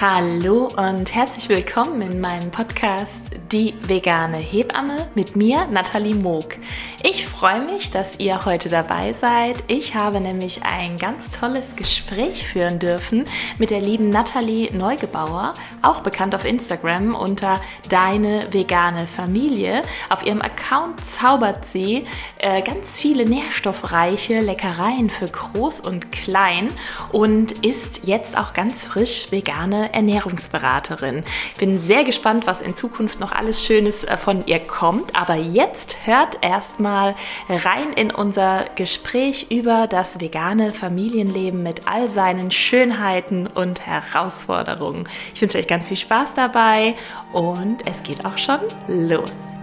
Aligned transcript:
Hallo 0.00 0.70
und 0.78 1.14
herzlich 1.14 1.50
willkommen 1.50 2.00
in 2.00 2.22
meinem 2.22 2.50
Podcast 2.50 3.32
Die 3.52 3.74
vegane 3.82 4.38
Hebamme 4.38 5.08
mit 5.14 5.36
mir, 5.36 5.66
Nathalie 5.66 6.14
Moog. 6.14 6.56
Ich 7.02 7.26
freue 7.26 7.60
mich, 7.60 7.90
dass 7.90 8.18
ihr 8.18 8.46
heute 8.46 8.70
dabei 8.70 9.12
seid. 9.12 9.62
Ich 9.68 9.94
habe 9.94 10.22
nämlich 10.22 10.62
ein 10.62 10.96
ganz 10.96 11.30
tolles 11.30 11.76
Gespräch 11.76 12.46
führen 12.46 12.78
dürfen 12.78 13.26
mit 13.58 13.68
der 13.68 13.82
lieben 13.82 14.08
Nathalie 14.08 14.72
Neugebauer, 14.74 15.52
auch 15.82 16.00
bekannt 16.00 16.34
auf 16.34 16.46
Instagram 16.46 17.14
unter 17.14 17.60
Deine 17.90 18.50
vegane 18.52 19.06
Familie. 19.06 19.82
Auf 20.08 20.24
ihrem 20.24 20.40
Account 20.40 21.04
zaubert 21.04 21.66
sie 21.66 22.06
äh, 22.38 22.62
ganz 22.62 22.98
viele 22.98 23.26
nährstoffreiche 23.26 24.40
Leckereien 24.40 25.10
für 25.10 25.28
groß 25.28 25.80
und 25.80 26.10
klein 26.10 26.70
und 27.12 27.52
ist 27.66 28.06
jetzt 28.06 28.38
auch 28.38 28.54
ganz 28.54 28.84
frisch 28.86 29.30
vegane 29.30 29.89
Ernährungsberaterin. 29.92 31.24
Bin 31.58 31.78
sehr 31.78 32.04
gespannt, 32.04 32.46
was 32.46 32.60
in 32.60 32.74
Zukunft 32.74 33.20
noch 33.20 33.32
alles 33.32 33.64
Schönes 33.64 34.04
äh, 34.04 34.16
von 34.16 34.46
ihr 34.46 34.60
kommt. 34.60 35.16
Aber 35.20 35.34
jetzt 35.34 36.06
hört 36.06 36.38
erstmal 36.42 37.14
rein 37.48 37.92
in 37.94 38.10
unser 38.10 38.66
Gespräch 38.74 39.46
über 39.50 39.86
das 39.86 40.20
vegane 40.20 40.72
Familienleben 40.72 41.62
mit 41.62 41.86
all 41.86 42.08
seinen 42.08 42.50
Schönheiten 42.50 43.46
und 43.46 43.86
Herausforderungen. 43.86 45.08
Ich 45.34 45.42
wünsche 45.42 45.58
euch 45.58 45.68
ganz 45.68 45.88
viel 45.88 45.96
Spaß 45.96 46.34
dabei 46.34 46.94
und 47.32 47.86
es 47.86 48.02
geht 48.02 48.24
auch 48.24 48.38
schon 48.38 48.60
los. 48.88 49.60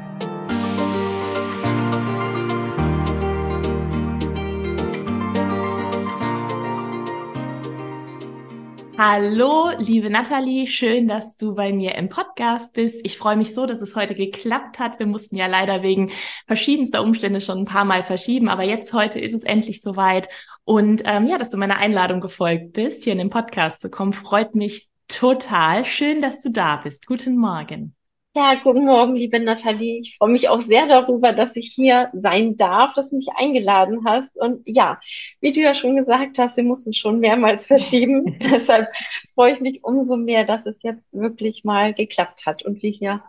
Hallo, 8.99 9.69
liebe 9.77 10.09
Nathalie, 10.09 10.65
schön, 10.65 11.07
dass 11.07 11.37
du 11.37 11.53
bei 11.53 11.71
mir 11.71 11.93
im 11.93 12.09
Podcast 12.09 12.73
bist. 12.73 12.99
Ich 13.03 13.19
freue 13.19 13.35
mich 13.35 13.53
so, 13.53 13.67
dass 13.67 13.79
es 13.81 13.95
heute 13.95 14.15
geklappt 14.15 14.79
hat. 14.79 14.97
Wir 14.97 15.05
mussten 15.05 15.35
ja 15.35 15.45
leider 15.45 15.83
wegen 15.83 16.09
verschiedenster 16.47 17.03
Umstände 17.03 17.39
schon 17.39 17.59
ein 17.59 17.65
paar 17.65 17.85
Mal 17.85 18.01
verschieben, 18.01 18.49
aber 18.49 18.63
jetzt 18.63 18.93
heute 18.93 19.19
ist 19.19 19.33
es 19.33 19.43
endlich 19.43 19.83
soweit. 19.83 20.29
Und 20.63 21.03
ähm, 21.05 21.27
ja, 21.27 21.37
dass 21.37 21.51
du 21.51 21.57
meiner 21.57 21.77
Einladung 21.77 22.21
gefolgt 22.21 22.73
bist, 22.73 23.03
hier 23.03 23.13
in 23.13 23.19
den 23.19 23.29
Podcast 23.29 23.81
zu 23.81 23.91
kommen, 23.91 24.13
freut 24.13 24.55
mich 24.55 24.89
total. 25.07 25.85
Schön, 25.85 26.19
dass 26.19 26.41
du 26.41 26.49
da 26.49 26.77
bist. 26.77 27.05
Guten 27.05 27.37
Morgen. 27.37 27.96
Ja, 28.37 28.53
guten 28.53 28.85
Morgen, 28.85 29.15
liebe 29.15 29.39
Nathalie. 29.39 29.99
Ich 29.99 30.15
freue 30.15 30.29
mich 30.29 30.47
auch 30.47 30.61
sehr 30.61 30.85
darüber, 30.85 31.33
dass 31.33 31.55
ich 31.55 31.71
hier 31.73 32.11
sein 32.13 32.55
darf, 32.55 32.93
dass 32.93 33.07
du 33.07 33.15
mich 33.15 33.29
eingeladen 33.35 34.05
hast. 34.05 34.37
Und 34.37 34.61
ja, 34.67 34.99
wie 35.41 35.51
du 35.51 35.59
ja 35.59 35.73
schon 35.73 35.95
gesagt 35.95 36.37
hast, 36.37 36.55
wir 36.55 36.63
mussten 36.63 36.93
schon 36.93 37.19
mehrmals 37.19 37.65
verschieben. 37.65 38.37
Deshalb 38.43 38.89
freue 39.33 39.53
ich 39.55 39.59
mich 39.59 39.83
umso 39.83 40.17
mehr, 40.17 40.43
dass 40.43 40.67
es 40.67 40.83
jetzt 40.83 41.15
wirklich 41.15 41.63
mal 41.63 41.95
geklappt 41.95 42.45
hat 42.45 42.61
und 42.61 42.83
wir 42.83 42.91
hier 42.91 43.23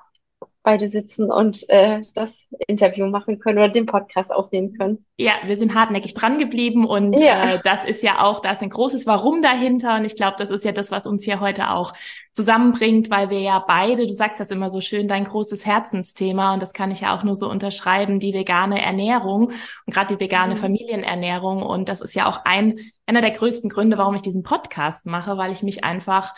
beide 0.63 0.89
sitzen 0.89 1.31
und 1.31 1.65
äh, 1.69 2.03
das 2.15 2.45
Interview 2.67 3.07
machen 3.07 3.39
können 3.39 3.59
oder 3.59 3.69
den 3.69 3.87
Podcast 3.87 4.33
aufnehmen 4.33 4.77
können. 4.77 5.05
Ja, 5.17 5.33
wir 5.47 5.57
sind 5.57 5.75
hartnäckig 5.75 6.15
dran 6.15 6.39
geblieben 6.39 6.85
und 6.85 7.19
ja. 7.19 7.55
äh, 7.55 7.61
das 7.63 7.85
ist 7.85 8.03
ja 8.03 8.23
auch, 8.23 8.41
da 8.41 8.53
ist 8.53 8.63
ein 8.63 8.71
großes 8.71 9.07
Warum 9.07 9.41
dahinter 9.41 9.97
und 9.97 10.05
ich 10.05 10.17
glaube, 10.17 10.35
das 10.37 10.51
ist 10.51 10.65
ja 10.65 10.73
das, 10.73 10.91
was 10.91 11.07
uns 11.07 11.25
hier 11.25 11.41
heute 11.41 11.71
auch 11.71 11.95
zusammenbringt, 12.33 13.09
weil 13.09 13.31
wir 13.31 13.41
ja 13.41 13.65
beide, 13.67 14.07
du 14.07 14.13
sagst 14.13 14.41
das 14.41 14.51
immer 14.51 14.69
so 14.69 14.81
schön, 14.81 15.09
dein 15.09 15.25
großes 15.25 15.65
Herzensthema 15.65 16.53
und 16.55 16.61
das 16.61 16.73
kann 16.73 16.91
ich 16.91 17.01
ja 17.01 17.17
auch 17.17 17.23
nur 17.23 17.35
so 17.35 17.49
unterschreiben, 17.49 18.21
die 18.21 18.35
vegane 18.35 18.83
Ernährung 18.83 19.53
und 19.87 19.95
gerade 19.95 20.15
die 20.17 20.21
vegane 20.21 20.55
mhm. 20.55 20.59
Familienernährung 20.59 21.63
und 21.63 21.89
das 21.89 22.01
ist 22.01 22.15
ja 22.15 22.27
auch 22.27 22.45
ein 22.45 22.79
einer 23.07 23.23
der 23.23 23.31
größten 23.31 23.71
Gründe, 23.71 23.97
warum 23.97 24.15
ich 24.15 24.23
diesen 24.23 24.43
Podcast 24.43 25.07
mache, 25.07 25.39
weil 25.39 25.51
ich 25.51 25.63
mich 25.63 25.83
einfach 25.83 26.35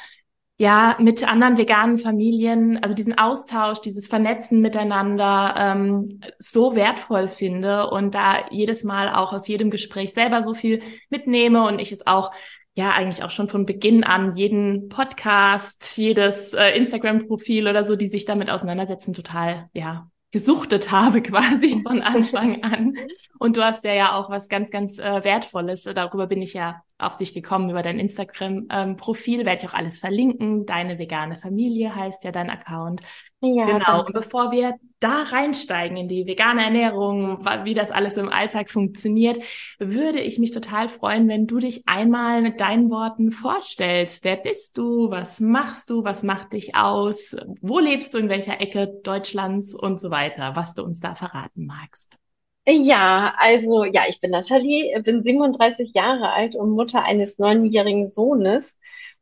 ja, 0.60 0.94
mit 1.00 1.26
anderen 1.26 1.56
veganen 1.56 1.96
Familien, 1.96 2.82
also 2.82 2.94
diesen 2.94 3.16
Austausch, 3.16 3.80
dieses 3.80 4.08
Vernetzen 4.08 4.60
miteinander 4.60 5.54
ähm, 5.56 6.20
so 6.38 6.76
wertvoll 6.76 7.28
finde 7.28 7.88
und 7.88 8.14
da 8.14 8.46
jedes 8.50 8.84
Mal 8.84 9.08
auch 9.08 9.32
aus 9.32 9.48
jedem 9.48 9.70
Gespräch 9.70 10.12
selber 10.12 10.42
so 10.42 10.52
viel 10.52 10.82
mitnehme 11.08 11.66
und 11.66 11.78
ich 11.78 11.92
es 11.92 12.06
auch 12.06 12.30
ja 12.74 12.90
eigentlich 12.90 13.24
auch 13.24 13.30
schon 13.30 13.48
von 13.48 13.64
Beginn 13.64 14.04
an 14.04 14.34
jeden 14.34 14.90
Podcast, 14.90 15.96
jedes 15.96 16.52
äh, 16.52 16.76
Instagram-Profil 16.76 17.66
oder 17.66 17.86
so, 17.86 17.96
die 17.96 18.08
sich 18.08 18.26
damit 18.26 18.50
auseinandersetzen, 18.50 19.14
total 19.14 19.70
ja 19.72 20.10
gesuchtet 20.30 20.90
habe 20.90 21.22
quasi 21.22 21.82
von 21.82 22.02
Anfang 22.02 22.62
an. 22.62 22.94
Und 23.38 23.56
du 23.56 23.64
hast 23.64 23.84
ja 23.84 23.94
ja 23.94 24.14
auch 24.14 24.30
was 24.30 24.48
ganz, 24.48 24.70
ganz 24.70 24.98
äh, 24.98 25.24
Wertvolles. 25.24 25.84
Darüber 25.84 26.26
bin 26.26 26.42
ich 26.42 26.54
ja 26.54 26.82
auf 26.98 27.16
dich 27.16 27.34
gekommen, 27.34 27.70
über 27.70 27.82
dein 27.82 27.98
Instagram-Profil. 27.98 29.40
Ähm, 29.40 29.46
Werde 29.46 29.62
ich 29.62 29.68
auch 29.68 29.74
alles 29.74 29.98
verlinken. 29.98 30.66
Deine 30.66 30.98
vegane 30.98 31.36
Familie 31.36 31.94
heißt 31.94 32.24
ja 32.24 32.32
dein 32.32 32.50
Account. 32.50 33.02
Ja, 33.42 33.64
genau. 33.64 33.78
Danke. 33.78 34.06
Und 34.06 34.12
bevor 34.12 34.52
wir 34.52 34.74
da 35.00 35.22
reinsteigen 35.22 35.96
in 35.96 36.08
die 36.08 36.26
vegane 36.26 36.62
Ernährung, 36.62 37.42
wie 37.64 37.72
das 37.72 37.90
alles 37.90 38.18
im 38.18 38.28
Alltag 38.28 38.70
funktioniert, 38.70 39.38
würde 39.78 40.20
ich 40.20 40.38
mich 40.38 40.50
total 40.50 40.90
freuen, 40.90 41.26
wenn 41.26 41.46
du 41.46 41.58
dich 41.58 41.84
einmal 41.86 42.42
mit 42.42 42.60
deinen 42.60 42.90
Worten 42.90 43.30
vorstellst. 43.30 44.24
Wer 44.24 44.36
bist 44.36 44.76
du? 44.76 45.10
Was 45.10 45.40
machst 45.40 45.88
du? 45.88 46.04
Was 46.04 46.22
macht 46.22 46.52
dich 46.52 46.74
aus? 46.74 47.34
Wo 47.62 47.78
lebst 47.78 48.12
du? 48.12 48.18
In 48.18 48.28
welcher 48.28 48.60
Ecke 48.60 49.00
Deutschlands 49.02 49.74
und 49.74 49.98
so 49.98 50.10
weiter? 50.10 50.54
Was 50.54 50.74
du 50.74 50.82
uns 50.82 51.00
da 51.00 51.14
verraten 51.14 51.64
magst. 51.64 52.18
Ja, 52.66 53.34
also 53.38 53.84
ja, 53.84 54.02
ich 54.08 54.20
bin 54.20 54.30
Nathalie, 54.30 55.00
bin 55.02 55.22
37 55.22 55.92
Jahre 55.94 56.30
alt 56.30 56.54
und 56.56 56.70
Mutter 56.70 57.02
eines 57.02 57.38
neunjährigen 57.38 58.06
Sohnes. 58.06 58.76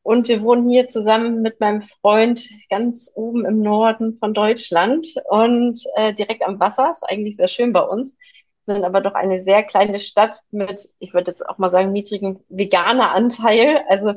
Und 0.08 0.26
wir 0.26 0.42
wohnen 0.42 0.70
hier 0.70 0.88
zusammen 0.88 1.42
mit 1.42 1.60
meinem 1.60 1.82
Freund 1.82 2.48
ganz 2.70 3.10
oben 3.14 3.44
im 3.44 3.60
Norden 3.60 4.16
von 4.16 4.32
Deutschland 4.32 5.06
und 5.28 5.78
äh, 5.96 6.14
direkt 6.14 6.46
am 6.46 6.58
Wasser. 6.58 6.90
Ist 6.92 7.02
eigentlich 7.02 7.36
sehr 7.36 7.48
schön 7.48 7.74
bei 7.74 7.82
uns. 7.82 8.16
Sind 8.62 8.84
aber 8.84 9.02
doch 9.02 9.12
eine 9.12 9.42
sehr 9.42 9.62
kleine 9.64 9.98
Stadt 9.98 10.40
mit, 10.50 10.88
ich 10.98 11.12
würde 11.12 11.32
jetzt 11.32 11.46
auch 11.46 11.58
mal 11.58 11.70
sagen, 11.70 11.92
niedrigen 11.92 12.42
veganer 12.48 13.10
Anteil. 13.10 13.84
Also 13.86 14.14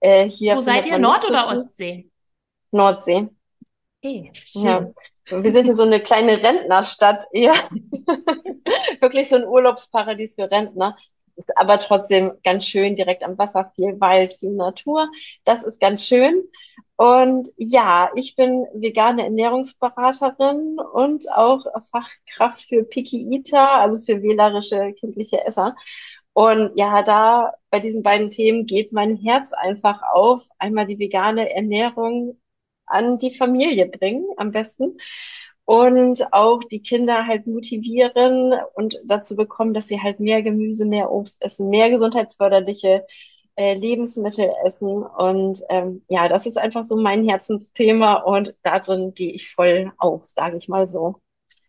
äh, 0.00 0.28
hier. 0.28 0.56
Wo 0.56 0.62
seid 0.62 0.86
ihr? 0.86 0.98
Nord- 0.98 1.24
oder 1.24 1.46
Ostsee? 1.46 2.10
Nordsee. 2.72 3.28
Okay, 4.02 4.32
schön. 4.34 4.64
Ja. 5.28 5.42
Wir 5.42 5.52
sind 5.52 5.66
hier 5.66 5.76
so 5.76 5.84
eine 5.84 6.00
kleine 6.00 6.42
Rentnerstadt 6.42 7.26
eher. 7.30 7.54
Wirklich 9.00 9.28
so 9.28 9.36
ein 9.36 9.44
Urlaubsparadies 9.44 10.34
für 10.34 10.50
Rentner. 10.50 10.96
Ist 11.36 11.56
aber 11.56 11.78
trotzdem 11.78 12.32
ganz 12.44 12.66
schön, 12.66 12.96
direkt 12.96 13.22
am 13.22 13.38
Wasser, 13.38 13.72
viel 13.74 14.00
Wald, 14.00 14.34
viel 14.34 14.52
Natur. 14.52 15.08
Das 15.44 15.62
ist 15.62 15.80
ganz 15.80 16.04
schön. 16.06 16.44
Und 16.96 17.48
ja, 17.56 18.10
ich 18.14 18.36
bin 18.36 18.66
vegane 18.74 19.24
Ernährungsberaterin 19.24 20.78
und 20.92 21.32
auch 21.32 21.64
Fachkraft 21.90 22.66
für 22.68 22.84
Picky 22.84 23.34
Eater, 23.34 23.70
also 23.72 23.98
für 23.98 24.22
wählerische 24.22 24.92
kindliche 24.92 25.44
Esser. 25.44 25.76
Und 26.32 26.72
ja, 26.76 27.02
da 27.02 27.54
bei 27.70 27.80
diesen 27.80 28.02
beiden 28.02 28.30
Themen 28.30 28.66
geht 28.66 28.92
mein 28.92 29.16
Herz 29.16 29.52
einfach 29.52 30.02
auf. 30.12 30.46
Einmal 30.58 30.86
die 30.86 30.98
vegane 30.98 31.52
Ernährung 31.54 32.38
an 32.86 33.18
die 33.18 33.30
Familie 33.30 33.86
bringen, 33.86 34.26
am 34.36 34.50
besten 34.52 34.98
und 35.70 36.32
auch 36.32 36.64
die 36.64 36.82
Kinder 36.82 37.28
halt 37.28 37.46
motivieren 37.46 38.54
und 38.74 38.98
dazu 39.04 39.36
bekommen, 39.36 39.72
dass 39.72 39.86
sie 39.86 40.02
halt 40.02 40.18
mehr 40.18 40.42
Gemüse, 40.42 40.84
mehr 40.84 41.12
Obst 41.12 41.40
essen, 41.44 41.68
mehr 41.68 41.90
gesundheitsförderliche 41.90 43.06
äh, 43.54 43.74
Lebensmittel 43.74 44.50
essen. 44.64 45.04
Und 45.04 45.62
ähm, 45.68 46.02
ja, 46.08 46.26
das 46.26 46.46
ist 46.46 46.58
einfach 46.58 46.82
so 46.82 46.96
mein 46.96 47.24
Herzensthema 47.28 48.14
und 48.14 48.52
darin 48.64 49.14
gehe 49.14 49.30
ich 49.30 49.54
voll 49.54 49.92
auf, 49.96 50.24
sage 50.26 50.56
ich 50.56 50.66
mal 50.66 50.88
so. 50.88 51.20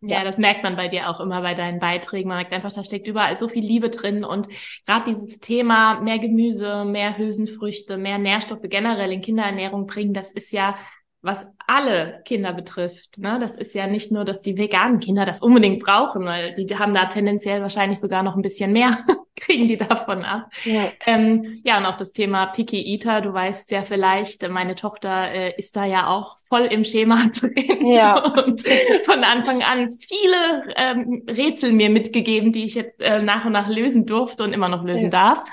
Ja, 0.01 0.23
das 0.23 0.39
merkt 0.39 0.63
man 0.63 0.75
bei 0.75 0.87
dir 0.87 1.07
auch 1.07 1.19
immer 1.19 1.43
bei 1.43 1.53
deinen 1.53 1.79
Beiträgen. 1.79 2.29
Man 2.29 2.37
merkt 2.37 2.53
einfach, 2.53 2.71
da 2.71 2.83
steckt 2.83 3.05
überall 3.05 3.37
so 3.37 3.47
viel 3.47 3.63
Liebe 3.63 3.91
drin. 3.91 4.23
Und 4.23 4.47
gerade 4.87 5.05
dieses 5.11 5.39
Thema 5.39 6.01
mehr 6.01 6.17
Gemüse, 6.17 6.85
mehr 6.85 7.19
Hülsenfrüchte, 7.19 7.97
mehr 7.97 8.17
Nährstoffe 8.17 8.63
generell 8.63 9.11
in 9.11 9.21
Kinderernährung 9.21 9.85
bringen, 9.85 10.15
das 10.15 10.31
ist 10.31 10.51
ja 10.53 10.75
was 11.21 11.45
alle 11.67 12.21
Kinder 12.25 12.51
betrifft. 12.51 13.19
Ne? 13.19 13.37
Das 13.39 13.55
ist 13.55 13.75
ja 13.75 13.85
nicht 13.85 14.11
nur, 14.11 14.25
dass 14.25 14.41
die 14.41 14.57
veganen 14.57 14.99
Kinder 14.99 15.25
das 15.25 15.39
unbedingt 15.39 15.83
brauchen, 15.83 16.25
weil 16.25 16.53
die 16.53 16.67
haben 16.77 16.93
da 16.93 17.05
tendenziell 17.05 17.61
wahrscheinlich 17.61 17.99
sogar 17.99 18.23
noch 18.23 18.35
ein 18.35 18.41
bisschen 18.41 18.73
mehr, 18.73 18.97
kriegen 19.35 19.67
die 19.67 19.77
davon 19.77 20.25
ab. 20.25 20.49
Ja. 20.65 20.91
Ähm, 21.05 21.61
ja, 21.63 21.77
und 21.77 21.85
auch 21.85 21.95
das 21.95 22.11
Thema 22.11 22.47
Picky 22.47 22.81
Eater, 22.93 23.21
du 23.21 23.33
weißt 23.33 23.69
ja 23.71 23.83
vielleicht, 23.83 24.47
meine 24.49 24.73
Tochter 24.75 25.31
äh, 25.31 25.53
ist 25.57 25.75
da 25.75 25.85
ja 25.85 26.07
auch 26.07 26.37
voll 26.49 26.65
im 26.65 26.83
Schema 26.83 27.17
drin 27.39 27.85
ja. 27.85 28.17
und 28.17 28.63
von 29.05 29.23
Anfang 29.23 29.61
an 29.61 29.91
viele 29.91 30.73
ähm, 30.75 31.23
Rätsel 31.29 31.71
mir 31.71 31.91
mitgegeben, 31.91 32.51
die 32.51 32.65
ich 32.65 32.73
jetzt 32.73 32.99
äh, 32.99 33.21
nach 33.21 33.45
und 33.45 33.51
nach 33.51 33.69
lösen 33.69 34.07
durfte 34.07 34.43
und 34.43 34.53
immer 34.53 34.69
noch 34.69 34.83
lösen 34.83 35.05
ja. 35.05 35.09
darf. 35.09 35.43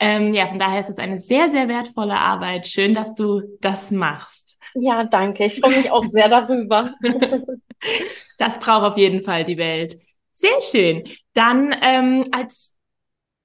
Ähm, 0.00 0.32
ja, 0.32 0.46
von 0.46 0.60
daher 0.60 0.78
ist 0.78 0.90
es 0.90 0.98
eine 0.98 1.16
sehr, 1.16 1.50
sehr 1.50 1.66
wertvolle 1.66 2.16
Arbeit. 2.16 2.68
Schön, 2.68 2.94
dass 2.94 3.14
du 3.14 3.42
das 3.60 3.90
machst. 3.90 4.57
Ja, 4.74 5.04
danke. 5.04 5.46
Ich 5.46 5.60
freue 5.60 5.76
mich 5.76 5.90
auch 5.90 6.04
sehr 6.04 6.28
darüber. 6.28 6.94
das 8.38 8.60
braucht 8.60 8.92
auf 8.92 8.98
jeden 8.98 9.22
Fall 9.22 9.44
die 9.44 9.58
Welt. 9.58 9.96
Sehr 10.32 10.60
schön. 10.60 11.04
Dann 11.34 11.74
ähm, 11.82 12.24
als 12.32 12.78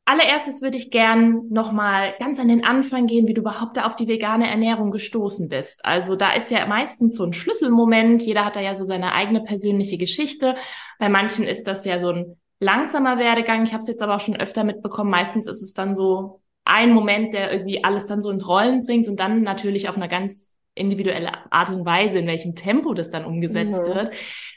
allererstes 0.06 0.62
würde 0.62 0.78
ich 0.78 0.92
gern 0.92 1.48
nochmal 1.50 2.14
ganz 2.20 2.40
an 2.40 2.50
den 2.50 2.66
Anfang 2.66 3.08
gehen, 3.08 3.28
wie 3.28 3.34
du 3.34 3.42
überhaupt 3.42 3.78
da 3.78 3.86
auf 3.86 3.96
die 3.96 4.08
vegane 4.08 4.50
Ernährung 4.50 4.92
gestoßen 4.92 5.50
bist. 5.50 5.86
Also 5.86 6.16
da 6.16 6.34
ist 6.34 6.52
ja 6.52 6.66
meistens 6.66 7.16
so 7.16 7.24
ein 7.24 7.34
Schlüsselmoment. 7.34 8.24
Jeder 8.24 8.46
hat 8.46 8.56
da 8.56 8.60
ja 8.60 8.76
so 8.76 8.84
seine 8.84 9.14
eigene 9.14 9.42
persönliche 9.42 9.98
Geschichte. 9.98 10.56
Bei 11.00 11.10
manchen 11.10 11.46
ist 11.46 11.68
das 11.68 11.86
ja 11.86 12.00
so 12.00 12.10
ein 12.10 12.38
langsamer 12.60 13.18
Werdegang. 13.18 13.64
Ich 13.64 13.74
habe 13.74 13.82
es 13.82 13.88
jetzt 13.88 14.02
aber 14.02 14.16
auch 14.16 14.20
schon 14.20 14.36
öfter 14.36 14.64
mitbekommen. 14.64 15.10
Meistens 15.10 15.48
ist 15.48 15.62
es 15.62 15.74
dann 15.74 15.96
so 15.96 16.42
ein 16.66 16.94
Moment, 16.94 17.34
der 17.34 17.52
irgendwie 17.52 17.84
alles 17.84 18.08
dann 18.08 18.22
so 18.22 18.30
ins 18.30 18.48
Rollen 18.48 18.84
bringt 18.84 19.08
und 19.08 19.20
dann 19.20 19.42
natürlich 19.42 19.90
auf 19.90 19.96
einer 19.98 20.08
ganz 20.08 20.53
individuelle 20.76 21.32
Art 21.52 21.70
und 21.70 21.86
Weise, 21.86 22.20
in 22.20 22.28
welchem 22.28 22.56
Tempo 22.56 22.94
das 22.94 23.12
dann 23.12 23.26
umgesetzt 23.26 23.88
mhm. 23.88 23.94
wird. 23.94 24.12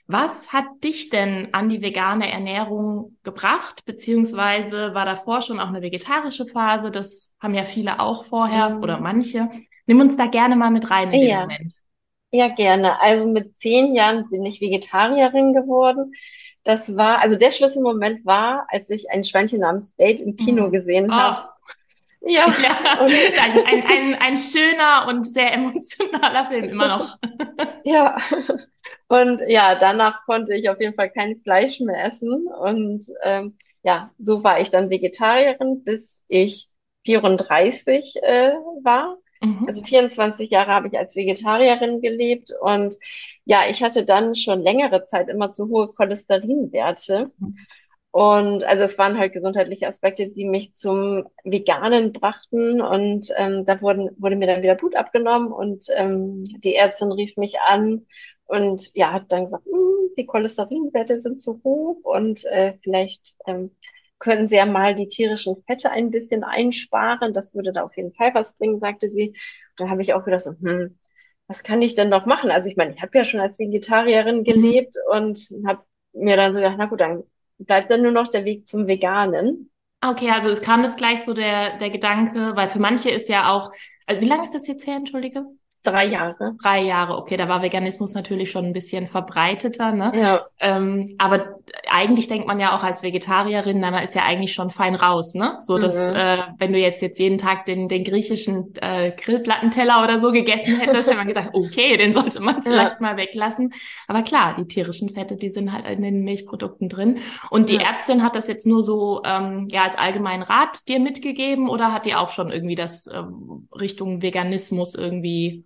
Was 0.07 0.53
hat 0.53 0.67
dich 0.85 1.11
denn 1.11 1.49
an 1.53 1.69
die 1.69 1.83
vegane 1.83 2.31
Ernährung 2.31 3.17
gebracht? 3.23 3.85
Beziehungsweise 3.85 4.95
war 4.95 5.05
davor 5.05 5.43
schon 5.43 5.61
auch 5.61 5.69
eine 5.69 5.83
vegetarische 5.83 6.47
Phase? 6.47 6.91
Das 6.91 7.35
haben 7.41 7.55
ja 7.55 7.65
viele 7.65 8.01
auch 8.01 8.25
vorher 8.25 8.71
mhm. 8.71 8.83
oder 8.83 9.01
manche. 9.01 9.51
Nimm 9.87 10.01
uns 10.01 10.17
da 10.17 10.27
gerne 10.27 10.57
mal 10.57 10.71
mit 10.71 10.91
rein 10.91 11.13
in 11.13 11.23
ja. 11.23 11.41
den 11.41 11.41
Moment. 11.43 11.73
Ja, 12.31 12.49
gerne. 12.49 13.01
Also 13.01 13.29
mit 13.29 13.57
zehn 13.57 13.95
Jahren 13.95 14.29
bin 14.31 14.45
ich 14.45 14.61
Vegetarierin 14.61 15.55
geworden. 15.55 16.13
Das 16.65 16.97
war, 16.97 17.21
also 17.21 17.37
der 17.37 17.53
Schlüsselmoment 17.53 18.27
war, 18.27 18.67
als 18.69 18.91
ich 18.91 19.11
ein 19.11 19.23
Schweinchen 19.23 19.61
namens 19.61 19.93
Babe 19.93 20.23
im 20.23 20.37
Kino 20.37 20.67
mhm. 20.67 20.73
gesehen 20.73 21.11
oh. 21.11 21.15
habe. 21.15 21.49
Ja, 22.27 22.47
ja. 22.63 23.01
Und 23.01 23.13
ein, 23.13 23.67
ein, 23.67 23.85
ein, 23.87 24.15
ein 24.15 24.37
schöner 24.37 25.07
und 25.09 25.27
sehr 25.27 25.53
emotionaler 25.53 26.47
Film 26.47 26.65
immer 26.65 26.89
noch. 26.89 27.17
ja, 27.85 28.17
und 29.09 29.41
ja, 29.47 29.77
danach 29.77 30.25
konnte 30.27 30.55
ich 30.55 30.69
auf 30.69 30.81
jeden 30.81 30.95
Fall 30.95 31.11
kein 31.11 31.41
Fleisch 31.43 31.81
mehr 31.81 32.05
essen. 32.05 32.47
Und 32.49 33.07
ähm, 33.23 33.57
ja, 33.83 34.11
so 34.19 34.43
war 34.43 34.61
ich 34.61 34.71
dann 34.71 34.91
Vegetarierin, 34.91 35.85
bis 35.85 36.21
ich 36.27 36.69
34 37.05 38.17
äh, 38.23 38.55
war. 38.83 39.17
Mhm. 39.41 39.65
Also 39.69 39.85
24 39.85 40.51
Jahre 40.51 40.73
habe 40.73 40.89
ich 40.89 40.99
als 40.99 41.15
Vegetarierin 41.15 42.01
gelebt 42.01 42.53
und 42.63 42.97
ja, 43.45 43.69
ich 43.69 43.83
hatte 43.83 44.05
dann 44.05 44.35
schon 44.35 44.63
längere 44.63 45.05
Zeit 45.05 45.29
immer 45.29 45.51
zu 45.51 45.69
hohe 45.69 45.93
Cholesterinwerte. 45.93 47.31
Mhm. 47.39 47.57
Und 48.17 48.65
also 48.65 48.83
es 48.83 48.97
waren 48.97 49.19
halt 49.19 49.35
gesundheitliche 49.35 49.87
Aspekte, 49.87 50.29
die 50.31 50.47
mich 50.47 50.73
zum 50.73 51.25
Veganen 51.45 52.13
brachten. 52.13 52.81
Und 52.81 53.31
ähm, 53.37 53.67
da 53.67 53.83
wurden, 53.83 54.09
wurde 54.17 54.37
mir 54.37 54.47
dann 54.47 54.63
wieder 54.63 54.75
Blut 54.75 54.97
abgenommen 54.97 55.53
und 55.53 55.85
ähm, 55.95 56.43
die 56.45 56.75
Ärztin 56.75 57.13
rief 57.13 57.37
mich 57.37 57.61
an 57.61 58.07
und 58.47 58.91
ja, 58.95 59.13
hat 59.13 59.31
dann 59.33 59.45
gesagt, 59.45 59.67
hm, 59.67 60.15
die 60.17 60.25
Cholesterinwerte 60.25 61.19
sind 61.19 61.43
zu 61.43 61.61
hoch 61.63 61.99
und 62.05 62.47
äh, 62.47 62.79
vielleicht 62.83 63.37
ähm, 63.47 63.73
können 64.19 64.49
Sie 64.49 64.57
ja 64.57 64.65
mal 64.65 64.95
die 64.95 65.09
tierischen 65.09 65.63
Fette 65.67 65.91
ein 65.91 66.11
bisschen 66.11 66.43
einsparen. 66.43 67.35
Das 67.35 67.55
würde 67.55 67.75
da 67.75 67.83
auf 67.83 67.99
jeden 67.99 68.15
Fall 68.15 68.33
was 68.33 68.57
bringen, 68.57 68.81
sagte 68.81 69.11
sie. 69.11 69.29
Und 69.29 69.37
dann 69.77 69.91
habe 69.91 70.01
ich 70.01 70.15
auch 70.15 70.25
gedacht, 70.25 70.41
so, 70.41 70.53
hm, 70.53 70.97
was 71.49 71.63
kann 71.65 71.83
ich 71.83 71.95
denn 71.95 72.09
noch 72.09 72.25
machen? 72.25 72.51
Also 72.51 72.71
ich 72.71 72.77
meine, 72.79 72.93
ich 72.93 73.03
habe 73.03 73.19
ja 73.19 73.27
schon 73.27 73.41
als 73.41 73.59
Vegetarierin 73.59 74.39
mhm. 74.39 74.45
gelebt 74.45 74.95
mhm. 75.13 75.19
und 75.19 75.49
habe 75.67 75.83
mir 76.15 76.37
dann 76.37 76.55
so 76.55 76.61
gedacht, 76.61 76.77
na 76.79 76.87
gut, 76.87 77.03
dann 77.03 77.23
bleibt 77.59 77.91
dann 77.91 78.03
nur 78.03 78.13
noch 78.13 78.29
der 78.29 78.45
Weg 78.45 78.67
zum 78.67 78.87
Veganen. 78.87 79.71
Okay, 80.03 80.31
also 80.31 80.49
es 80.51 80.61
kam 80.61 80.83
das 80.83 80.97
gleich 80.97 81.25
so 81.25 81.33
der, 81.33 81.79
der 81.79 81.91
Gedanke, 81.91 82.55
weil 82.55 82.69
für 82.69 82.79
manche 82.79 83.11
ist 83.11 83.29
ja 83.29 83.51
auch, 83.51 83.71
also 84.07 84.21
wie 84.21 84.29
lange 84.29 84.45
ist 84.45 84.55
das 84.55 84.67
jetzt 84.67 84.87
her, 84.87 84.97
entschuldige? 84.97 85.47
Drei 85.87 86.07
Jahre. 86.07 86.57
Drei 86.63 86.83
Jahre, 86.83 87.17
okay, 87.17 87.37
da 87.37 87.49
war 87.49 87.63
Veganismus 87.63 88.15
natürlich 88.15 88.51
schon 88.51 88.65
ein 88.65 88.73
bisschen 88.73 89.07
verbreiteter, 89.07 89.93
ne? 89.93 90.13
Ja. 90.15 90.47
Ähm, 90.61 91.15
aber 91.19 91.57
eigentlich 91.91 92.29
denkt 92.29 92.47
man 92.47 92.61
ja 92.61 92.75
auch 92.75 92.83
als 92.83 93.03
Vegetarierin, 93.03 93.81
na, 93.81 93.91
man 93.91 94.03
ist 94.03 94.15
ja 94.15 94.25
eigentlich 94.25 94.53
schon 94.53 94.71
fein 94.71 94.95
raus, 94.95 95.35
ne? 95.35 95.57
So, 95.61 95.79
dass, 95.79 95.95
mhm. 95.95 96.17
äh, 96.17 96.39
wenn 96.59 96.73
du 96.73 96.79
jetzt 96.79 97.03
jetzt 97.03 97.19
jeden 97.19 97.39
Tag 97.39 97.65
den, 97.67 97.89
den 97.89 98.05
griechischen 98.05 98.75
äh, 98.81 99.13
Grillplattenteller 99.13 100.03
oder 100.03 100.19
so 100.19 100.33
gegessen 100.33 100.77
hättest, 100.77 101.09
hätte 101.09 101.17
man 101.17 101.29
gesagt, 101.29 101.51
okay, 101.55 101.97
den 101.97 102.13
sollte 102.13 102.41
man 102.41 102.63
vielleicht 102.63 102.95
ja. 102.95 103.01
mal 103.01 103.17
weglassen. 103.17 103.73
Aber 104.09 104.23
klar, 104.23 104.57
die 104.59 104.67
tierischen 104.67 105.11
Fette, 105.11 105.37
die 105.37 105.51
sind 105.51 105.73
halt 105.73 105.87
in 105.87 106.03
den 106.03 106.23
Milchprodukten 106.23 106.89
drin. 106.89 107.19
Und 107.51 107.69
die 107.69 107.77
ja. 107.77 107.83
Ärztin 107.93 108.23
hat 108.23 108.37
das 108.37 108.49
jetzt 108.49 108.67
nur 108.67 108.83
so, 108.83 109.23
ähm, 109.25 109.69
ja, 109.71 109.85
als 109.85 109.97
allgemeinen 109.97 110.43
Rat 110.43 110.89
dir 110.89 111.01
mitgegeben 111.01 111.69
oder 111.69 111.93
hat 111.93 112.07
die 112.07 112.15
auch 112.15 112.31
schon 112.31 112.51
irgendwie 112.51 112.75
das 112.75 113.07
ähm, 113.07 113.69
Richtung 113.73 114.23
Veganismus 114.23 114.95
irgendwie 114.95 115.65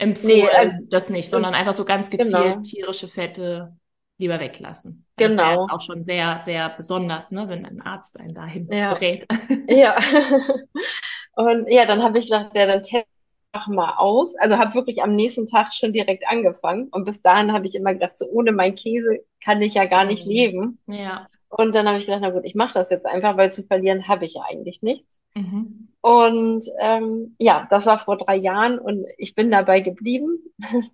empfohlen, 0.00 0.36
nee, 0.36 0.48
also, 0.48 0.76
das 0.88 1.10
nicht, 1.10 1.30
sondern 1.30 1.54
einfach 1.54 1.72
so 1.72 1.84
ganz 1.84 2.10
gezielt 2.10 2.32
genau. 2.32 2.60
tierische 2.62 3.08
Fette 3.08 3.76
lieber 4.18 4.40
weglassen. 4.40 5.06
Das 5.16 5.30
genau. 5.32 5.66
Das 5.66 5.70
auch 5.70 5.80
schon 5.80 6.04
sehr, 6.04 6.38
sehr 6.38 6.68
besonders, 6.70 7.32
ne, 7.32 7.48
wenn 7.48 7.64
ein 7.64 7.80
Arzt 7.80 8.18
einen 8.18 8.34
dahin 8.34 8.68
ja. 8.70 8.94
berät. 8.94 9.26
Ja. 9.68 9.98
Und 11.36 11.68
ja, 11.68 11.86
dann 11.86 12.02
habe 12.02 12.18
ich 12.18 12.24
gedacht, 12.24 12.50
ja, 12.54 12.66
dann 12.66 12.82
test 12.82 13.06
mach 13.52 13.66
mal 13.66 13.94
aus. 13.96 14.36
Also 14.36 14.58
habe 14.58 14.74
wirklich 14.74 15.02
am 15.02 15.14
nächsten 15.14 15.46
Tag 15.46 15.72
schon 15.72 15.92
direkt 15.92 16.24
angefangen. 16.28 16.88
Und 16.88 17.04
bis 17.04 17.20
dahin 17.22 17.52
habe 17.52 17.66
ich 17.66 17.74
immer 17.74 17.92
gedacht, 17.94 18.16
so 18.16 18.26
ohne 18.26 18.52
mein 18.52 18.74
Käse 18.74 19.24
kann 19.42 19.60
ich 19.62 19.74
ja 19.74 19.86
gar 19.86 20.04
nicht 20.04 20.26
mhm. 20.26 20.32
leben. 20.32 20.78
Ja. 20.86 21.26
Und 21.52 21.74
dann 21.74 21.88
habe 21.88 21.98
ich 21.98 22.06
gedacht, 22.06 22.22
na 22.22 22.30
gut, 22.30 22.44
ich 22.44 22.54
mache 22.54 22.74
das 22.74 22.90
jetzt 22.90 23.06
einfach, 23.06 23.36
weil 23.36 23.50
zu 23.50 23.64
verlieren 23.64 24.06
habe 24.06 24.24
ich 24.24 24.34
ja 24.34 24.42
eigentlich 24.48 24.82
nichts. 24.82 25.20
Mhm. 25.34 25.88
Und 26.00 26.64
ähm, 26.78 27.34
ja, 27.38 27.66
das 27.70 27.86
war 27.86 27.98
vor 27.98 28.16
drei 28.16 28.36
Jahren 28.36 28.78
und 28.78 29.04
ich 29.18 29.34
bin 29.34 29.50
dabei 29.50 29.80
geblieben. 29.80 30.38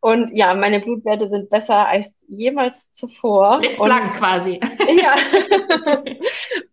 und 0.00 0.30
ja, 0.36 0.54
meine 0.54 0.80
Blutwerte 0.80 1.30
sind 1.30 1.48
besser 1.48 1.88
als 1.88 2.10
jemals 2.28 2.92
zuvor. 2.92 3.60
Blitzblank 3.60 4.10
quasi. 4.10 4.60
ja. 5.02 5.16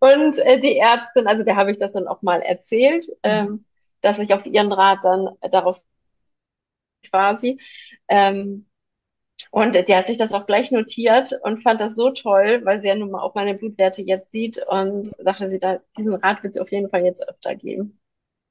und 0.00 0.38
äh, 0.40 0.60
die 0.60 0.76
Ärztin, 0.76 1.26
also 1.26 1.42
der 1.42 1.56
habe 1.56 1.70
ich 1.70 1.78
das 1.78 1.94
dann 1.94 2.08
auch 2.08 2.20
mal 2.20 2.42
erzählt, 2.42 3.08
mhm. 3.08 3.14
ähm, 3.22 3.64
dass 4.02 4.18
ich 4.18 4.34
auf 4.34 4.44
ihren 4.44 4.72
Rat 4.72 4.98
dann 5.04 5.30
darauf 5.40 5.82
quasi 7.10 7.58
ähm, 8.08 8.66
und 9.50 9.74
der 9.74 9.96
hat 9.96 10.06
sich 10.06 10.16
das 10.16 10.34
auch 10.34 10.46
gleich 10.46 10.70
notiert 10.70 11.32
und 11.42 11.62
fand 11.62 11.80
das 11.80 11.94
so 11.94 12.10
toll, 12.10 12.60
weil 12.64 12.80
sie 12.80 12.88
ja 12.88 12.94
nun 12.94 13.10
mal 13.10 13.22
auch 13.22 13.34
meine 13.34 13.54
Blutwerte 13.54 14.02
jetzt 14.02 14.32
sieht 14.32 14.64
und 14.68 15.12
sagte 15.18 15.50
sie, 15.50 15.58
da, 15.58 15.80
diesen 15.98 16.14
Rat 16.14 16.42
wird 16.42 16.54
sie 16.54 16.60
auf 16.60 16.70
jeden 16.70 16.88
Fall 16.88 17.04
jetzt 17.04 17.28
öfter 17.28 17.54
geben. 17.54 17.98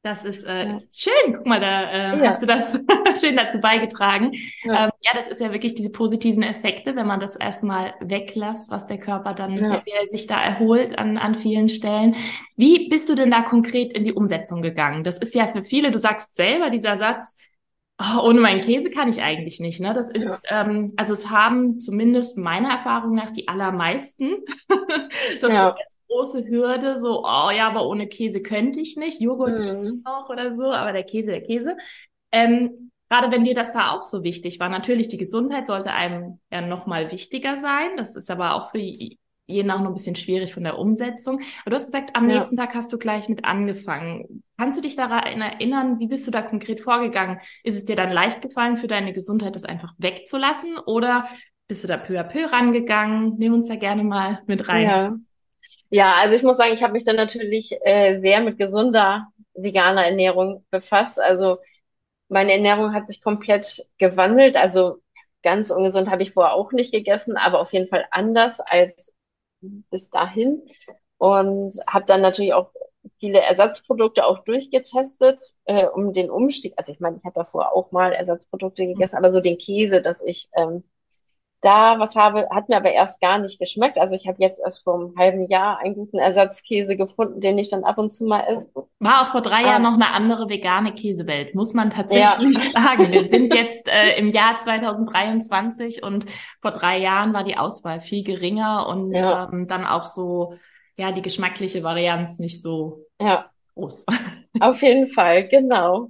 Das 0.03 0.25
ist 0.25 0.45
äh, 0.45 0.65
ja. 0.65 0.77
schön. 0.91 1.33
Guck 1.33 1.45
mal, 1.45 1.59
da 1.59 1.91
äh, 1.91 2.17
ja. 2.17 2.29
hast 2.29 2.41
du 2.41 2.47
das 2.47 2.79
schön 3.19 3.35
dazu 3.35 3.59
beigetragen. 3.59 4.31
Ja. 4.63 4.85
Ähm, 4.85 4.91
ja, 5.01 5.11
das 5.13 5.27
ist 5.27 5.39
ja 5.39 5.53
wirklich 5.53 5.75
diese 5.75 5.91
positiven 5.91 6.41
Effekte, 6.41 6.95
wenn 6.95 7.05
man 7.05 7.19
das 7.19 7.35
erstmal 7.35 7.94
weglässt, 7.99 8.71
was 8.71 8.87
der 8.87 8.97
Körper 8.97 9.33
dann 9.33 9.57
ja. 9.57 9.83
sich 10.05 10.25
da 10.25 10.41
erholt 10.41 10.97
an, 10.97 11.17
an 11.19 11.35
vielen 11.35 11.69
Stellen. 11.69 12.15
Wie 12.55 12.89
bist 12.89 13.09
du 13.09 13.15
denn 13.15 13.29
da 13.29 13.41
konkret 13.44 13.94
in 13.94 14.04
die 14.04 14.13
Umsetzung 14.13 14.63
gegangen? 14.63 15.04
Das 15.04 15.19
ist 15.19 15.35
ja 15.35 15.47
für 15.47 15.63
viele, 15.63 15.92
du 15.92 15.99
sagst 15.99 16.35
selber, 16.35 16.71
dieser 16.71 16.97
Satz, 16.97 17.37
oh, 18.01 18.27
ohne 18.27 18.39
meinen 18.39 18.61
Käse 18.61 18.89
kann 18.89 19.09
ich 19.09 19.21
eigentlich 19.21 19.59
nicht. 19.59 19.79
Ne? 19.79 19.93
Das 19.93 20.09
ist, 20.09 20.43
ja. 20.49 20.65
ähm, 20.65 20.93
also 20.97 21.13
es 21.13 21.29
haben 21.29 21.79
zumindest 21.79 22.37
meiner 22.37 22.69
Erfahrung 22.69 23.15
nach 23.15 23.31
die 23.31 23.47
allermeisten. 23.47 24.37
das 25.41 25.49
ja. 25.49 25.69
ist 25.69 25.75
eine 25.75 26.07
große 26.09 26.47
Hürde, 26.47 26.97
so, 26.97 27.23
oh 27.23 27.51
ja, 27.51 27.67
aber 27.67 27.87
ohne 27.87 28.07
Käse 28.07 28.41
könnte 28.41 28.79
ich 28.81 28.97
nicht. 28.97 29.21
Joghurt 29.21 29.59
mhm. 29.59 30.01
auch 30.05 30.29
oder 30.29 30.51
so, 30.51 30.71
aber 30.71 30.91
der 30.91 31.03
Käse, 31.03 31.31
der 31.31 31.43
Käse. 31.43 31.77
Ähm, 32.31 32.91
Gerade 33.09 33.29
wenn 33.29 33.43
dir 33.43 33.55
das 33.55 33.73
da 33.73 33.91
auch 33.91 34.03
so 34.03 34.23
wichtig 34.23 34.61
war, 34.61 34.69
natürlich 34.69 35.09
die 35.09 35.17
Gesundheit 35.17 35.67
sollte 35.67 35.91
einem 35.91 36.39
ja 36.49 36.61
noch 36.61 36.85
mal 36.85 37.11
wichtiger 37.11 37.57
sein. 37.57 37.97
Das 37.97 38.15
ist 38.15 38.31
aber 38.31 38.55
auch 38.55 38.71
für 38.71 38.77
je 39.51 39.63
nach 39.63 39.79
noch 39.79 39.87
ein 39.89 39.93
bisschen 39.93 40.15
schwierig 40.15 40.53
von 40.53 40.63
der 40.63 40.77
Umsetzung. 40.77 41.41
Aber 41.61 41.71
du 41.71 41.75
hast 41.75 41.85
gesagt, 41.85 42.15
am 42.15 42.29
ja. 42.29 42.35
nächsten 42.35 42.55
Tag 42.55 42.73
hast 42.75 42.91
du 42.91 42.97
gleich 42.97 43.29
mit 43.29 43.45
angefangen. 43.45 44.43
Kannst 44.57 44.77
du 44.77 44.81
dich 44.81 44.95
daran 44.95 45.41
erinnern, 45.41 45.99
wie 45.99 46.07
bist 46.07 46.27
du 46.27 46.31
da 46.31 46.41
konkret 46.41 46.81
vorgegangen? 46.81 47.39
Ist 47.63 47.77
es 47.77 47.85
dir 47.85 47.95
dann 47.95 48.11
leicht 48.11 48.41
gefallen, 48.41 48.77
für 48.77 48.87
deine 48.87 49.13
Gesundheit 49.13 49.55
das 49.55 49.65
einfach 49.65 49.93
wegzulassen 49.97 50.77
oder 50.77 51.27
bist 51.67 51.83
du 51.83 51.87
da 51.87 51.97
peu 51.97 52.19
à 52.19 52.23
peu 52.23 52.51
rangegangen? 52.51 53.35
Nimm 53.37 53.53
uns 53.53 53.67
da 53.67 53.75
gerne 53.75 54.03
mal 54.03 54.41
mit 54.45 54.67
rein. 54.67 54.83
Ja, 54.83 55.15
ja 55.89 56.13
also 56.15 56.35
ich 56.35 56.43
muss 56.43 56.57
sagen, 56.57 56.73
ich 56.73 56.83
habe 56.83 56.93
mich 56.93 57.05
dann 57.05 57.15
natürlich 57.15 57.71
äh, 57.83 58.19
sehr 58.19 58.41
mit 58.41 58.57
gesunder 58.57 59.27
veganer 59.53 60.05
Ernährung 60.05 60.65
befasst. 60.69 61.19
Also 61.19 61.59
meine 62.27 62.53
Ernährung 62.53 62.93
hat 62.93 63.07
sich 63.07 63.21
komplett 63.21 63.85
gewandelt. 63.97 64.55
Also 64.57 65.01
ganz 65.43 65.71
ungesund 65.71 66.09
habe 66.09 66.23
ich 66.23 66.33
vorher 66.33 66.53
auch 66.53 66.71
nicht 66.71 66.91
gegessen, 66.91 67.37
aber 67.37 67.59
auf 67.59 67.73
jeden 67.73 67.87
Fall 67.87 68.05
anders 68.11 68.59
als 68.59 69.13
bis 69.61 70.09
dahin 70.09 70.61
und 71.18 71.77
habe 71.87 72.06
dann 72.06 72.21
natürlich 72.21 72.53
auch 72.53 72.71
viele 73.19 73.39
Ersatzprodukte 73.41 74.25
auch 74.25 74.44
durchgetestet, 74.44 75.39
äh, 75.65 75.87
um 75.87 76.13
den 76.13 76.30
Umstieg. 76.30 76.73
Also 76.77 76.91
ich 76.91 76.99
meine, 76.99 77.18
ich 77.18 77.25
habe 77.25 77.35
davor 77.35 77.73
auch 77.73 77.91
mal 77.91 78.13
Ersatzprodukte 78.13 78.85
gegessen, 78.87 79.18
aber 79.18 79.33
so 79.33 79.41
den 79.41 79.57
Käse, 79.57 80.01
dass 80.01 80.21
ich 80.21 80.49
ähm, 80.56 80.83
da 81.61 81.99
was 81.99 82.15
habe, 82.15 82.47
hat 82.49 82.69
mir 82.69 82.77
aber 82.77 82.91
erst 82.91 83.21
gar 83.21 83.37
nicht 83.37 83.59
geschmeckt. 83.59 83.97
Also 83.97 84.15
ich 84.15 84.27
habe 84.27 84.37
jetzt 84.39 84.59
erst 84.59 84.83
vor 84.83 84.95
einem 84.95 85.15
halben 85.18 85.47
Jahr 85.49 85.80
einen 85.80 85.95
guten 85.95 86.18
Ersatzkäse 86.18 86.95
gefunden, 86.95 87.39
den 87.39 87.57
ich 87.57 87.69
dann 87.69 87.83
ab 87.83 87.97
und 87.97 88.11
zu 88.11 88.25
mal 88.25 88.41
esse. 88.41 88.69
War 88.99 89.21
auch 89.21 89.27
vor 89.27 89.41
drei 89.41 89.63
ah. 89.63 89.68
Jahren 89.68 89.83
noch 89.83 89.94
eine 89.94 90.11
andere 90.11 90.49
vegane 90.49 90.94
Käsewelt, 90.94 91.53
muss 91.53 91.73
man 91.73 91.91
tatsächlich 91.91 92.56
ja. 92.56 92.71
sagen. 92.81 93.11
Wir 93.11 93.27
sind 93.27 93.53
jetzt 93.56 93.87
äh, 93.87 94.18
im 94.18 94.31
Jahr 94.31 94.57
2023 94.57 96.03
und 96.03 96.25
vor 96.61 96.71
drei 96.71 96.97
Jahren 96.97 97.33
war 97.33 97.44
die 97.44 97.57
Auswahl 97.57 98.01
viel 98.01 98.23
geringer 98.23 98.87
und 98.87 99.13
ja. 99.13 99.49
ähm, 99.51 99.68
dann 99.68 99.85
auch 99.85 100.06
so 100.06 100.56
ja, 100.97 101.11
die 101.11 101.21
geschmackliche 101.21 101.83
Varianz 101.83 102.39
nicht 102.39 102.61
so 102.61 103.06
ja. 103.19 103.49
groß. 103.75 104.06
Auf 104.59 104.81
jeden 104.81 105.07
Fall, 105.07 105.47
genau. 105.47 106.09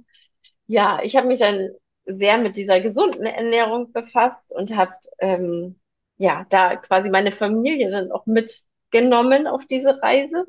Ja, 0.66 1.00
ich 1.02 1.16
habe 1.16 1.28
mich 1.28 1.38
dann 1.38 1.70
sehr 2.04 2.38
mit 2.38 2.56
dieser 2.56 2.80
gesunden 2.80 3.24
Ernährung 3.24 3.92
befasst 3.92 4.42
und 4.48 4.76
habe 4.76 4.92
ähm, 5.22 5.80
ja 6.18 6.44
da 6.50 6.76
quasi 6.76 7.10
meine 7.10 7.32
Familie 7.32 7.90
dann 7.90 8.12
auch 8.12 8.26
mitgenommen 8.26 9.46
auf 9.46 9.66
diese 9.66 10.02
Reise 10.02 10.44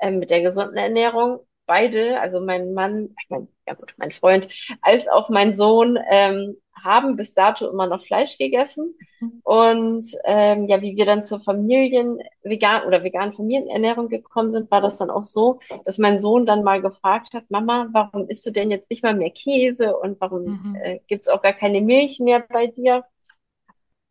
ähm, 0.00 0.18
mit 0.18 0.30
der 0.30 0.42
gesunden 0.42 0.76
Ernährung. 0.76 1.40
Beide, 1.68 2.20
also 2.20 2.40
mein 2.40 2.74
Mann, 2.74 3.16
ich 3.20 3.28
mein, 3.28 3.48
ja 3.66 3.74
gut, 3.74 3.94
mein 3.96 4.12
Freund, 4.12 4.48
als 4.82 5.08
auch 5.08 5.28
mein 5.30 5.52
Sohn 5.52 5.98
ähm, 6.08 6.56
haben 6.80 7.16
bis 7.16 7.34
dato 7.34 7.68
immer 7.68 7.86
noch 7.86 8.04
Fleisch 8.04 8.38
gegessen. 8.38 8.94
Mhm. 9.20 9.40
Und 9.42 10.06
ähm, 10.24 10.68
ja, 10.68 10.80
wie 10.80 10.96
wir 10.96 11.06
dann 11.06 11.24
zur 11.24 11.40
Familien 11.40 12.18
vegan 12.42 12.84
oder 12.86 13.02
veganen 13.02 13.32
Familienernährung 13.32 14.08
gekommen 14.08 14.52
sind, 14.52 14.70
war 14.70 14.80
das 14.80 14.96
dann 14.98 15.10
auch 15.10 15.24
so, 15.24 15.58
dass 15.84 15.98
mein 15.98 16.20
Sohn 16.20 16.46
dann 16.46 16.62
mal 16.62 16.80
gefragt 16.80 17.34
hat, 17.34 17.50
Mama, 17.50 17.88
warum 17.92 18.28
isst 18.28 18.46
du 18.46 18.52
denn 18.52 18.70
jetzt 18.70 18.88
nicht 18.90 19.02
mal 19.02 19.14
mehr 19.14 19.30
Käse 19.30 19.96
und 19.96 20.20
warum 20.20 20.42
mhm. 20.42 20.76
äh, 20.80 21.00
gibt's 21.08 21.28
auch 21.28 21.42
gar 21.42 21.54
keine 21.54 21.80
Milch 21.80 22.20
mehr 22.20 22.44
bei 22.48 22.68
dir? 22.68 23.04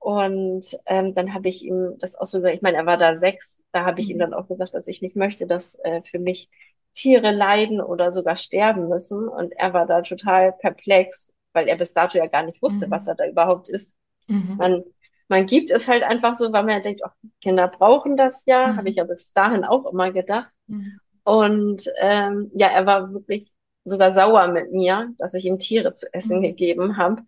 Und 0.06 0.78
ähm, 0.86 1.16
dann 1.16 1.34
habe 1.34 1.50
ich 1.50 1.66
ihm 1.66 1.96
das 1.98 2.16
auch 2.16 2.28
so 2.28 2.38
gesagt, 2.38 2.54
ich 2.54 2.62
meine, 2.62 2.78
er 2.78 2.86
war 2.86 2.98
da 2.98 3.16
sechs, 3.16 3.60
da 3.72 3.86
habe 3.86 4.00
ich 4.00 4.06
mhm. 4.06 4.12
ihm 4.12 4.20
dann 4.20 4.34
auch 4.36 4.48
gesagt, 4.48 4.76
dass 4.76 4.88
ich 4.88 5.02
nicht 5.02 5.16
möchte, 5.16 5.48
dass 5.48 5.80
äh, 5.84 6.04
für 6.04 6.20
mich 6.20 6.48
Tiere 6.94 7.32
leiden 7.32 7.82
oder 7.82 8.12
sogar 8.12 8.36
sterben 8.36 8.88
müssen. 8.88 9.28
Und 9.28 9.54
er 9.54 9.74
war 9.74 9.88
da 9.88 10.04
total 10.04 10.52
perplex, 10.52 11.34
weil 11.54 11.68
er 11.68 11.76
bis 11.76 11.94
dato 11.94 12.20
ja 12.20 12.28
gar 12.28 12.44
nicht 12.44 12.62
wusste, 12.62 12.86
mhm. 12.86 12.92
was 12.92 13.08
er 13.08 13.16
da 13.16 13.28
überhaupt 13.28 13.68
ist. 13.68 13.96
Mhm. 14.28 14.58
Man, 14.60 14.84
man 15.28 15.48
gibt 15.48 15.72
es 15.72 15.88
halt 15.88 16.04
einfach 16.04 16.36
so, 16.36 16.54
weil 16.54 16.66
man 16.66 16.76
ja 16.76 16.82
denkt, 16.82 17.02
oh, 17.04 17.30
Kinder 17.42 17.68
brauchen 17.68 18.16
das 18.16 18.46
ja, 18.46 18.68
mhm. 18.68 18.78
habe 18.78 18.90
ich 18.90 18.98
ja 18.98 19.06
bis 19.06 19.34
dahin 19.34 19.66
auch 19.66 19.92
immer 19.92 20.12
gedacht. 20.12 20.52
Mhm. 20.68 21.00
Und 21.24 21.92
ähm, 21.98 22.52
ja, 22.54 22.68
er 22.68 22.86
war 22.86 23.12
wirklich 23.12 23.52
sogar 23.86 24.12
sauer 24.12 24.50
mit 24.50 24.72
mir, 24.72 25.16
dass 25.18 25.34
ich 25.34 25.46
ihm 25.46 25.58
Tiere 25.58 25.96
zu 25.96 26.06
essen 26.14 26.38
mhm. 26.38 26.44
gegeben 26.44 26.98
habe. 26.98 27.24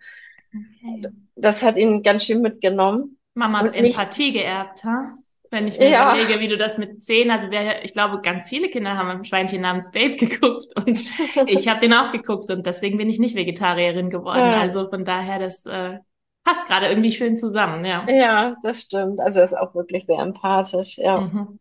Okay. 0.83 1.09
Das 1.35 1.63
hat 1.63 1.77
ihn 1.77 2.03
ganz 2.03 2.25
schön 2.25 2.41
mitgenommen. 2.41 3.17
Mamas 3.33 3.71
Empathie 3.71 4.33
geerbt, 4.33 4.83
ha? 4.83 5.13
Wenn 5.49 5.67
ich 5.67 5.79
mir 5.79 5.89
ja. 5.89 6.13
überlege, 6.13 6.41
wie 6.41 6.47
du 6.49 6.57
das 6.57 6.77
mit 6.77 7.01
zehn, 7.01 7.31
also 7.31 7.47
wer, 7.49 7.85
ich 7.85 7.93
glaube, 7.93 8.19
ganz 8.21 8.49
viele 8.49 8.69
Kinder 8.69 8.97
haben 8.97 9.09
ein 9.09 9.23
Schweinchen 9.25 9.61
namens 9.61 9.91
Babe 9.91 10.15
geguckt 10.17 10.73
und 10.75 10.99
ich 11.45 11.67
habe 11.67 11.79
den 11.79 11.93
auch 11.93 12.11
geguckt 12.11 12.49
und 12.49 12.65
deswegen 12.65 12.97
bin 12.97 13.09
ich 13.09 13.19
nicht 13.19 13.35
Vegetarierin 13.35 14.09
geworden. 14.09 14.39
Ja. 14.39 14.59
Also 14.59 14.89
von 14.89 15.05
daher, 15.05 15.39
das 15.39 15.65
äh, 15.65 15.99
passt 16.43 16.65
gerade 16.67 16.87
irgendwie 16.87 17.13
schön 17.13 17.37
zusammen, 17.37 17.85
ja. 17.85 18.05
Ja, 18.09 18.55
das 18.61 18.81
stimmt. 18.81 19.19
Also 19.19 19.39
er 19.39 19.45
ist 19.45 19.57
auch 19.57 19.73
wirklich 19.73 20.05
sehr 20.05 20.19
empathisch, 20.19 20.97
ja. 20.97 21.21
Mhm. 21.21 21.59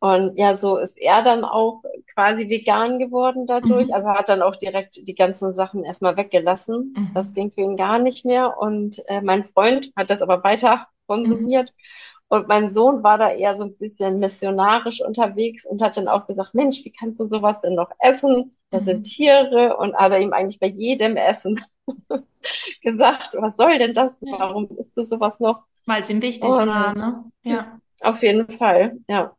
Und 0.00 0.38
ja, 0.38 0.54
so 0.54 0.78
ist 0.78 0.96
er 0.98 1.22
dann 1.22 1.44
auch 1.44 1.82
quasi 2.14 2.48
vegan 2.48 2.98
geworden 2.98 3.44
dadurch. 3.46 3.88
Mhm. 3.88 3.92
Also 3.92 4.08
hat 4.08 4.30
dann 4.30 4.40
auch 4.40 4.56
direkt 4.56 5.06
die 5.06 5.14
ganzen 5.14 5.52
Sachen 5.52 5.84
erstmal 5.84 6.16
weggelassen. 6.16 6.94
Mhm. 6.96 7.10
Das 7.14 7.34
ging 7.34 7.50
für 7.50 7.60
ihn 7.60 7.76
gar 7.76 7.98
nicht 7.98 8.24
mehr. 8.24 8.58
Und 8.58 9.02
äh, 9.08 9.20
mein 9.20 9.44
Freund 9.44 9.92
hat 9.96 10.08
das 10.08 10.22
aber 10.22 10.42
weiter 10.42 10.88
konsumiert. 11.06 11.74
Mhm. 11.76 12.36
Und 12.36 12.48
mein 12.48 12.70
Sohn 12.70 13.02
war 13.02 13.18
da 13.18 13.30
eher 13.30 13.56
so 13.56 13.64
ein 13.64 13.76
bisschen 13.76 14.20
missionarisch 14.20 15.02
unterwegs 15.02 15.66
und 15.66 15.82
hat 15.82 15.96
dann 15.96 16.08
auch 16.08 16.26
gesagt, 16.26 16.54
Mensch, 16.54 16.82
wie 16.84 16.92
kannst 16.92 17.20
du 17.20 17.26
sowas 17.26 17.60
denn 17.60 17.74
noch 17.74 17.90
essen? 17.98 18.56
Da 18.70 18.78
mhm. 18.78 18.84
sind 18.84 19.04
Tiere 19.04 19.76
und 19.76 19.94
hat 19.96 20.12
er 20.12 20.20
ihm 20.20 20.32
eigentlich 20.32 20.60
bei 20.60 20.68
jedem 20.68 21.16
Essen 21.16 21.60
gesagt, 22.82 23.36
was 23.38 23.56
soll 23.56 23.76
denn 23.76 23.94
das? 23.94 24.18
Warum 24.22 24.68
isst 24.78 24.96
du 24.96 25.04
sowas 25.04 25.40
noch? 25.40 25.64
Weil 25.86 26.02
es 26.02 26.10
ihm 26.10 26.22
wichtig 26.22 26.48
und, 26.48 26.68
war, 26.68 26.94
ne? 26.94 27.24
Ja. 27.42 27.78
Auf 28.02 28.22
jeden 28.22 28.48
Fall, 28.48 28.96
ja. 29.08 29.36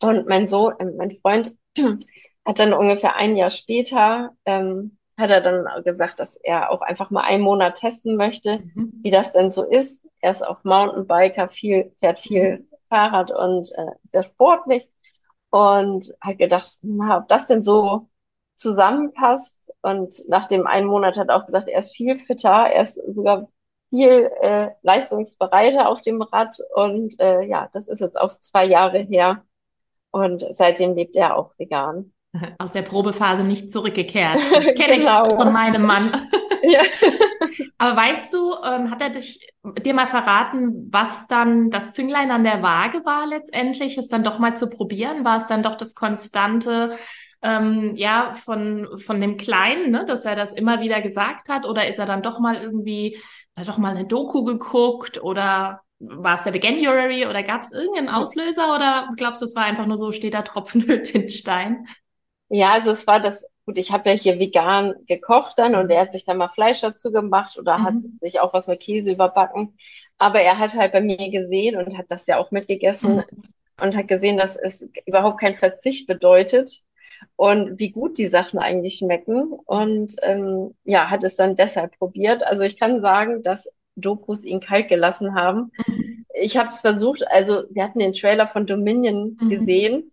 Und 0.00 0.26
mein 0.26 0.48
Sohn, 0.48 0.74
äh, 0.78 0.84
mein 0.84 1.10
Freund 1.10 1.54
hat 2.44 2.58
dann 2.58 2.72
ungefähr 2.72 3.16
ein 3.16 3.36
Jahr 3.36 3.50
später 3.50 4.34
ähm, 4.44 4.96
hat 5.20 5.30
er 5.30 5.40
dann 5.40 5.66
gesagt, 5.84 6.18
dass 6.18 6.36
er 6.36 6.70
auch 6.70 6.82
einfach 6.82 7.10
mal 7.10 7.22
einen 7.22 7.42
Monat 7.42 7.76
testen 7.76 8.16
möchte, 8.16 8.60
mhm. 8.74 8.92
wie 9.02 9.10
das 9.10 9.32
denn 9.32 9.50
so 9.50 9.64
ist. 9.64 10.06
Er 10.20 10.30
ist 10.30 10.44
auch 10.44 10.64
Mountainbiker, 10.64 11.48
viel, 11.48 11.92
fährt 11.98 12.18
viel 12.18 12.60
mhm. 12.60 12.68
Fahrrad 12.88 13.30
und 13.30 13.70
äh, 13.76 13.92
sehr 14.02 14.22
sportlich 14.22 14.88
und 15.50 16.12
hat 16.20 16.38
gedacht, 16.38 16.78
na, 16.82 17.18
ob 17.18 17.28
das 17.28 17.46
denn 17.46 17.62
so 17.62 18.08
zusammenpasst. 18.54 19.72
Und 19.82 20.14
nach 20.28 20.46
dem 20.46 20.66
einen 20.66 20.86
Monat 20.86 21.16
hat 21.16 21.28
er 21.28 21.36
auch 21.36 21.46
gesagt, 21.46 21.68
er 21.68 21.78
ist 21.78 21.94
viel 21.94 22.16
fitter, 22.16 22.68
er 22.68 22.82
ist 22.82 23.00
sogar 23.14 23.48
viel 23.90 24.30
äh, 24.40 24.70
leistungsbereiter 24.82 25.88
auf 25.88 26.00
dem 26.00 26.22
Rad 26.22 26.58
und 26.74 27.18
äh, 27.20 27.42
ja, 27.42 27.68
das 27.72 27.88
ist 27.88 28.00
jetzt 28.00 28.20
auch 28.20 28.38
zwei 28.38 28.64
Jahre 28.64 28.98
her 29.00 29.44
und 30.10 30.46
seitdem 30.50 30.94
lebt 30.94 31.16
er 31.16 31.36
auch 31.36 31.52
vegan 31.58 32.12
aus 32.58 32.72
der 32.72 32.82
Probephase 32.82 33.44
nicht 33.44 33.70
zurückgekehrt. 33.72 34.38
Das 34.52 34.74
kenne 34.74 34.98
genau. 34.98 35.28
ich 35.28 35.34
von 35.34 35.52
meinem 35.52 35.82
Mann. 35.82 36.10
ja. 36.62 36.82
Aber 37.78 37.96
weißt 37.96 38.32
du, 38.32 38.54
ähm, 38.64 38.90
hat 38.90 39.00
er 39.00 39.10
dich 39.10 39.46
dir 39.84 39.94
mal 39.94 40.06
verraten, 40.06 40.88
was 40.92 41.26
dann 41.28 41.70
das 41.70 41.92
Zünglein 41.92 42.30
an 42.30 42.44
der 42.44 42.62
Waage 42.62 43.04
war 43.04 43.26
letztendlich, 43.26 43.98
es 43.98 44.08
dann 44.08 44.24
doch 44.24 44.38
mal 44.38 44.56
zu 44.56 44.68
probieren? 44.68 45.24
War 45.24 45.38
es 45.38 45.46
dann 45.46 45.62
doch 45.62 45.76
das 45.76 45.94
konstante 45.94 46.96
ähm, 47.42 47.94
ja 47.96 48.34
von 48.34 48.86
von 48.98 49.20
dem 49.20 49.36
Kleinen, 49.36 49.90
ne, 49.90 50.04
dass 50.04 50.24
er 50.24 50.36
das 50.36 50.52
immer 50.52 50.80
wieder 50.80 51.00
gesagt 51.00 51.48
hat, 51.48 51.66
oder 51.66 51.88
ist 51.88 51.98
er 51.98 52.06
dann 52.06 52.22
doch 52.22 52.38
mal 52.38 52.56
irgendwie, 52.56 53.18
hat 53.56 53.68
doch 53.68 53.78
mal 53.78 53.96
eine 53.96 54.06
Doku 54.06 54.44
geguckt 54.44 55.22
oder 55.22 55.80
war 56.00 56.34
es 56.34 56.44
der 56.44 56.54
Veganuary 56.54 57.26
oder 57.26 57.42
gab 57.42 57.62
es 57.62 57.72
irgendeinen 57.72 58.08
Auslöser 58.08 58.74
oder 58.74 59.10
glaubst 59.16 59.42
du, 59.42 59.44
es 59.44 59.54
war 59.54 59.64
einfach 59.64 59.86
nur 59.86 59.98
so, 59.98 60.12
steht 60.12 60.34
da 60.34 60.42
Tropfen 60.42 60.82
hüllt 60.86 61.14
den 61.14 61.30
Stein? 61.30 61.86
Ja, 62.48 62.72
also 62.72 62.90
es 62.90 63.06
war 63.06 63.20
das, 63.20 63.46
gut, 63.66 63.78
ich 63.78 63.92
habe 63.92 64.10
ja 64.10 64.16
hier 64.16 64.38
vegan 64.38 64.94
gekocht 65.06 65.58
dann 65.58 65.74
und 65.74 65.90
er 65.90 66.00
hat 66.00 66.12
sich 66.12 66.24
dann 66.24 66.38
mal 66.38 66.48
Fleisch 66.48 66.80
dazu 66.80 67.12
gemacht 67.12 67.58
oder 67.58 67.78
mhm. 67.78 67.84
hat 67.84 67.94
sich 68.20 68.40
auch 68.40 68.52
was 68.54 68.66
mit 68.66 68.80
Käse 68.80 69.12
überbacken. 69.12 69.76
Aber 70.18 70.40
er 70.40 70.58
hat 70.58 70.74
halt 70.74 70.92
bei 70.92 71.00
mir 71.00 71.30
gesehen 71.30 71.76
und 71.76 71.96
hat 71.96 72.06
das 72.08 72.26
ja 72.26 72.38
auch 72.38 72.50
mitgegessen 72.50 73.16
mhm. 73.16 73.24
und 73.80 73.96
hat 73.96 74.08
gesehen, 74.08 74.38
dass 74.38 74.56
es 74.56 74.88
überhaupt 75.06 75.38
kein 75.38 75.54
Verzicht 75.54 76.06
bedeutet 76.06 76.82
und 77.36 77.78
wie 77.78 77.90
gut 77.90 78.18
die 78.18 78.28
Sachen 78.28 78.58
eigentlich 78.58 78.96
schmecken. 78.96 79.52
Und 79.52 80.16
ähm, 80.22 80.74
ja, 80.84 81.10
hat 81.10 81.24
es 81.24 81.36
dann 81.36 81.56
deshalb 81.56 81.98
probiert. 81.98 82.42
Also 82.42 82.62
ich 82.64 82.78
kann 82.78 83.02
sagen, 83.02 83.42
dass 83.42 83.68
Dokus 84.00 84.44
ihn 84.44 84.60
kalt 84.60 84.88
gelassen 84.88 85.34
haben. 85.34 85.72
Mhm. 85.86 86.26
Ich 86.34 86.56
habe 86.56 86.68
es 86.68 86.80
versucht, 86.80 87.26
also 87.28 87.64
wir 87.70 87.84
hatten 87.84 87.98
den 87.98 88.12
Trailer 88.12 88.46
von 88.46 88.66
Dominion 88.66 89.36
mhm. 89.40 89.48
gesehen 89.50 90.12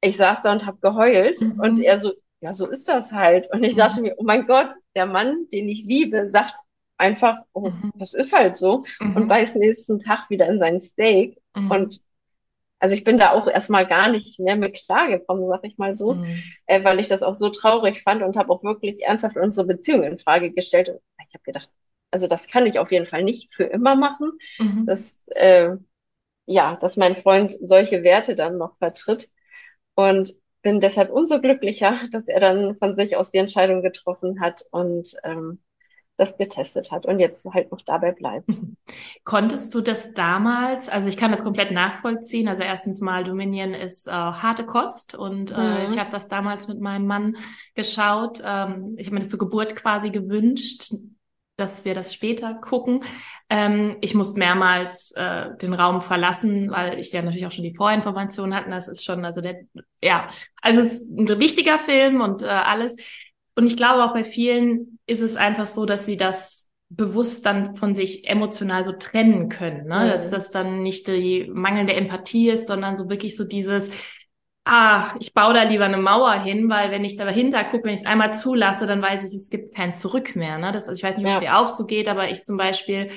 ich 0.00 0.16
saß 0.16 0.42
da 0.42 0.52
und 0.52 0.66
habe 0.66 0.78
geheult 0.80 1.40
mhm. 1.40 1.60
und 1.60 1.80
er 1.80 1.98
so, 1.98 2.12
ja, 2.40 2.52
so 2.54 2.66
ist 2.66 2.88
das 2.88 3.12
halt. 3.12 3.48
Und 3.52 3.64
ich 3.64 3.74
mhm. 3.74 3.78
dachte 3.78 4.00
mir, 4.00 4.14
oh 4.18 4.24
mein 4.24 4.46
Gott, 4.46 4.70
der 4.94 5.06
Mann, 5.06 5.46
den 5.52 5.68
ich 5.68 5.84
liebe, 5.84 6.28
sagt 6.28 6.54
einfach, 6.96 7.38
oh, 7.52 7.70
mhm. 7.70 7.92
das 7.96 8.14
ist 8.14 8.32
halt 8.32 8.56
so 8.56 8.84
mhm. 9.00 9.16
und 9.16 9.28
beißt 9.28 9.56
nächsten 9.56 10.00
Tag 10.00 10.30
wieder 10.30 10.46
in 10.46 10.58
sein 10.58 10.80
Steak. 10.80 11.38
Und 11.54 12.00
also 12.78 12.94
ich 12.94 13.02
bin 13.02 13.18
da 13.18 13.32
auch 13.32 13.48
erstmal 13.48 13.86
gar 13.86 14.08
nicht 14.08 14.38
mehr 14.38 14.54
mit 14.54 14.74
klargekommen, 14.74 15.48
sag 15.48 15.64
ich 15.64 15.78
mal 15.78 15.96
so, 15.96 16.14
mhm. 16.14 16.40
äh, 16.66 16.84
weil 16.84 17.00
ich 17.00 17.08
das 17.08 17.24
auch 17.24 17.34
so 17.34 17.48
traurig 17.48 18.02
fand 18.02 18.22
und 18.22 18.36
habe 18.36 18.52
auch 18.52 18.62
wirklich 18.62 19.02
ernsthaft 19.02 19.36
unsere 19.36 19.66
Beziehung 19.66 20.04
in 20.04 20.20
Frage 20.20 20.52
gestellt. 20.52 20.90
Und 20.90 21.00
ich 21.26 21.34
habe 21.34 21.42
gedacht, 21.42 21.68
also 22.10 22.26
das 22.26 22.48
kann 22.48 22.66
ich 22.66 22.78
auf 22.78 22.92
jeden 22.92 23.06
Fall 23.06 23.22
nicht 23.22 23.54
für 23.54 23.64
immer 23.64 23.96
machen. 23.96 24.32
Mhm. 24.58 24.84
Dass, 24.86 25.26
äh, 25.28 25.70
ja, 26.46 26.76
dass 26.76 26.96
mein 26.96 27.16
Freund 27.16 27.56
solche 27.60 28.02
Werte 28.02 28.34
dann 28.34 28.58
noch 28.58 28.76
vertritt. 28.78 29.30
Und 29.94 30.34
bin 30.62 30.80
deshalb 30.80 31.10
umso 31.10 31.40
glücklicher, 31.40 31.98
dass 32.12 32.28
er 32.28 32.40
dann 32.40 32.76
von 32.76 32.94
sich 32.94 33.16
aus 33.16 33.30
die 33.30 33.38
Entscheidung 33.38 33.82
getroffen 33.82 34.40
hat 34.40 34.64
und 34.70 35.16
ähm, 35.24 35.60
das 36.16 36.36
getestet 36.36 36.90
hat 36.90 37.06
und 37.06 37.20
jetzt 37.20 37.46
halt 37.46 37.70
noch 37.70 37.80
dabei 37.80 38.10
bleibt. 38.10 38.50
Konntest 39.24 39.72
du 39.74 39.80
das 39.80 40.14
damals, 40.14 40.88
also 40.88 41.06
ich 41.06 41.16
kann 41.16 41.30
das 41.30 41.44
komplett 41.44 41.70
nachvollziehen, 41.70 42.48
also 42.48 42.64
erstens 42.64 43.00
mal 43.00 43.22
Dominion 43.22 43.72
ist 43.72 44.08
äh, 44.08 44.10
harte 44.10 44.66
Kost 44.66 45.14
und 45.14 45.52
äh, 45.52 45.54
mhm. 45.86 45.92
ich 45.92 45.98
habe 45.98 46.10
das 46.10 46.28
damals 46.28 46.66
mit 46.66 46.80
meinem 46.80 47.06
Mann 47.06 47.36
geschaut. 47.76 48.42
Ähm, 48.44 48.94
ich 48.98 49.06
habe 49.06 49.14
mir 49.14 49.20
das 49.20 49.30
zur 49.30 49.38
Geburt 49.38 49.76
quasi 49.76 50.10
gewünscht, 50.10 50.92
dass 51.58 51.84
wir 51.84 51.92
das 51.92 52.14
später 52.14 52.54
gucken. 52.54 53.04
Ähm, 53.50 53.96
ich 54.00 54.14
musste 54.14 54.38
mehrmals 54.38 55.10
äh, 55.12 55.56
den 55.60 55.74
Raum 55.74 56.00
verlassen, 56.00 56.70
weil 56.70 56.98
ich 57.00 57.12
ja 57.12 57.20
natürlich 57.20 57.46
auch 57.46 57.52
schon 57.52 57.64
die 57.64 57.74
Vorinformationen 57.74 58.54
hatten. 58.54 58.70
Das 58.70 58.86
ist 58.86 59.04
schon, 59.04 59.24
also 59.24 59.40
der, 59.40 59.62
ja, 60.00 60.28
also 60.62 60.80
es 60.80 61.02
ist 61.02 61.10
ein 61.10 61.28
wichtiger 61.40 61.78
Film 61.78 62.20
und 62.20 62.42
äh, 62.42 62.46
alles. 62.46 62.96
Und 63.56 63.66
ich 63.66 63.76
glaube 63.76 64.04
auch 64.04 64.14
bei 64.14 64.22
vielen 64.22 65.00
ist 65.06 65.20
es 65.20 65.36
einfach 65.36 65.66
so, 65.66 65.84
dass 65.84 66.06
sie 66.06 66.16
das 66.16 66.70
bewusst 66.90 67.44
dann 67.44 67.74
von 67.74 67.94
sich 67.94 68.28
emotional 68.28 68.84
so 68.84 68.92
trennen 68.92 69.48
können, 69.48 69.88
ne? 69.88 70.04
Mhm. 70.04 70.08
dass 70.10 70.30
das 70.30 70.52
dann 70.52 70.82
nicht 70.82 71.08
die 71.08 71.50
mangelnde 71.52 71.92
Empathie 71.92 72.50
ist, 72.50 72.68
sondern 72.68 72.96
so 72.96 73.10
wirklich 73.10 73.36
so 73.36 73.44
dieses, 73.44 73.90
ah, 74.68 75.14
ich 75.18 75.34
baue 75.34 75.54
da 75.54 75.62
lieber 75.64 75.86
eine 75.86 75.96
Mauer 75.96 76.34
hin, 76.34 76.68
weil 76.68 76.90
wenn 76.90 77.04
ich 77.04 77.16
da 77.16 77.24
dahinter 77.24 77.64
gucke, 77.64 77.84
wenn 77.84 77.94
ich 77.94 78.00
es 78.00 78.06
einmal 78.06 78.34
zulasse, 78.34 78.86
dann 78.86 79.02
weiß 79.02 79.24
ich, 79.24 79.34
es 79.34 79.50
gibt 79.50 79.74
kein 79.74 79.94
Zurück 79.94 80.36
mehr. 80.36 80.58
Ne? 80.58 80.72
Das, 80.72 80.88
also 80.88 80.98
ich 80.98 81.02
weiß 81.02 81.16
nicht, 81.16 81.26
ob 81.26 81.32
es 81.32 81.40
dir 81.40 81.58
auch 81.58 81.68
so 81.68 81.86
geht, 81.86 82.08
aber 82.08 82.30
ich 82.30 82.44
zum 82.44 82.56
Beispiel 82.56 83.10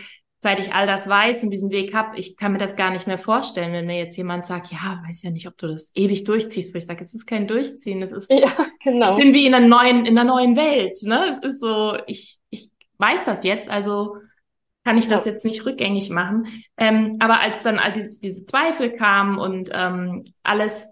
seit 0.43 0.60
ich 0.60 0.74
all 0.74 0.88
das 0.88 1.08
weiß 1.08 1.43
und 1.43 1.51
diesen 1.51 1.70
Weg 1.70 1.93
hab, 1.93 2.17
ich 2.17 2.36
kann 2.36 2.51
mir 2.51 2.58
das 2.58 2.75
gar 2.75 2.89
nicht 2.89 3.05
mehr 3.05 3.20
vorstellen, 3.20 3.74
wenn 3.74 3.86
mir 3.86 4.00
jetzt 4.00 4.17
jemand 4.17 4.48
sagt, 4.48 4.72
ja, 4.72 5.00
weiß 5.05 5.22
ja 5.22 5.29
nicht, 5.29 5.48
ob 5.48 5.55
du 5.60 5.67
das 5.67 5.91
ewig 5.93 6.24
durchziehst, 6.24 6.74
wo 6.74 6.79
ich 6.79 6.88
sage, 6.88 7.01
es 7.01 7.13
ist 7.13 7.27
kein 7.27 7.48
Durchziehen, 7.48 8.01
es 8.01 8.12
ist, 8.12 8.31
ja, 8.31 8.50
genau. 8.84 9.12
ich 9.12 9.24
bin 9.24 9.36
wie 9.36 9.46
in 9.46 9.53
einer 9.53 9.67
neuen, 9.67 10.08
in 10.08 10.17
einer 10.17 10.27
neuen 10.27 10.58
Welt, 10.58 10.98
ne? 11.03 11.27
Es 11.29 11.38
ist 11.38 11.60
so, 11.60 11.96
ich, 12.08 12.39
ich 12.50 12.72
weiß 12.98 13.24
das 13.25 13.43
jetzt, 13.43 13.70
also 13.70 14.15
kann 14.84 14.98
ich 14.98 15.08
das 15.08 15.25
ja. 15.25 15.34
jetzt 15.34 15.46
nicht 15.46 15.63
rückgängig 15.63 16.10
machen. 16.10 16.48
Ähm, 16.75 17.17
aber 17.20 17.39
als 17.41 17.62
dann 17.62 17.77
all 17.77 17.93
diese, 17.93 18.20
diese 18.20 18.43
Zweifel 18.43 18.93
kamen 18.93 19.38
und 19.38 19.70
ähm, 19.72 20.25
alles 20.41 20.91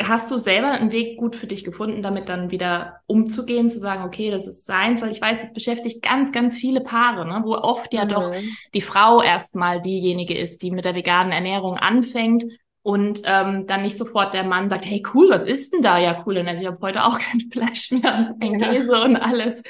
Hast 0.00 0.30
du 0.30 0.38
selber 0.38 0.68
einen 0.68 0.90
Weg 0.90 1.18
gut 1.18 1.36
für 1.36 1.46
dich 1.46 1.64
gefunden, 1.64 2.02
damit 2.02 2.30
dann 2.30 2.50
wieder 2.50 3.00
umzugehen, 3.06 3.68
zu 3.68 3.78
sagen, 3.78 4.04
okay, 4.04 4.30
das 4.30 4.46
ist 4.46 4.64
seins, 4.64 5.02
weil 5.02 5.10
ich 5.10 5.20
weiß, 5.20 5.44
es 5.44 5.52
beschäftigt 5.52 6.02
ganz, 6.02 6.32
ganz 6.32 6.56
viele 6.56 6.80
Paare, 6.80 7.26
ne, 7.26 7.42
wo 7.44 7.54
oft 7.54 7.92
ja 7.92 8.06
mhm. 8.06 8.08
doch 8.08 8.32
die 8.72 8.80
Frau 8.80 9.20
erstmal 9.20 9.82
diejenige 9.82 10.36
ist, 10.36 10.62
die 10.62 10.70
mit 10.70 10.86
der 10.86 10.94
veganen 10.94 11.32
Ernährung 11.32 11.76
anfängt 11.76 12.44
und 12.82 13.22
ähm, 13.24 13.66
dann 13.66 13.82
nicht 13.82 13.96
sofort 13.96 14.34
der 14.34 14.44
Mann 14.44 14.68
sagt, 14.68 14.84
hey 14.84 15.02
cool, 15.14 15.30
was 15.30 15.44
ist 15.44 15.72
denn 15.72 15.82
da? 15.82 15.98
Ja, 15.98 16.24
cool, 16.26 16.38
also 16.38 16.62
ich 16.62 16.68
habe 16.68 16.80
heute 16.80 17.04
auch 17.04 17.18
kein 17.18 17.40
Fleisch 17.52 17.92
mehr, 17.92 18.34
kein 18.40 18.60
Käse 18.60 19.00
und 19.02 19.16
alles. 19.16 19.62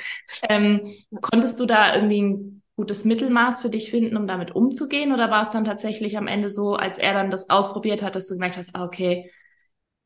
Ähm, 0.48 0.94
konntest 1.20 1.60
du 1.60 1.66
da 1.66 1.94
irgendwie 1.94 2.22
ein 2.22 2.62
gutes 2.76 3.04
Mittelmaß 3.04 3.60
für 3.60 3.70
dich 3.70 3.90
finden, 3.90 4.16
um 4.16 4.26
damit 4.26 4.54
umzugehen? 4.56 5.12
Oder 5.12 5.30
war 5.30 5.42
es 5.42 5.50
dann 5.50 5.64
tatsächlich 5.64 6.16
am 6.16 6.26
Ende 6.26 6.48
so, 6.48 6.74
als 6.74 6.98
er 6.98 7.12
dann 7.12 7.30
das 7.30 7.50
ausprobiert 7.50 8.02
hat, 8.02 8.14
dass 8.14 8.28
du 8.28 8.34
gemerkt 8.34 8.56
hast, 8.56 8.74
ah, 8.74 8.84
okay, 8.84 9.30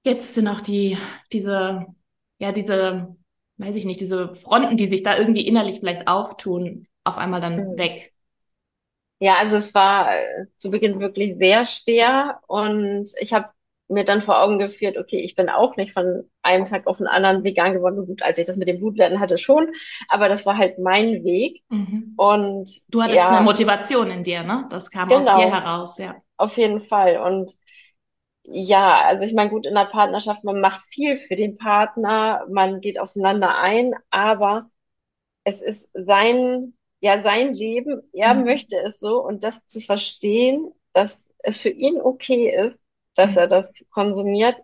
jetzt 0.06 0.34
sind 0.34 0.48
auch 0.48 0.60
die, 0.60 0.96
diese, 1.32 1.86
ja, 2.38 2.52
diese, 2.52 3.16
weiß 3.58 3.76
ich 3.76 3.84
nicht, 3.84 4.00
diese 4.00 4.32
Fronten, 4.34 4.76
die 4.76 4.86
sich 4.86 5.02
da 5.02 5.16
irgendwie 5.16 5.46
innerlich 5.46 5.80
vielleicht 5.80 6.08
auftun, 6.08 6.86
auf 7.04 7.18
einmal 7.18 7.40
dann 7.40 7.72
mhm. 7.72 7.78
weg. 7.78 8.12
Ja, 9.18 9.36
also 9.36 9.56
es 9.56 9.75
war 9.75 10.12
äh, 10.12 10.46
zu 10.56 10.70
Beginn 10.70 11.00
wirklich 11.00 11.36
sehr 11.38 11.64
schwer 11.64 12.40
und 12.46 13.10
ich 13.18 13.32
habe 13.32 13.48
mir 13.88 14.04
dann 14.04 14.20
vor 14.20 14.42
Augen 14.42 14.58
geführt, 14.58 14.96
okay, 14.96 15.20
ich 15.20 15.36
bin 15.36 15.48
auch 15.48 15.76
nicht 15.76 15.92
von 15.92 16.28
einem 16.42 16.64
Tag 16.64 16.86
auf 16.86 16.98
den 16.98 17.06
anderen 17.06 17.44
vegan 17.44 17.72
geworden. 17.72 18.04
Gut, 18.06 18.22
als 18.22 18.38
ich 18.38 18.44
das 18.44 18.56
mit 18.56 18.68
dem 18.68 18.78
Blutwerden 18.78 19.20
hatte 19.20 19.38
schon, 19.38 19.68
aber 20.08 20.28
das 20.28 20.44
war 20.44 20.58
halt 20.58 20.78
mein 20.78 21.25
Weg. 21.25 21.62
Mhm. 21.68 22.14
Und 22.16 22.82
du 22.88 23.02
hattest 23.02 23.18
ja, 23.18 23.36
eine 23.36 23.44
Motivation 23.44 24.10
in 24.10 24.25
dir, 24.25 24.42
ne? 24.42 24.66
Das 24.70 24.90
kam 24.90 25.08
genau, 25.08 25.20
aus 25.20 25.25
dir 25.25 25.54
heraus, 25.54 25.98
ja. 25.98 26.16
Auf 26.36 26.56
jeden 26.56 26.80
Fall. 26.80 27.18
Und 27.18 27.56
ja, 28.49 29.00
also 29.03 29.25
ich 29.25 29.35
meine, 29.35 29.50
gut, 29.50 29.67
in 29.67 29.75
der 29.75 29.87
Partnerschaft, 29.87 30.45
man 30.45 30.61
macht 30.61 30.83
viel 30.83 31.19
für 31.19 31.37
den 31.37 31.57
Partner, 31.57 32.47
man 32.49 32.81
geht 32.81 32.99
aufeinander 32.99 33.59
ein, 33.59 33.95
aber 34.11 34.71
es 35.45 35.62
ist 35.62 35.91
sein, 35.95 36.75
ja, 37.00 37.21
sein 37.21 37.53
Leben, 37.53 38.03
er 38.12 38.35
mhm. 38.35 38.45
möchte 38.45 38.76
es 38.79 38.99
so 38.99 39.23
und 39.23 39.45
das 39.45 39.65
zu 39.67 39.81
verstehen, 39.81 40.73
dass 40.93 41.29
es 41.38 41.61
für 41.61 41.71
ihn 41.71 42.00
okay 42.00 42.50
ist, 42.50 42.79
dass 43.15 43.33
mhm. 43.33 43.38
er 43.38 43.47
das 43.49 43.73
konsumiert, 43.91 44.57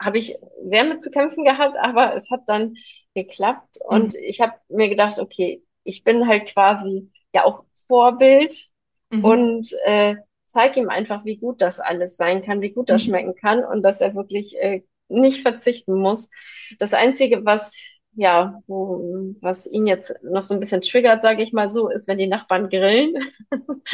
habe 0.00 0.18
ich 0.18 0.36
sehr 0.62 0.84
mit 0.84 1.02
zu 1.02 1.10
kämpfen 1.10 1.44
gehabt, 1.44 1.76
aber 1.78 2.14
es 2.14 2.30
hat 2.30 2.42
dann 2.46 2.74
geklappt 3.14 3.78
mhm. 3.80 3.96
und 3.96 4.14
ich 4.14 4.40
habe 4.40 4.54
mir 4.68 4.88
gedacht, 4.88 5.18
okay, 5.18 5.62
ich 5.82 6.04
bin 6.04 6.28
halt 6.28 6.46
quasi 6.46 7.10
ja 7.34 7.44
auch 7.44 7.64
Vorbild 7.86 8.68
mhm. 9.10 9.24
und 9.24 9.72
äh, 9.84 10.16
zeig 10.54 10.76
ihm 10.76 10.88
einfach, 10.88 11.24
wie 11.24 11.36
gut 11.36 11.60
das 11.60 11.80
alles 11.80 12.16
sein 12.16 12.42
kann, 12.42 12.60
wie 12.60 12.70
gut 12.70 12.88
das 12.88 13.02
mhm. 13.02 13.08
schmecken 13.08 13.34
kann 13.34 13.64
und 13.64 13.82
dass 13.82 14.00
er 14.00 14.14
wirklich 14.14 14.56
äh, 14.60 14.82
nicht 15.08 15.42
verzichten 15.42 15.94
muss. 15.94 16.30
Das 16.78 16.94
Einzige, 16.94 17.44
was 17.44 17.76
ja, 18.16 18.60
wo, 18.68 19.34
was 19.40 19.66
ihn 19.66 19.88
jetzt 19.88 20.14
noch 20.22 20.44
so 20.44 20.54
ein 20.54 20.60
bisschen 20.60 20.80
triggert, 20.80 21.24
sage 21.24 21.42
ich 21.42 21.52
mal 21.52 21.72
so, 21.72 21.88
ist, 21.88 22.06
wenn 22.06 22.16
die 22.16 22.28
Nachbarn 22.28 22.68
grillen. 22.68 23.14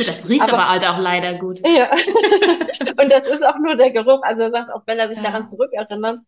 Das 0.06 0.28
riecht 0.28 0.42
aber, 0.42 0.58
aber 0.58 0.68
halt 0.68 0.86
auch 0.86 0.98
leider 0.98 1.38
gut. 1.38 1.60
Ja. 1.66 1.90
und 3.02 3.10
das 3.10 3.26
ist 3.30 3.42
auch 3.42 3.58
nur 3.58 3.76
der 3.76 3.92
Geruch. 3.92 4.20
Also 4.22 4.42
er 4.42 4.50
sagt, 4.50 4.70
auch 4.74 4.82
wenn 4.84 4.98
er 4.98 5.08
sich 5.08 5.16
ja. 5.16 5.24
daran 5.24 5.48
zurückerinnert, 5.48 6.20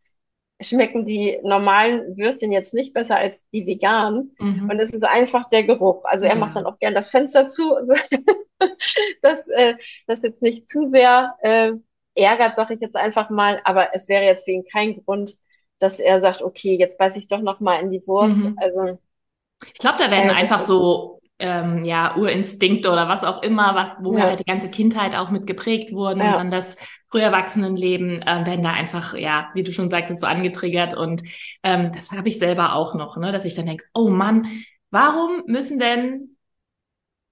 schmecken 0.62 1.05
die 1.05 1.39
normalen 1.43 2.17
Würstchen 2.17 2.51
jetzt 2.51 2.73
nicht 2.73 2.95
besser 2.95 3.17
als 3.17 3.47
die 3.51 3.67
veganen. 3.67 4.35
Mhm. 4.39 4.71
Und 4.71 4.80
es 4.80 4.91
ist 4.91 5.04
einfach 5.04 5.49
der 5.50 5.65
Geruch. 5.65 6.02
Also 6.04 6.25
er 6.25 6.35
ja. 6.35 6.41
macht 6.41 6.56
dann 6.56 6.65
auch 6.65 6.78
gern 6.78 6.95
das 6.95 7.09
Fenster 7.09 7.49
zu, 7.49 7.76
dass 9.23 9.47
äh, 9.49 9.75
das 10.07 10.23
jetzt 10.23 10.43
nicht 10.43 10.69
zu 10.69 10.87
sehr 10.87 11.35
äh, 11.41 11.73
ärgert, 12.15 12.57
sage 12.57 12.75
ich 12.75 12.81
jetzt 12.81 12.97
einfach 12.97 13.31
mal. 13.31 13.61
Aber 13.65 13.95
es 13.95 14.09
wäre 14.09 14.25
jetzt 14.25 14.45
für 14.45 14.53
ihn 14.53 14.65
kein 14.65 15.03
Grund, 15.05 15.35
dass 15.79 15.99
er 15.99 16.21
sagt, 16.21 16.43
okay, 16.43 16.77
jetzt 16.77 16.99
beiß 16.99 17.17
ich 17.17 17.27
doch 17.27 17.41
noch 17.41 17.61
mal 17.61 17.81
in 17.81 17.91
die 17.91 18.07
Wurst. 18.07 18.45
Mhm. 18.45 18.57
Also 18.59 18.99
ich 19.67 19.79
glaube, 19.81 19.99
da 19.99 20.11
werden 20.11 20.31
äh, 20.31 20.35
einfach 20.35 20.61
so 20.61 21.21
ähm, 21.39 21.85
ja 21.85 22.17
Urinstinkte 22.17 22.91
oder 22.91 23.09
was 23.09 23.25
auch 23.25 23.43
immer, 23.43 23.75
was 23.75 23.97
wo 24.01 24.17
ja. 24.17 24.25
halt 24.25 24.41
die 24.41 24.45
ganze 24.45 24.71
Kindheit 24.71 25.15
auch 25.15 25.31
mit 25.31 25.47
geprägt 25.47 25.93
wurden 25.93 26.21
ja. 26.21 26.33
und 26.33 26.39
dann 26.39 26.51
das 26.51 26.77
frühe 27.11 27.23
Erwachsenenleben 27.23 28.23
äh, 28.23 28.47
werden 28.47 28.63
da 28.63 28.73
einfach 28.73 29.15
ja, 29.15 29.51
wie 29.55 29.65
du 29.65 29.73
schon 29.73 29.91
sagtest, 29.91 30.21
so 30.21 30.27
angetriggert 30.27 30.97
und 30.97 31.23
ähm, 31.63 31.93
das 31.95 32.13
habe 32.13 32.29
ich 32.29 32.39
selber 32.39 32.75
auch 32.75 32.95
noch, 32.95 33.17
ne, 33.17 33.33
dass 33.33 33.45
ich 33.45 33.55
dann 33.55 33.67
denke, 33.67 33.85
oh 33.93 34.09
Mann, 34.09 34.47
warum 34.91 35.43
müssen 35.47 35.79
denn 35.79 36.31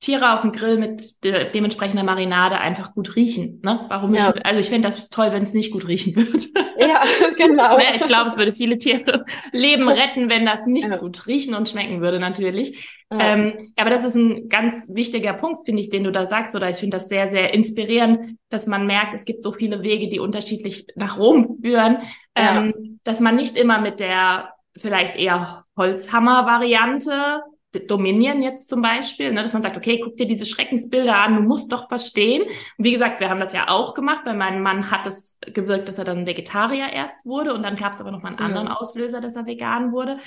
Tiere 0.00 0.34
auf 0.34 0.40
dem 0.40 0.52
Grill 0.52 0.78
mit 0.78 1.22
de 1.24 1.52
dementsprechender 1.52 2.02
Marinade 2.02 2.58
einfach 2.58 2.94
gut 2.94 3.16
riechen. 3.16 3.60
Ne? 3.62 3.84
Warum 3.88 4.14
ja. 4.14 4.32
ich, 4.34 4.46
also 4.46 4.58
ich 4.58 4.70
fände 4.70 4.88
das 4.88 5.10
toll, 5.10 5.30
wenn 5.30 5.42
es 5.42 5.52
nicht 5.52 5.70
gut 5.70 5.86
riechen 5.86 6.16
würde. 6.16 6.42
Ja, 6.80 7.02
genau. 7.36 7.76
wär, 7.76 7.94
ich 7.94 8.06
glaube, 8.06 8.28
es 8.28 8.38
würde 8.38 8.54
viele 8.54 8.78
Tiere 8.78 9.26
Leben 9.52 9.86
retten, 9.86 10.30
wenn 10.30 10.46
das 10.46 10.64
nicht 10.64 10.88
ja. 10.88 10.96
gut 10.96 11.26
riechen 11.26 11.54
und 11.54 11.68
schmecken 11.68 12.00
würde, 12.00 12.18
natürlich. 12.18 12.88
Ja. 13.12 13.34
Ähm, 13.34 13.72
aber 13.76 13.90
das 13.90 14.02
ist 14.02 14.14
ein 14.14 14.48
ganz 14.48 14.88
wichtiger 14.88 15.34
Punkt, 15.34 15.66
finde 15.66 15.82
ich, 15.82 15.90
den 15.90 16.04
du 16.04 16.10
da 16.10 16.24
sagst, 16.24 16.56
oder 16.56 16.70
ich 16.70 16.78
finde 16.78 16.96
das 16.96 17.10
sehr, 17.10 17.28
sehr 17.28 17.52
inspirierend, 17.52 18.38
dass 18.48 18.66
man 18.66 18.86
merkt, 18.86 19.12
es 19.12 19.26
gibt 19.26 19.42
so 19.42 19.52
viele 19.52 19.82
Wege, 19.82 20.08
die 20.08 20.20
unterschiedlich 20.20 20.86
nach 20.96 21.18
Rom 21.18 21.58
führen, 21.62 21.98
ähm, 22.34 22.98
dass 23.04 23.20
man 23.20 23.36
nicht 23.36 23.58
immer 23.58 23.78
mit 23.78 24.00
der 24.00 24.54
vielleicht 24.74 25.16
eher 25.16 25.66
Holzhammer-Variante 25.76 27.42
Dominion 27.72 28.42
jetzt 28.42 28.68
zum 28.68 28.82
Beispiel, 28.82 29.32
ne, 29.32 29.42
dass 29.42 29.52
man 29.52 29.62
sagt, 29.62 29.76
okay, 29.76 30.00
guck 30.02 30.16
dir 30.16 30.26
diese 30.26 30.46
Schreckensbilder 30.46 31.16
an, 31.16 31.36
du 31.36 31.42
musst 31.42 31.72
doch 31.72 31.88
verstehen. 31.88 32.42
Und 32.42 32.84
wie 32.84 32.92
gesagt, 32.92 33.20
wir 33.20 33.30
haben 33.30 33.40
das 33.40 33.52
ja 33.52 33.68
auch 33.68 33.94
gemacht, 33.94 34.22
weil 34.24 34.36
mein 34.36 34.62
Mann 34.62 34.90
hat 34.90 35.06
es 35.06 35.38
gewirkt, 35.40 35.88
dass 35.88 35.98
er 35.98 36.04
dann 36.04 36.26
Vegetarier 36.26 36.92
erst 36.92 37.24
wurde 37.24 37.54
und 37.54 37.62
dann 37.62 37.76
gab 37.76 37.92
es 37.92 38.00
aber 38.00 38.10
noch 38.10 38.22
mal 38.22 38.30
einen 38.30 38.38
anderen 38.38 38.68
Auslöser, 38.68 39.20
dass 39.20 39.36
er 39.36 39.46
vegan 39.46 39.92
wurde. 39.92 40.18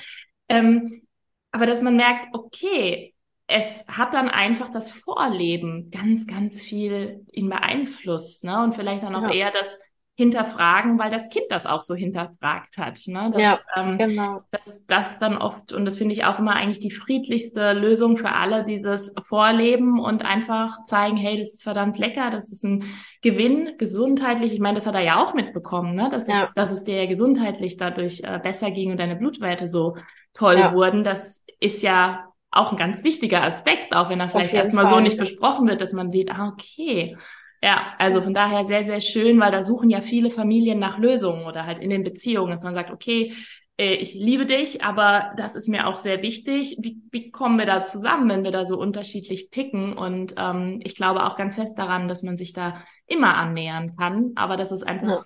Ähm, 0.47 1.03
aber 1.51 1.65
dass 1.65 1.81
man 1.81 1.95
merkt, 1.95 2.27
okay, 2.33 3.13
es 3.47 3.85
hat 3.87 4.13
dann 4.13 4.29
einfach 4.29 4.69
das 4.69 4.91
Vorleben 4.91 5.91
ganz, 5.91 6.25
ganz 6.27 6.61
viel 6.61 7.25
ihn 7.31 7.49
beeinflusst, 7.49 8.43
ne? 8.43 8.63
Und 8.63 8.73
vielleicht 8.73 9.03
dann 9.03 9.15
auch 9.15 9.23
ja. 9.23 9.33
eher 9.33 9.51
das 9.51 9.79
hinterfragen, 10.15 10.99
weil 10.99 11.09
das 11.09 11.29
Kind 11.29 11.45
das 11.49 11.65
auch 11.65 11.81
so 11.81 11.95
hinterfragt 11.95 12.77
hat. 12.77 12.99
Ne? 13.07 13.31
Das, 13.33 13.41
ja, 13.41 13.59
ähm, 13.75 13.97
genau. 13.97 14.41
Das, 14.51 14.85
das 14.85 15.17
dann 15.17 15.37
oft, 15.37 15.73
und 15.73 15.85
das 15.85 15.97
finde 15.97 16.13
ich 16.13 16.23
auch 16.23 16.37
immer 16.37 16.55
eigentlich 16.55 16.79
die 16.79 16.91
friedlichste 16.91 17.73
Lösung 17.73 18.17
für 18.17 18.31
alle, 18.31 18.63
dieses 18.63 19.15
Vorleben 19.25 19.99
und 19.99 20.23
einfach 20.23 20.83
zeigen, 20.83 21.17
hey, 21.17 21.39
das 21.39 21.55
ist 21.55 21.63
verdammt 21.63 21.97
lecker, 21.97 22.29
das 22.29 22.51
ist 22.51 22.63
ein 22.63 22.83
Gewinn, 23.23 23.73
gesundheitlich. 23.79 24.53
Ich 24.53 24.59
meine, 24.59 24.75
das 24.75 24.85
hat 24.85 24.93
er 24.93 25.01
ja 25.01 25.23
auch 25.23 25.33
mitbekommen, 25.33 25.95
ne? 25.95 26.09
dass, 26.11 26.27
ja. 26.27 26.43
es, 26.43 26.53
dass 26.53 26.71
es 26.71 26.83
dir 26.83 27.01
ja 27.01 27.05
gesundheitlich 27.07 27.77
dadurch 27.77 28.21
äh, 28.23 28.39
besser 28.41 28.69
ging 28.69 28.91
und 28.91 28.99
deine 28.99 29.15
Blutwerte 29.15 29.67
so 29.67 29.97
toll 30.33 30.59
ja. 30.59 30.75
wurden. 30.75 31.03
Das 31.03 31.43
ist 31.59 31.81
ja 31.81 32.27
auch 32.51 32.71
ein 32.71 32.77
ganz 32.77 33.03
wichtiger 33.03 33.41
Aspekt, 33.41 33.95
auch 33.95 34.11
wenn 34.11 34.19
er 34.19 34.29
vielleicht 34.29 34.53
erstmal 34.53 34.87
so 34.87 34.99
nicht 34.99 35.17
besprochen 35.17 35.67
wird, 35.67 35.81
dass 35.81 35.91
man 35.91 36.11
sieht, 36.11 36.29
ah, 36.31 36.49
okay, 36.49 37.17
ja, 37.63 37.93
also 37.97 38.21
von 38.21 38.33
daher 38.33 38.65
sehr, 38.65 38.83
sehr 38.83 38.99
schön, 38.99 39.39
weil 39.39 39.53
da 39.53 39.63
suchen 39.63 39.89
ja 39.89 40.01
viele 40.01 40.29
Familien 40.29 40.79
nach 40.79 40.97
Lösungen 40.97 41.45
oder 41.45 41.65
halt 41.65 41.79
in 41.79 41.89
den 41.89 42.03
Beziehungen, 42.03 42.51
dass 42.51 42.63
man 42.63 42.75
sagt, 42.75 42.91
okay, 42.91 43.31
äh, 43.77 43.93
ich 43.93 44.15
liebe 44.15 44.45
dich, 44.45 44.83
aber 44.83 45.31
das 45.37 45.55
ist 45.55 45.69
mir 45.69 45.87
auch 45.87 45.95
sehr 45.95 46.21
wichtig. 46.21 46.75
Wie, 46.81 47.01
wie 47.11 47.31
kommen 47.31 47.57
wir 47.57 47.65
da 47.65 47.85
zusammen, 47.85 48.27
wenn 48.27 48.43
wir 48.43 48.51
da 48.51 48.65
so 48.65 48.77
unterschiedlich 48.77 49.49
ticken? 49.49 49.93
Und 49.93 50.35
ähm, 50.37 50.81
ich 50.83 50.93
glaube 50.95 51.25
auch 51.25 51.37
ganz 51.37 51.55
fest 51.55 51.79
daran, 51.79 52.09
dass 52.09 52.21
man 52.21 52.35
sich 52.35 52.51
da 52.51 52.83
immer 53.07 53.37
annähern 53.37 53.95
kann, 53.95 54.33
aber 54.35 54.57
dass 54.57 54.71
es 54.71 54.83
einfach 54.83 55.07
ja. 55.07 55.25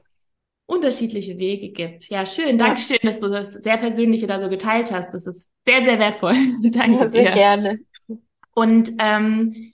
unterschiedliche 0.68 1.40
Wege 1.40 1.70
gibt. 1.70 2.08
Ja, 2.10 2.28
schön. 2.28 2.60
Ja. 2.60 2.68
Dankeschön, 2.68 3.00
dass 3.02 3.20
du 3.20 3.30
das 3.30 3.54
sehr 3.54 3.78
Persönliche 3.78 4.28
da 4.28 4.40
so 4.40 4.48
geteilt 4.48 4.92
hast. 4.92 5.16
Das 5.16 5.26
ist 5.26 5.50
sehr, 5.66 5.84
sehr 5.84 5.98
wertvoll. 5.98 6.36
Danke 6.70 7.00
ja, 7.00 7.10
sehr 7.10 7.24
dir. 7.24 7.32
gerne. 7.32 7.80
Und 8.54 8.92
ähm, 9.00 9.74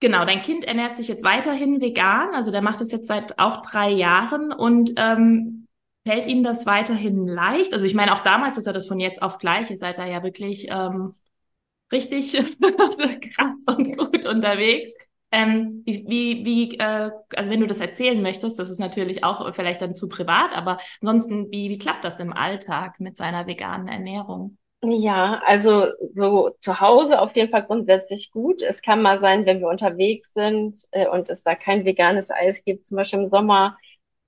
Genau, 0.00 0.24
dein 0.24 0.40
Kind 0.40 0.64
ernährt 0.64 0.96
sich 0.96 1.08
jetzt 1.08 1.24
weiterhin 1.24 1.80
vegan, 1.82 2.34
also 2.34 2.50
der 2.50 2.62
macht 2.62 2.80
das 2.80 2.90
jetzt 2.90 3.06
seit 3.06 3.38
auch 3.38 3.60
drei 3.60 3.90
Jahren 3.90 4.50
und 4.50 4.94
ähm, 4.96 5.66
fällt 6.06 6.26
ihm 6.26 6.42
das 6.42 6.64
weiterhin 6.64 7.26
leicht? 7.26 7.74
Also 7.74 7.84
ich 7.84 7.92
meine, 7.94 8.14
auch 8.14 8.20
damals 8.20 8.56
ist 8.56 8.66
er 8.66 8.72
das 8.72 8.88
von 8.88 8.98
jetzt 8.98 9.20
auf 9.22 9.36
gleich, 9.38 9.70
ihr 9.70 9.76
seid 9.76 9.98
da 9.98 10.06
ja 10.06 10.22
wirklich 10.22 10.68
ähm, 10.70 11.12
richtig 11.92 12.32
krass 13.34 13.64
und 13.66 13.98
gut 13.98 14.26
unterwegs. 14.26 14.92
Ähm, 15.32 15.82
wie, 15.86 16.44
wie 16.44 16.78
äh, 16.78 17.10
also 17.36 17.50
wenn 17.50 17.60
du 17.60 17.66
das 17.66 17.80
erzählen 17.80 18.22
möchtest, 18.22 18.58
das 18.58 18.70
ist 18.70 18.80
natürlich 18.80 19.24
auch 19.24 19.54
vielleicht 19.54 19.82
dann 19.82 19.96
zu 19.96 20.08
privat, 20.08 20.52
aber 20.54 20.78
ansonsten, 21.02 21.50
wie, 21.52 21.70
wie 21.70 21.78
klappt 21.78 22.04
das 22.04 22.20
im 22.20 22.32
Alltag 22.32 23.00
mit 23.00 23.18
seiner 23.18 23.46
veganen 23.46 23.88
Ernährung? 23.88 24.58
Ja, 24.82 25.42
also 25.44 25.84
so 26.14 26.50
zu 26.58 26.80
Hause 26.80 27.20
auf 27.20 27.36
jeden 27.36 27.50
Fall 27.50 27.64
grundsätzlich 27.64 28.30
gut. 28.30 28.62
Es 28.62 28.80
kann 28.80 29.02
mal 29.02 29.18
sein, 29.18 29.44
wenn 29.44 29.60
wir 29.60 29.68
unterwegs 29.68 30.32
sind 30.32 30.78
äh, 30.90 31.06
und 31.06 31.28
es 31.28 31.42
da 31.42 31.54
kein 31.54 31.84
veganes 31.84 32.30
Eis 32.30 32.64
gibt, 32.64 32.86
zum 32.86 32.96
Beispiel 32.96 33.20
im 33.20 33.28
Sommer, 33.28 33.76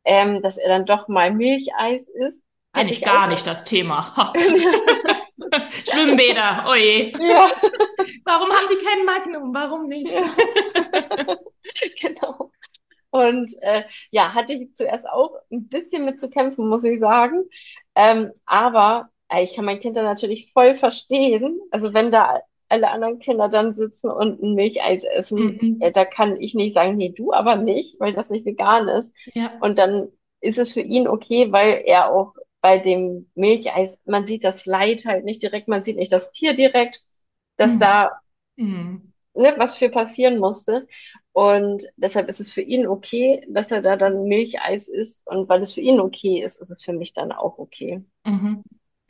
ähm, 0.04 0.42
dass 0.42 0.58
er 0.58 0.68
dann 0.68 0.84
doch 0.84 1.08
mal 1.08 1.32
Milcheis 1.32 2.08
isst. 2.08 2.44
Kenn 2.74 2.88
ich 2.88 3.02
gar 3.02 3.28
nicht 3.28 3.46
das 3.46 3.64
Thema. 3.64 4.32
Schwimmbäder, 5.90 6.64
oje. 6.68 7.12
Ja. 7.18 7.50
Warum 8.24 8.50
haben 8.50 8.68
die 8.70 8.84
kein 8.84 9.04
Magnum? 9.04 9.54
Warum 9.54 9.88
nicht? 9.88 10.12
Ja. 10.12 10.22
genau. 12.00 12.52
Und 13.10 13.52
äh, 13.60 13.84
ja, 14.10 14.32
hatte 14.32 14.54
ich 14.54 14.74
zuerst 14.74 15.06
auch 15.08 15.34
ein 15.50 15.68
bisschen 15.68 16.04
mit 16.04 16.18
zu 16.18 16.30
kämpfen, 16.30 16.68
muss 16.68 16.84
ich 16.84 16.98
sagen. 16.98 17.44
Ähm, 17.94 18.32
aber 18.46 19.10
ich 19.40 19.54
kann 19.54 19.64
mein 19.64 19.80
Kind 19.80 19.96
dann 19.96 20.04
natürlich 20.04 20.52
voll 20.52 20.74
verstehen. 20.74 21.60
Also 21.70 21.94
wenn 21.94 22.10
da 22.10 22.40
alle 22.68 22.90
anderen 22.90 23.18
Kinder 23.18 23.48
dann 23.48 23.74
sitzen 23.74 24.10
und 24.10 24.42
ein 24.42 24.54
Milcheis 24.54 25.04
essen, 25.04 25.58
mhm. 25.60 25.76
äh, 25.80 25.92
da 25.92 26.04
kann 26.04 26.36
ich 26.36 26.54
nicht 26.54 26.72
sagen, 26.72 26.96
nee, 26.96 27.10
du 27.10 27.32
aber 27.32 27.56
nicht, 27.56 28.00
weil 28.00 28.12
das 28.12 28.30
nicht 28.30 28.46
vegan 28.46 28.88
ist. 28.88 29.14
Ja. 29.34 29.52
Und 29.60 29.78
dann 29.78 30.08
ist 30.40 30.58
es 30.58 30.72
für 30.72 30.80
ihn 30.80 31.06
okay, 31.06 31.52
weil 31.52 31.82
er 31.84 32.10
auch 32.10 32.34
bei 32.60 32.78
dem 32.78 33.30
Milcheis, 33.34 33.98
man 34.04 34.26
sieht 34.26 34.44
das 34.44 34.66
Leid 34.66 35.04
halt 35.04 35.24
nicht 35.24 35.42
direkt, 35.42 35.68
man 35.68 35.82
sieht 35.82 35.96
nicht 35.96 36.12
das 36.12 36.30
Tier 36.30 36.54
direkt, 36.54 37.02
dass 37.56 37.74
mhm. 37.74 37.80
da 37.80 38.10
mhm. 38.56 39.12
Ne, 39.34 39.54
was 39.56 39.78
für 39.78 39.88
passieren 39.88 40.38
musste. 40.38 40.86
Und 41.32 41.86
deshalb 41.96 42.28
ist 42.28 42.40
es 42.40 42.52
für 42.52 42.60
ihn 42.60 42.86
okay, 42.86 43.46
dass 43.48 43.70
er 43.70 43.80
da 43.80 43.96
dann 43.96 44.24
Milcheis 44.24 44.88
isst. 44.88 45.26
Und 45.26 45.48
weil 45.48 45.62
es 45.62 45.72
für 45.72 45.80
ihn 45.80 46.00
okay 46.00 46.42
ist, 46.42 46.60
ist 46.60 46.70
es 46.70 46.84
für 46.84 46.92
mich 46.92 47.14
dann 47.14 47.32
auch 47.32 47.58
okay. 47.58 48.04
Mhm. 48.26 48.62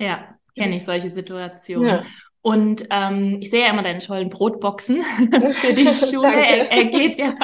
Ja, 0.02 0.36
kenne 0.56 0.76
ich 0.76 0.84
solche 0.84 1.10
Situationen. 1.10 1.88
Ja. 1.88 2.02
Und 2.42 2.88
ähm, 2.90 3.38
ich 3.40 3.50
sehe 3.50 3.62
ja 3.62 3.70
immer 3.70 3.84
deine 3.84 4.00
tollen 4.00 4.28
Brotboxen 4.28 5.02
für 5.52 5.74
die 5.74 5.86
Schule. 5.94 6.34
er, 6.34 6.72
er 6.72 6.84
geht 6.86 7.16
ja, 7.16 7.34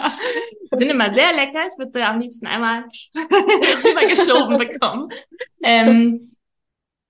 sind 0.73 0.91
immer 0.91 1.15
sehr 1.15 1.33
lecker. 1.33 1.61
Ich 1.71 1.79
würde 1.79 1.93
sie 1.93 2.03
am 2.03 2.21
liebsten 2.21 2.49
einmal 2.49 2.85
rübergeschoben 3.15 4.59
bekommen. 4.59 5.09
Ähm, 5.63 6.35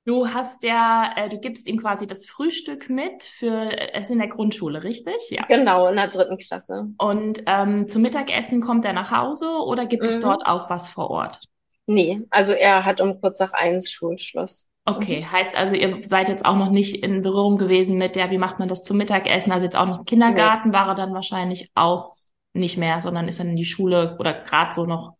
du 0.04 0.28
hast 0.28 0.64
ja, 0.64 1.14
äh, 1.16 1.30
du 1.30 1.38
gibst 1.38 1.66
ihm 1.66 1.80
quasi 1.80 2.06
das 2.06 2.26
Frühstück 2.26 2.90
mit 2.90 3.22
für, 3.22 3.94
es 3.94 4.04
ist 4.04 4.10
in 4.10 4.18
der 4.18 4.28
Grundschule, 4.28 4.84
richtig? 4.84 5.30
Ja. 5.30 5.46
Genau, 5.46 5.86
in 5.88 5.96
der 5.96 6.08
dritten 6.08 6.36
Klasse. 6.36 6.88
Und 6.98 7.42
ähm, 7.46 7.88
zum 7.88 8.02
Mittagessen 8.02 8.60
kommt 8.60 8.84
er 8.84 8.92
nach 8.92 9.12
Hause 9.12 9.48
oder 9.48 9.86
gibt 9.86 10.02
mhm. 10.02 10.10
es 10.10 10.20
dort 10.20 10.44
auch 10.44 10.68
was 10.68 10.90
vor 10.90 11.08
Ort? 11.08 11.40
Nee, 11.86 12.20
also 12.28 12.52
er 12.52 12.84
hat 12.84 13.00
um 13.00 13.18
kurz 13.18 13.40
nach 13.40 13.54
eins 13.54 13.90
Schulschluss. 13.90 14.68
Okay, 14.88 15.20
mhm. 15.20 15.32
heißt 15.32 15.58
also, 15.58 15.74
ihr 15.74 15.98
seid 16.02 16.28
jetzt 16.28 16.46
auch 16.46 16.56
noch 16.56 16.70
nicht 16.70 17.02
in 17.02 17.22
Berührung 17.22 17.58
gewesen 17.58 17.98
mit 17.98 18.16
der, 18.16 18.30
wie 18.30 18.38
macht 18.38 18.58
man 18.58 18.68
das 18.68 18.84
zum 18.84 18.96
Mittagessen? 18.96 19.52
Also 19.52 19.66
jetzt 19.66 19.76
auch 19.76 19.86
noch 19.86 20.00
im 20.00 20.04
Kindergarten 20.06 20.70
nee. 20.70 20.74
war 20.74 20.88
er 20.88 20.94
dann 20.94 21.12
wahrscheinlich 21.12 21.70
auch 21.74 22.14
nicht 22.54 22.78
mehr, 22.78 23.02
sondern 23.02 23.28
ist 23.28 23.38
dann 23.38 23.50
in 23.50 23.56
die 23.56 23.66
Schule 23.66 24.16
oder 24.18 24.32
gerade 24.32 24.72
so 24.72 24.86
noch. 24.86 25.14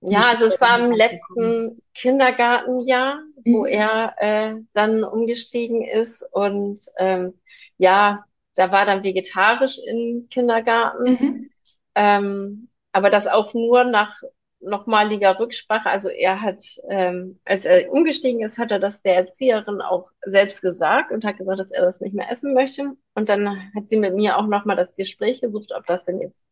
Ja, 0.00 0.30
also 0.30 0.46
es 0.46 0.60
war 0.60 0.80
im 0.80 0.90
letzten 0.92 1.82
Kindergartenjahr, 1.94 3.20
wo 3.44 3.60
mhm. 3.60 3.66
er 3.66 4.14
äh, 4.16 4.54
dann 4.72 5.04
umgestiegen 5.04 5.84
ist 5.84 6.24
und 6.32 6.80
ähm, 6.98 7.34
ja, 7.76 8.24
da 8.56 8.72
war 8.72 8.86
dann 8.86 9.04
vegetarisch 9.04 9.78
im 9.86 10.26
Kindergarten. 10.30 11.04
Mhm. 11.04 11.50
Ähm, 11.94 12.68
aber 12.92 13.10
das 13.10 13.26
auch 13.26 13.52
nur 13.52 13.84
nach 13.84 14.22
nochmaliger 14.62 15.38
Rücksprache. 15.38 15.90
Also 15.90 16.08
er 16.08 16.40
hat, 16.40 16.64
ähm, 16.88 17.38
als 17.44 17.64
er 17.64 17.90
umgestiegen 17.90 18.42
ist, 18.42 18.58
hat 18.58 18.70
er 18.70 18.78
das 18.78 19.02
der 19.02 19.16
Erzieherin 19.16 19.80
auch 19.80 20.10
selbst 20.24 20.62
gesagt 20.62 21.10
und 21.10 21.24
hat 21.24 21.38
gesagt, 21.38 21.60
dass 21.60 21.70
er 21.70 21.82
das 21.82 22.00
nicht 22.00 22.14
mehr 22.14 22.30
essen 22.30 22.54
möchte. 22.54 22.92
Und 23.14 23.28
dann 23.28 23.72
hat 23.74 23.88
sie 23.88 23.96
mit 23.96 24.14
mir 24.14 24.38
auch 24.38 24.46
nochmal 24.46 24.76
das 24.76 24.94
Gespräch 24.96 25.40
gesucht, 25.40 25.72
ob 25.76 25.86
das 25.86 26.04
denn 26.04 26.20
jetzt 26.20 26.46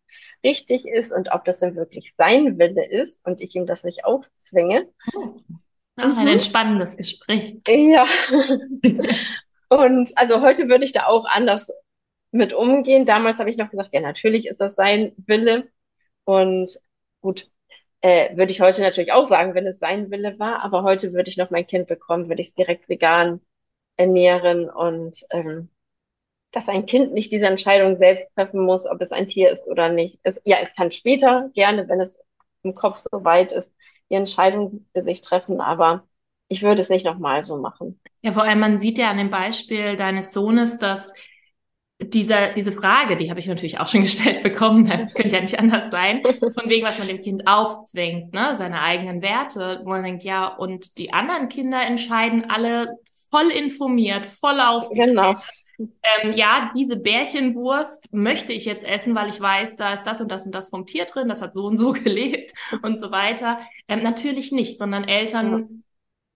richtig 0.45 0.87
ist 0.87 1.13
und 1.13 1.31
ob 1.33 1.45
das 1.45 1.59
denn 1.59 1.77
wirklich 1.77 2.15
sein 2.17 2.59
Wille 2.59 2.89
ist 2.89 3.21
und 3.25 3.41
ich 3.41 3.55
ihm 3.55 3.67
das 3.67 3.85
nicht 3.85 4.05
aufzwinge. 4.05 4.89
Oh, 5.15 5.35
ein 5.97 6.13
mhm. 6.13 6.29
entspannendes 6.29 6.97
Gespräch. 6.97 7.57
Ja. 7.69 8.07
und 9.69 10.11
also 10.17 10.41
heute 10.41 10.69
würde 10.69 10.85
ich 10.85 10.93
da 10.93 11.07
auch 11.07 11.27
anders 11.27 11.71
mit 12.33 12.53
umgehen. 12.53 13.07
Damals 13.07 13.39
habe 13.39 13.51
ich 13.51 13.57
noch 13.57 13.71
gesagt, 13.71 13.93
ja, 13.93 14.01
natürlich 14.01 14.47
ist 14.47 14.61
das 14.61 14.75
sein 14.75 15.13
Wille. 15.27 15.69
Und 16.25 16.79
gut, 17.21 17.51
äh, 18.03 18.37
würde 18.37 18.53
ich 18.53 18.61
heute 18.61 18.83
natürlich 18.83 19.13
auch 19.13 19.27
sagen, 19.27 19.55
wenn 19.55 19.67
es 19.67 19.79
sein 19.79 20.11
Wille 20.11 20.39
war, 20.39 20.63
aber 20.65 20.83
heute 20.83 21.13
würde 21.13 21.31
ich 21.31 21.37
noch 21.37 21.51
mein 21.51 21.67
Kind 21.67 21.87
bekommen, 21.89 22.29
würde 22.29 22.43
ich 22.43 22.49
es 22.49 22.55
direkt 22.55 22.89
vegan 22.89 23.41
ernähren 23.97 24.71
und 24.71 25.25
ähm, 25.31 25.71
dass 26.53 26.69
ein 26.69 26.87
Kind 26.87 27.13
nicht 27.13 27.33
diese 27.33 27.47
Entscheidung 27.47 27.97
selbst 27.97 28.27
treffen 28.35 28.65
muss, 28.65 28.87
ob 28.87 29.01
es 29.03 29.13
ein 29.13 29.27
Tier 29.27 29.51
ist 29.51 29.67
oder 29.69 29.89
nicht. 29.91 30.19
Es, 30.23 30.41
ja, 30.45 30.59
es 30.63 30.75
kann 30.75 30.91
später 30.91 31.51
gerne, 31.55 31.89
wenn 31.89 32.01
es 32.01 32.17
im 32.63 32.75
Kopf 32.75 32.99
so 32.99 33.25
weit 33.25 33.53
ist, 33.53 33.73
die 34.11 34.15
Entscheidung 34.17 34.87
für 34.95 35.05
sich 35.05 35.21
treffen, 35.21 35.61
aber 35.61 36.05
ich 36.49 36.63
würde 36.63 36.81
es 36.81 36.89
nicht 36.89 37.07
nochmal 37.07 37.45
so 37.45 37.57
machen. 37.59 38.01
Ja, 38.23 38.33
vor 38.33 38.43
allem, 38.43 38.59
man 38.59 38.79
sieht 38.79 38.99
ja 38.99 39.11
an 39.11 39.19
dem 39.19 39.31
Beispiel 39.31 39.97
deines 39.97 40.33
Sohnes, 40.33 40.79
dass 40.79 41.15
dieser, 42.03 42.55
diese 42.55 42.73
Frage, 42.73 43.17
die 43.17 43.31
habe 43.31 43.41
ich 43.41 43.47
natürlich 43.47 43.79
auch 43.79 43.87
schon 43.87 44.03
gestellt 44.03 44.43
bekommen, 44.43 44.87
das 44.87 45.15
könnte 45.15 45.35
ja 45.35 45.41
nicht 45.41 45.59
anders 45.59 45.91
sein, 45.91 46.23
von 46.23 46.69
wegen, 46.69 46.87
was 46.87 46.99
man 46.99 47.09
dem 47.09 47.23
Kind 47.23 47.47
aufzwingt, 47.47 48.33
ne, 48.33 48.55
seine 48.57 48.81
eigenen 48.81 49.23
Werte, 49.23 49.81
wo 49.85 49.91
man 49.91 50.03
denkt, 50.03 50.25
ja, 50.25 50.49
und 50.49 50.99
die 50.99 51.13
anderen 51.13 51.49
Kinder 51.49 51.83
entscheiden 51.83 52.51
alle 52.51 52.99
voll 53.31 53.51
informiert, 53.51 54.27
voll 54.27 54.61
auf. 54.61 54.91
Genau. 54.91 55.35
Ähm, 55.79 56.33
ja, 56.33 56.73
diese 56.77 56.97
Bärchenwurst 56.97 58.13
möchte 58.13 58.53
ich 58.53 58.67
jetzt 58.67 58.85
essen, 58.85 59.15
weil 59.15 59.31
ich 59.31 59.41
weiß, 59.41 59.77
da 59.77 59.95
ist 59.95 60.05
das 60.05 60.21
und 60.21 60.31
das 60.31 60.45
und 60.45 60.53
das 60.53 60.69
vom 60.69 60.85
Tier 60.85 61.07
drin, 61.07 61.29
das 61.29 61.41
hat 61.41 61.55
so 61.55 61.65
und 61.65 61.77
so 61.77 61.93
gelebt 61.93 62.53
und 62.83 62.99
so 62.99 63.11
weiter. 63.11 63.59
Ähm, 63.89 64.03
natürlich 64.03 64.53
nicht, 64.53 64.77
sondern 64.77 65.05
Eltern, 65.05 65.85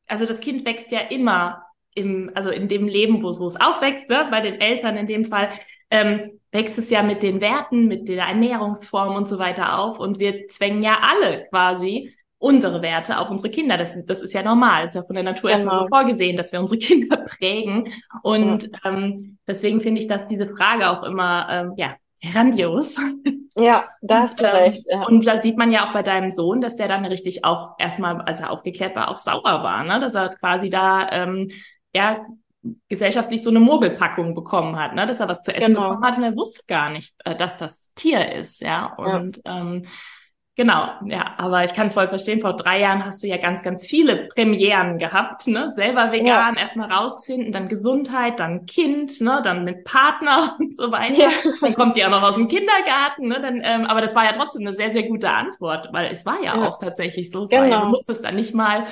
also 0.07 0.25
das 0.25 0.41
Kind 0.41 0.65
wächst 0.65 0.93
ja 0.93 1.01
immer 1.01 1.65
im, 1.95 2.31
also 2.35 2.51
in 2.51 2.69
dem 2.69 2.87
Leben, 2.87 3.23
wo, 3.23 3.39
wo 3.39 3.47
es 3.47 3.61
aufwächst, 3.61 4.09
ne, 4.09 4.27
bei 4.31 4.41
den 4.41 4.61
Eltern 4.61 4.97
in 4.97 5.07
dem 5.07 5.25
Fall, 5.25 5.51
ähm, 5.91 6.41
wächst 6.51 6.79
es 6.79 6.91
ja 6.91 7.03
mit 7.03 7.23
den 7.23 7.41
Werten, 7.41 7.87
mit 7.87 8.09
der 8.09 8.27
Ernährungsform 8.27 9.15
und 9.15 9.29
so 9.29 9.39
weiter 9.39 9.79
auf. 9.79 9.99
Und 9.99 10.19
wir 10.19 10.49
zwängen 10.49 10.83
ja 10.83 10.99
alle 11.03 11.47
quasi 11.51 12.13
unsere 12.39 12.83
Werte 12.83 13.19
auf 13.19 13.31
unsere 13.31 13.51
Kinder. 13.51 13.79
Das, 13.79 13.97
das 14.05 14.21
ist 14.21 14.35
ja 14.35 14.43
normal. 14.43 14.83
Das 14.83 14.93
ist 14.93 14.97
ja 14.97 15.05
von 15.05 15.15
der 15.15 15.25
Natur 15.25 15.51
genau. 15.51 15.63
erstmal 15.63 15.81
so 15.81 15.89
vorgesehen, 15.89 16.37
dass 16.37 16.53
wir 16.53 16.61
unsere 16.61 16.79
Kinder 16.81 17.17
prägen. 17.17 17.89
Und 18.23 18.65
ja. 18.65 18.91
ähm, 18.91 19.39
deswegen 19.49 19.81
finde 19.81 20.01
ich, 20.01 20.09
dass 20.09 20.27
diese 20.27 20.49
Frage 20.49 20.91
auch 20.91 21.03
immer, 21.05 21.47
ähm, 21.51 21.73
ja, 21.77 21.97
grandios. 22.33 22.99
Ja, 23.57 23.89
da 24.03 24.23
hast 24.23 24.41
du 24.41 24.45
ähm, 24.45 24.57
recht. 24.57 24.85
Ja. 24.89 25.05
Und 25.05 25.27
da 25.27 25.41
sieht 25.41 25.57
man 25.57 25.71
ja 25.71 25.87
auch 25.87 25.93
bei 25.93 26.03
deinem 26.03 26.31
Sohn, 26.31 26.61
dass 26.61 26.77
der 26.77 26.89
dann 26.89 27.05
richtig 27.05 27.45
auch 27.45 27.77
erstmal, 27.79 28.21
als 28.23 28.41
er 28.41 28.51
aufgeklärt 28.51 28.97
war, 28.97 29.11
auch 29.11 29.19
sauer 29.19 29.43
war, 29.45 29.85
ne? 29.85 30.01
Dass 30.01 30.15
er 30.15 30.31
quasi 30.31 30.71
da 30.71 31.09
ähm, 31.13 31.51
ja 31.95 32.27
gesellschaftlich 32.89 33.43
so 33.43 33.51
eine 33.51 33.61
Mogelpackung 33.61 34.35
bekommen 34.35 34.79
hat, 34.79 34.95
ne? 34.95 35.07
dass 35.07 35.21
er 35.21 35.29
was 35.29 35.43
zu 35.43 35.55
essen 35.55 35.75
genau. 35.75 35.89
bekommen 35.89 36.05
hat 36.05 36.17
und 36.17 36.25
er 36.25 36.37
wusste 36.37 36.63
gar 36.67 36.91
nicht, 36.91 37.15
äh, 37.25 37.37
dass 37.37 37.59
das 37.59 37.93
Tier 37.95 38.33
ist, 38.33 38.61
ja. 38.61 38.95
Und 38.95 39.41
ja. 39.45 39.61
Ähm, 39.61 39.83
genau, 40.57 40.89
ja, 41.05 41.35
aber 41.37 41.65
ich 41.65 41.75
kann 41.75 41.89
es 41.89 41.95
voll 41.95 42.09
verstehen, 42.09 42.41
vor 42.41 42.57
drei 42.57 42.81
Jahren 42.81 43.05
hast 43.05 43.23
du 43.23 43.27
ja 43.27 43.37
ganz, 43.37 43.63
ganz 43.63 43.87
viele 43.87 44.29
Premieren 44.29 44.99
gehabt, 44.99 45.47
ne? 45.47 45.71
Selber 45.71 46.11
vegan, 46.11 46.55
ja. 46.55 46.61
erstmal 46.61 46.91
rausfinden, 46.91 47.53
dann 47.53 47.69
Gesundheit, 47.69 48.41
dann 48.41 48.65
Kind, 48.65 49.21
ne, 49.21 49.43
dann 49.45 49.65
mit 49.65 49.85
Partner 49.85 50.57
und 50.59 50.75
so 50.75 50.91
weiter. 50.91 51.25
Ja. 51.25 51.31
Dann 51.61 51.75
kommt 51.75 51.99
die 51.99 52.05
auch 52.07 52.11
noch 52.11 52.23
aus 52.23 52.37
dem 52.37 52.49
Kindergarten, 52.49 53.29
ne? 53.29 53.43
Dann, 53.43 53.61
ähm, 53.63 53.85
aber 53.85 54.01
das 54.01 54.15
war 54.15 54.25
ja 54.25 54.33
trotzdem 54.33 54.63
eine 54.63 54.75
sehr, 54.75 54.91
sehr 54.91 55.03
gute 55.03 55.31
Antwort, 55.31 55.91
weil 55.93 56.11
es 56.11 56.25
war 56.25 56.43
ja, 56.43 56.55
auch 56.67 56.79
tatsächlich 56.79 57.31
so. 57.31 57.45
Genau. 57.45 57.71
War, 57.71 57.83
du 57.83 57.89
musstest 57.89 58.25
dann 58.25 58.37
nicht 58.37 58.55
mal 58.55 58.87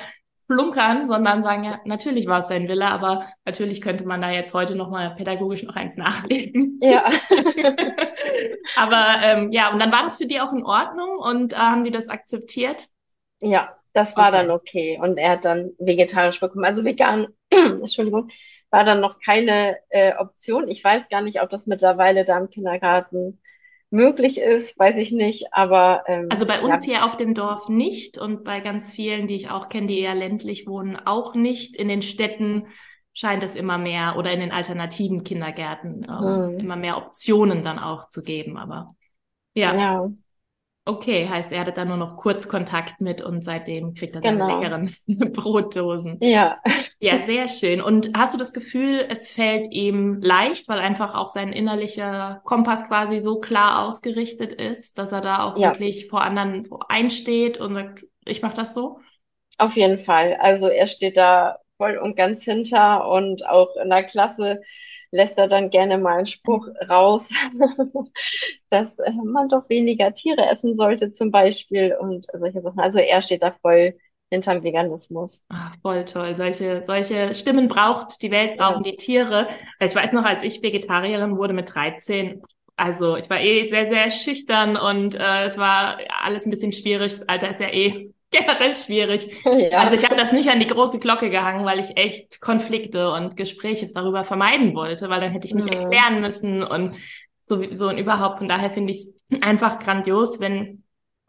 flunkern, 0.47 1.05
sondern 1.05 1.41
sagen, 1.41 1.63
ja, 1.63 1.79
natürlich 1.85 2.27
war 2.27 2.39
es 2.39 2.47
sein 2.47 2.67
Wille, 2.67 2.85
aber 2.85 3.25
natürlich 3.45 3.81
könnte 3.81 4.05
man 4.05 4.21
da 4.21 4.31
jetzt 4.31 4.53
heute 4.53 4.75
nochmal 4.75 5.15
pädagogisch 5.15 5.63
noch 5.63 5.75
eins 5.75 5.97
nachlegen. 5.97 6.79
Ja. 6.81 7.03
aber 8.75 9.21
ähm, 9.21 9.51
ja, 9.51 9.71
und 9.71 9.79
dann 9.79 9.91
war 9.91 10.03
das 10.03 10.17
für 10.17 10.25
die 10.25 10.41
auch 10.41 10.53
in 10.53 10.65
Ordnung 10.65 11.17
und 11.17 11.53
äh, 11.53 11.57
haben 11.57 11.83
die 11.83 11.91
das 11.91 12.09
akzeptiert? 12.09 12.87
Ja, 13.41 13.75
das 13.93 14.17
war 14.17 14.29
okay. 14.29 14.37
dann 14.37 14.51
okay. 14.51 14.99
Und 15.01 15.17
er 15.17 15.31
hat 15.31 15.45
dann 15.45 15.71
vegetarisch 15.79 16.39
bekommen. 16.39 16.65
Also 16.65 16.83
vegan, 16.83 17.27
Entschuldigung, 17.49 18.29
war 18.69 18.83
dann 18.83 19.01
noch 19.01 19.19
keine 19.19 19.77
äh, 19.89 20.15
Option. 20.17 20.67
Ich 20.67 20.83
weiß 20.83 21.09
gar 21.09 21.21
nicht, 21.21 21.41
ob 21.41 21.49
das 21.49 21.67
mittlerweile 21.67 22.25
da 22.25 22.37
im 22.37 22.49
Kindergarten 22.49 23.39
möglich 23.93 24.39
ist, 24.39 24.77
weiß 24.79 24.95
ich 24.97 25.11
nicht, 25.11 25.53
aber 25.53 26.03
ähm, 26.07 26.27
also 26.29 26.47
bei 26.47 26.61
uns 26.61 26.85
ja. 26.85 26.93
hier 26.93 27.05
auf 27.05 27.15
dem 27.15 27.35
Dorf 27.35 27.69
nicht 27.69 28.17
und 28.17 28.43
bei 28.43 28.59
ganz 28.59 28.91
vielen, 28.91 29.27
die 29.27 29.35
ich 29.35 29.51
auch 29.51 29.69
kenne, 29.69 29.87
die 29.87 29.99
eher 29.99 30.15
ländlich 30.15 30.65
wohnen, 30.67 30.97
auch 30.97 31.35
nicht. 31.35 31.75
In 31.75 31.87
den 31.87 32.01
Städten 32.01 32.65
scheint 33.13 33.43
es 33.43 33.55
immer 33.55 33.77
mehr 33.77 34.15
oder 34.17 34.31
in 34.31 34.39
den 34.39 34.51
alternativen 34.51 35.23
Kindergärten 35.23 36.03
äh, 36.03 36.07
hm. 36.07 36.59
immer 36.59 36.75
mehr 36.75 36.97
Optionen 36.97 37.63
dann 37.63 37.77
auch 37.77 38.09
zu 38.09 38.23
geben. 38.23 38.57
Aber 38.57 38.95
ja. 39.53 39.75
ja. 39.75 40.09
Okay, 40.85 41.29
heißt, 41.29 41.53
er 41.53 41.61
hatte 41.61 41.71
da 41.71 41.85
nur 41.85 41.95
noch 41.95 42.17
kurz 42.17 42.49
Kontakt 42.49 42.99
mit 42.99 43.21
und 43.21 43.41
seitdem 43.41 43.93
kriegt 43.93 44.15
er 44.15 44.21
seine 44.21 44.37
genau. 44.37 44.59
leckeren 44.59 44.93
Brotdosen. 45.31 46.17
Ja. 46.19 46.61
Ja, 46.99 47.19
sehr 47.19 47.47
schön. 47.47 47.81
Und 47.81 48.11
hast 48.15 48.33
du 48.33 48.37
das 48.37 48.53
Gefühl, 48.53 49.05
es 49.09 49.31
fällt 49.31 49.71
ihm 49.71 50.21
leicht, 50.21 50.67
weil 50.67 50.79
einfach 50.79 51.15
auch 51.15 51.29
sein 51.29 51.53
innerlicher 51.53 52.41
Kompass 52.43 52.87
quasi 52.87 53.19
so 53.19 53.39
klar 53.39 53.85
ausgerichtet 53.85 54.53
ist, 54.53 54.97
dass 54.97 55.13
er 55.13 55.21
da 55.21 55.43
auch 55.43 55.57
ja. 55.57 55.69
wirklich 55.69 56.07
vor 56.09 56.21
anderen 56.21 56.67
einsteht 56.89 57.59
und 57.59 57.75
sagt, 57.75 58.05
ich 58.25 58.41
mach 58.41 58.53
das 58.53 58.73
so? 58.73 58.99
Auf 59.57 59.75
jeden 59.77 59.99
Fall. 59.99 60.35
Also 60.39 60.67
er 60.67 60.87
steht 60.87 61.15
da 61.15 61.59
voll 61.77 61.97
und 61.97 62.15
ganz 62.15 62.43
hinter 62.43 63.07
und 63.09 63.47
auch 63.47 63.75
in 63.81 63.89
der 63.89 64.03
Klasse 64.03 64.61
lässt 65.13 65.37
er 65.37 65.47
dann 65.47 65.69
gerne 65.69 65.97
mal 65.97 66.17
einen 66.17 66.25
Spruch 66.25 66.67
raus, 66.89 67.29
dass 68.69 68.97
äh, 68.97 69.11
man 69.23 69.47
doch 69.47 69.69
weniger 69.69 70.13
Tiere 70.13 70.47
essen 70.47 70.75
sollte 70.75 71.11
zum 71.11 71.31
Beispiel 71.31 71.95
und 71.99 72.25
solche 72.33 72.61
Sachen. 72.61 72.79
Also 72.79 72.99
er 72.99 73.21
steht 73.21 73.43
da 73.43 73.51
voll 73.61 73.95
hinterm 74.31 74.63
Veganismus. 74.63 75.43
Ach, 75.49 75.75
voll 75.83 76.03
toll. 76.05 76.35
Solche, 76.35 76.83
solche 76.83 77.35
Stimmen 77.35 77.67
braucht 77.67 78.23
die 78.23 78.31
Welt, 78.31 78.57
brauchen 78.57 78.83
ja. 78.83 78.91
die 78.91 78.97
Tiere. 78.97 79.47
Ich 79.79 79.95
weiß 79.95 80.13
noch, 80.13 80.25
als 80.25 80.41
ich 80.41 80.63
Vegetarierin 80.63 81.37
wurde 81.37 81.53
mit 81.53 81.73
13, 81.73 82.41
also 82.75 83.15
ich 83.15 83.29
war 83.29 83.39
eh 83.39 83.67
sehr, 83.67 83.85
sehr 83.85 84.09
schüchtern 84.09 84.75
und 84.75 85.13
äh, 85.13 85.45
es 85.45 85.59
war 85.59 85.99
alles 86.23 86.47
ein 86.47 86.49
bisschen 86.49 86.71
schwierig. 86.71 87.11
Das 87.11 87.29
Alter 87.29 87.51
ist 87.51 87.59
ja 87.59 87.69
eh 87.69 88.11
generell 88.33 88.75
schwierig. 88.75 89.37
Ja. 89.45 89.79
Also 89.79 89.95
ich 89.95 90.03
habe 90.03 90.15
das 90.15 90.31
nicht 90.31 90.49
an 90.49 90.59
die 90.59 90.67
große 90.67 90.99
Glocke 90.99 91.29
gehangen, 91.29 91.65
weil 91.65 91.79
ich 91.79 91.95
echt 91.95 92.41
Konflikte 92.41 93.11
und 93.11 93.37
Gespräche 93.37 93.87
darüber 93.93 94.23
vermeiden 94.23 94.75
wollte, 94.75 95.09
weil 95.09 95.21
dann 95.21 95.31
hätte 95.31 95.47
ich 95.47 95.53
mich 95.53 95.65
mhm. 95.65 95.73
erklären 95.73 96.21
müssen 96.21 96.63
und 96.63 96.95
sowieso 97.45 97.89
und 97.89 97.97
überhaupt. 97.97 98.39
Von 98.39 98.47
daher 98.47 98.71
finde 98.71 98.93
ich 98.93 99.07
es 99.29 99.41
einfach 99.41 99.79
grandios, 99.79 100.39
wenn 100.39 100.83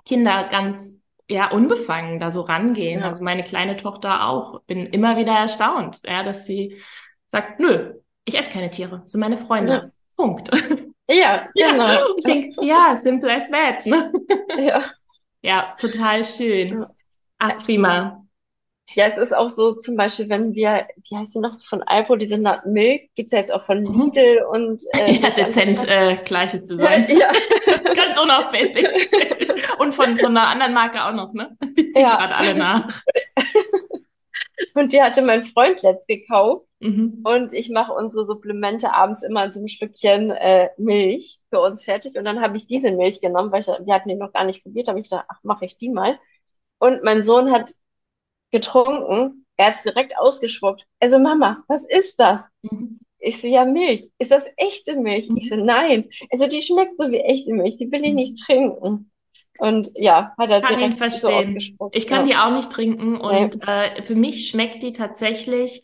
Kinder 0.05 0.49
ganz 0.51 1.01
ja 1.29 1.51
unbefangen 1.51 2.19
da 2.19 2.31
so 2.31 2.41
rangehen. 2.43 3.01
Ja. 3.01 3.09
Also 3.09 3.23
meine 3.23 3.45
kleine 3.45 3.77
Tochter 3.77 4.29
auch. 4.29 4.61
Bin 4.63 4.87
immer 4.87 5.17
wieder 5.17 5.33
erstaunt, 5.33 6.01
ja, 6.05 6.23
dass 6.23 6.47
sie 6.47 6.81
sagt, 7.27 7.61
nö, 7.61 7.95
ich 8.25 8.39
esse 8.39 8.53
keine 8.53 8.71
Tiere, 8.71 9.03
sind 9.05 9.21
meine 9.21 9.39
Freunde. 9.39 9.73
Ja. 9.73 9.91
Punkt. 10.17 10.51
Ja, 11.11 11.49
genau. 11.55 11.87
Ja, 11.87 11.99
ich 12.17 12.25
denke, 12.25 12.65
ja, 12.65 12.95
simple 12.95 13.35
as 13.35 13.51
that. 13.51 13.85
Ne? 13.87 14.13
Ja. 14.59 14.85
Ja, 15.45 15.75
total 15.79 16.25
schön. 16.25 16.87
Ach, 17.39 17.59
prima. 17.59 18.25
Ja, 18.95 19.07
es 19.07 19.19
ist 19.19 19.37
auch 19.37 19.51
so, 19.51 19.75
zum 19.75 19.95
Beispiel, 19.95 20.31
wenn 20.31 20.55
wir, 20.55 20.87
wie 20.97 21.17
heißt 21.17 21.35
die 21.35 21.39
noch, 21.39 21.63
von 21.65 21.83
Alpo, 21.83 22.17
diese 22.17 22.39
Nut 22.39 22.65
Milk, 22.65 23.11
gibt's 23.15 23.33
ja 23.33 23.41
jetzt 23.41 23.53
auch 23.53 23.67
von 23.67 23.83
mhm. 23.83 24.05
Lidl 24.15 24.43
und 24.51 24.83
äh, 24.95 25.13
Ja, 25.21 25.29
dezent 25.29 25.87
äh, 25.87 26.17
gleiches 26.25 26.65
Design. 26.67 27.07
Ja. 27.11 27.31
Ganz 27.95 28.19
unauffällig. 28.19 29.11
und 29.79 29.93
von, 29.93 30.17
von 30.17 30.35
einer 30.35 30.49
anderen 30.49 30.73
Marke 30.73 31.05
auch 31.05 31.13
noch, 31.13 31.35
ne? 31.35 31.55
Die 31.77 31.91
ziehen 31.91 32.03
ja. 32.03 32.17
gerade 32.17 32.37
alle 32.37 32.55
nach. 32.55 33.03
Und 34.75 34.93
die 34.93 35.03
hatte 35.03 35.23
mein 35.23 35.45
Freund 35.45 35.83
letzt 35.83 36.09
gekauft. 36.09 36.67
Mhm. 36.81 37.23
Und 37.25 37.53
ich 37.53 37.71
mache 37.71 37.93
unsere 37.93 38.27
Supplemente 38.27 38.93
abends 38.93 39.23
immer 39.23 39.45
in 39.45 39.53
so 39.53 39.61
einem 39.61 39.69
Stückchen 39.69 40.31
äh, 40.31 40.71
Milch 40.77 41.41
für 41.51 41.61
uns 41.61 41.85
fertig. 41.85 42.17
Und 42.17 42.25
dann 42.25 42.41
habe 42.41 42.57
ich 42.57 42.67
diese 42.67 42.93
Milch 42.93 43.21
genommen, 43.21 43.53
weil 43.53 43.61
ich, 43.61 43.67
wir 43.67 43.95
hatten 43.95 44.09
die 44.09 44.15
noch 44.15 44.33
gar 44.33 44.45
nicht 44.45 44.63
probiert. 44.63 44.89
habe 44.89 45.01
ich 45.01 45.09
gedacht, 45.09 45.27
ach, 45.29 45.41
mache 45.43 45.65
ich 45.65 45.79
die 45.79 45.91
mal. 45.91 46.19
Und 46.79 47.03
mein 47.03 47.23
Sohn 47.23 47.51
hat 47.51 47.73
getrunken. 48.51 49.47
Er 49.57 49.67
hat 49.67 49.75
es 49.77 49.83
direkt 49.83 50.17
ausgeschwuckt. 50.19 50.87
Also 51.01 51.19
Mama, 51.19 51.63
was 51.69 51.87
ist 51.87 52.21
das? 52.21 52.41
Mhm. 52.63 53.01
Ich 53.19 53.41
so, 53.41 53.47
ja, 53.47 53.65
Milch. 53.65 54.11
Ist 54.19 54.31
das 54.31 54.47
echte 54.57 54.97
Milch? 54.97 55.31
Mhm. 55.31 55.39
Ich 55.39 55.49
so, 55.49 55.57
nein. 55.57 56.11
Also 56.31 56.47
die 56.47 56.61
schmeckt 56.61 56.97
so 56.97 57.11
wie 57.11 57.21
echte 57.21 57.53
Milch. 57.55 57.79
Die 57.79 57.91
will 57.91 58.05
ich 58.05 58.11
mhm. 58.11 58.17
nicht 58.17 58.45
trinken. 58.45 59.11
Und 59.59 59.91
ja, 59.95 60.35
hat 60.37 60.51
er 60.51 60.61
kann 60.63 60.81
ihn 60.81 60.93
verstehen. 60.93 61.61
so. 61.79 61.91
Ich 61.93 62.07
kann 62.07 62.27
ja. 62.27 62.47
die 62.47 62.53
auch 62.53 62.57
nicht 62.57 62.71
trinken 62.71 63.17
und 63.17 63.55
nee. 63.55 63.73
äh, 63.73 64.03
für 64.03 64.15
mich 64.15 64.49
schmeckt 64.49 64.83
die 64.83 64.93
tatsächlich. 64.93 65.83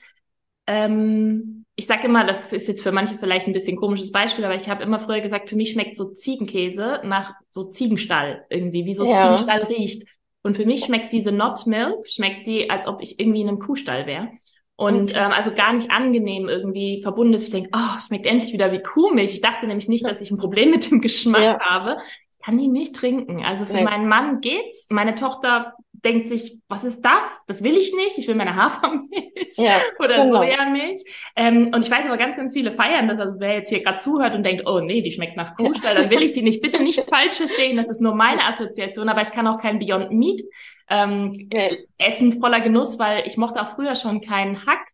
Ähm, 0.66 1.64
ich 1.76 1.86
sage 1.86 2.04
immer, 2.04 2.24
das 2.24 2.52
ist 2.52 2.68
jetzt 2.68 2.82
für 2.82 2.92
manche 2.92 3.16
vielleicht 3.16 3.46
ein 3.46 3.52
bisschen 3.52 3.76
komisches 3.76 4.12
Beispiel, 4.12 4.44
aber 4.44 4.54
ich 4.54 4.68
habe 4.68 4.82
immer 4.82 4.98
früher 4.98 5.20
gesagt, 5.20 5.48
für 5.48 5.56
mich 5.56 5.72
schmeckt 5.72 5.96
so 5.96 6.10
Ziegenkäse 6.12 7.00
nach 7.04 7.32
so 7.48 7.70
Ziegenstall 7.70 8.44
irgendwie, 8.50 8.84
wie 8.84 8.94
so 8.94 9.04
ja. 9.04 9.22
Ziegenstall 9.22 9.62
riecht. 9.62 10.04
Und 10.42 10.56
für 10.56 10.66
mich 10.66 10.84
schmeckt 10.84 11.12
diese 11.12 11.32
Not 11.32 11.66
Milk, 11.66 12.06
schmeckt 12.08 12.46
die, 12.46 12.70
als 12.70 12.86
ob 12.86 13.00
ich 13.02 13.20
irgendwie 13.20 13.42
in 13.42 13.48
einem 13.48 13.58
Kuhstall 13.60 14.06
wäre. 14.06 14.28
Und 14.76 15.10
okay. 15.10 15.20
ähm, 15.24 15.32
also 15.32 15.52
gar 15.52 15.72
nicht 15.74 15.90
angenehm 15.90 16.48
irgendwie 16.48 17.02
verbunden 17.02 17.34
ist. 17.34 17.44
Ich 17.44 17.50
denke, 17.50 17.70
oh, 17.74 18.00
schmeckt 18.00 18.26
endlich 18.26 18.52
wieder 18.52 18.72
wie 18.72 18.82
Kuhmilch. 18.82 19.34
Ich 19.34 19.40
dachte 19.42 19.66
nämlich 19.66 19.88
nicht, 19.88 20.06
dass 20.06 20.20
ich 20.20 20.30
ein 20.30 20.38
Problem 20.38 20.70
mit 20.70 20.90
dem 20.90 21.00
Geschmack 21.00 21.42
ja. 21.42 21.60
habe 21.60 21.98
kann 22.50 22.58
die 22.58 22.68
nicht 22.68 22.96
trinken. 22.96 23.44
Also 23.44 23.64
für 23.64 23.74
nee. 23.74 23.84
meinen 23.84 24.08
Mann 24.08 24.40
geht's. 24.40 24.88
Meine 24.90 25.14
Tochter 25.14 25.74
denkt 25.92 26.26
sich, 26.26 26.58
was 26.68 26.82
ist 26.82 27.02
das? 27.02 27.44
Das 27.46 27.62
will 27.62 27.76
ich 27.76 27.94
nicht. 27.94 28.18
Ich 28.18 28.26
will 28.26 28.34
meine 28.34 28.56
Hafermilch 28.56 29.56
ja, 29.56 29.80
oder 30.00 30.24
genau. 30.24 30.38
Sojamilch. 30.38 31.04
Ähm, 31.36 31.70
und 31.72 31.84
ich 31.84 31.90
weiß 31.90 32.06
aber 32.06 32.16
ganz, 32.16 32.36
ganz 32.36 32.52
viele 32.52 32.72
feiern 32.72 33.06
das. 33.06 33.20
Also 33.20 33.38
wer 33.38 33.54
jetzt 33.54 33.68
hier 33.68 33.84
gerade 33.84 33.98
zuhört 33.98 34.34
und 34.34 34.44
denkt, 34.44 34.66
oh 34.66 34.80
nee, 34.80 35.00
die 35.00 35.12
schmeckt 35.12 35.36
nach 35.36 35.54
Kuhstall, 35.54 35.94
ja. 35.94 36.02
dann 36.02 36.10
will 36.10 36.22
ich 36.22 36.32
die 36.32 36.42
nicht. 36.42 36.60
Bitte 36.60 36.82
nicht 36.82 37.04
falsch 37.04 37.34
verstehen. 37.34 37.76
Das 37.76 37.88
ist 37.88 38.00
nur 38.00 38.16
meine 38.16 38.44
Assoziation. 38.44 39.08
Aber 39.08 39.20
ich 39.20 39.30
kann 39.30 39.46
auch 39.46 39.58
kein 39.58 39.78
Beyond 39.78 40.10
Meat 40.10 40.42
ähm, 40.88 41.48
nee. 41.52 41.86
essen 41.98 42.40
voller 42.40 42.60
Genuss, 42.60 42.98
weil 42.98 43.28
ich 43.28 43.36
mochte 43.36 43.62
auch 43.62 43.76
früher 43.76 43.94
schon 43.94 44.20
keinen 44.22 44.66
Hack. 44.66 44.88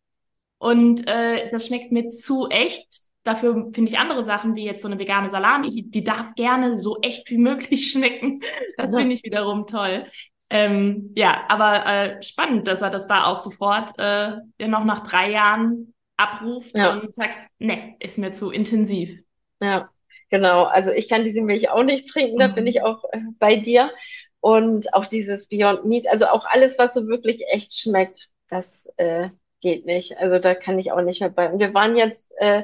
Und 0.59 1.07
äh, 1.07 1.51
das 1.51 1.69
schmeckt 1.69 1.90
mir 1.90 2.11
zu 2.11 2.49
echt 2.49 3.06
Dafür 3.27 3.71
finde 3.75 3.91
ich 3.91 3.99
andere 3.99 4.23
Sachen, 4.23 4.55
wie 4.55 4.65
jetzt 4.65 4.83
so 4.83 4.89
eine 4.89 5.01
vegane 5.01 5.29
Salami, 5.29 5.83
die 5.83 6.05
darf 6.05 6.37
gerne 6.37 6.79
so 6.79 6.99
echt 7.03 7.29
wie 7.29 7.39
möglich 7.39 7.91
schmecken. 7.91 8.41
Das 8.77 8.93
ja. 8.93 8.99
finde 8.99 9.15
ich 9.15 9.25
wiederum 9.25 9.67
toll. 9.67 10.05
Ähm, 10.49 11.12
ja, 11.17 11.45
aber 11.49 11.87
äh, 11.87 12.23
spannend, 12.23 12.69
dass 12.69 12.83
er 12.83 12.91
das 12.91 13.09
da 13.09 13.25
auch 13.25 13.39
sofort 13.39 13.91
äh, 13.99 14.37
noch 14.69 14.85
nach 14.85 15.03
drei 15.03 15.33
Jahren 15.33 15.93
abruft 16.17 16.79
ja. 16.79 16.95
und 16.95 17.12
sagt, 17.12 17.35
ne, 17.59 17.97
ist 17.99 18.17
mir 18.17 18.33
zu 18.33 18.53
intensiv. 18.53 19.19
Ja, 19.61 19.91
genau. 20.31 20.62
Also 20.62 20.93
ich 20.93 21.09
kann 21.09 21.25
diese 21.25 21.43
Milch 21.43 21.69
auch 21.69 21.83
nicht 21.83 22.09
trinken, 22.09 22.39
da 22.39 22.47
mhm. 22.47 22.55
bin 22.55 22.69
ich 22.69 22.83
auch 22.83 23.03
äh, 23.11 23.19
bei 23.41 23.57
dir. 23.57 23.91
Und 24.39 24.95
auch 24.95 25.07
dieses 25.07 25.49
Beyond 25.49 25.85
Meat, 25.85 26.07
also 26.09 26.27
auch 26.27 26.47
alles, 26.49 26.79
was 26.79 26.95
so 26.95 27.09
wirklich 27.09 27.43
echt 27.51 27.77
schmeckt, 27.77 28.29
das 28.49 28.89
äh, 28.99 29.31
geht 29.61 29.85
nicht. 29.85 30.17
Also 30.19 30.39
da 30.39 30.55
kann 30.55 30.79
ich 30.79 30.93
auch 30.93 31.01
nicht 31.01 31.21
mehr 31.21 31.31
bei. 31.31 31.51
Und 31.51 31.59
wir 31.59 31.75
waren 31.75 31.97
jetzt 31.97 32.31
äh, 32.39 32.62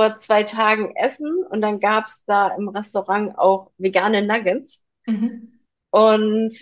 vor 0.00 0.16
zwei 0.16 0.44
Tagen 0.44 0.96
essen 0.96 1.44
und 1.50 1.60
dann 1.60 1.78
gab 1.78 2.06
es 2.06 2.24
da 2.24 2.48
im 2.56 2.70
Restaurant 2.70 3.36
auch 3.38 3.70
vegane 3.76 4.22
Nuggets. 4.22 4.82
Mhm. 5.04 5.60
Und 5.90 6.54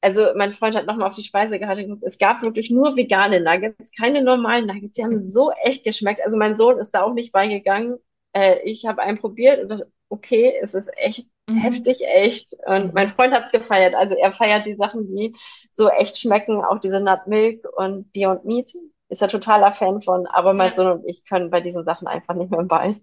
also 0.00 0.30
mein 0.34 0.52
Freund 0.52 0.74
hat 0.74 0.86
nochmal 0.86 1.06
auf 1.06 1.14
die 1.14 1.22
Speisekarte 1.22 1.84
geguckt. 1.84 2.02
Es 2.04 2.18
gab 2.18 2.42
wirklich 2.42 2.70
nur 2.70 2.96
vegane 2.96 3.40
Nuggets, 3.40 3.92
keine 3.96 4.20
normalen 4.20 4.66
Nuggets. 4.66 4.96
Die 4.96 5.04
haben 5.04 5.16
so 5.16 5.52
echt 5.62 5.84
geschmeckt. 5.84 6.22
Also 6.24 6.36
mein 6.36 6.56
Sohn 6.56 6.78
ist 6.78 6.90
da 6.90 7.02
auch 7.04 7.14
nicht 7.14 7.30
beigegangen. 7.30 7.98
Äh, 8.32 8.58
ich 8.64 8.84
habe 8.84 9.00
einen 9.00 9.18
probiert 9.18 9.62
und 9.62 9.68
dachte, 9.68 9.92
okay, 10.08 10.52
es 10.60 10.74
ist 10.74 10.90
echt 10.96 11.28
mhm. 11.48 11.58
heftig 11.58 12.00
echt. 12.04 12.52
Und 12.66 12.86
mhm. 12.86 12.90
mein 12.94 13.10
Freund 13.10 13.32
hat 13.32 13.44
es 13.44 13.52
gefeiert. 13.52 13.94
Also 13.94 14.16
er 14.16 14.32
feiert 14.32 14.66
die 14.66 14.74
Sachen, 14.74 15.06
die 15.06 15.36
so 15.70 15.88
echt 15.88 16.18
schmecken, 16.18 16.64
auch 16.64 16.80
diese 16.80 16.98
Nut 16.98 17.28
Milk 17.28 17.64
und 17.76 18.12
Beyond 18.12 18.44
Meat 18.44 18.72
ist 19.12 19.20
er 19.20 19.28
totaler 19.28 19.72
Fan 19.72 20.00
von, 20.00 20.26
aber 20.26 20.54
mein 20.54 20.70
ja. 20.70 20.74
Sohn 20.74 20.92
und 20.92 21.04
ich 21.06 21.24
können 21.26 21.50
bei 21.50 21.60
diesen 21.60 21.84
Sachen 21.84 22.08
einfach 22.08 22.34
nicht 22.34 22.50
mehr 22.50 22.62
bei. 22.64 23.00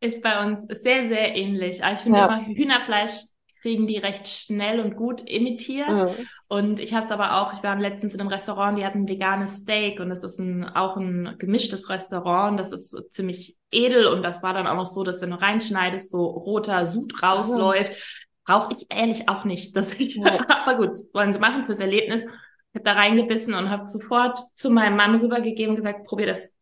Ist 0.00 0.22
bei 0.22 0.44
uns 0.44 0.66
sehr, 0.68 1.06
sehr 1.06 1.34
ähnlich. 1.34 1.82
Aber 1.82 1.94
ich 1.94 2.00
finde 2.00 2.18
ja. 2.18 2.26
immer, 2.26 2.46
Hühnerfleisch 2.46 3.22
kriegen 3.62 3.86
die 3.86 3.96
recht 3.96 4.28
schnell 4.28 4.80
und 4.80 4.96
gut 4.96 5.22
imitiert. 5.22 5.88
Mhm. 5.88 6.28
Und 6.48 6.78
ich 6.78 6.92
hatte 6.94 7.06
es 7.06 7.10
aber 7.10 7.40
auch, 7.40 7.54
ich 7.54 7.62
war 7.62 7.74
letztens 7.76 8.12
in 8.12 8.20
einem 8.20 8.28
Restaurant, 8.28 8.76
die 8.76 8.84
hatten 8.84 9.04
ein 9.04 9.08
veganes 9.08 9.60
Steak 9.60 9.98
und 9.98 10.10
das 10.10 10.22
ist 10.22 10.38
ein, 10.38 10.68
auch 10.68 10.98
ein 10.98 11.36
gemischtes 11.38 11.88
Restaurant. 11.88 12.60
Das 12.60 12.70
ist 12.70 12.94
ziemlich 13.10 13.56
edel 13.70 14.08
und 14.08 14.22
das 14.22 14.42
war 14.42 14.52
dann 14.52 14.66
auch 14.66 14.76
noch 14.76 14.86
so, 14.86 15.04
dass 15.04 15.22
wenn 15.22 15.30
du 15.30 15.40
reinschneidest, 15.40 16.12
so 16.12 16.26
roter 16.26 16.84
Sud 16.84 17.22
rausläuft. 17.22 17.92
Mhm. 17.92 17.96
Brauche 18.44 18.76
ich 18.76 18.86
ehrlich 18.90 19.28
auch 19.30 19.44
nicht. 19.44 19.74
Das 19.74 19.96
ja. 19.98 20.46
aber 20.48 20.76
gut, 20.76 20.98
wollen 21.14 21.32
sie 21.32 21.38
machen 21.38 21.64
fürs 21.64 21.80
Erlebnis 21.80 22.24
habe 22.76 22.84
da 22.84 22.92
reingebissen 22.92 23.54
und 23.54 23.70
habe 23.70 23.88
sofort 23.88 24.38
zu 24.54 24.70
meinem 24.70 24.96
Mann 24.96 25.16
rübergegeben 25.16 25.70
und 25.70 25.76
gesagt, 25.76 26.06
probier 26.06 26.26
das. 26.26 26.54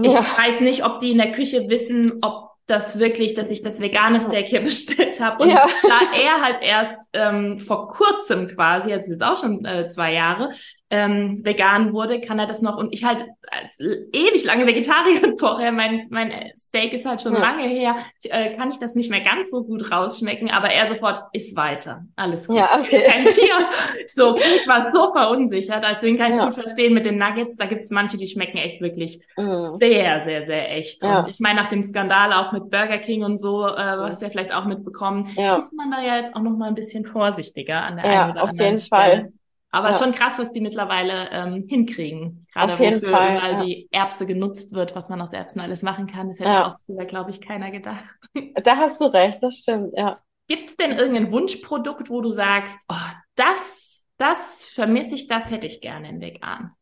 Ich 0.00 0.10
ja. 0.10 0.20
weiß 0.20 0.60
nicht, 0.60 0.84
ob 0.84 1.00
die 1.00 1.10
in 1.10 1.18
der 1.18 1.32
Küche 1.32 1.68
wissen, 1.68 2.20
ob 2.22 2.50
das 2.66 2.98
wirklich, 2.98 3.34
dass 3.34 3.50
ich 3.50 3.62
das 3.62 3.80
vegane 3.80 4.20
Steak 4.20 4.46
hier 4.46 4.60
bestellt 4.64 5.20
habe. 5.20 5.42
Und 5.42 5.50
ja. 5.50 5.66
da 5.82 6.00
er 6.16 6.40
halt 6.40 6.62
erst 6.62 6.96
ähm, 7.12 7.58
vor 7.58 7.88
kurzem 7.88 8.48
quasi, 8.48 8.90
jetzt 8.90 9.08
ist 9.08 9.16
es 9.16 9.22
auch 9.22 9.36
schon 9.36 9.64
äh, 9.64 9.88
zwei 9.88 10.12
Jahre, 10.12 10.50
ähm, 10.92 11.42
vegan 11.42 11.94
wurde, 11.94 12.20
kann 12.20 12.38
er 12.38 12.46
das 12.46 12.60
noch 12.60 12.76
und 12.76 12.92
ich 12.92 13.02
halt 13.02 13.24
ewig 13.78 14.44
lange 14.44 14.66
Vegetarier 14.66 15.34
vorher, 15.38 15.72
mein, 15.72 16.06
mein 16.10 16.32
Steak 16.54 16.92
ist 16.92 17.06
halt 17.06 17.22
schon 17.22 17.32
ja. 17.32 17.40
lange 17.40 17.62
her, 17.62 17.96
ich, 18.22 18.30
äh, 18.30 18.54
kann 18.54 18.70
ich 18.70 18.78
das 18.78 18.94
nicht 18.94 19.10
mehr 19.10 19.22
ganz 19.22 19.50
so 19.50 19.64
gut 19.64 19.90
rausschmecken, 19.90 20.50
aber 20.50 20.68
er 20.68 20.88
sofort 20.88 21.22
ist 21.32 21.56
weiter. 21.56 22.04
Alles 22.14 22.46
gut. 22.46 22.56
Ja, 22.56 22.78
okay. 22.78 23.04
Kein 23.06 23.24
Tier. 23.24 23.52
So, 24.06 24.36
ich 24.36 24.66
war 24.68 24.92
so 24.92 25.12
verunsichert, 25.12 25.84
deswegen 25.88 26.18
kann 26.18 26.32
ich 26.32 26.36
ja. 26.36 26.44
gut 26.44 26.54
verstehen 26.54 26.92
mit 26.92 27.06
den 27.06 27.18
Nuggets, 27.18 27.56
da 27.56 27.66
gibt's 27.66 27.90
manche, 27.90 28.16
die 28.16 28.28
schmecken 28.28 28.58
echt 28.58 28.80
wirklich 28.80 29.20
mhm. 29.36 29.78
sehr, 29.80 30.20
sehr, 30.20 30.44
sehr 30.44 30.70
echt. 30.72 31.02
Ja. 31.02 31.20
Und 31.20 31.28
ich 31.28 31.40
meine, 31.40 31.62
nach 31.62 31.68
dem 31.68 31.82
Skandal 31.82 32.32
auch 32.32 32.52
mit 32.52 32.70
Burger 32.70 32.98
King 32.98 33.24
und 33.24 33.38
so, 33.38 33.66
äh, 33.66 33.98
was 33.98 34.20
ja 34.20 34.28
vielleicht 34.28 34.52
auch 34.52 34.66
mitbekommen, 34.66 35.30
ja. 35.36 35.56
ist 35.56 35.72
man 35.72 35.90
da 35.90 36.02
ja 36.02 36.18
jetzt 36.18 36.36
auch 36.36 36.42
noch 36.42 36.56
mal 36.56 36.68
ein 36.68 36.74
bisschen 36.74 37.06
vorsichtiger 37.06 37.82
an 37.82 37.96
der 37.96 38.04
ja, 38.04 38.22
einen 38.24 38.32
oder 38.32 38.44
auf 38.44 38.50
jeden 38.52 38.78
Stelle. 38.78 38.88
Fall. 38.88 39.32
Aber 39.74 39.90
ja. 39.90 39.98
schon 39.98 40.12
krass, 40.12 40.38
was 40.38 40.52
die 40.52 40.60
mittlerweile 40.60 41.30
ähm, 41.30 41.64
hinkriegen. 41.66 42.46
Gerade 42.52 42.74
Auf 42.74 42.80
jeden 42.80 42.96
wofür 42.96 43.08
Fall, 43.08 43.36
überall 43.36 43.52
ja. 43.52 43.64
die 43.64 43.88
Erbse 43.90 44.26
genutzt 44.26 44.74
wird, 44.74 44.94
was 44.94 45.08
man 45.08 45.20
aus 45.22 45.32
Erbsen 45.32 45.62
alles 45.62 45.82
machen 45.82 46.06
kann. 46.06 46.28
Das 46.28 46.40
hätte 46.40 46.50
ja. 46.50 46.66
auch 46.66 46.76
früher, 46.84 47.06
glaube 47.06 47.30
ich, 47.30 47.40
keiner 47.40 47.70
gedacht. 47.70 48.04
Da 48.64 48.76
hast 48.76 49.00
du 49.00 49.06
recht, 49.06 49.42
das 49.42 49.56
stimmt, 49.56 49.94
ja. 49.96 50.20
Gibt's 50.46 50.76
denn 50.76 50.92
irgendein 50.92 51.32
Wunschprodukt, 51.32 52.10
wo 52.10 52.20
du 52.20 52.32
sagst, 52.32 52.78
oh, 52.88 52.94
das, 53.34 54.04
das 54.18 54.64
vermisse 54.64 55.14
ich, 55.14 55.26
das 55.26 55.50
hätte 55.50 55.66
ich 55.66 55.80
gerne 55.80 56.10
in 56.10 56.20
vegan? 56.20 56.72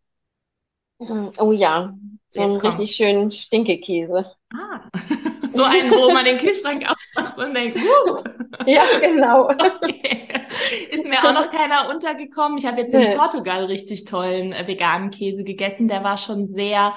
Hm, 0.99 1.31
oh 1.39 1.53
ja, 1.53 1.95
so 2.29 2.43
einen 2.43 2.57
richtig 2.57 2.91
schönen 2.91 3.31
Stinkekäse. 3.31 4.33
Ah, 4.53 4.81
so 5.53 5.63
einen, 5.63 5.91
wo 5.91 6.13
man 6.13 6.25
den 6.25 6.39
Kühlschrank 6.39 6.85
aufmacht 6.89 7.39
und 7.39 7.55
denkt, 7.55 7.79
uh. 7.79 8.23
Ja, 8.67 8.83
genau. 9.01 9.49
Okay. 9.49 10.29
Ist 10.91 11.07
mir 11.07 11.19
auch 11.25 11.33
noch 11.33 11.51
keiner 11.51 11.89
untergekommen. 11.91 12.59
Ich 12.59 12.67
habe 12.67 12.81
jetzt 12.81 12.95
in 12.95 13.17
Portugal 13.17 13.65
richtig 13.65 14.05
tollen 14.05 14.53
äh, 14.53 14.67
veganen 14.67 15.11
Käse 15.11 15.45
gegessen. 15.45 15.89
Der 15.89 16.05
war 16.05 16.19
schon 16.19 16.47
sehr, 16.47 16.95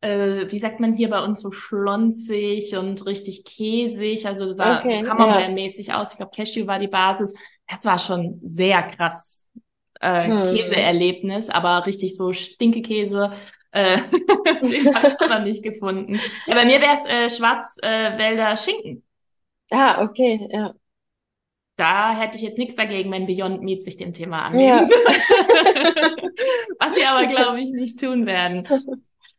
äh, 0.00 0.46
wie 0.48 0.58
sagt 0.58 0.80
man 0.80 0.94
hier 0.94 1.10
bei 1.10 1.22
uns, 1.22 1.40
so 1.40 1.50
schlonzig 1.50 2.76
und 2.76 3.04
richtig 3.06 3.44
käsig. 3.44 4.26
Also 4.26 4.52
sah 4.52 4.78
okay, 4.78 5.02
so 5.02 5.10
Camembert-mäßig 5.10 5.88
ja. 5.88 6.00
aus. 6.00 6.12
Ich 6.12 6.16
glaube, 6.16 6.32
Cashew 6.34 6.66
war 6.66 6.78
die 6.78 6.88
Basis. 6.88 7.34
Das 7.68 7.84
war 7.84 7.98
schon 7.98 8.40
sehr 8.44 8.82
krass 8.82 9.50
äh, 10.00 10.28
hm. 10.28 10.56
Käseerlebnis, 10.56 11.48
aber 11.48 11.86
richtig 11.86 12.16
so 12.16 12.32
Stinkekäse. 12.32 13.32
Äh, 13.74 13.98
den 14.62 14.94
habe 14.94 15.08
ich 15.08 15.28
noch 15.28 15.42
nicht 15.42 15.62
gefunden. 15.62 16.18
Ja, 16.46 16.54
bei 16.54 16.64
mir 16.64 16.80
wäre 16.80 16.94
es 16.94 17.06
äh, 17.06 17.28
Schwarzwälder 17.28 18.52
äh, 18.52 18.56
Schinken. 18.56 19.02
Ah, 19.70 20.02
okay, 20.02 20.48
ja 20.50 20.74
da 21.76 22.12
hätte 22.16 22.36
ich 22.36 22.42
jetzt 22.42 22.58
nichts 22.58 22.76
dagegen, 22.76 23.10
wenn 23.10 23.26
Beyond 23.26 23.62
Meat 23.62 23.82
sich 23.82 23.96
dem 23.96 24.12
Thema 24.12 24.42
annimmt. 24.42 24.62
Ja. 24.64 24.82
Was 26.78 26.94
sie 26.94 27.04
aber, 27.04 27.26
glaube 27.26 27.60
ich, 27.60 27.70
nicht 27.70 27.98
tun 27.98 28.26
werden. 28.26 28.66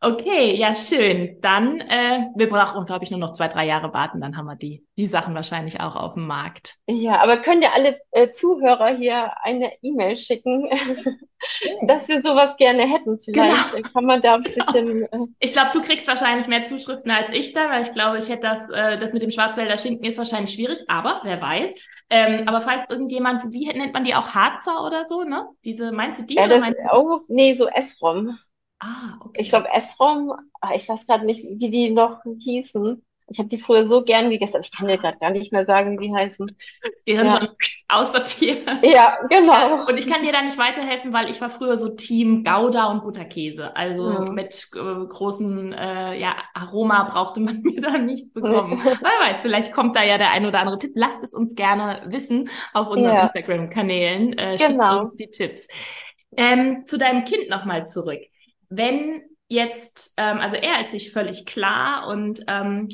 Okay, 0.01 0.55
ja, 0.55 0.75
schön. 0.75 1.37
Dann, 1.41 1.79
äh, 1.79 2.27
wir 2.35 2.49
brauchen, 2.49 2.85
glaube 2.85 3.03
ich, 3.03 3.11
nur 3.11 3.19
noch 3.19 3.33
zwei, 3.33 3.47
drei 3.47 3.65
Jahre 3.65 3.93
warten, 3.93 4.21
dann 4.21 4.37
haben 4.37 4.45
wir 4.45 4.55
die, 4.55 4.85
die 4.97 5.07
Sachen 5.07 5.33
wahrscheinlich 5.33 5.79
auch 5.79 5.95
auf 5.95 6.13
dem 6.13 6.27
Markt. 6.27 6.75
Ja, 6.87 7.21
aber 7.21 7.37
können 7.37 7.61
ja 7.61 7.71
alle 7.73 7.99
äh, 8.11 8.29
Zuhörer 8.29 8.95
hier 8.95 9.31
eine 9.41 9.71
E-Mail 9.81 10.17
schicken, 10.17 10.69
dass 11.87 12.07
wir 12.07 12.21
sowas 12.21 12.57
gerne 12.57 12.83
hätten. 12.83 13.17
Vielleicht 13.19 13.73
genau. 13.73 13.89
kann 13.89 14.05
man 14.05 14.21
da 14.21 14.35
ein 14.35 14.43
genau. 14.43 14.65
bisschen. 14.65 15.03
Äh, 15.03 15.27
ich 15.39 15.53
glaube, 15.53 15.71
du 15.73 15.81
kriegst 15.81 16.07
wahrscheinlich 16.07 16.47
mehr 16.47 16.65
Zuschriften 16.65 17.09
als 17.09 17.31
ich 17.31 17.53
da, 17.53 17.69
weil 17.69 17.81
ich 17.81 17.93
glaube, 17.93 18.19
ich 18.19 18.29
hätte 18.29 18.43
das, 18.43 18.69
äh, 18.69 18.97
das 18.97 19.13
mit 19.13 19.23
dem 19.23 19.31
Schwarzwälder 19.31 19.77
Schinken 19.77 20.05
ist 20.05 20.17
wahrscheinlich 20.17 20.53
schwierig, 20.53 20.83
aber 20.87 21.21
wer 21.23 21.41
weiß. 21.41 21.73
Ähm, 22.09 22.47
aber 22.47 22.61
falls 22.61 22.85
irgendjemand, 22.89 23.51
wie 23.51 23.65
nennt 23.67 23.93
man 23.93 24.05
die 24.05 24.13
auch 24.13 24.35
Harzer 24.35 24.85
oder 24.85 25.03
so, 25.03 25.23
ne? 25.23 25.47
Diese, 25.63 25.91
meinst 25.91 26.21
du 26.21 26.25
die? 26.25 26.35
Ja, 26.35 26.47
das, 26.47 26.63
du? 26.63 26.73
oh, 26.91 27.21
nee, 27.27 27.53
so 27.53 27.67
Esrom. 27.67 28.37
Ah, 28.79 29.17
okay. 29.21 29.41
Ich 29.41 29.49
glaube, 29.49 29.69
Esrom, 29.73 30.33
ah, 30.61 30.71
ich 30.75 30.87
weiß 30.87 31.07
gerade 31.07 31.25
nicht, 31.25 31.43
wie 31.43 31.71
die 31.71 31.91
noch 31.91 32.21
hießen. 32.39 33.01
Ich 33.27 33.39
habe 33.39 33.49
die 33.49 33.57
früher 33.57 33.85
so 33.85 34.03
gern 34.03 34.29
gegessen, 34.29 34.57
aber 34.57 34.65
ich 34.65 34.71
kann 34.71 34.87
dir 34.87 34.99
gerade 34.99 35.17
gar 35.17 35.31
nicht 35.31 35.51
mehr 35.51 35.65
sagen, 35.65 35.99
wie 35.99 36.09
die 36.09 36.13
heißen. 36.13 36.55
Die 37.07 37.17
haben 37.17 37.27
ja. 37.27 37.39
schon 37.39 37.49
aussortiert. 37.87 38.67
Ja, 38.83 39.17
genau. 39.29 39.87
Und 39.87 39.97
ich 39.97 40.07
kann 40.07 40.21
dir 40.21 40.31
da 40.31 40.43
nicht 40.43 40.59
weiterhelfen, 40.59 41.11
weil 41.11 41.29
ich 41.29 41.41
war 41.41 41.49
früher 41.49 41.77
so 41.77 41.89
Team 41.89 42.43
Gouda 42.43 42.85
und 42.91 43.01
Butterkäse. 43.01 43.75
Also 43.75 44.11
ja. 44.11 44.31
mit 44.31 44.67
äh, 44.75 45.05
großen 45.07 45.73
äh, 45.73 46.19
ja, 46.19 46.35
Aroma 46.53 47.05
brauchte 47.05 47.39
man 47.39 47.61
mir 47.63 47.81
da 47.81 47.97
nicht 47.97 48.31
zu 48.31 48.41
kommen. 48.41 48.79
Wer 48.83 49.27
weiß, 49.27 49.41
vielleicht 49.41 49.73
kommt 49.73 49.95
da 49.95 50.03
ja 50.03 50.19
der 50.19 50.29
ein 50.29 50.45
oder 50.45 50.59
andere 50.59 50.77
Tipp. 50.77 50.91
Lasst 50.93 51.23
es 51.23 51.33
uns 51.33 51.55
gerne 51.55 52.03
wissen 52.05 52.49
auf 52.73 52.89
unseren 52.89 53.15
ja. 53.15 53.23
Instagram-Kanälen. 53.23 54.37
Äh, 54.37 54.57
genau. 54.57 54.67
Schickt 54.67 55.01
uns 55.01 55.15
die 55.15 55.29
Tipps. 55.31 55.67
Ähm, 56.37 56.83
zu 56.85 56.99
deinem 56.99 57.23
Kind 57.23 57.49
nochmal 57.49 57.87
zurück 57.87 58.21
wenn 58.69 59.23
jetzt, 59.47 60.13
ähm, 60.17 60.39
also 60.39 60.55
er 60.55 60.81
ist 60.81 60.91
sich 60.91 61.11
völlig 61.11 61.45
klar 61.45 62.07
und 62.07 62.41
ähm, 62.47 62.89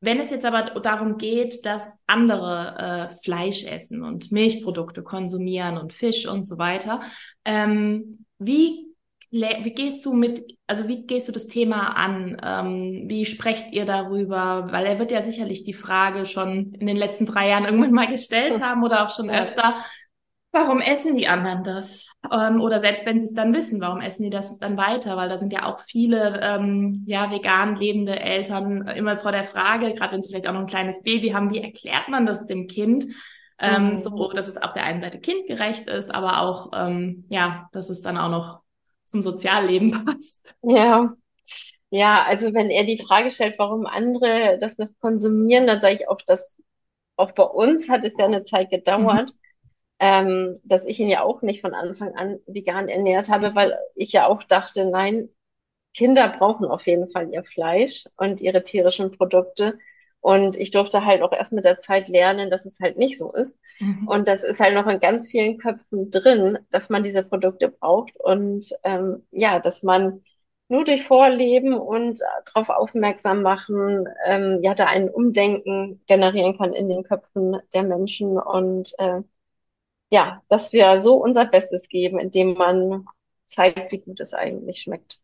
wenn 0.00 0.20
es 0.20 0.30
jetzt 0.30 0.44
aber 0.44 0.78
darum 0.80 1.16
geht, 1.16 1.64
dass 1.64 2.02
andere 2.06 3.10
äh, 3.12 3.16
Fleisch 3.24 3.64
essen 3.64 4.02
und 4.04 4.30
Milchprodukte 4.30 5.02
konsumieren 5.02 5.78
und 5.78 5.94
Fisch 5.94 6.28
und 6.28 6.46
so 6.46 6.58
weiter, 6.58 7.00
ähm, 7.44 8.26
wie 8.38 8.86
wie 9.30 9.74
gehst 9.74 10.06
du 10.06 10.12
mit, 10.12 10.56
also 10.66 10.88
wie 10.88 11.04
gehst 11.04 11.28
du 11.28 11.32
das 11.32 11.46
Thema 11.46 11.96
an? 11.96 12.40
Ähm, 12.42 13.04
wie 13.08 13.26
sprecht 13.26 13.72
ihr 13.72 13.84
darüber? 13.84 14.68
Weil 14.70 14.86
er 14.86 14.98
wird 14.98 15.10
ja 15.10 15.20
sicherlich 15.22 15.64
die 15.64 15.74
Frage 15.74 16.26
schon 16.26 16.72
in 16.74 16.86
den 16.86 16.96
letzten 16.96 17.26
drei 17.26 17.48
Jahren 17.48 17.64
irgendwann 17.66 17.92
mal 17.92 18.06
gestellt 18.06 18.60
haben 18.62 18.84
oder 18.84 19.04
auch 19.04 19.10
schon 19.10 19.30
öfter 19.30 19.76
warum 20.52 20.80
essen 20.80 21.16
die 21.16 21.28
anderen 21.28 21.64
das? 21.64 22.08
Ähm, 22.32 22.60
oder 22.60 22.80
selbst 22.80 23.06
wenn 23.06 23.20
sie 23.20 23.26
es 23.26 23.34
dann 23.34 23.52
wissen, 23.52 23.80
warum 23.80 24.00
essen 24.00 24.22
die 24.22 24.30
das 24.30 24.58
dann 24.58 24.76
weiter? 24.76 25.16
Weil 25.16 25.28
da 25.28 25.38
sind 25.38 25.52
ja 25.52 25.66
auch 25.66 25.80
viele 25.80 26.40
ähm, 26.42 26.94
ja 27.06 27.30
vegan 27.30 27.76
lebende 27.76 28.18
Eltern 28.18 28.86
immer 28.88 29.18
vor 29.18 29.32
der 29.32 29.44
Frage, 29.44 29.92
gerade 29.94 30.14
wenn 30.14 30.22
sie 30.22 30.30
vielleicht 30.30 30.48
auch 30.48 30.52
noch 30.52 30.60
ein 30.60 30.66
kleines 30.66 31.02
Baby 31.02 31.30
haben, 31.30 31.52
wie 31.52 31.60
erklärt 31.60 32.08
man 32.08 32.26
das 32.26 32.46
dem 32.46 32.66
Kind? 32.66 33.06
Ähm, 33.58 33.92
mhm. 33.92 33.98
So, 33.98 34.32
dass 34.32 34.48
es 34.48 34.56
auf 34.56 34.72
der 34.74 34.84
einen 34.84 35.00
Seite 35.00 35.18
kindgerecht 35.18 35.88
ist, 35.88 36.14
aber 36.14 36.42
auch 36.42 36.70
ähm, 36.74 37.24
ja, 37.28 37.68
dass 37.72 37.88
es 37.88 38.02
dann 38.02 38.18
auch 38.18 38.30
noch 38.30 38.60
zum 39.04 39.22
Sozialleben 39.22 39.90
passt. 40.04 40.54
Ja. 40.62 41.14
Ja, 41.88 42.24
also 42.24 42.52
wenn 42.52 42.68
er 42.68 42.84
die 42.84 42.98
Frage 42.98 43.30
stellt, 43.30 43.58
warum 43.58 43.86
andere 43.86 44.58
das 44.60 44.76
noch 44.76 44.88
konsumieren, 45.00 45.68
dann 45.68 45.80
sage 45.80 45.94
ich 46.00 46.08
auch, 46.08 46.20
dass 46.26 46.60
auch 47.14 47.30
bei 47.30 47.44
uns 47.44 47.88
hat 47.88 48.04
es 48.04 48.18
ja 48.18 48.24
eine 48.24 48.42
Zeit 48.42 48.70
gedauert. 48.70 49.28
Mhm 49.28 49.45
ähm, 49.98 50.54
dass 50.64 50.86
ich 50.86 51.00
ihn 51.00 51.08
ja 51.08 51.22
auch 51.22 51.42
nicht 51.42 51.60
von 51.60 51.74
Anfang 51.74 52.14
an 52.14 52.38
vegan 52.46 52.88
ernährt 52.88 53.28
habe, 53.28 53.54
weil 53.54 53.78
ich 53.94 54.12
ja 54.12 54.26
auch 54.26 54.42
dachte, 54.42 54.84
nein, 54.90 55.28
Kinder 55.94 56.28
brauchen 56.28 56.66
auf 56.66 56.86
jeden 56.86 57.08
Fall 57.08 57.32
ihr 57.32 57.42
Fleisch 57.42 58.04
und 58.16 58.40
ihre 58.40 58.62
tierischen 58.64 59.12
Produkte. 59.12 59.78
Und 60.20 60.56
ich 60.56 60.70
durfte 60.70 61.04
halt 61.04 61.22
auch 61.22 61.32
erst 61.32 61.52
mit 61.52 61.64
der 61.64 61.78
Zeit 61.78 62.08
lernen, 62.08 62.50
dass 62.50 62.66
es 62.66 62.80
halt 62.80 62.98
nicht 62.98 63.16
so 63.16 63.32
ist. 63.32 63.56
Mhm. 63.78 64.08
Und 64.08 64.28
das 64.28 64.42
ist 64.42 64.60
halt 64.60 64.74
noch 64.74 64.86
in 64.86 65.00
ganz 65.00 65.28
vielen 65.28 65.56
Köpfen 65.58 66.10
drin, 66.10 66.58
dass 66.70 66.90
man 66.90 67.02
diese 67.02 67.22
Produkte 67.22 67.68
braucht 67.68 68.16
und 68.18 68.68
ähm, 68.82 69.26
ja, 69.30 69.60
dass 69.60 69.82
man 69.82 70.22
nur 70.68 70.84
durch 70.84 71.04
Vorleben 71.04 71.74
und 71.74 72.20
darauf 72.46 72.68
aufmerksam 72.70 73.42
machen, 73.42 74.06
ähm, 74.26 74.60
ja, 74.62 74.74
da 74.74 74.86
ein 74.86 75.08
Umdenken 75.08 76.02
generieren 76.06 76.58
kann 76.58 76.72
in 76.72 76.88
den 76.88 77.04
Köpfen 77.04 77.56
der 77.72 77.84
Menschen 77.84 78.36
und 78.38 78.92
äh, 78.98 79.20
ja, 80.10 80.42
dass 80.48 80.72
wir 80.72 81.00
so 81.00 81.14
unser 81.14 81.46
Bestes 81.46 81.88
geben, 81.88 82.18
indem 82.18 82.54
man 82.54 83.06
zeigt, 83.44 83.92
wie 83.92 83.98
gut 83.98 84.20
es 84.20 84.34
eigentlich 84.34 84.82
schmeckt. 84.82 85.20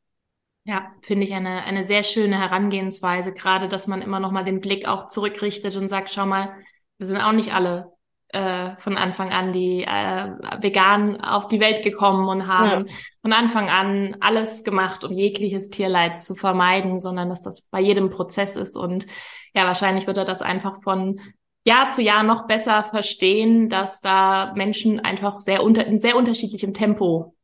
Ja, 0.64 0.92
finde 1.02 1.26
ich 1.26 1.34
eine, 1.34 1.64
eine 1.64 1.82
sehr 1.82 2.04
schöne 2.04 2.38
Herangehensweise, 2.38 3.32
gerade, 3.32 3.68
dass 3.68 3.88
man 3.88 4.00
immer 4.00 4.20
noch 4.20 4.30
mal 4.30 4.44
den 4.44 4.60
Blick 4.60 4.86
auch 4.86 5.08
zurückrichtet 5.08 5.76
und 5.76 5.88
sagt, 5.88 6.10
schau 6.10 6.24
mal, 6.24 6.54
wir 6.98 7.06
sind 7.06 7.20
auch 7.20 7.32
nicht 7.32 7.52
alle 7.52 7.92
äh, 8.28 8.76
von 8.78 8.96
Anfang 8.96 9.30
an 9.30 9.52
die 9.52 9.82
äh, 9.82 10.30
vegan 10.60 11.20
auf 11.20 11.48
die 11.48 11.58
Welt 11.58 11.82
gekommen 11.82 12.28
und 12.28 12.46
haben 12.46 12.86
ja. 12.86 12.94
von 13.22 13.32
Anfang 13.32 13.68
an 13.70 14.16
alles 14.20 14.62
gemacht, 14.62 15.04
um 15.04 15.12
jegliches 15.12 15.68
Tierleid 15.68 16.20
zu 16.20 16.36
vermeiden, 16.36 17.00
sondern 17.00 17.28
dass 17.28 17.42
das 17.42 17.62
bei 17.62 17.80
jedem 17.80 18.10
Prozess 18.10 18.54
ist 18.54 18.76
und 18.76 19.06
ja, 19.54 19.66
wahrscheinlich 19.66 20.06
wird 20.06 20.16
er 20.16 20.24
das 20.24 20.42
einfach 20.42 20.82
von 20.82 21.20
Jahr 21.64 21.90
zu 21.90 22.02
Jahr 22.02 22.22
noch 22.22 22.46
besser 22.46 22.84
verstehen, 22.84 23.68
dass 23.68 24.00
da 24.00 24.52
Menschen 24.56 25.00
einfach 25.00 25.40
sehr 25.40 25.62
unter, 25.62 25.86
in 25.86 26.00
sehr 26.00 26.16
unterschiedlichem 26.16 26.74
Tempo 26.74 27.34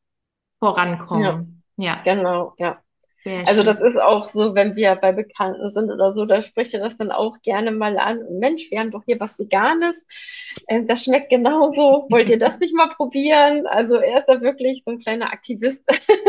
vorankommen. 0.59 1.63
Ja, 1.77 2.03
ja. 2.05 2.15
genau, 2.15 2.55
ja. 2.59 2.81
also 3.47 3.63
das 3.63 3.81
ist 3.81 3.97
auch 3.97 4.29
so, 4.29 4.55
wenn 4.55 4.75
wir 4.75 4.97
bei 4.97 5.13
Bekannten 5.13 5.71
sind 5.71 5.91
oder 5.91 6.15
so, 6.15 6.25
da 6.25 6.43
spricht 6.43 6.75
er 6.75 6.81
das 6.81 6.97
dann 6.97 7.13
auch 7.13 7.41
gerne 7.43 7.71
mal 7.71 7.97
an. 7.97 8.21
Mensch, 8.41 8.71
wir 8.71 8.81
haben 8.81 8.91
doch 8.91 9.05
hier 9.07 9.21
was 9.21 9.39
Veganes. 9.39 10.05
Äh, 10.67 10.83
das 10.85 11.05
schmeckt 11.05 11.31
genauso. 11.31 12.07
Wollt 12.11 12.31
ihr 12.31 12.39
das 12.39 12.59
nicht 12.59 12.75
mal 12.75 12.89
probieren? 12.89 13.67
Also 13.69 13.97
er 13.97 14.19
ist 14.19 14.27
da 14.27 14.41
wirklich 14.41 14.83
so 14.85 14.91
ein 14.91 14.99
kleiner 14.99 15.33
Aktivist. 15.33 15.79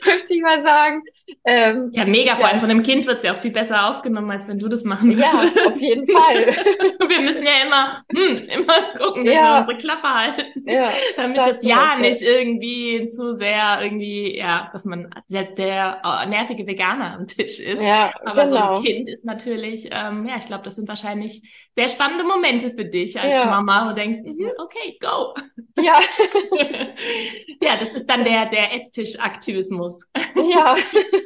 möchte 0.04 0.34
ich 0.34 0.42
mal 0.42 0.64
sagen. 0.64 1.02
Ähm, 1.44 1.90
ja, 1.92 2.04
mega. 2.04 2.36
Vor 2.36 2.46
allem 2.46 2.60
von 2.60 2.68
dem 2.68 2.82
Kind 2.82 3.06
wird 3.06 3.18
es 3.18 3.24
ja 3.24 3.34
auch 3.34 3.38
viel 3.38 3.50
besser 3.52 3.88
aufgenommen, 3.88 4.30
als 4.30 4.46
wenn 4.48 4.58
du 4.58 4.68
das 4.68 4.84
machen 4.84 5.16
würdest. 5.16 5.56
Ja, 5.56 5.70
auf 5.70 5.80
jeden 5.80 6.06
Fall. 6.06 6.46
wir 7.08 7.20
müssen 7.20 7.44
ja 7.44 7.64
immer, 7.64 8.02
hm, 8.12 8.48
immer 8.48 8.82
gucken, 8.98 9.24
dass 9.24 9.34
ja. 9.34 9.54
wir 9.54 9.58
unsere 9.58 9.78
Klappe 9.78 10.08
halten. 10.08 10.68
Ja, 10.68 10.90
damit 11.16 11.38
das, 11.38 11.46
das 11.48 11.62
Ja 11.62 11.94
okay. 11.94 12.02
nicht 12.02 12.22
irgendwie 12.22 13.08
zu 13.08 13.34
sehr 13.34 13.78
irgendwie, 13.82 14.36
ja, 14.36 14.68
dass 14.72 14.84
man 14.84 15.08
der, 15.30 15.44
der 15.44 16.02
oh, 16.04 16.28
nervige 16.28 16.66
Veganer 16.66 17.14
am 17.14 17.26
Tisch 17.26 17.58
ist. 17.58 17.82
Ja, 17.82 18.12
Aber 18.24 18.44
genau. 18.44 18.50
so 18.50 18.56
ein 18.56 18.68
genau. 18.68 18.82
Kind 18.82 19.08
ist 19.08 19.24
natürlich, 19.24 19.88
ähm, 19.92 20.26
ja, 20.26 20.36
ich 20.38 20.46
glaube, 20.46 20.64
das 20.64 20.76
sind 20.76 20.88
wahrscheinlich 20.88 21.42
sehr 21.74 21.88
spannende 21.88 22.24
Momente 22.24 22.70
für 22.72 22.84
dich 22.84 23.18
als. 23.18 23.46
Mama, 23.46 23.84
wo 23.84 23.88
du 23.90 23.94
denkst, 23.94 24.18
mm, 24.22 24.50
okay, 24.58 24.98
go. 25.00 25.34
Ja. 25.82 25.98
ja, 27.60 27.76
das 27.78 27.92
ist 27.92 28.08
dann 28.08 28.24
der, 28.24 28.46
der 28.46 28.74
Esstisch-Aktivismus. 28.74 29.85
Ja. 30.34 30.76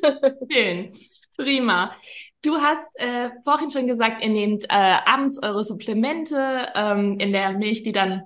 Schön. 0.50 0.92
Prima. 1.36 1.94
Du 2.42 2.56
hast 2.56 2.98
äh, 2.98 3.30
vorhin 3.44 3.70
schon 3.70 3.86
gesagt, 3.86 4.22
ihr 4.22 4.30
nehmt 4.30 4.64
äh, 4.64 4.96
abends 5.04 5.42
eure 5.42 5.62
Supplemente 5.62 6.68
ähm, 6.74 7.18
in 7.18 7.32
der 7.32 7.52
Milch, 7.52 7.82
die 7.82 7.92
dann, 7.92 8.22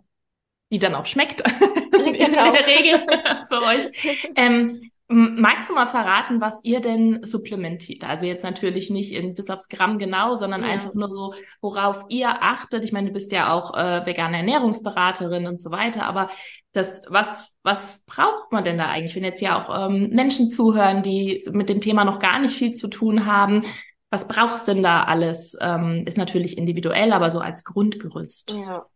die 0.70 0.78
dann 0.78 0.94
auch 0.94 1.06
schmeckt. 1.06 1.42
Genau. 1.42 2.06
in 2.12 2.32
der 2.32 2.66
Regel 2.66 3.06
für 3.48 3.62
euch. 3.62 4.30
Ähm, 4.36 4.90
Magst 5.06 5.68
du 5.68 5.74
mal 5.74 5.86
verraten, 5.86 6.40
was 6.40 6.60
ihr 6.64 6.80
denn 6.80 7.26
supplementiert? 7.26 8.04
Also 8.04 8.24
jetzt 8.24 8.42
natürlich 8.42 8.88
nicht 8.88 9.12
in 9.12 9.34
bis 9.34 9.50
aufs 9.50 9.68
Gramm 9.68 9.98
genau, 9.98 10.34
sondern 10.34 10.62
ja. 10.62 10.70
einfach 10.70 10.94
nur 10.94 11.10
so, 11.10 11.34
worauf 11.60 12.06
ihr 12.08 12.42
achtet. 12.42 12.84
Ich 12.84 12.92
meine, 12.92 13.08
du 13.08 13.12
bist 13.12 13.30
ja 13.30 13.52
auch 13.52 13.74
äh, 13.74 14.06
vegane 14.06 14.38
Ernährungsberaterin 14.38 15.46
und 15.46 15.60
so 15.60 15.70
weiter, 15.70 16.04
aber 16.06 16.30
das, 16.74 17.02
was, 17.08 17.56
was 17.62 18.04
braucht 18.04 18.50
man 18.50 18.64
denn 18.64 18.78
da 18.78 18.88
eigentlich, 18.88 19.14
wenn 19.14 19.24
jetzt 19.24 19.40
ja 19.40 19.62
auch 19.62 19.88
ähm, 19.88 20.10
Menschen 20.10 20.50
zuhören, 20.50 21.02
die 21.02 21.42
mit 21.52 21.68
dem 21.68 21.80
Thema 21.80 22.04
noch 22.04 22.18
gar 22.18 22.40
nicht 22.40 22.56
viel 22.56 22.72
zu 22.72 22.88
tun 22.88 23.26
haben? 23.26 23.64
Was 24.10 24.28
brauchst 24.28 24.68
denn 24.68 24.82
da 24.82 25.04
alles? 25.04 25.56
Ähm, 25.60 26.04
ist 26.06 26.18
natürlich 26.18 26.58
individuell, 26.58 27.12
aber 27.12 27.30
so 27.30 27.38
als 27.38 27.64
Grundgerüst. 27.64 28.50
Ja. 28.50 28.86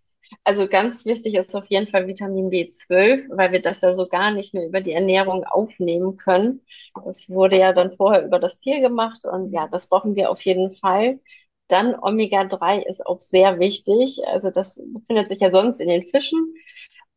Also 0.44 0.68
ganz 0.68 1.06
wichtig 1.06 1.34
ist 1.34 1.54
auf 1.54 1.66
jeden 1.66 1.86
Fall 1.86 2.06
Vitamin 2.06 2.50
B12, 2.50 3.28
weil 3.30 3.52
wir 3.52 3.62
das 3.62 3.80
ja 3.80 3.96
so 3.96 4.06
gar 4.08 4.32
nicht 4.32 4.52
mehr 4.52 4.66
über 4.66 4.80
die 4.80 4.92
Ernährung 4.92 5.44
aufnehmen 5.44 6.16
können. 6.16 6.60
Das 7.04 7.30
wurde 7.30 7.58
ja 7.58 7.72
dann 7.72 7.92
vorher 7.92 8.24
über 8.24 8.38
das 8.38 8.60
Tier 8.60 8.80
gemacht 8.80 9.24
und 9.24 9.52
ja, 9.52 9.68
das 9.68 9.86
brauchen 9.86 10.16
wir 10.16 10.30
auf 10.30 10.42
jeden 10.42 10.70
Fall. 10.70 11.20
Dann 11.68 11.94
Omega-3 11.94 12.86
ist 12.86 13.06
auch 13.06 13.20
sehr 13.20 13.58
wichtig. 13.58 14.20
Also 14.26 14.50
das 14.50 14.80
befindet 14.92 15.28
sich 15.28 15.40
ja 15.40 15.50
sonst 15.50 15.80
in 15.80 15.88
den 15.88 16.06
Fischen. 16.06 16.54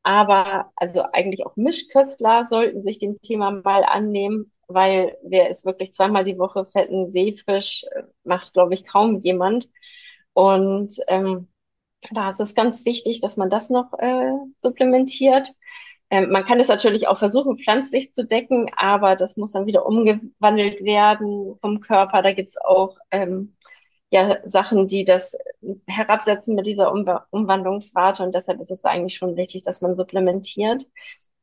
Aber 0.03 0.71
also 0.75 1.03
eigentlich 1.13 1.45
auch 1.45 1.55
Mischköstler 1.55 2.45
sollten 2.45 2.81
sich 2.81 2.99
dem 2.99 3.21
Thema 3.21 3.51
mal 3.51 3.83
annehmen, 3.83 4.51
weil 4.67 5.17
wer 5.23 5.49
ist 5.49 5.65
wirklich 5.65 5.93
zweimal 5.93 6.23
die 6.23 6.39
Woche 6.39 6.65
fetten 6.65 7.09
Seefisch, 7.09 7.85
macht, 8.23 8.53
glaube 8.53 8.73
ich, 8.73 8.85
kaum 8.85 9.19
jemand. 9.19 9.69
Und 10.33 10.95
ähm, 11.07 11.49
da 12.11 12.29
ist 12.29 12.39
es 12.39 12.55
ganz 12.55 12.85
wichtig, 12.85 13.21
dass 13.21 13.37
man 13.37 13.49
das 13.49 13.69
noch 13.69 13.93
äh, 13.99 14.31
supplementiert. 14.57 15.53
Ähm, 16.09 16.31
man 16.31 16.45
kann 16.45 16.59
es 16.59 16.67
natürlich 16.67 17.07
auch 17.07 17.17
versuchen, 17.17 17.57
pflanzlich 17.57 18.13
zu 18.13 18.25
decken, 18.25 18.69
aber 18.75 19.15
das 19.15 19.37
muss 19.37 19.53
dann 19.53 19.65
wieder 19.67 19.85
umgewandelt 19.85 20.83
werden 20.83 21.55
vom 21.61 21.79
Körper. 21.79 22.21
Da 22.21 22.33
gibt's 22.33 22.57
auch 22.57 22.97
ähm, 23.11 23.55
ja, 24.11 24.37
Sachen, 24.43 24.87
die 24.87 25.05
das 25.05 25.37
herabsetzen 25.87 26.55
mit 26.55 26.67
dieser 26.67 26.91
um 26.91 27.05
Umwandlungsrate 27.29 28.23
und 28.23 28.35
deshalb 28.35 28.59
ist 28.59 28.71
es 28.71 28.83
eigentlich 28.83 29.15
schon 29.15 29.37
wichtig, 29.37 29.63
dass 29.63 29.81
man 29.81 29.95
supplementiert. 29.95 30.85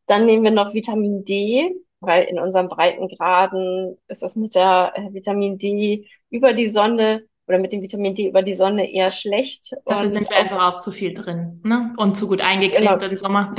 Dann 0.07 0.27
nehmen 0.27 0.45
wir 0.45 0.51
noch 0.51 0.75
Vitamin 0.75 1.25
D, 1.25 1.75
weil 2.01 2.25
in 2.25 2.39
unseren 2.39 2.69
Breitengraden 2.69 3.97
ist 4.07 4.23
das 4.23 4.37
mit 4.37 4.55
der 4.55 4.93
äh, 4.95 5.13
Vitamin 5.13 5.59
D 5.59 6.07
über 6.31 6.53
die 6.53 6.69
Sonne 6.69 7.25
oder 7.47 7.59
mit 7.59 7.73
dem 7.73 7.81
Vitamin 7.81 8.15
D 8.15 8.29
über 8.29 8.43
die 8.43 8.55
Sonne 8.55 8.91
eher 8.93 9.11
schlecht. 9.11 9.73
Dafür 9.87 10.03
und 10.05 10.11
sind 10.11 10.29
wir 10.29 10.37
einfach 10.37 10.75
auch 10.75 10.79
zu 10.79 10.93
viel 10.93 11.15
drin 11.15 11.63
ne? 11.65 11.95
und 11.97 12.17
zu 12.17 12.29
gut 12.29 12.43
eingecremt 12.43 13.01
genau. 13.01 13.11
im 13.11 13.17
Sommer. 13.17 13.57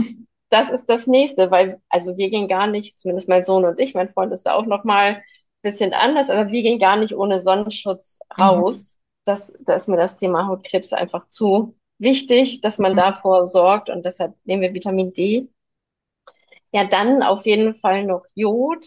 Das 0.51 0.71
ist 0.71 0.89
das 0.89 1.05
nächste, 1.05 1.51
weil 1.51 1.79
also 1.89 2.17
wir 2.17 2.31
gehen 2.31 2.47
gar 2.47 2.65
nicht, 2.65 2.99
zumindest 2.99 3.29
mein 3.29 3.45
Sohn 3.45 3.65
und 3.65 3.79
ich, 3.79 3.93
mein 3.93 4.09
Freund 4.09 4.33
ist 4.33 4.47
da 4.47 4.53
auch 4.53 4.65
noch 4.65 4.83
mal 4.83 5.17
ein 5.17 5.23
bisschen 5.61 5.93
anders, 5.93 6.31
aber 6.31 6.49
wir 6.49 6.63
gehen 6.63 6.79
gar 6.79 6.95
nicht 6.97 7.15
ohne 7.15 7.39
Sonnenschutz 7.39 8.17
mhm. 8.35 8.43
raus. 8.43 8.95
Mhm. 8.95 8.98
Das, 9.25 9.53
da 9.59 9.73
ist 9.75 9.87
mir 9.87 9.97
das 9.97 10.17
Thema 10.17 10.47
Hautkrebs 10.47 10.93
einfach 10.93 11.27
zu 11.27 11.75
wichtig, 11.99 12.61
dass 12.61 12.79
man 12.79 12.93
mhm. 12.93 12.97
davor 12.97 13.45
sorgt 13.45 13.89
und 13.89 14.05
deshalb 14.05 14.33
nehmen 14.45 14.61
wir 14.61 14.73
Vitamin 14.73 15.13
D. 15.13 15.49
Ja, 16.71 16.85
dann 16.85 17.23
auf 17.23 17.45
jeden 17.45 17.73
Fall 17.73 18.05
noch 18.05 18.25
Jod. 18.35 18.85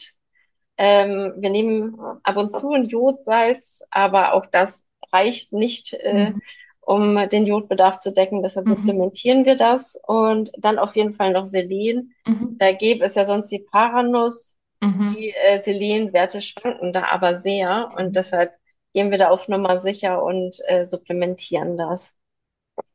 Ähm, 0.79 1.35
wir 1.37 1.51
nehmen 1.51 1.97
ab 2.23 2.37
und 2.37 2.53
zu 2.53 2.73
ein 2.73 2.85
Jodsalz, 2.85 3.83
aber 3.91 4.33
auch 4.33 4.47
das 4.47 4.87
reicht 5.13 5.53
nicht, 5.53 5.93
äh, 5.95 6.31
mhm. 6.31 6.43
um 6.81 7.29
den 7.29 7.45
Jodbedarf 7.45 7.99
zu 7.99 8.13
decken. 8.13 8.43
Deshalb 8.43 8.67
mhm. 8.67 8.71
supplementieren 8.71 9.45
wir 9.45 9.57
das. 9.57 10.01
Und 10.07 10.51
dann 10.57 10.79
auf 10.79 10.97
jeden 10.97 11.13
Fall 11.13 11.33
noch 11.33 11.45
Selen. 11.45 12.15
Mhm. 12.27 12.57
Da 12.59 12.73
gäbe 12.73 13.05
es 13.05 13.15
ja 13.15 13.25
sonst 13.25 13.51
die 13.51 13.59
Paranuss. 13.59 14.57
Mhm. 14.81 15.15
Die 15.17 15.33
äh, 15.33 15.61
Selenwerte 15.61 16.41
schwanken 16.41 16.93
da 16.93 17.05
aber 17.05 17.37
sehr. 17.37 17.91
Und 17.97 18.17
deshalb 18.17 18.53
gehen 18.93 19.11
wir 19.11 19.19
da 19.19 19.29
auf 19.29 19.49
Nummer 19.49 19.79
sicher 19.79 20.23
und 20.23 20.59
äh, 20.67 20.85
supplementieren 20.85 21.77
das. 21.77 22.15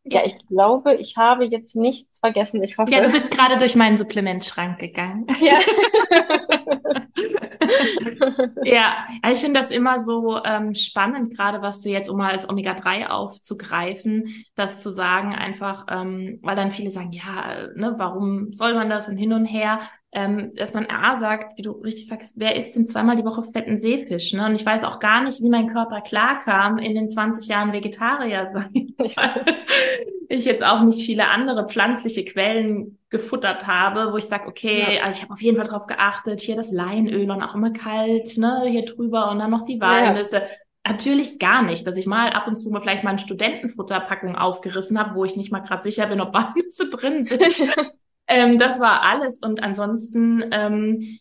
Ja, 0.10 0.26
ich 0.26 0.38
glaube, 0.48 0.96
ich 0.96 1.18
habe 1.18 1.46
jetzt 1.46 1.76
nichts 1.76 2.20
vergessen. 2.20 2.64
Ich 2.64 2.78
hoffe. 2.78 2.92
Ja, 2.92 3.02
du 3.02 3.12
bist 3.12 3.30
gerade 3.30 3.58
durch 3.58 3.76
meinen 3.76 3.98
Supplementschrank 3.98 4.80
gegangen. 4.80 5.28
Ja. 5.42 5.60
ja, 8.64 9.06
ich 9.30 9.40
finde 9.40 9.60
das 9.60 9.70
immer 9.70 10.00
so 10.00 10.42
ähm, 10.44 10.74
spannend, 10.76 11.36
gerade 11.36 11.62
was 11.62 11.82
du 11.82 11.90
jetzt, 11.90 12.10
um 12.10 12.18
mal 12.18 12.32
als 12.32 12.48
Omega-3 12.48 13.08
aufzugreifen, 13.08 14.46
das 14.56 14.82
zu 14.82 14.92
sagen 14.92 15.36
einfach, 15.36 15.86
ähm, 15.90 16.40
weil 16.42 16.56
dann 16.56 16.72
viele 16.72 16.90
sagen, 16.90 17.12
ja, 17.12 17.68
ne, 17.76 17.96
warum 17.98 18.54
soll 18.54 18.76
man 18.76 18.90
das 18.90 19.10
und 19.10 19.18
hin 19.18 19.34
und 19.34 19.46
her 19.46 19.80
ähm, 20.14 20.52
dass 20.56 20.74
man 20.74 20.86
A 20.86 21.16
sagt, 21.16 21.58
wie 21.58 21.62
du 21.62 21.72
richtig 21.72 22.08
sagst, 22.08 22.36
wer 22.38 22.56
isst 22.56 22.76
denn 22.76 22.88
zweimal 22.88 23.18
die 23.18 23.26
Woche 23.26 23.44
fetten 23.44 23.78
Seefisch? 23.78 24.34
Ne? 24.34 24.46
Und 24.46 24.56
ich 24.56 24.66
weiß 24.66 24.84
auch 24.84 25.00
gar 25.00 25.24
nicht, 25.24 25.42
wie 25.42 25.50
mein 25.50 25.68
Körper 25.68 26.02
klarkam, 26.02 26.78
in 26.78 26.96
den 26.96 27.10
20 27.10 27.48
Jahren 27.48 27.74
Vegetarier 27.74 28.46
sein. 28.46 28.96
ich 30.30 30.46
jetzt 30.46 30.66
auch 30.66 30.82
nicht 30.82 31.06
viele 31.06 31.28
andere 31.28 31.68
pflanzliche 31.68 32.24
Quellen 32.24 32.98
gefuttert 33.10 33.68
habe, 33.68 34.12
wo 34.12 34.18
ich 34.18 34.26
sage, 34.26 34.48
okay, 34.48 34.96
ja. 34.96 35.04
also 35.04 35.18
ich 35.18 35.24
habe 35.24 35.34
auf 35.34 35.42
jeden 35.42 35.58
Fall 35.58 35.68
drauf 35.68 35.88
geachtet, 35.88 36.42
hier 36.42 36.56
das 36.56 36.72
Leinöl 36.72 37.30
und 37.30 37.42
auch 37.42 37.56
immer 37.56 37.72
kalt, 37.72 38.38
ne, 38.38 38.66
hier 38.68 38.86
drüber 38.86 39.32
und 39.32 39.40
dann 39.40 39.52
noch 39.52 39.64
die 39.64 39.80
Walnüsse. 39.80 40.38
Ja. 40.38 40.48
Natürlich 40.88 41.38
gar 41.38 41.64
nicht, 41.64 41.86
dass 41.86 41.98
ich 41.98 42.06
mal 42.06 42.32
ab 42.32 42.48
und 42.48 42.56
zu 42.56 42.70
mal 42.70 42.82
vielleicht 42.82 43.04
mal 43.04 43.10
eine 43.12 43.20
Studentenfutterpackung 43.20 44.36
aufgerissen 44.38 44.98
habe, 44.98 45.16
wo 45.16 45.26
ich 45.26 45.36
nicht 45.36 45.52
mal 45.52 45.60
gerade 45.60 45.84
sicher 45.84 46.08
bin, 46.08 46.22
ob 46.22 46.34
Walnüsse 46.34 46.90
drin 46.90 47.26
sind. 47.26 47.42
Ähm, 48.28 48.58
das 48.58 48.80
war 48.80 49.04
alles. 49.04 49.40
Und 49.40 49.64
ansonsten, 49.64 50.46
ähm, 50.52 51.20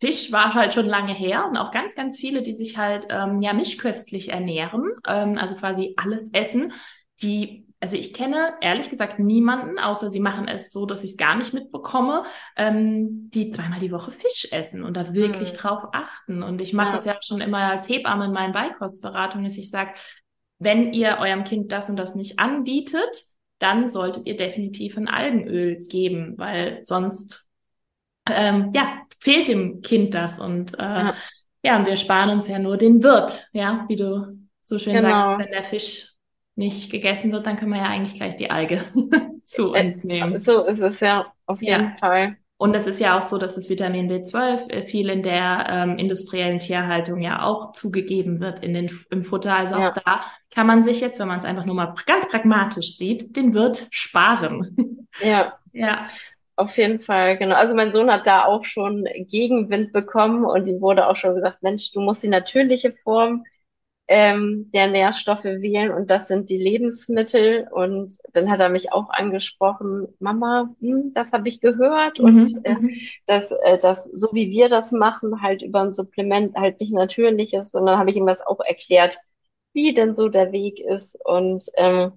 Fisch 0.00 0.32
war 0.32 0.52
halt 0.52 0.74
schon 0.74 0.86
lange 0.86 1.14
her 1.14 1.46
und 1.48 1.56
auch 1.56 1.70
ganz, 1.70 1.94
ganz 1.94 2.18
viele, 2.18 2.42
die 2.42 2.54
sich 2.54 2.76
halt 2.76 3.06
ähm, 3.08 3.40
ja 3.40 3.54
mischköstlich 3.54 4.30
ernähren, 4.30 4.90
ähm, 5.06 5.38
also 5.38 5.54
quasi 5.54 5.94
alles 5.96 6.30
essen, 6.34 6.72
die, 7.22 7.66
also 7.80 7.96
ich 7.96 8.12
kenne 8.12 8.54
ehrlich 8.60 8.90
gesagt 8.90 9.18
niemanden, 9.18 9.78
außer 9.78 10.10
sie 10.10 10.20
machen 10.20 10.46
es 10.46 10.72
so, 10.72 10.84
dass 10.84 11.04
ich 11.04 11.12
es 11.12 11.16
gar 11.16 11.36
nicht 11.36 11.54
mitbekomme, 11.54 12.24
ähm, 12.56 13.30
die 13.30 13.50
zweimal 13.50 13.80
die 13.80 13.92
Woche 13.92 14.10
Fisch 14.10 14.48
essen 14.52 14.84
und 14.84 14.94
da 14.94 15.14
wirklich 15.14 15.52
hm. 15.52 15.56
drauf 15.56 15.84
achten. 15.92 16.42
Und 16.42 16.60
ich 16.60 16.74
mache 16.74 16.88
ja. 16.88 16.94
das 16.96 17.04
ja 17.06 17.16
schon 17.22 17.40
immer 17.40 17.70
als 17.70 17.88
Hebamme 17.88 18.26
in 18.26 18.32
meinen 18.32 18.52
Beikostberatungen, 18.52 19.44
dass 19.44 19.56
ich 19.56 19.70
sage, 19.70 19.92
wenn 20.58 20.92
ihr 20.92 21.16
eurem 21.18 21.44
Kind 21.44 21.72
das 21.72 21.88
und 21.88 21.96
das 21.96 22.14
nicht 22.14 22.38
anbietet, 22.38 23.24
dann 23.64 23.88
solltet 23.88 24.26
ihr 24.26 24.36
definitiv 24.36 24.98
ein 24.98 25.08
Algenöl 25.08 25.86
geben, 25.86 26.34
weil 26.36 26.80
sonst 26.84 27.46
ähm, 28.30 28.70
ja 28.74 29.00
fehlt 29.18 29.48
dem 29.48 29.80
Kind 29.80 30.12
das 30.12 30.38
und 30.38 30.78
äh, 30.78 30.82
ja. 30.82 31.14
ja, 31.62 31.76
und 31.78 31.86
wir 31.86 31.96
sparen 31.96 32.28
uns 32.28 32.46
ja 32.46 32.58
nur 32.58 32.76
den 32.76 33.02
Wirt, 33.02 33.48
ja, 33.52 33.86
wie 33.88 33.96
du 33.96 34.38
so 34.60 34.78
schön 34.78 34.92
genau. 34.92 35.08
sagst, 35.08 35.38
wenn 35.38 35.50
der 35.50 35.62
Fisch 35.62 36.10
nicht 36.56 36.90
gegessen 36.90 37.32
wird, 37.32 37.46
dann 37.46 37.56
können 37.56 37.72
wir 37.72 37.80
ja 37.80 37.88
eigentlich 37.88 38.14
gleich 38.14 38.36
die 38.36 38.50
Alge 38.50 38.84
zu 39.44 39.72
uns 39.72 40.04
nehmen. 40.04 40.38
So 40.40 40.66
ist 40.66 40.80
es 40.80 41.00
ja, 41.00 41.32
auf 41.46 41.62
jeden 41.62 41.84
ja. 41.84 41.96
Fall. 41.98 42.36
Und 42.56 42.74
es 42.74 42.86
ist 42.86 43.00
ja 43.00 43.18
auch 43.18 43.22
so, 43.22 43.36
dass 43.36 43.56
das 43.56 43.68
Vitamin 43.68 44.10
B12 44.10 44.70
äh, 44.70 44.86
viel 44.86 45.10
in 45.10 45.22
der 45.22 45.66
ähm, 45.68 45.98
industriellen 45.98 46.60
Tierhaltung 46.60 47.20
ja 47.20 47.42
auch 47.42 47.72
zugegeben 47.72 48.40
wird 48.40 48.60
in 48.60 48.74
den, 48.74 48.90
im 49.10 49.22
Futter. 49.22 49.56
Also 49.56 49.74
ja. 49.74 49.90
auch 49.90 49.94
da 49.94 50.20
kann 50.50 50.66
man 50.66 50.84
sich 50.84 51.00
jetzt, 51.00 51.18
wenn 51.18 51.28
man 51.28 51.38
es 51.38 51.44
einfach 51.44 51.64
nur 51.64 51.74
mal 51.74 51.94
ganz 52.06 52.28
pragmatisch 52.28 52.96
sieht, 52.96 53.36
den 53.36 53.54
Wirt 53.54 53.86
sparen. 53.90 54.76
Ja. 55.20 55.60
ja. 55.72 56.06
Auf 56.56 56.76
jeden 56.76 56.98
Fall, 56.98 57.38
genau. 57.38 57.54
Also 57.54 57.76
mein 57.76 57.92
Sohn 57.92 58.10
hat 58.10 58.26
da 58.26 58.46
auch 58.46 58.64
schon 58.64 59.06
Gegenwind 59.28 59.92
bekommen 59.92 60.44
und 60.44 60.66
ihm 60.66 60.80
wurde 60.80 61.06
auch 61.06 61.14
schon 61.14 61.36
gesagt, 61.36 61.62
Mensch, 61.62 61.92
du 61.92 62.00
musst 62.00 62.24
die 62.24 62.28
natürliche 62.28 62.90
Form 62.90 63.44
ähm, 64.06 64.70
der 64.72 64.88
Nährstoffe 64.88 65.44
wählen 65.44 65.90
und 65.90 66.10
das 66.10 66.28
sind 66.28 66.50
die 66.50 66.58
Lebensmittel. 66.58 67.66
Und 67.70 68.16
dann 68.32 68.50
hat 68.50 68.60
er 68.60 68.68
mich 68.68 68.92
auch 68.92 69.08
angesprochen, 69.10 70.08
Mama, 70.18 70.74
hm, 70.80 71.12
das 71.14 71.32
habe 71.32 71.48
ich 71.48 71.60
gehört 71.60 72.18
mhm, 72.18 72.24
und 72.24 72.64
äh, 72.64 72.74
mhm. 72.74 72.94
dass 73.26 73.50
äh, 73.50 73.78
das 73.78 74.04
so 74.12 74.28
wie 74.32 74.50
wir 74.50 74.68
das 74.68 74.92
machen, 74.92 75.42
halt 75.42 75.62
über 75.62 75.80
ein 75.80 75.94
Supplement 75.94 76.54
halt 76.56 76.80
nicht 76.80 76.92
natürlich 76.92 77.54
ist. 77.54 77.74
Und 77.74 77.86
dann 77.86 77.98
habe 77.98 78.10
ich 78.10 78.16
ihm 78.16 78.26
das 78.26 78.46
auch 78.46 78.60
erklärt, 78.60 79.16
wie 79.72 79.94
denn 79.94 80.14
so 80.14 80.28
der 80.28 80.52
Weg 80.52 80.80
ist 80.80 81.18
und 81.24 81.64
ähm, 81.76 82.12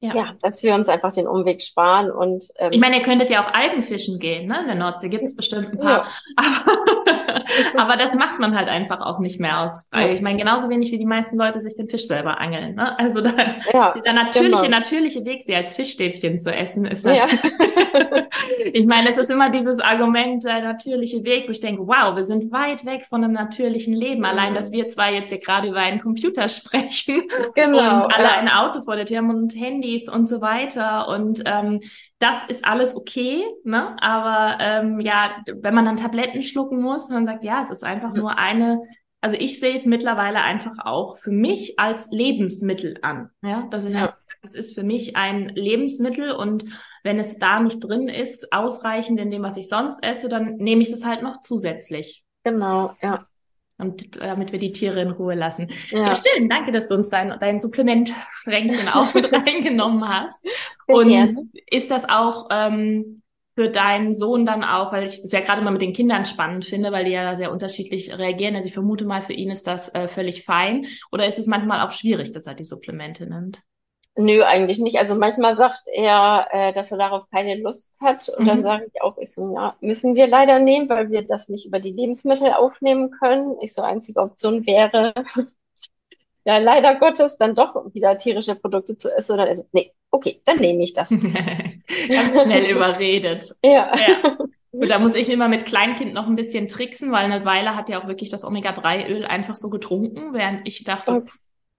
ja. 0.00 0.14
ja, 0.14 0.34
dass 0.42 0.62
wir 0.64 0.74
uns 0.74 0.88
einfach 0.88 1.12
den 1.12 1.28
Umweg 1.28 1.62
sparen 1.62 2.10
und 2.10 2.44
ähm, 2.56 2.72
ich 2.72 2.80
meine, 2.80 2.96
ihr 2.96 3.02
könntet 3.02 3.30
ja 3.30 3.44
auch 3.44 3.54
Algenfischen 3.54 4.18
gehen, 4.18 4.48
ne? 4.48 4.60
In 4.60 4.66
der 4.66 4.74
Nordsee 4.74 5.08
gibt 5.08 5.22
es 5.22 5.36
bestimmt 5.36 5.68
ein 5.70 5.78
paar. 5.78 6.04
Ja. 6.04 6.06
Aber, 6.36 7.21
das 7.98 8.14
macht 8.14 8.38
man 8.40 8.56
halt 8.56 8.68
einfach 8.68 9.00
auch 9.00 9.18
nicht 9.18 9.38
mehr 9.38 9.60
aus. 9.60 9.88
Ja. 9.92 10.08
Ich 10.08 10.22
meine, 10.22 10.38
genauso 10.38 10.68
wenig 10.68 10.90
wie 10.92 10.98
die 10.98 11.06
meisten 11.06 11.36
Leute 11.36 11.60
sich 11.60 11.74
den 11.74 11.88
Fisch 11.88 12.06
selber 12.06 12.40
angeln. 12.40 12.76
Ne? 12.76 12.98
Also 12.98 13.20
da, 13.20 13.30
ja, 13.72 13.94
dieser 13.94 14.12
natürliche, 14.12 14.62
genau. 14.62 14.78
natürliche 14.78 15.24
Weg, 15.24 15.42
sie 15.42 15.54
als 15.54 15.74
Fischstäbchen 15.74 16.38
zu 16.38 16.52
essen, 16.52 16.86
ist 16.86 17.04
das. 17.04 17.30
Ja. 17.30 17.38
ich 18.72 18.86
meine, 18.86 19.10
es 19.10 19.18
ist 19.18 19.30
immer 19.30 19.50
dieses 19.50 19.80
Argument, 19.80 20.44
der 20.44 20.62
natürliche 20.62 21.24
Weg, 21.24 21.46
wo 21.46 21.52
ich 21.52 21.60
denke, 21.60 21.86
wow, 21.86 22.16
wir 22.16 22.24
sind 22.24 22.50
weit 22.50 22.84
weg 22.84 23.04
von 23.08 23.22
einem 23.22 23.34
natürlichen 23.34 23.94
Leben. 23.94 24.24
Allein, 24.24 24.54
dass 24.54 24.72
wir 24.72 24.88
zwar 24.88 25.10
jetzt 25.10 25.28
hier 25.28 25.38
gerade 25.38 25.68
über 25.68 25.78
einen 25.78 26.00
Computer 26.00 26.48
sprechen 26.48 27.22
genau, 27.54 28.04
und 28.04 28.14
alle 28.14 28.32
ein 28.32 28.48
Auto 28.48 28.80
vor 28.82 28.96
der 28.96 29.06
Tür 29.06 29.18
haben 29.18 29.30
und 29.30 29.54
Handy 29.54 29.82
Handys 29.82 30.08
und 30.08 30.28
so 30.28 30.40
weiter. 30.40 31.08
Und 31.08 31.42
ähm, 31.46 31.80
das 32.22 32.44
ist 32.44 32.64
alles 32.64 32.96
okay, 32.96 33.44
ne? 33.64 33.96
Aber 34.00 34.58
ähm, 34.60 35.00
ja, 35.00 35.42
wenn 35.54 35.74
man 35.74 35.84
dann 35.84 35.96
Tabletten 35.96 36.42
schlucken 36.42 36.80
muss, 36.80 37.08
man 37.08 37.26
sagt, 37.26 37.42
ja, 37.42 37.62
es 37.62 37.70
ist 37.70 37.84
einfach 37.84 38.14
nur 38.14 38.38
eine 38.38 38.80
also 39.24 39.36
ich 39.38 39.60
sehe 39.60 39.76
es 39.76 39.86
mittlerweile 39.86 40.42
einfach 40.42 40.84
auch 40.84 41.16
für 41.16 41.30
mich 41.30 41.78
als 41.78 42.10
Lebensmittel 42.10 42.98
an. 43.02 43.30
Ja, 43.40 43.68
dass 43.70 43.84
ich 43.84 43.94
ja. 43.94 44.16
es 44.42 44.52
ist 44.52 44.74
für 44.74 44.82
mich 44.82 45.14
ein 45.14 45.48
Lebensmittel 45.50 46.32
und 46.32 46.64
wenn 47.04 47.20
es 47.20 47.38
da 47.38 47.60
nicht 47.60 47.78
drin 47.78 48.08
ist, 48.08 48.52
ausreichend 48.52 49.20
in 49.20 49.30
dem, 49.30 49.42
was 49.42 49.56
ich 49.56 49.68
sonst 49.68 50.04
esse, 50.04 50.28
dann 50.28 50.56
nehme 50.56 50.82
ich 50.82 50.90
das 50.90 51.04
halt 51.04 51.22
noch 51.22 51.38
zusätzlich. 51.38 52.24
Genau, 52.42 52.96
ja 53.00 53.26
und 53.82 54.16
damit 54.16 54.52
wir 54.52 54.58
die 54.58 54.72
Tiere 54.72 55.02
in 55.02 55.10
Ruhe 55.10 55.34
lassen. 55.34 55.68
Ja, 55.90 56.08
ja 56.08 56.14
schön. 56.14 56.48
Danke, 56.48 56.72
dass 56.72 56.88
du 56.88 56.94
uns 56.94 57.10
dein, 57.10 57.34
dein 57.38 57.60
Supplementschränkchen 57.60 58.88
auch 58.88 59.12
mit 59.14 59.32
reingenommen 59.32 60.08
hast. 60.08 60.46
und 60.86 61.08
gerne. 61.08 61.34
ist 61.70 61.90
das 61.90 62.08
auch 62.08 62.48
ähm, 62.50 63.22
für 63.54 63.68
deinen 63.68 64.14
Sohn 64.14 64.46
dann 64.46 64.64
auch, 64.64 64.92
weil 64.92 65.04
ich 65.04 65.20
das 65.20 65.32
ja 65.32 65.40
gerade 65.40 65.60
mal 65.60 65.72
mit 65.72 65.82
den 65.82 65.92
Kindern 65.92 66.24
spannend 66.24 66.64
finde, 66.64 66.90
weil 66.90 67.04
die 67.04 67.10
ja 67.10 67.22
da 67.22 67.36
sehr 67.36 67.52
unterschiedlich 67.52 68.16
reagieren. 68.16 68.56
Also 68.56 68.66
ich 68.66 68.74
vermute 68.74 69.04
mal, 69.04 69.22
für 69.22 69.34
ihn 69.34 69.50
ist 69.50 69.66
das 69.66 69.94
äh, 69.94 70.08
völlig 70.08 70.44
fein. 70.44 70.86
Oder 71.10 71.26
ist 71.26 71.38
es 71.38 71.46
manchmal 71.46 71.86
auch 71.86 71.92
schwierig, 71.92 72.32
dass 72.32 72.46
er 72.46 72.54
die 72.54 72.64
Supplemente 72.64 73.26
nimmt? 73.26 73.62
Nö, 74.14 74.42
eigentlich 74.42 74.78
nicht. 74.78 74.98
Also 74.98 75.14
manchmal 75.14 75.54
sagt 75.54 75.84
er, 75.86 76.46
äh, 76.50 76.72
dass 76.74 76.90
er 76.90 76.98
darauf 76.98 77.30
keine 77.30 77.56
Lust 77.56 77.90
hat. 77.98 78.28
Und 78.28 78.44
mhm. 78.44 78.48
dann 78.48 78.62
sage 78.62 78.86
ich 78.92 79.02
auch, 79.02 79.16
ich 79.16 79.32
so, 79.32 79.54
ja, 79.54 79.74
müssen 79.80 80.14
wir 80.14 80.26
leider 80.26 80.58
nehmen, 80.58 80.88
weil 80.88 81.10
wir 81.10 81.22
das 81.22 81.48
nicht 81.48 81.66
über 81.66 81.80
die 81.80 81.92
Lebensmittel 81.92 82.52
aufnehmen 82.52 83.10
können. 83.10 83.56
Ich 83.62 83.72
so, 83.72 83.80
einzige 83.80 84.20
Option 84.20 84.66
wäre, 84.66 85.14
ja, 86.44 86.58
leider 86.58 86.96
Gottes, 86.96 87.38
dann 87.38 87.54
doch 87.54 87.94
wieder 87.94 88.18
tierische 88.18 88.54
Produkte 88.54 88.96
zu 88.96 89.10
essen. 89.10 89.32
Oder 89.32 89.56
so, 89.56 89.64
nee, 89.72 89.92
okay, 90.10 90.42
dann 90.44 90.58
nehme 90.58 90.82
ich 90.82 90.92
das. 90.92 91.08
Ganz 92.08 92.42
schnell 92.42 92.70
überredet. 92.70 93.44
Ja. 93.64 93.94
ja. 93.96 94.36
Und 94.72 94.88
da 94.88 94.98
muss 94.98 95.14
ich 95.14 95.28
immer 95.28 95.48
mit 95.48 95.66
Kleinkind 95.66 96.14
noch 96.14 96.26
ein 96.26 96.36
bisschen 96.36 96.66
tricksen, 96.66 97.12
weil 97.12 97.30
eine 97.30 97.44
Weile 97.44 97.76
hat 97.76 97.90
ja 97.90 98.02
auch 98.02 98.08
wirklich 98.08 98.30
das 98.30 98.42
Omega-3-Öl 98.42 99.26
einfach 99.26 99.54
so 99.54 99.68
getrunken, 99.68 100.32
während 100.32 100.66
ich 100.66 100.82
dachte, 100.84 101.12
okay 101.12 101.30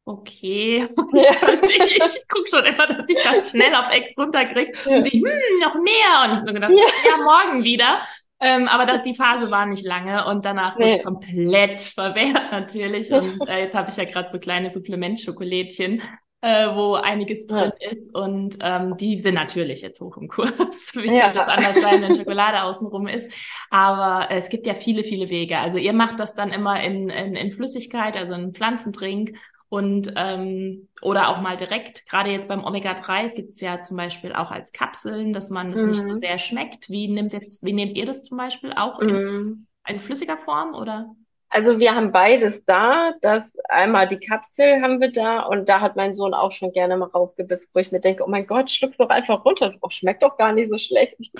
okay. 0.05 0.87
Ja. 1.13 1.53
ich, 1.61 1.95
ich 1.95 2.27
gucke 2.27 2.49
schon 2.49 2.65
immer, 2.65 2.87
dass 2.87 3.07
ich 3.07 3.21
das 3.21 3.51
schnell 3.51 3.75
auf 3.75 3.91
Ex 3.91 4.17
runterkriege. 4.17 4.71
Ja. 4.85 4.97
Und 4.97 5.03
sie, 5.03 5.11
hm, 5.11 5.59
noch 5.61 5.75
mehr. 5.75 6.23
Und 6.23 6.31
ich 6.31 6.37
habe 6.39 6.53
gedacht, 6.53 6.71
ja. 6.71 7.09
ja, 7.09 7.17
morgen 7.17 7.63
wieder. 7.63 7.99
Ähm, 8.39 8.67
aber 8.67 8.85
das, 8.85 9.03
die 9.03 9.13
Phase 9.13 9.51
war 9.51 9.65
nicht 9.65 9.85
lange 9.85 10.25
und 10.25 10.43
danach 10.43 10.77
nee. 10.77 10.93
wurde 10.93 11.03
komplett 11.03 11.79
verwehrt 11.95 12.51
natürlich. 12.51 13.11
Und 13.11 13.47
äh, 13.47 13.59
jetzt 13.59 13.75
habe 13.75 13.89
ich 13.89 13.95
ja 13.95 14.05
gerade 14.05 14.29
so 14.29 14.39
kleine 14.39 14.69
Supplementschokolädchen, 14.69 16.01
äh, 16.41 16.67
wo 16.73 16.95
einiges 16.95 17.47
drin 17.47 17.71
ja. 17.79 17.91
ist. 17.91 18.13
Und 18.13 18.57
ähm, 18.61 18.97
die 18.97 19.19
sind 19.19 19.35
natürlich 19.35 19.81
jetzt 19.81 20.01
hoch 20.01 20.17
im 20.17 20.27
Kurs. 20.27 20.51
Wie 20.93 21.13
ja. 21.13 21.25
könnte 21.25 21.39
das 21.39 21.47
anders 21.47 21.81
sein, 21.81 22.01
wenn 22.01 22.15
Schokolade 22.15 22.63
außenrum 22.63 23.07
ist? 23.07 23.31
Aber 23.69 24.29
äh, 24.29 24.37
es 24.37 24.49
gibt 24.49 24.65
ja 24.65 24.73
viele, 24.73 25.03
viele 25.03 25.29
Wege. 25.29 25.59
Also 25.59 25.77
ihr 25.77 25.93
macht 25.93 26.19
das 26.19 26.35
dann 26.35 26.51
immer 26.51 26.83
in, 26.83 27.09
in, 27.09 27.35
in 27.35 27.51
Flüssigkeit, 27.51 28.17
also 28.17 28.33
in 28.33 28.53
Pflanzendrink 28.53 29.37
und 29.73 30.13
ähm, 30.21 30.87
oder 31.01 31.29
auch 31.29 31.41
mal 31.41 31.57
direkt, 31.57 32.05
gerade 32.05 32.29
jetzt 32.29 32.47
beim 32.47 32.63
Omega-3, 32.63 33.23
es 33.23 33.33
gibt 33.33 33.53
es 33.53 33.61
ja 33.61 33.81
zum 33.81 33.97
Beispiel 33.97 34.31
auch 34.31 34.51
als 34.51 34.71
Kapseln, 34.71 35.33
dass 35.33 35.49
man 35.49 35.73
es 35.73 35.81
mhm. 35.81 35.89
nicht 35.89 36.03
so 36.03 36.09
mhm. 36.09 36.15
sehr 36.17 36.37
schmeckt. 36.37 36.91
Wie 36.91 37.07
nimmt 37.07 37.33
jetzt, 37.33 37.65
wie 37.65 37.73
nehmt 37.73 37.97
ihr 37.97 38.05
das 38.05 38.23
zum 38.23 38.37
Beispiel 38.37 38.71
auch 38.73 38.99
in, 38.99 39.07
mhm. 39.09 39.67
in 39.87 39.99
flüssiger 39.99 40.37
Form 40.37 40.75
oder? 40.75 41.15
Also 41.49 41.79
wir 41.79 41.95
haben 41.95 42.11
beides 42.11 42.63
da. 42.65 43.13
Das 43.21 43.51
einmal 43.67 44.07
die 44.07 44.19
Kapsel 44.19 44.79
haben 44.79 45.01
wir 45.01 45.11
da 45.11 45.39
und 45.39 45.67
da 45.67 45.81
hat 45.81 45.95
mein 45.95 46.13
Sohn 46.13 46.35
auch 46.35 46.51
schon 46.51 46.71
gerne 46.71 46.95
mal 46.95 47.09
raufgebissen, 47.09 47.71
wo 47.73 47.79
ich 47.79 47.91
mir 47.91 47.99
denke, 47.99 48.25
oh 48.25 48.29
mein 48.29 48.45
Gott, 48.45 48.69
schluck's 48.69 48.97
doch 48.97 49.09
einfach 49.09 49.43
runter. 49.43 49.73
Oh, 49.81 49.89
schmeckt 49.89 50.21
doch 50.21 50.37
gar 50.37 50.51
nicht 50.53 50.69
so 50.69 50.77
schlecht. 50.77 51.15
Ich, 51.17 51.31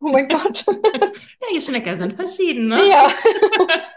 oh 0.00 0.08
mein 0.08 0.28
Gott. 0.30 0.64
ja, 0.66 1.52
Geschmäcker 1.52 1.94
sind 1.94 2.14
verschieden, 2.14 2.68
ne? 2.68 2.88
Ja. 2.88 3.10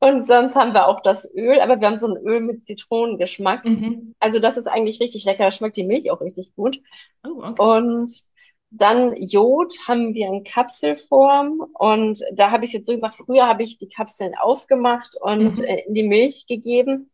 Und 0.00 0.26
sonst 0.26 0.56
haben 0.56 0.72
wir 0.72 0.88
auch 0.88 1.00
das 1.00 1.30
Öl, 1.34 1.60
aber 1.60 1.78
wir 1.78 1.86
haben 1.86 1.98
so 1.98 2.06
ein 2.06 2.16
Öl 2.16 2.40
mit 2.40 2.64
Zitronengeschmack. 2.64 3.66
Mhm. 3.66 4.14
Also 4.18 4.40
das 4.40 4.56
ist 4.56 4.66
eigentlich 4.66 4.98
richtig 4.98 5.26
lecker. 5.26 5.44
Da 5.44 5.50
schmeckt 5.50 5.76
die 5.76 5.84
Milch 5.84 6.10
auch 6.10 6.22
richtig 6.22 6.54
gut. 6.56 6.80
Oh, 7.22 7.42
okay. 7.42 7.62
Und 7.62 8.10
dann 8.70 9.14
Jod 9.16 9.74
haben 9.86 10.14
wir 10.14 10.28
in 10.28 10.42
Kapselform 10.44 11.66
und 11.74 12.20
da 12.32 12.50
habe 12.50 12.64
ich 12.64 12.70
es 12.70 12.74
jetzt 12.74 12.86
so 12.86 12.94
gemacht. 12.94 13.16
Früher 13.16 13.46
habe 13.46 13.62
ich 13.62 13.76
die 13.76 13.88
Kapseln 13.88 14.34
aufgemacht 14.40 15.16
und 15.20 15.58
mhm. 15.58 15.64
Äh, 15.64 15.82
in 15.86 15.94
die 15.94 16.08
Milch 16.08 16.46
gegeben. 16.46 17.10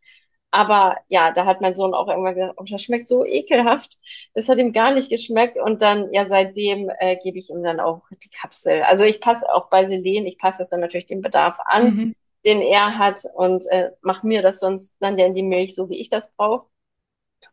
Aber 0.53 0.97
ja, 1.09 1.33
da 1.33 1.45
hat 1.45 1.61
mein 1.61 1.75
Sohn 1.75 1.93
auch 1.93 2.07
irgendwann 2.07 2.37
gesagt, 2.37 2.55
oh, 2.57 2.65
das 2.71 2.83
schmeckt 2.83 3.09
so 3.09 3.25
ekelhaft. 3.25 3.99
Das 4.33 4.49
hat 4.49 4.59
ihm 4.59 4.73
gar 4.73 4.93
nicht 4.93 5.11
geschmeckt. 5.11 5.59
Und 5.59 5.83
dann, 5.83 6.13
ja, 6.13 6.29
seitdem 6.29 6.89
äh, 7.01 7.17
gebe 7.17 7.37
ich 7.37 7.51
ihm 7.51 7.65
dann 7.65 7.81
auch 7.81 8.03
die 8.23 8.31
Kapsel. 8.31 8.83
Also 8.83 9.03
ich 9.03 9.21
passe 9.21 9.53
auch 9.53 9.71
bei 9.71 9.89
Selen, 9.89 10.25
ich 10.25 10.39
passe 10.39 10.59
das 10.59 10.69
dann 10.69 10.81
natürlich 10.81 11.07
dem 11.07 11.21
Bedarf 11.21 11.59
an. 11.65 11.95
Mhm 11.95 12.15
den 12.47 12.63
er 12.63 12.99
hat 12.99 13.25
und 13.35 13.67
äh, 13.71 13.93
mach 14.03 14.25
mir 14.25 14.43
das 14.43 14.61
sonst 14.61 14.97
dann 15.01 15.19
in 15.27 15.35
die 15.35 15.45
Milch, 15.45 15.75
so 15.77 15.91
wie 15.91 15.99
ich 16.01 16.11
das 16.11 16.31
brauche. 16.37 16.67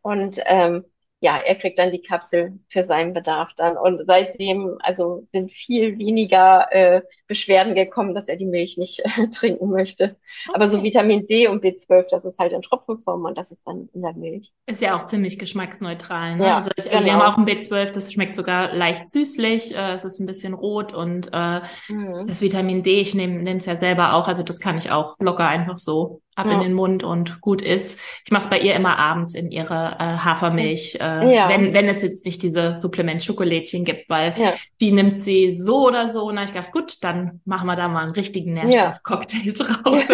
Und 0.02 0.40
ähm, 0.46 0.84
ja, 1.24 1.38
er 1.38 1.54
kriegt 1.54 1.78
dann 1.78 1.90
die 1.90 2.02
Kapsel 2.02 2.58
für 2.68 2.84
seinen 2.84 3.14
Bedarf 3.14 3.54
dann. 3.56 3.78
Und 3.78 4.06
seitdem, 4.06 4.76
also 4.80 5.26
sind 5.30 5.50
viel 5.50 5.98
weniger 5.98 6.70
äh, 6.70 7.00
Beschwerden 7.26 7.74
gekommen, 7.74 8.14
dass 8.14 8.28
er 8.28 8.36
die 8.36 8.44
Milch 8.44 8.76
nicht 8.76 9.00
äh, 9.00 9.28
trinken 9.32 9.70
möchte. 9.70 10.04
Okay. 10.04 10.52
Aber 10.52 10.68
so 10.68 10.82
Vitamin 10.82 11.26
D 11.26 11.48
und 11.48 11.64
B12, 11.64 12.08
das 12.10 12.26
ist 12.26 12.38
halt 12.38 12.52
in 12.52 12.60
Tropfenform 12.60 13.24
und 13.24 13.38
das 13.38 13.52
ist 13.52 13.66
dann 13.66 13.88
in 13.94 14.02
der 14.02 14.12
Milch. 14.12 14.52
Ist 14.66 14.82
ja 14.82 14.94
auch 14.94 15.06
ziemlich 15.06 15.38
geschmacksneutral. 15.38 16.36
Ne? 16.36 16.44
Ja, 16.44 16.56
also 16.56 16.68
ich, 16.76 16.84
genau. 16.84 17.02
wir 17.02 17.14
haben 17.14 17.22
auch 17.22 17.38
ein 17.38 17.46
B12, 17.46 17.92
das 17.92 18.12
schmeckt 18.12 18.36
sogar 18.36 18.74
leicht 18.74 19.08
süßlich, 19.08 19.74
äh, 19.74 19.94
es 19.94 20.04
ist 20.04 20.20
ein 20.20 20.26
bisschen 20.26 20.52
rot 20.52 20.92
und 20.92 21.30
äh, 21.32 21.60
mhm. 21.88 22.26
das 22.26 22.42
Vitamin 22.42 22.82
D, 22.82 23.00
ich 23.00 23.14
nehme 23.14 23.50
es 23.56 23.64
ja 23.64 23.76
selber 23.76 24.12
auch, 24.12 24.28
also 24.28 24.42
das 24.42 24.60
kann 24.60 24.76
ich 24.76 24.90
auch 24.90 25.16
locker 25.20 25.48
einfach 25.48 25.78
so 25.78 26.20
ab 26.36 26.46
ja. 26.46 26.52
in 26.54 26.60
den 26.60 26.72
Mund 26.72 27.02
und 27.02 27.40
gut 27.40 27.62
ist. 27.62 28.00
Ich 28.24 28.30
mache 28.30 28.44
es 28.44 28.50
bei 28.50 28.58
ihr 28.58 28.74
immer 28.74 28.98
abends 28.98 29.34
in 29.34 29.50
ihre 29.50 29.96
äh, 29.98 30.04
Hafermilch, 30.04 30.98
äh, 31.00 31.34
ja. 31.34 31.48
wenn, 31.48 31.74
wenn 31.74 31.88
es 31.88 32.02
jetzt 32.02 32.24
nicht 32.24 32.42
diese 32.42 32.76
Supplement-Schokolädchen 32.76 33.84
gibt, 33.84 34.08
weil 34.08 34.34
ja. 34.36 34.52
die 34.80 34.92
nimmt 34.92 35.20
sie 35.20 35.50
so 35.52 35.86
oder 35.86 36.08
so. 36.08 36.24
Und 36.24 36.38
ich 36.38 36.52
gedacht, 36.52 36.72
gut, 36.72 37.02
dann 37.02 37.40
machen 37.44 37.66
wir 37.66 37.76
da 37.76 37.88
mal 37.88 38.02
einen 38.02 38.12
richtigen 38.12 38.54
Nährstoffcocktail 38.54 39.52
draus. 39.56 40.04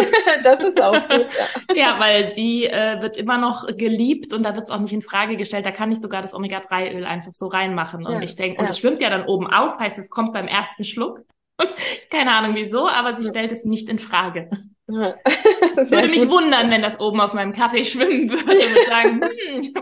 das 0.44 0.60
ist 0.60 0.80
auch 0.80 1.08
gut. 1.08 1.26
Ja, 1.70 1.74
ja 1.74 2.00
weil 2.00 2.32
die 2.32 2.66
äh, 2.66 3.00
wird 3.00 3.16
immer 3.16 3.38
noch 3.38 3.66
geliebt 3.76 4.32
und 4.32 4.42
da 4.42 4.54
wird 4.54 4.68
es 4.68 4.70
auch 4.70 4.80
nicht 4.80 4.92
in 4.92 5.02
Frage 5.02 5.36
gestellt. 5.36 5.66
Da 5.66 5.72
kann 5.72 5.90
ich 5.92 6.00
sogar 6.00 6.22
das 6.22 6.34
Omega-3-Öl 6.34 7.04
einfach 7.04 7.32
so 7.32 7.46
reinmachen. 7.46 8.06
Und 8.06 8.22
ich 8.22 8.36
denke, 8.36 8.60
und 8.60 8.68
es 8.68 8.78
schwimmt 8.78 9.00
ja 9.00 9.10
dann 9.10 9.24
oben 9.24 9.46
auf, 9.46 9.78
heißt 9.78 9.98
es 9.98 10.10
kommt 10.10 10.32
beim 10.32 10.46
ersten 10.46 10.84
Schluck. 10.84 11.20
Keine 12.10 12.32
Ahnung 12.32 12.54
wieso, 12.54 12.88
aber 12.88 13.14
sie 13.14 13.26
stellt 13.26 13.52
es 13.52 13.64
nicht 13.64 13.88
in 13.88 13.98
Frage. 13.98 14.50
würde 15.90 16.08
mich 16.08 16.22
gut. 16.22 16.30
wundern, 16.30 16.70
wenn 16.70 16.82
das 16.82 17.00
oben 17.00 17.20
auf 17.20 17.34
meinem 17.34 17.52
Kaffee 17.52 17.84
schwimmen 17.84 18.30
würde 18.30 18.52
und 18.52 18.86
sagen, 18.88 19.20
hm, 19.52 19.74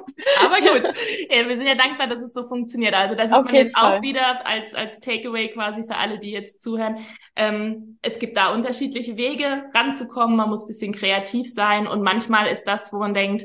aber 0.45 0.57
gut, 0.57 0.95
ja, 1.31 1.49
wir 1.49 1.57
sind 1.57 1.67
ja 1.67 1.75
dankbar, 1.75 2.07
dass 2.07 2.23
es 2.23 2.33
so 2.33 2.47
funktioniert. 2.49 2.95
Also 2.95 3.15
das 3.15 3.33
ist 3.33 3.53
jetzt 3.53 3.77
Fall. 3.77 3.99
auch 3.99 4.03
wieder 4.03 4.47
als, 4.47 4.75
als 4.75 5.01
Takeaway 5.01 5.49
quasi 5.49 5.85
für 5.85 5.97
alle, 5.97 6.19
die 6.19 6.31
jetzt 6.31 6.63
zuhören. 6.63 6.99
Ähm, 7.37 7.99
es 8.03 8.19
gibt 8.19 8.37
da 8.37 8.53
unterschiedliche 8.53 9.17
Wege 9.17 9.65
ranzukommen, 9.75 10.37
man 10.37 10.51
muss 10.51 10.67
bisschen 10.67 10.93
kreativ 10.93 11.53
sein 11.53 11.87
und 11.87 12.03
manchmal 12.03 12.49
ist 12.49 12.65
das, 12.65 12.93
wo 12.93 12.99
man 12.99 13.15
denkt, 13.15 13.45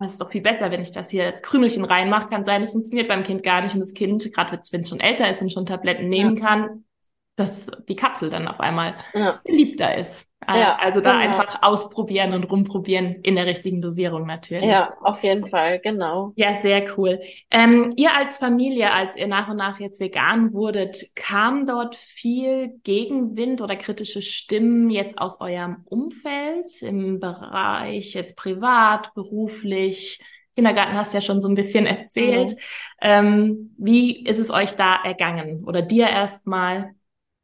es 0.00 0.12
ist 0.12 0.20
doch 0.20 0.30
viel 0.30 0.42
besser, 0.42 0.70
wenn 0.70 0.80
ich 0.80 0.92
das 0.92 1.10
hier 1.10 1.24
als 1.24 1.42
Krümelchen 1.42 1.84
reinmache. 1.84 2.28
Kann 2.28 2.44
sein, 2.44 2.62
es 2.62 2.70
funktioniert 2.70 3.08
beim 3.08 3.24
Kind 3.24 3.42
gar 3.42 3.62
nicht 3.62 3.74
und 3.74 3.80
das 3.80 3.94
Kind, 3.94 4.32
gerade 4.32 4.60
wenn 4.70 4.80
es 4.82 4.88
schon 4.88 5.00
älter 5.00 5.28
ist 5.28 5.42
und 5.42 5.52
schon 5.52 5.66
Tabletten 5.66 6.08
nehmen 6.08 6.36
ja. 6.36 6.46
kann, 6.46 6.84
dass 7.34 7.70
die 7.88 7.96
Kapsel 7.96 8.30
dann 8.30 8.46
auf 8.46 8.60
einmal 8.60 8.96
ja. 9.14 9.40
beliebter 9.44 9.96
ist. 9.96 10.27
Äh, 10.46 10.60
ja, 10.60 10.78
also 10.80 11.00
da 11.00 11.12
genau. 11.12 11.24
einfach 11.24 11.62
ausprobieren 11.62 12.32
und 12.32 12.44
rumprobieren 12.44 13.16
in 13.22 13.34
der 13.34 13.46
richtigen 13.46 13.82
Dosierung 13.82 14.24
natürlich. 14.24 14.64
Ja, 14.64 14.94
auf 15.02 15.22
jeden 15.24 15.46
Fall, 15.46 15.80
genau. 15.80 16.32
Ja, 16.36 16.54
sehr 16.54 16.84
cool. 16.96 17.20
Ähm, 17.50 17.92
ihr 17.96 18.16
als 18.16 18.38
Familie, 18.38 18.92
als 18.92 19.16
ihr 19.16 19.26
nach 19.26 19.48
und 19.48 19.56
nach 19.56 19.80
jetzt 19.80 20.00
vegan 20.00 20.52
wurdet, 20.52 21.10
kam 21.16 21.66
dort 21.66 21.96
viel 21.96 22.78
Gegenwind 22.84 23.60
oder 23.60 23.74
kritische 23.74 24.22
Stimmen 24.22 24.90
jetzt 24.90 25.18
aus 25.18 25.40
eurem 25.40 25.82
Umfeld 25.86 26.82
im 26.82 27.18
Bereich 27.18 28.14
jetzt 28.14 28.36
privat, 28.36 29.12
beruflich? 29.14 30.20
Kindergarten 30.54 30.94
hast 30.94 31.12
du 31.12 31.18
ja 31.18 31.22
schon 31.22 31.40
so 31.40 31.48
ein 31.48 31.54
bisschen 31.54 31.86
erzählt. 31.86 32.52
Mhm. 32.52 32.56
Ähm, 33.00 33.74
wie 33.78 34.24
ist 34.24 34.38
es 34.38 34.50
euch 34.50 34.72
da 34.72 34.96
ergangen? 35.04 35.64
Oder 35.64 35.82
dir 35.82 36.08
erstmal? 36.08 36.94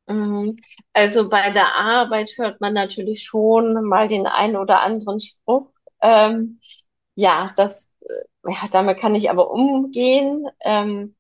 Mhm. 0.07 0.57
Also 0.93 1.29
bei 1.29 1.51
der 1.51 1.75
Arbeit 1.75 2.33
hört 2.37 2.61
man 2.61 2.75
natürlich 2.75 3.25
schon 3.25 3.85
mal 3.85 4.09
den 4.09 4.27
einen 4.27 4.57
oder 4.57 4.81
anderen 4.83 5.21
Spruch. 5.21 5.71
Ähm, 6.03 6.61
ja, 7.15 7.53
das, 7.57 7.87
äh, 8.01 8.51
ja, 8.51 8.69
damit 8.71 8.99
kann 8.99 9.15
ich 9.15 9.31
aber 9.31 9.51
umgehen. 9.51 10.47
Ähm, 10.61 11.15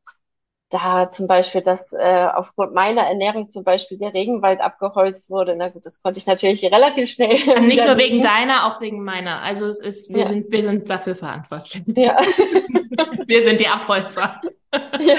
da 0.70 1.08
zum 1.10 1.28
Beispiel, 1.28 1.62
dass 1.62 1.92
äh, 1.92 2.28
aufgrund 2.34 2.74
meiner 2.74 3.02
Ernährung 3.02 3.48
zum 3.48 3.62
Beispiel 3.62 3.96
der 3.96 4.12
Regenwald 4.12 4.60
abgeholzt 4.60 5.30
wurde. 5.30 5.54
Na 5.56 5.68
gut, 5.68 5.86
das 5.86 6.02
konnte 6.02 6.18
ich 6.18 6.26
natürlich 6.26 6.64
relativ 6.64 7.08
schnell. 7.10 7.60
Nicht 7.60 7.84
nur 7.84 7.96
wegen 7.96 8.20
deiner, 8.20 8.66
auch 8.66 8.80
wegen 8.80 9.04
meiner. 9.04 9.40
Also 9.42 9.66
es 9.66 9.80
ist, 9.80 10.12
wir 10.12 10.22
ja. 10.22 10.26
sind, 10.26 10.50
wir 10.50 10.62
sind 10.62 10.90
dafür 10.90 11.14
verantwortlich. 11.14 11.84
Ja. 11.94 12.18
wir 13.26 13.44
sind 13.44 13.60
die 13.60 13.68
Abholzer. 13.68 14.40
Ja. 15.00 15.16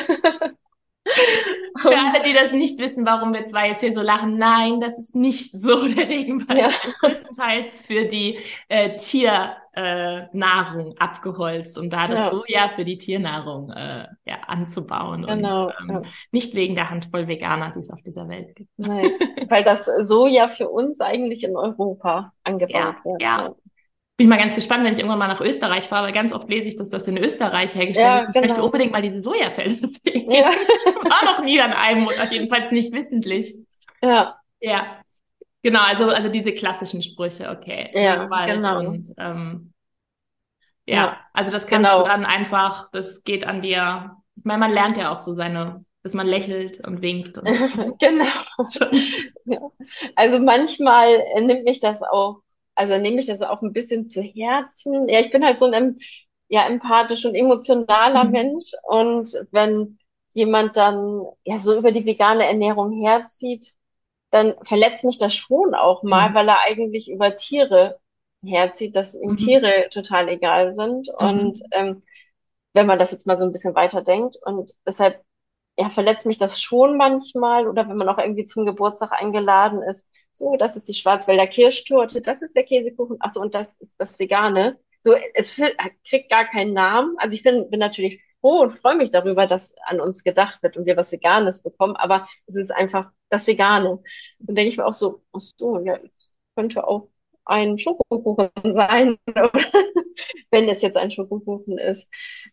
Für 1.78 1.90
alle, 1.90 2.24
die 2.24 2.34
das 2.34 2.52
nicht 2.52 2.80
wissen, 2.80 3.06
warum 3.06 3.34
wir 3.34 3.46
zwei 3.46 3.70
jetzt 3.70 3.82
hier 3.82 3.94
so 3.94 4.02
lachen, 4.02 4.38
nein, 4.38 4.80
das 4.80 4.98
ist 4.98 5.16
nicht 5.16 5.52
so 5.60 5.88
der 5.94 6.08
Regenwald. 6.08 6.60
Ja. 6.60 6.70
Größtenteils 7.00 7.86
für 7.86 8.06
die 8.06 8.40
äh, 8.70 8.96
Tiernahrung 8.96 10.92
äh, 10.94 11.00
abgeholzt 11.00 11.78
und 11.78 11.92
da 11.92 12.08
das 12.08 12.22
ja. 12.22 12.32
Soja 12.32 12.70
für 12.70 12.86
die 12.86 12.98
Tiernahrung 12.98 13.72
äh, 13.72 14.08
ja, 14.26 14.38
anzubauen. 14.48 15.28
Genau. 15.28 15.66
Und, 15.66 15.74
ähm, 15.82 15.90
ja. 15.90 16.02
Nicht 16.32 16.56
wegen 16.56 16.76
der 16.76 16.90
Handvoll 16.90 17.28
Veganer, 17.28 17.72
die 17.72 17.80
es 17.80 17.92
auf 17.92 18.02
dieser 18.02 18.28
Welt 18.28 18.56
gibt. 18.56 18.72
Nein, 18.78 19.12
weil 19.48 19.64
das 19.64 19.86
Soja 20.00 20.48
für 20.48 20.70
uns 20.70 21.02
eigentlich 21.02 21.44
in 21.44 21.56
Europa 21.56 22.34
angebaut 22.44 22.96
wird. 23.04 23.22
Ja, 23.22 23.54
bin 24.18 24.30
mal 24.30 24.38
ganz 24.38 24.56
gespannt, 24.56 24.84
wenn 24.84 24.94
ich 24.94 25.00
irgendwann 25.00 25.20
mal 25.20 25.28
nach 25.28 25.42
Österreich 25.42 25.86
fahre, 25.86 26.06
weil 26.06 26.14
ganz 26.14 26.32
oft 26.32 26.50
lese 26.50 26.70
ich, 26.70 26.76
dass 26.78 26.90
das 26.90 27.08
in 27.08 27.18
Österreich 27.18 27.76
hergestellt 27.76 28.08
ja, 28.08 28.20
ist. 28.20 28.30
Ich 28.30 28.34
genau. 28.34 28.48
möchte 28.48 28.64
unbedingt 28.64 28.92
mal 28.92 29.02
diese 29.02 29.22
Sojafelder 29.22 29.76
sehen. 29.88 30.32
Ja. 30.32 30.50
Ich 30.52 30.86
war 30.86 31.26
noch 31.26 31.44
nie 31.44 31.60
an 31.60 31.74
einem 31.74 32.08
oder 32.08 32.32
jedenfalls 32.32 32.72
nicht 32.72 32.94
wissentlich. 32.94 33.54
Ja. 34.02 34.40
Ja. 34.62 35.02
Genau, 35.64 35.82
also, 35.82 36.10
also 36.10 36.30
diese 36.30 36.54
klassischen 36.54 37.02
Sprüche, 37.02 37.50
okay. 37.50 37.90
Ja, 37.94 38.28
genau. 38.46 38.80
Und, 38.80 39.12
ähm, 39.18 39.74
ja, 40.86 40.96
ja, 40.96 41.18
also 41.34 41.52
das 41.52 41.66
kannst 41.66 41.90
genau. 41.90 42.04
du 42.04 42.08
dann 42.08 42.24
einfach, 42.24 42.92
das 42.92 43.24
geht 43.24 43.46
an 43.46 43.62
dir. 43.62 44.16
Ich 44.36 44.46
meine, 44.46 44.60
man 44.60 44.72
lernt 44.72 44.98
ja 44.98 45.12
auch 45.12 45.18
so 45.18 45.34
seine, 45.34 45.84
dass 46.04 46.14
man 46.14 46.28
lächelt 46.28 46.86
und 46.86 47.02
winkt. 47.02 47.40
Und 47.40 47.46
genau. 48.00 48.26
ja. 49.46 49.60
Also 50.16 50.40
manchmal 50.40 51.18
nimmt 51.42 51.64
mich 51.64 51.80
das 51.80 52.04
auch 52.04 52.42
also 52.76 52.98
nehme 52.98 53.20
ich 53.20 53.26
das 53.26 53.42
auch 53.42 53.62
ein 53.62 53.74
bisschen 53.74 54.08
zu 54.08 54.22
Herzen. 54.22 55.08
Ja, 55.10 55.20
ich 55.22 55.32
bin 55.32 55.44
halt 55.46 55.58
so 55.58 55.66
ein 55.66 55.98
ja, 56.48 56.68
empathisch 56.68 57.26
und 57.26 57.36
emotionaler 57.36 58.26
mhm. 58.26 58.32
Mensch. 58.32 58.72
Und 58.84 59.30
wenn 59.52 59.98
jemand 60.34 60.78
dann 60.78 61.26
ja 61.44 61.58
so 61.60 61.78
über 61.78 61.92
die 61.92 62.06
vegane 62.06 62.46
Ernährung 62.46 62.92
herzieht, 62.92 63.74
dann 64.32 64.56
verletzt 64.64 65.06
mich 65.06 65.18
das 65.18 65.34
schon 65.34 65.74
auch 65.74 66.04
mal, 66.04 66.30
mhm. 66.30 66.34
weil 66.36 66.50
er 66.50 66.62
eigentlich 66.62 67.10
über 67.10 67.36
Tiere 67.36 68.00
herzieht, 68.44 68.96
dass 68.96 69.16
ihm 69.16 69.32
mhm. 69.32 69.38
Tiere 69.38 69.88
total 69.90 70.30
egal 70.30 70.72
sind. 70.72 71.08
Mhm. 71.08 71.28
Und 71.28 71.62
ähm, 71.72 72.04
wenn 72.74 72.88
man 72.88 73.00
das 73.00 73.12
jetzt 73.12 73.26
mal 73.26 73.38
so 73.38 73.46
ein 73.46 73.54
bisschen 73.54 73.76
weiterdenkt. 73.76 74.38
Und 74.44 74.74
deshalb 74.86 75.24
ja, 75.78 75.90
verletzt 75.90 76.26
mich 76.26 76.38
das 76.38 76.62
schon 76.62 76.98
manchmal. 76.98 77.68
Oder 77.68 77.88
wenn 77.88 77.98
man 77.98 78.10
auch 78.10 78.18
irgendwie 78.18 78.46
zum 78.46 78.66
Geburtstag 78.66 79.14
eingeladen 79.14 79.82
ist, 79.82 80.08
so, 80.38 80.56
das 80.58 80.76
ist 80.76 80.88
die 80.88 80.94
Schwarzwälder 80.94 81.48
Kirschtorte, 81.48 82.22
das 82.22 82.42
ist 82.42 82.56
der 82.56 82.64
Käsekuchen, 82.64 83.18
ach 83.20 83.34
so, 83.34 83.42
und 83.42 83.56
das 83.56 83.74
ist 83.80 83.96
das 83.98 84.20
Vegane. 84.20 84.78
So, 85.02 85.14
es 85.34 85.56
kriegt 85.56 86.30
gar 86.30 86.46
keinen 86.46 86.74
Namen. 86.74 87.16
Also 87.20 87.36
ich 87.36 87.44
bin, 87.44 87.70
bin 87.70 87.80
natürlich 87.80 88.22
froh 88.42 88.62
und 88.62 88.78
freue 88.80 88.96
mich 88.96 89.12
darüber, 89.12 89.48
dass 89.48 89.74
an 89.86 90.00
uns 90.02 90.24
gedacht 90.24 90.62
wird 90.64 90.78
und 90.78 90.86
wir 90.86 90.98
was 90.98 91.12
Veganes 91.12 91.64
bekommen, 91.64 91.96
aber 91.96 92.28
es 92.48 92.56
ist 92.56 92.72
einfach 92.72 93.12
das 93.30 93.48
Vegane. 93.48 93.90
Und 93.92 94.04
denke 94.58 94.70
ich 94.70 94.78
mir 94.78 94.86
auch 94.86 94.94
so, 94.94 95.24
ach 95.32 95.42
so, 95.42 95.80
ja, 95.80 96.00
könnte 96.56 96.88
auch 96.88 97.10
ein 97.46 97.78
Schokokuchen 97.78 98.50
sein, 98.74 99.18
wenn 100.52 100.68
es 100.68 100.82
jetzt 100.82 100.98
ein 100.98 101.12
Schokokuchen 101.12 101.78
ist. 101.78 102.10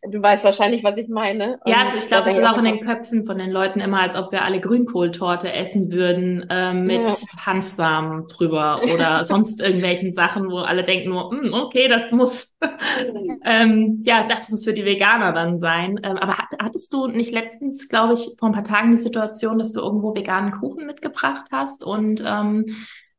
Du 0.08 0.20
weißt 0.20 0.44
wahrscheinlich, 0.44 0.84
was 0.84 0.98
ich 0.98 1.08
meine. 1.08 1.60
Ja, 1.64 1.78
also 1.78 1.96
ich 1.96 2.08
glaube, 2.08 2.30
es 2.30 2.38
ist 2.38 2.44
auch 2.44 2.58
in 2.58 2.64
den 2.64 2.80
Köpfen 2.80 3.24
von 3.24 3.38
den 3.38 3.50
Leuten 3.50 3.80
immer, 3.80 4.00
als 4.00 4.16
ob 4.16 4.32
wir 4.32 4.42
alle 4.42 4.60
Grünkohltorte 4.60 5.52
essen 5.52 5.90
würden 5.90 6.46
äh, 6.50 6.74
mit 6.74 7.08
ja. 7.08 7.46
Hanfsamen 7.46 8.28
drüber 8.28 8.82
oder 8.92 9.24
sonst 9.24 9.60
irgendwelchen 9.60 10.12
Sachen, 10.12 10.50
wo 10.50 10.58
alle 10.58 10.84
denken 10.84 11.10
nur, 11.10 11.30
hm, 11.30 11.54
okay, 11.54 11.88
das 11.88 12.12
muss, 12.12 12.56
ähm, 13.44 14.00
ja, 14.04 14.26
das 14.26 14.48
muss 14.50 14.64
für 14.64 14.74
die 14.74 14.84
Veganer 14.84 15.32
dann 15.32 15.58
sein. 15.58 16.00
Ähm, 16.02 16.18
aber 16.18 16.36
hattest 16.60 16.92
du 16.92 17.06
nicht 17.06 17.32
letztens, 17.32 17.88
glaube 17.88 18.14
ich, 18.14 18.36
vor 18.38 18.48
ein 18.48 18.54
paar 18.54 18.64
Tagen 18.64 18.90
die 18.90 18.96
Situation, 18.96 19.58
dass 19.58 19.72
du 19.72 19.80
irgendwo 19.80 20.14
veganen 20.14 20.52
Kuchen 20.52 20.86
mitgebracht 20.86 21.46
hast 21.50 21.84
und 21.84 22.22
ähm, 22.26 22.66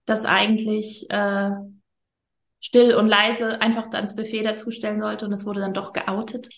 das 0.06 0.26
eigentlich 0.26 1.10
äh, 1.10 1.52
still 2.60 2.96
und 2.96 3.08
leise 3.08 3.62
einfach 3.62 3.92
ans 3.94 4.16
Buffet 4.16 4.44
dazustellen 4.44 5.02
sollte 5.02 5.26
und 5.26 5.34
es 5.34 5.46
wurde 5.46 5.60
dann 5.60 5.74
doch 5.74 5.94
geoutet. 5.94 6.50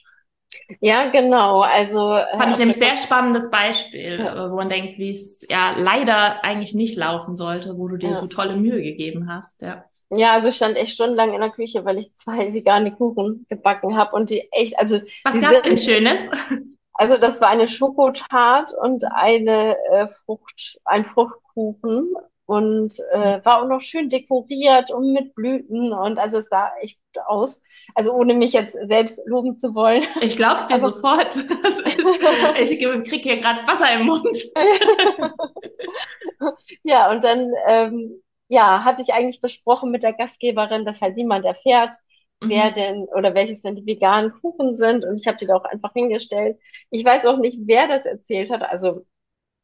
Ja, 0.80 1.10
genau. 1.10 1.62
Also 1.62 2.14
äh, 2.14 2.38
fand 2.38 2.54
ich 2.54 2.60
nämlich 2.60 2.78
sehr 2.78 2.98
spannendes 3.04 3.50
Beispiel, 3.50 4.20
ja. 4.20 4.46
Äh, 4.46 4.52
wo 4.52 4.56
man 4.56 4.70
denkt, 4.70 4.98
wie 4.98 5.12
es 5.12 5.46
ja 5.50 5.76
leider 5.78 6.44
eigentlich 6.44 6.74
nicht 6.74 6.96
laufen 6.96 7.36
sollte, 7.36 7.78
wo 7.78 7.88
du 7.88 7.98
dir 7.98 8.10
ja. 8.10 8.16
so 8.16 8.28
tolle 8.28 8.56
Mühe 8.56 8.82
gegeben 8.82 9.30
hast. 9.30 9.62
Ja. 9.62 9.86
Ja, 10.12 10.34
also 10.34 10.50
ich 10.50 10.56
stand 10.56 10.78
echt 10.78 10.94
stundenlang 10.94 11.34
in 11.34 11.42
der 11.42 11.50
Küche, 11.50 11.84
weil 11.84 11.98
ich 11.98 12.14
zwei 12.14 12.54
vegane 12.54 12.94
Kuchen 12.96 13.46
gebacken 13.50 13.98
habe 13.98 14.16
und 14.16 14.30
die 14.30 14.48
echt, 14.52 14.78
also 14.78 15.00
was 15.24 15.42
gab's 15.42 15.64
denn 15.64 15.78
Schönes? 15.78 16.20
Also 16.98 17.18
das 17.18 17.42
war 17.42 17.50
eine 17.50 17.68
Schokotart 17.68 18.74
und 18.74 19.04
eine 19.12 19.76
äh, 19.92 20.08
Frucht, 20.08 20.80
ein 20.86 21.04
Fruchtkuchen 21.04 22.14
und 22.46 23.00
äh, 23.12 23.44
war 23.44 23.62
auch 23.62 23.68
noch 23.68 23.82
schön 23.82 24.10
dekoriert 24.10 24.92
und 24.92 25.14
mit 25.14 25.34
Blüten 25.34 25.94
und 25.94 26.20
also 26.20 26.38
es 26.38 26.46
sah 26.46 26.72
echt 26.80 27.00
gut 27.14 27.24
aus. 27.26 27.62
Also 27.96 28.14
ohne 28.14 28.36
mich 28.36 28.54
jetzt 28.54 28.78
selbst 28.88 29.22
loben 29.26 29.56
zu 29.56 29.74
wollen. 29.74 30.04
Ich 30.22 30.38
glaub's 30.38 30.68
dir 30.68 30.76
Aber, 30.76 30.92
sofort. 30.92 31.36
Ist, 31.36 32.72
ich 32.72 32.80
krieg 32.80 33.24
hier 33.24 33.38
gerade 33.38 33.68
Wasser 33.68 33.92
im 33.94 34.06
Mund. 34.06 34.38
ja, 36.84 37.10
und 37.12 37.24
dann 37.24 37.52
ähm, 37.68 38.22
ja, 38.48 38.84
hatte 38.84 39.02
ich 39.02 39.14
eigentlich 39.14 39.42
besprochen 39.42 39.92
mit 39.92 40.04
der 40.04 40.14
Gastgeberin, 40.14 40.86
dass 40.86 41.02
halt 41.02 41.16
niemand 41.16 41.46
erfährt, 41.46 41.96
mhm. 42.42 42.50
wer 42.50 42.72
denn 42.72 43.08
oder 43.16 43.34
welches 43.34 43.62
denn 43.62 43.76
die 43.76 43.86
veganen 43.86 44.32
Kuchen 44.40 44.76
sind. 44.76 45.04
Und 45.04 45.20
ich 45.20 45.28
habe 45.28 45.38
die 45.38 45.48
da 45.48 45.56
auch 45.56 45.66
einfach 45.66 45.94
hingestellt. 45.94 46.60
Ich 46.92 47.04
weiß 47.04 47.26
auch 47.26 47.38
nicht, 47.38 47.60
wer 47.66 47.88
das 47.88 48.06
erzählt 48.06 48.52
hat. 48.52 48.62
Also 48.62 49.06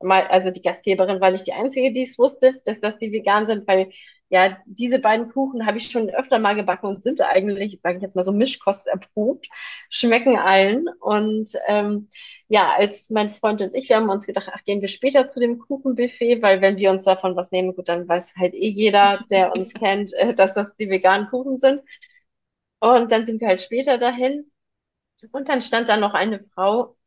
mal, 0.04 0.28
also 0.28 0.52
die 0.52 0.62
Gastgeberin 0.62 1.22
war 1.22 1.32
nicht 1.32 1.47
die 1.47 1.54
einzige, 1.54 1.93
die 1.93 2.04
es 2.04 2.18
wusste, 2.20 2.62
dass 2.66 2.80
das 2.82 2.97
die 2.99 3.12
vegan 3.12 3.47
sind, 3.47 3.68
weil 3.68 3.89
ja, 4.30 4.58
diese 4.66 4.99
beiden 4.99 5.30
Kuchen 5.30 5.66
habe 5.66 5.78
ich 5.78 5.91
schon 5.91 6.10
öfter 6.10 6.39
mal 6.39 6.56
gebacken 6.56 6.88
und 6.88 7.04
sind 7.04 7.22
eigentlich, 7.22 7.82
sage 7.84 7.97
ich 7.97 8.02
jetzt 8.02 8.16
mal 8.16 8.24
so 8.24 8.32
Mischkost 8.32 8.88
erprobt, 8.88 9.47
schmecken 9.89 10.38
allen. 10.38 10.88
Und 11.02 11.52
ähm, 11.68 12.08
ja, 12.47 12.72
als 12.78 13.10
mein 13.10 13.30
Freund 13.30 13.62
und 13.62 13.76
ich, 13.76 13.89
wir 13.89 13.97
haben 13.97 14.10
uns 14.10 14.26
gedacht, 14.26 14.49
ach, 14.54 14.64
gehen 14.64 14.80
wir 14.82 14.88
später 14.88 15.28
zu 15.28 15.41
dem 15.41 15.60
Kuchenbuffet, 15.60 16.41
weil 16.41 16.62
wenn 16.62 16.78
wir 16.78 16.91
uns 16.91 17.04
davon 17.04 17.36
was 17.36 17.52
nehmen, 17.52 17.76
gut, 17.76 17.89
dann 17.89 18.08
weiß 18.08 18.34
halt 18.38 18.54
eh 18.54 18.70
jeder, 18.70 19.26
der 19.30 19.52
uns 19.56 19.74
kennt, 19.74 20.14
äh, 20.14 20.34
dass 20.34 20.54
das 20.54 20.76
die 20.78 20.89
veganen 20.89 21.28
Kuchen 21.30 21.60
sind. 21.60 21.82
Und 22.80 23.12
dann 23.12 23.26
sind 23.26 23.41
wir 23.41 23.47
halt 23.47 23.62
später 23.62 23.97
dahin. 23.97 24.52
Und 25.32 25.49
dann 25.49 25.62
stand 25.62 25.89
da 25.89 25.97
noch 25.97 26.14
eine 26.16 26.41
Frau, 26.41 26.97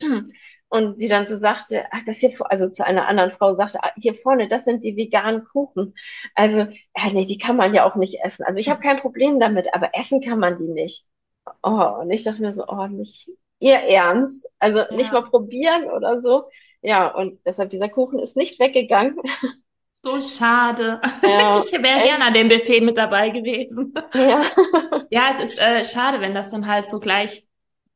und 0.75 0.99
sie 0.99 1.07
dann 1.07 1.25
so 1.25 1.39
sagte, 1.39 1.85
ach, 1.93 2.03
das 2.05 2.17
hier, 2.17 2.33
also 2.51 2.69
zu 2.69 2.85
einer 2.85 3.07
anderen 3.07 3.31
Frau 3.31 3.55
sagte, 3.55 3.79
ah, 3.81 3.93
hier 3.97 4.13
vorne, 4.13 4.49
das 4.49 4.65
sind 4.65 4.83
die 4.83 4.97
veganen 4.97 5.45
Kuchen. 5.45 5.95
Also, 6.35 6.59
ja, 6.59 7.13
nee, 7.13 7.25
die 7.27 7.39
kann 7.39 7.57
man 7.57 7.75
ja 7.75 7.89
auch 7.89 7.95
nicht 7.95 8.19
essen. 8.25 8.45
Also 8.45 8.59
ich 8.59 8.69
habe 8.69 8.83
kein 8.83 8.97
Problem 8.97 9.39
damit, 9.39 9.73
aber 9.73 9.91
essen 9.93 10.21
kann 10.21 10.41
man 10.41 10.59
die 10.59 10.65
nicht. 10.65 11.07
Oh, 11.63 12.01
und 12.01 12.11
ich 12.11 12.25
dachte 12.25 12.41
mir 12.43 12.53
so, 12.53 12.65
oh, 12.67 12.89
nicht 12.89 13.31
ihr 13.61 13.77
Ernst. 13.77 14.49
Also 14.59 14.81
ja. 14.81 14.93
nicht 14.97 15.13
mal 15.13 15.23
probieren 15.23 15.85
oder 15.91 16.21
so. 16.21 16.51
Ja, 16.83 17.07
und 17.07 17.39
deshalb 17.47 17.71
dieser 17.71 17.89
Kuchen 17.89 18.19
ist 18.19 18.37
nicht 18.37 18.59
weggegangen. 18.59 19.17
So 20.03 20.21
schade. 20.21 21.01
Ja, 21.23 21.61
ich 21.65 21.71
wäre 21.71 22.03
gerne 22.03 22.25
an 22.25 22.35
dem 22.35 22.49
Buffet 22.49 22.81
mit 22.81 22.97
dabei 22.97 23.31
gewesen. 23.31 23.95
Ja. 24.13 24.45
ja, 25.11 25.31
es 25.39 25.53
ist 25.53 25.61
äh, 25.61 25.85
schade, 25.85 26.21
wenn 26.21 26.35
das 26.35 26.51
dann 26.51 26.67
halt 26.67 26.87
so 26.87 26.99
gleich 26.99 27.47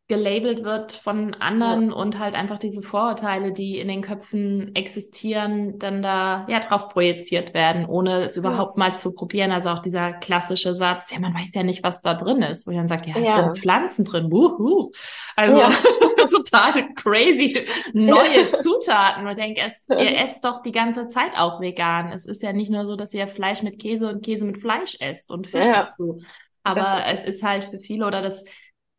gelabelt 0.08 0.64
wird 0.64 0.92
von 0.92 1.34
anderen 1.34 1.90
ja. 1.90 1.94
und 1.94 2.18
halt 2.18 2.34
einfach 2.34 2.58
diese 2.58 2.80
Vorurteile, 2.80 3.52
die 3.52 3.78
in 3.78 3.88
den 3.88 4.00
Köpfen 4.00 4.74
existieren, 4.74 5.78
dann 5.78 6.02
da 6.02 6.46
ja 6.48 6.60
drauf 6.60 6.88
projiziert 6.88 7.52
werden, 7.52 7.84
ohne 7.84 8.22
es 8.22 8.34
überhaupt 8.38 8.78
ja. 8.78 8.84
mal 8.84 8.96
zu 8.96 9.12
probieren. 9.12 9.52
Also 9.52 9.68
auch 9.68 9.80
dieser 9.80 10.14
klassische 10.14 10.74
Satz, 10.74 11.12
ja, 11.12 11.20
man 11.20 11.34
weiß 11.34 11.54
ja 11.54 11.62
nicht, 11.62 11.82
was 11.82 12.00
da 12.00 12.14
drin 12.14 12.40
ist, 12.40 12.66
wo 12.66 12.72
man 12.72 12.88
sagt, 12.88 13.06
ja, 13.06 13.16
es 13.18 13.28
ja. 13.28 13.44
sind 13.44 13.58
Pflanzen 13.58 14.06
drin, 14.06 14.32
wuhu. 14.32 14.92
Also 15.36 15.60
total 16.30 16.94
crazy 16.94 17.66
neue 17.92 18.50
Zutaten. 18.52 19.26
Und 19.26 19.32
ich 19.32 19.36
denke, 19.36 19.60
es, 19.60 19.86
ihr 19.90 20.18
esst 20.18 20.42
doch 20.42 20.62
die 20.62 20.72
ganze 20.72 21.08
Zeit 21.08 21.32
auch 21.36 21.60
vegan. 21.60 22.12
Es 22.12 22.24
ist 22.24 22.42
ja 22.42 22.54
nicht 22.54 22.70
nur 22.70 22.86
so, 22.86 22.96
dass 22.96 23.12
ihr 23.12 23.28
Fleisch 23.28 23.62
mit 23.62 23.78
Käse 23.78 24.08
und 24.08 24.24
Käse 24.24 24.46
mit 24.46 24.58
Fleisch 24.58 24.96
esst 25.00 25.30
und 25.30 25.46
Fisch 25.46 25.66
dazu. 25.66 26.18
Aber 26.62 27.00
ist 27.00 27.26
es 27.26 27.36
ist 27.36 27.42
halt 27.42 27.64
für 27.64 27.78
viele 27.78 28.06
oder 28.06 28.22
das 28.22 28.44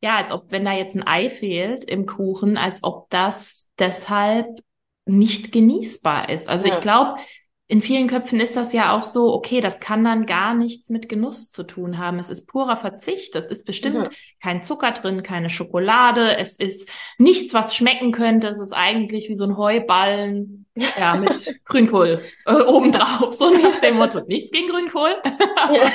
ja, 0.01 0.17
als 0.17 0.31
ob 0.31 0.51
wenn 0.51 0.65
da 0.65 0.73
jetzt 0.73 0.95
ein 0.95 1.05
Ei 1.05 1.29
fehlt 1.29 1.83
im 1.83 2.05
Kuchen, 2.05 2.57
als 2.57 2.83
ob 2.83 3.09
das 3.09 3.71
deshalb 3.77 4.47
nicht 5.05 5.51
genießbar 5.51 6.29
ist. 6.29 6.47
Also 6.47 6.67
ja. 6.67 6.73
ich 6.73 6.81
glaube, 6.81 7.19
in 7.71 7.83
vielen 7.83 8.07
Köpfen 8.07 8.39
ist 8.39 8.57
das 8.57 8.73
ja 8.73 8.97
auch 8.97 9.03
so, 9.03 9.31
okay, 9.31 9.61
das 9.61 9.79
kann 9.79 10.03
dann 10.03 10.25
gar 10.25 10.55
nichts 10.55 10.89
mit 10.89 11.07
Genuss 11.07 11.51
zu 11.51 11.63
tun 11.63 11.99
haben. 11.99 12.17
Es 12.17 12.31
ist 12.31 12.47
purer 12.47 12.77
Verzicht. 12.77 13.35
Es 13.35 13.47
ist 13.47 13.63
bestimmt 13.63 14.07
ja. 14.07 14.13
kein 14.41 14.63
Zucker 14.63 14.91
drin, 14.91 15.21
keine 15.21 15.51
Schokolade. 15.51 16.35
Es 16.37 16.55
ist 16.55 16.89
nichts, 17.19 17.53
was 17.53 17.75
schmecken 17.75 18.11
könnte. 18.11 18.47
Es 18.47 18.59
ist 18.59 18.73
eigentlich 18.73 19.29
wie 19.29 19.35
so 19.35 19.43
ein 19.43 19.55
Heuballen, 19.55 20.65
ja, 20.97 21.15
mit 21.15 21.59
Grünkohl 21.65 22.21
äh, 22.45 22.53
obendrauf. 22.53 23.33
So 23.33 23.49
nach 23.49 23.79
dem 23.81 23.95
Motto, 23.95 24.21
nichts 24.27 24.51
gegen 24.51 24.69
Grünkohl. 24.69 25.15
Ja. 25.73 25.91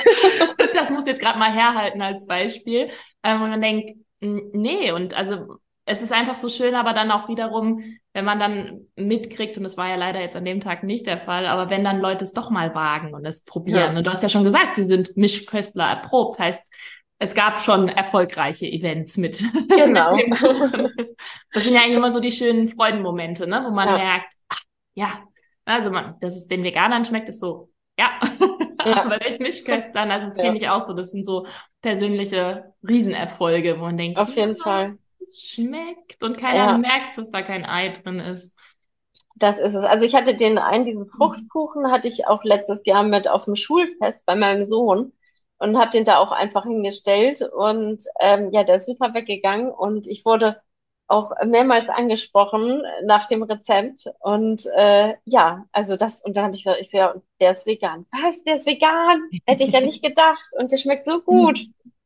das 0.73 0.89
muss 0.89 1.05
jetzt 1.05 1.21
gerade 1.21 1.39
mal 1.39 1.51
herhalten 1.51 2.01
als 2.01 2.25
Beispiel. 2.27 2.89
Ähm, 3.23 3.41
und 3.41 3.49
man 3.49 3.61
denkt, 3.61 3.97
nee, 4.19 4.91
und 4.91 5.13
also 5.13 5.57
es 5.85 6.01
ist 6.01 6.11
einfach 6.11 6.35
so 6.35 6.49
schön, 6.49 6.73
aber 6.73 6.93
dann 6.93 7.11
auch 7.11 7.27
wiederum, 7.29 7.83
wenn 8.13 8.25
man 8.25 8.39
dann 8.39 8.87
mitkriegt, 8.95 9.57
und 9.57 9.63
das 9.63 9.77
war 9.77 9.87
ja 9.87 9.95
leider 9.95 10.19
jetzt 10.19 10.35
an 10.35 10.45
dem 10.45 10.59
Tag 10.59 10.83
nicht 10.83 11.05
der 11.05 11.19
Fall, 11.19 11.45
aber 11.45 11.69
wenn 11.69 11.83
dann 11.83 11.99
Leute 11.99 12.23
es 12.23 12.33
doch 12.33 12.49
mal 12.49 12.73
wagen 12.73 13.13
und 13.13 13.25
es 13.25 13.43
probieren. 13.43 13.91
Ja. 13.93 13.97
Und 13.97 14.07
du 14.07 14.11
hast 14.11 14.23
ja 14.23 14.29
schon 14.29 14.43
gesagt, 14.43 14.77
sie 14.77 14.85
sind 14.85 15.15
Mischköstler 15.15 15.85
erprobt, 15.85 16.39
heißt, 16.39 16.63
es 17.19 17.33
gab 17.33 17.59
schon 17.59 17.87
erfolgreiche 17.87 18.65
Events 18.65 19.17
mit. 19.17 19.41
Genau. 19.69 20.15
mit 20.15 20.31
das 21.53 21.63
sind 21.63 21.73
ja 21.73 21.81
eigentlich 21.81 21.97
immer 21.97 22.11
so 22.11 22.19
die 22.19 22.31
schönen 22.31 22.69
Freudenmomente, 22.69 23.47
ne, 23.47 23.63
wo 23.67 23.71
man 23.71 23.87
ja. 23.87 23.97
merkt, 23.97 24.33
ja, 24.95 25.23
also 25.65 25.91
man, 25.91 26.17
dass 26.19 26.35
es 26.35 26.47
den 26.47 26.63
Veganern 26.63 27.05
schmeckt, 27.05 27.29
ist 27.29 27.39
so, 27.39 27.69
ja, 27.99 28.09
ja. 28.85 29.03
aber 29.03 29.17
den 29.17 29.41
Mischköstlern, 29.41 30.11
also 30.11 30.27
das 30.27 30.37
ja. 30.37 30.43
kenne 30.43 30.57
ich 30.57 30.69
auch 30.69 30.83
so, 30.83 30.93
das 30.93 31.11
sind 31.11 31.25
so 31.25 31.45
persönliche 31.81 32.73
Riesenerfolge, 32.87 33.77
wo 33.77 33.83
man 33.83 33.97
denkt, 33.97 34.17
auf 34.17 34.35
jeden 34.35 34.55
ja, 34.57 34.63
Fall 34.63 34.97
es 35.21 35.41
schmeckt 35.41 36.23
und 36.23 36.37
keiner 36.37 36.55
ja. 36.55 36.77
merkt, 36.77 37.17
dass 37.17 37.31
da 37.31 37.41
kein 37.41 37.65
Ei 37.65 37.89
drin 37.89 38.19
ist. 38.19 38.57
Das 39.35 39.59
ist 39.59 39.73
es. 39.73 39.83
Also 39.83 40.05
ich 40.05 40.15
hatte 40.15 40.37
den 40.37 40.57
einen, 40.57 40.85
diesen 40.85 41.07
Fruchtkuchen, 41.07 41.91
hatte 41.91 42.07
ich 42.07 42.25
auch 42.27 42.43
letztes 42.43 42.85
Jahr 42.85 43.03
mit 43.03 43.27
auf 43.27 43.45
dem 43.45 43.55
Schulfest 43.55 44.25
bei 44.25 44.35
meinem 44.35 44.69
Sohn 44.69 45.11
und 45.57 45.77
habe 45.77 45.91
den 45.91 46.05
da 46.05 46.17
auch 46.17 46.31
einfach 46.31 46.63
hingestellt 46.63 47.41
und 47.41 48.03
ähm, 48.19 48.51
ja, 48.51 48.63
der 48.63 48.77
ist 48.77 48.85
super 48.85 49.13
weggegangen 49.13 49.71
und 49.71 50.07
ich 50.07 50.23
wurde 50.25 50.61
auch 51.07 51.31
mehrmals 51.45 51.89
angesprochen 51.89 52.81
nach 53.03 53.27
dem 53.27 53.43
Rezept 53.43 54.07
und 54.19 54.65
äh, 54.75 55.15
ja, 55.25 55.65
also 55.71 55.97
das 55.97 56.21
und 56.23 56.35
dann 56.35 56.45
habe 56.45 56.55
ich 56.55 56.63
gesagt, 56.63 56.81
ich 56.81 56.89
so, 56.89 56.97
ja, 56.97 57.15
der 57.39 57.51
ist 57.51 57.65
vegan. 57.65 58.05
Was? 58.11 58.43
Der 58.43 58.55
ist 58.55 58.65
vegan? 58.65 59.29
Hätte 59.45 59.65
ich 59.65 59.71
ja 59.71 59.81
nicht 59.81 60.03
gedacht 60.03 60.49
und 60.57 60.71
der 60.71 60.77
schmeckt 60.77 61.05
so 61.05 61.21
gut. 61.25 61.59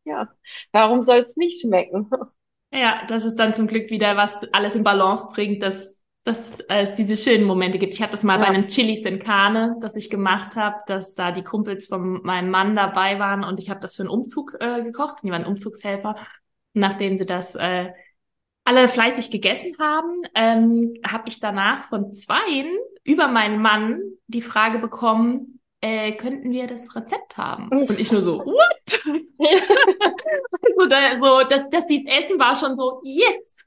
Ja, 0.06 0.30
warum 0.72 1.04
soll 1.04 1.20
es 1.20 1.38
nicht 1.38 1.62
schmecken? 1.62 2.10
Ja, 2.72 3.04
das 3.08 3.26
ist 3.26 3.38
dann 3.38 3.56
zum 3.56 3.68
Glück 3.68 3.89
wieder, 3.89 4.18
was 4.18 4.43
alles 4.54 4.76
in 4.76 4.84
Balance 4.84 5.30
bringt, 5.34 5.64
dass, 5.64 6.02
dass 6.24 6.58
es 6.68 6.93
diese 6.93 7.18
schönen 7.18 7.45
Momente 7.45 7.80
gibt. 7.80 7.93
Ich 7.93 8.02
hatte 8.02 8.12
das 8.12 8.24
mal 8.24 8.39
ja. 8.39 8.39
bei 8.39 8.47
einem 8.47 8.68
Chilis 8.68 9.06
in 9.06 9.20
Kane, 9.20 9.78
das 9.82 9.95
ich 9.95 10.10
gemacht 10.10 10.56
habe, 10.56 10.78
dass 10.88 11.16
da 11.16 11.32
die 11.32 11.43
Kumpels 11.43 11.88
von 11.88 12.22
meinem 12.24 12.52
Mann 12.52 12.76
dabei 12.76 13.18
waren 13.20 13.43
und 13.43 13.60
ich 13.60 13.70
habe 13.70 13.80
das 13.80 13.95
für 13.95 14.04
einen 14.04 14.12
Umzug 14.12 14.58
äh, 14.60 14.84
gekocht. 14.84 15.24
Die 15.24 15.32
waren 15.32 15.45
Umzugshelfer. 15.45 16.16
nachdem 16.74 17.18
sie 17.18 17.26
das 17.26 17.56
äh, 17.56 17.91
alle 18.70 18.88
fleißig 18.88 19.32
gegessen 19.32 19.76
haben, 19.80 20.22
ähm, 20.36 20.94
habe 21.06 21.28
ich 21.28 21.40
danach 21.40 21.90
von 21.90 22.14
zweien 22.14 22.78
über 23.04 23.28
meinen 23.28 23.60
Mann 23.64 24.00
die 24.28 24.44
Frage 24.44 24.78
bekommen, 24.78 25.60
äh, 25.82 26.12
könnten 26.12 26.52
wir 26.52 26.68
das 26.68 26.96
Rezept 26.96 27.36
haben? 27.38 27.70
Und 27.70 28.00
ich 28.00 28.12
nur 28.12 28.22
so, 28.22 28.46
what? 28.46 28.86
so, 30.78 30.86
da, 30.86 31.18
so 31.20 31.42
das, 31.50 31.64
das 31.72 31.86
Essen 31.86 32.38
war 32.38 32.56
schon 32.56 32.76
so, 32.76 33.02
yes! 33.04 33.66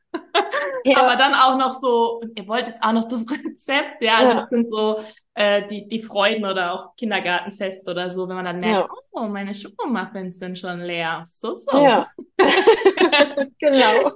Ja. 0.84 0.98
Aber 0.98 1.16
dann 1.16 1.34
auch 1.34 1.56
noch 1.58 1.72
so, 1.72 2.22
ihr 2.36 2.46
wollt 2.46 2.68
jetzt 2.68 2.82
auch 2.82 2.92
noch 2.92 3.08
das 3.08 3.24
Rezept, 3.28 4.02
ja, 4.02 4.18
also 4.18 4.34
ja. 4.34 4.38
das 4.38 4.50
sind 4.50 4.68
so 4.68 5.00
äh, 5.34 5.66
die, 5.66 5.88
die 5.88 6.00
Freuden 6.00 6.44
oder 6.44 6.74
auch 6.74 6.96
Kindergartenfest 6.96 7.88
oder 7.88 8.10
so, 8.10 8.28
wenn 8.28 8.36
man 8.36 8.44
dann 8.44 8.58
merkt, 8.58 8.88
ja. 8.90 8.96
oh, 9.12 9.28
meine 9.28 9.54
Schokomuffins 9.54 10.38
sind 10.38 10.58
schon 10.58 10.80
leer. 10.80 11.22
So, 11.24 11.54
so. 11.54 11.78
Ja. 11.78 12.06
genau. 13.58 14.12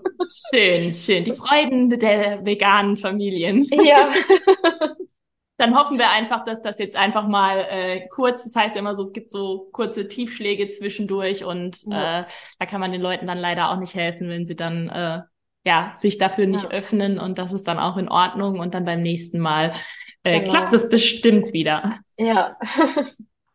Schön, 0.51 0.95
schön. 0.95 1.25
Die 1.25 1.33
Freuden 1.33 1.89
der 1.89 2.45
veganen 2.45 2.97
Familien. 2.97 3.63
Ja. 3.63 4.13
dann 5.57 5.75
hoffen 5.75 5.99
wir 5.99 6.11
einfach, 6.11 6.45
dass 6.45 6.61
das 6.61 6.79
jetzt 6.79 6.97
einfach 6.97 7.27
mal 7.27 7.67
äh, 7.71 8.09
kurz, 8.09 8.45
das 8.45 8.55
heißt 8.55 8.75
ja 8.75 8.81
immer 8.81 8.95
so, 8.95 9.03
es 9.03 9.13
gibt 9.13 9.31
so 9.31 9.71
kurze 9.73 10.09
Tiefschläge 10.09 10.69
zwischendurch 10.69 11.45
und 11.45 11.83
ja. 11.87 12.21
äh, 12.21 12.25
da 12.59 12.67
kann 12.67 12.81
man 12.81 12.93
den 12.93 13.01
Leuten 13.01 13.27
dann 13.27 13.39
leider 13.39 13.71
auch 13.71 13.79
nicht 13.79 13.95
helfen, 13.95 14.29
wenn 14.29 14.45
sie 14.45 14.57
dann 14.57 14.91
äh, 14.91 15.23
ja 15.65 15.95
sich 15.97 16.19
dafür 16.19 16.47
nicht 16.47 16.65
ja. 16.65 16.71
öffnen 16.71 17.19
und 17.19 17.39
das 17.39 17.55
ist 17.55 17.67
dann 17.67 17.79
auch 17.79 17.97
in 17.97 18.09
Ordnung 18.09 18.61
und 18.61 18.75
dann 18.75 18.85
beim 18.85 19.01
nächsten 19.01 19.39
Mal 19.39 19.73
äh, 20.27 20.41
genau. 20.41 20.53
klappt 20.53 20.73
es 20.73 20.89
bestimmt 20.89 21.53
wieder. 21.53 21.99
Ja. 22.19 22.57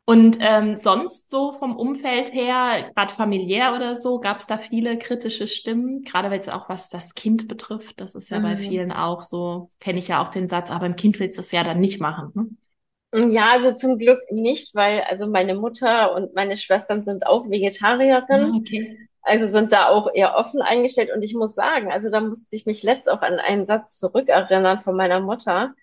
Und 0.05 0.39
ähm, 0.41 0.77
sonst 0.77 1.29
so 1.29 1.53
vom 1.53 1.75
Umfeld 1.75 2.33
her, 2.33 2.89
gerade 2.95 3.13
familiär 3.13 3.73
oder 3.75 3.95
so, 3.95 4.19
gab 4.19 4.39
es 4.39 4.47
da 4.47 4.57
viele 4.57 4.97
kritische 4.97 5.47
Stimmen, 5.47 6.01
gerade 6.01 6.31
wenn 6.31 6.39
es 6.39 6.49
auch 6.49 6.69
was 6.69 6.89
das 6.89 7.13
Kind 7.13 7.47
betrifft. 7.47 8.01
Das 8.01 8.15
ist 8.15 8.29
ja 8.29 8.39
mhm. 8.39 8.43
bei 8.43 8.57
vielen 8.57 8.91
auch 8.91 9.21
so, 9.21 9.69
kenne 9.79 9.99
ich 9.99 10.07
ja 10.07 10.21
auch 10.21 10.29
den 10.29 10.47
Satz, 10.47 10.71
aber 10.71 10.81
beim 10.81 10.95
Kind 10.95 11.19
willst 11.19 11.37
du 11.37 11.41
das 11.41 11.51
ja 11.51 11.63
dann 11.63 11.79
nicht 11.79 12.01
machen. 12.01 12.31
Ne? 12.33 13.29
Ja, 13.31 13.51
also 13.51 13.73
zum 13.73 13.99
Glück 13.99 14.19
nicht, 14.31 14.73
weil 14.73 15.01
also 15.01 15.27
meine 15.27 15.55
Mutter 15.55 16.15
und 16.15 16.33
meine 16.33 16.57
Schwestern 16.57 17.03
sind 17.03 17.27
auch 17.27 17.49
Vegetarierinnen. 17.49 18.53
Ah, 18.53 18.57
okay. 18.57 18.97
Also 19.21 19.47
sind 19.47 19.71
da 19.71 19.87
auch 19.87 20.09
eher 20.13 20.35
offen 20.35 20.61
eingestellt. 20.61 21.11
Und 21.15 21.21
ich 21.21 21.35
muss 21.35 21.53
sagen, 21.53 21.91
also 21.91 22.09
da 22.09 22.21
musste 22.21 22.55
ich 22.55 22.65
mich 22.65 22.83
letzt 22.83 23.09
auch 23.09 23.21
an 23.21 23.39
einen 23.39 23.65
Satz 23.65 23.99
zurückerinnern 23.99 24.81
von 24.81 24.95
meiner 24.95 25.19
Mutter, 25.19 25.73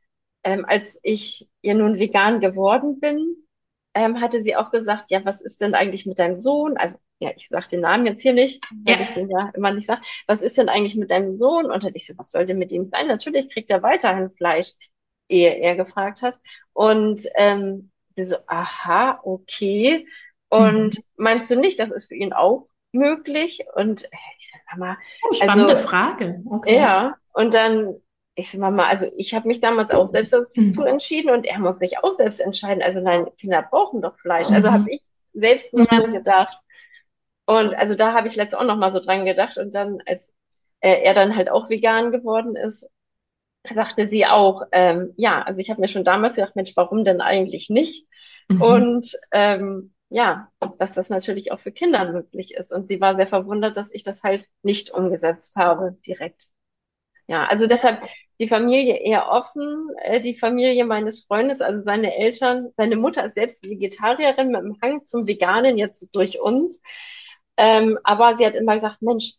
ähm, 0.44 0.64
als 0.66 1.00
ich 1.02 1.48
ja 1.62 1.74
nun 1.74 1.98
vegan 1.98 2.40
geworden 2.40 3.00
bin 3.00 3.36
ähm, 3.98 4.20
hatte 4.20 4.42
sie 4.42 4.54
auch 4.54 4.70
gesagt, 4.70 5.10
ja, 5.10 5.24
was 5.24 5.40
ist 5.40 5.60
denn 5.60 5.74
eigentlich 5.74 6.06
mit 6.06 6.20
deinem 6.20 6.36
Sohn? 6.36 6.76
Also, 6.76 6.96
ja, 7.18 7.32
ich 7.36 7.48
sage 7.48 7.66
den 7.68 7.80
Namen 7.80 8.06
jetzt 8.06 8.22
hier 8.22 8.32
nicht, 8.32 8.62
weil 8.84 8.96
ja. 8.96 9.02
ich 9.02 9.10
den 9.10 9.28
ja 9.28 9.50
immer 9.54 9.72
nicht 9.72 9.86
sage. 9.86 10.02
Was 10.28 10.42
ist 10.42 10.56
denn 10.56 10.68
eigentlich 10.68 10.94
mit 10.94 11.10
deinem 11.10 11.32
Sohn? 11.32 11.66
Und 11.66 11.82
dann 11.82 11.92
ich 11.94 12.06
so, 12.06 12.14
was 12.16 12.30
soll 12.30 12.46
denn 12.46 12.58
mit 12.58 12.70
ihm 12.70 12.84
sein? 12.84 13.08
Natürlich 13.08 13.50
kriegt 13.50 13.70
er 13.70 13.82
weiterhin 13.82 14.30
Fleisch, 14.30 14.72
ehe 15.26 15.50
er 15.50 15.74
gefragt 15.74 16.22
hat. 16.22 16.38
Und 16.72 17.26
ähm, 17.34 17.90
so, 18.16 18.36
aha, 18.46 19.20
okay. 19.24 20.06
Und 20.48 20.98
mhm. 20.98 21.02
meinst 21.16 21.50
du 21.50 21.56
nicht, 21.56 21.80
das 21.80 21.90
ist 21.90 22.06
für 22.06 22.14
ihn 22.14 22.32
auch 22.32 22.68
möglich? 22.92 23.64
Und 23.74 24.04
äh, 24.04 24.16
ich 24.36 24.52
sag, 24.52 24.78
Mama, 24.78 24.96
oh, 25.28 25.34
spannende 25.34 25.76
also, 25.76 25.88
Frage. 25.88 26.42
Okay. 26.48 26.76
Ja, 26.76 27.16
und 27.32 27.52
dann 27.52 27.96
ich 28.38 28.52
sag 28.52 28.60
mal, 28.60 28.86
also 28.86 29.06
ich 29.16 29.34
habe 29.34 29.48
mich 29.48 29.60
damals 29.60 29.90
auch 29.90 30.10
selbst 30.12 30.32
dazu 30.32 30.60
mhm. 30.60 30.86
entschieden 30.86 31.30
und 31.30 31.44
er 31.44 31.58
muss 31.58 31.78
sich 31.78 31.98
auch 31.98 32.14
selbst 32.14 32.40
entscheiden. 32.40 32.82
Also 32.82 33.00
nein, 33.00 33.26
Kinder 33.36 33.62
brauchen 33.62 34.00
doch 34.00 34.16
Fleisch. 34.16 34.48
Also 34.50 34.68
mhm. 34.68 34.74
Habe 34.74 34.90
ich 34.90 35.02
selbst 35.34 35.74
nur 35.74 35.86
ja. 35.90 36.00
so 36.00 36.06
gedacht. 36.12 36.58
Und 37.46 37.74
also 37.74 37.96
da 37.96 38.12
habe 38.12 38.28
ich 38.28 38.36
letztes 38.36 38.58
auch 38.58 38.64
noch 38.64 38.76
mal 38.76 38.92
so 38.92 39.00
dran 39.00 39.24
gedacht. 39.24 39.58
Und 39.58 39.74
dann, 39.74 40.00
als 40.06 40.32
äh, 40.80 41.02
er 41.02 41.14
dann 41.14 41.34
halt 41.34 41.50
auch 41.50 41.68
vegan 41.68 42.12
geworden 42.12 42.54
ist, 42.54 42.88
sagte 43.68 44.06
sie 44.06 44.24
auch, 44.24 44.62
ähm, 44.70 45.14
ja, 45.16 45.42
also 45.42 45.58
ich 45.58 45.70
habe 45.70 45.80
mir 45.80 45.88
schon 45.88 46.04
damals 46.04 46.36
gedacht, 46.36 46.54
Mensch, 46.54 46.76
warum 46.76 47.04
denn 47.04 47.20
eigentlich 47.20 47.70
nicht? 47.70 48.06
Mhm. 48.48 48.62
Und 48.62 49.18
ähm, 49.32 49.92
ja, 50.10 50.48
dass 50.78 50.94
das 50.94 51.10
natürlich 51.10 51.50
auch 51.50 51.58
für 51.58 51.72
Kinder 51.72 52.12
möglich 52.12 52.54
ist. 52.54 52.72
Und 52.72 52.86
sie 52.86 53.00
war 53.00 53.16
sehr 53.16 53.26
verwundert, 53.26 53.76
dass 53.76 53.92
ich 53.92 54.04
das 54.04 54.22
halt 54.22 54.48
nicht 54.62 54.90
umgesetzt 54.90 55.56
habe 55.56 55.98
direkt. 56.06 56.50
Ja, 57.28 57.44
also 57.44 57.66
deshalb 57.66 58.08
die 58.40 58.48
Familie 58.48 58.96
eher 58.96 59.28
offen, 59.30 59.90
äh, 60.02 60.18
die 60.20 60.34
Familie 60.34 60.86
meines 60.86 61.24
Freundes, 61.24 61.60
also 61.60 61.82
seine 61.82 62.16
Eltern, 62.16 62.70
seine 62.78 62.96
Mutter 62.96 63.26
ist 63.26 63.34
selbst 63.34 63.62
Vegetarierin 63.68 64.50
mit 64.50 64.62
dem 64.62 64.78
Hang 64.82 65.04
zum 65.04 65.26
Veganen 65.26 65.76
jetzt 65.76 66.08
durch 66.14 66.40
uns. 66.40 66.80
Ähm, 67.58 67.98
aber 68.02 68.36
sie 68.36 68.46
hat 68.46 68.54
immer 68.54 68.76
gesagt, 68.76 69.02
Mensch, 69.02 69.34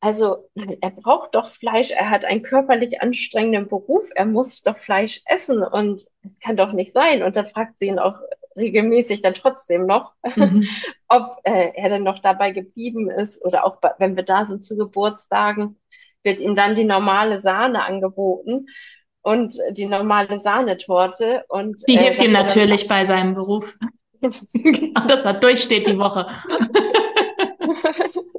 also 0.00 0.48
er 0.54 0.90
braucht 0.90 1.34
doch 1.34 1.48
Fleisch, 1.50 1.90
er 1.90 2.08
hat 2.08 2.24
einen 2.24 2.42
körperlich 2.42 3.02
anstrengenden 3.02 3.68
Beruf, 3.68 4.08
er 4.14 4.24
muss 4.24 4.62
doch 4.62 4.78
Fleisch 4.78 5.20
essen 5.26 5.62
und 5.62 6.06
es 6.22 6.38
kann 6.40 6.56
doch 6.56 6.72
nicht 6.72 6.92
sein. 6.92 7.22
Und 7.22 7.36
da 7.36 7.44
fragt 7.44 7.78
sie 7.78 7.88
ihn 7.88 7.98
auch 7.98 8.20
regelmäßig 8.56 9.20
dann 9.20 9.34
trotzdem 9.34 9.84
noch, 9.84 10.14
mhm. 10.36 10.66
ob 11.08 11.40
äh, 11.44 11.72
er 11.74 11.90
denn 11.90 12.04
noch 12.04 12.20
dabei 12.20 12.52
geblieben 12.52 13.10
ist 13.10 13.44
oder 13.44 13.66
auch 13.66 13.78
wenn 13.98 14.16
wir 14.16 14.22
da 14.22 14.46
sind 14.46 14.64
zu 14.64 14.76
Geburtstagen 14.76 15.78
wird 16.24 16.40
ihm 16.40 16.54
dann 16.54 16.74
die 16.74 16.84
normale 16.84 17.38
Sahne 17.38 17.84
angeboten 17.84 18.66
und 19.22 19.54
die 19.72 19.86
normale 19.86 20.38
Sahnetorte. 20.38 21.44
Und, 21.48 21.82
die 21.88 21.98
hilft 21.98 22.20
äh, 22.20 22.26
ihm 22.26 22.32
natürlich 22.32 22.88
bei 22.88 23.04
seinem 23.04 23.34
Beruf. 23.34 23.76
dass 24.20 25.24
er 25.24 25.34
durchsteht 25.34 25.86
die 25.86 25.98
Woche. 25.98 26.26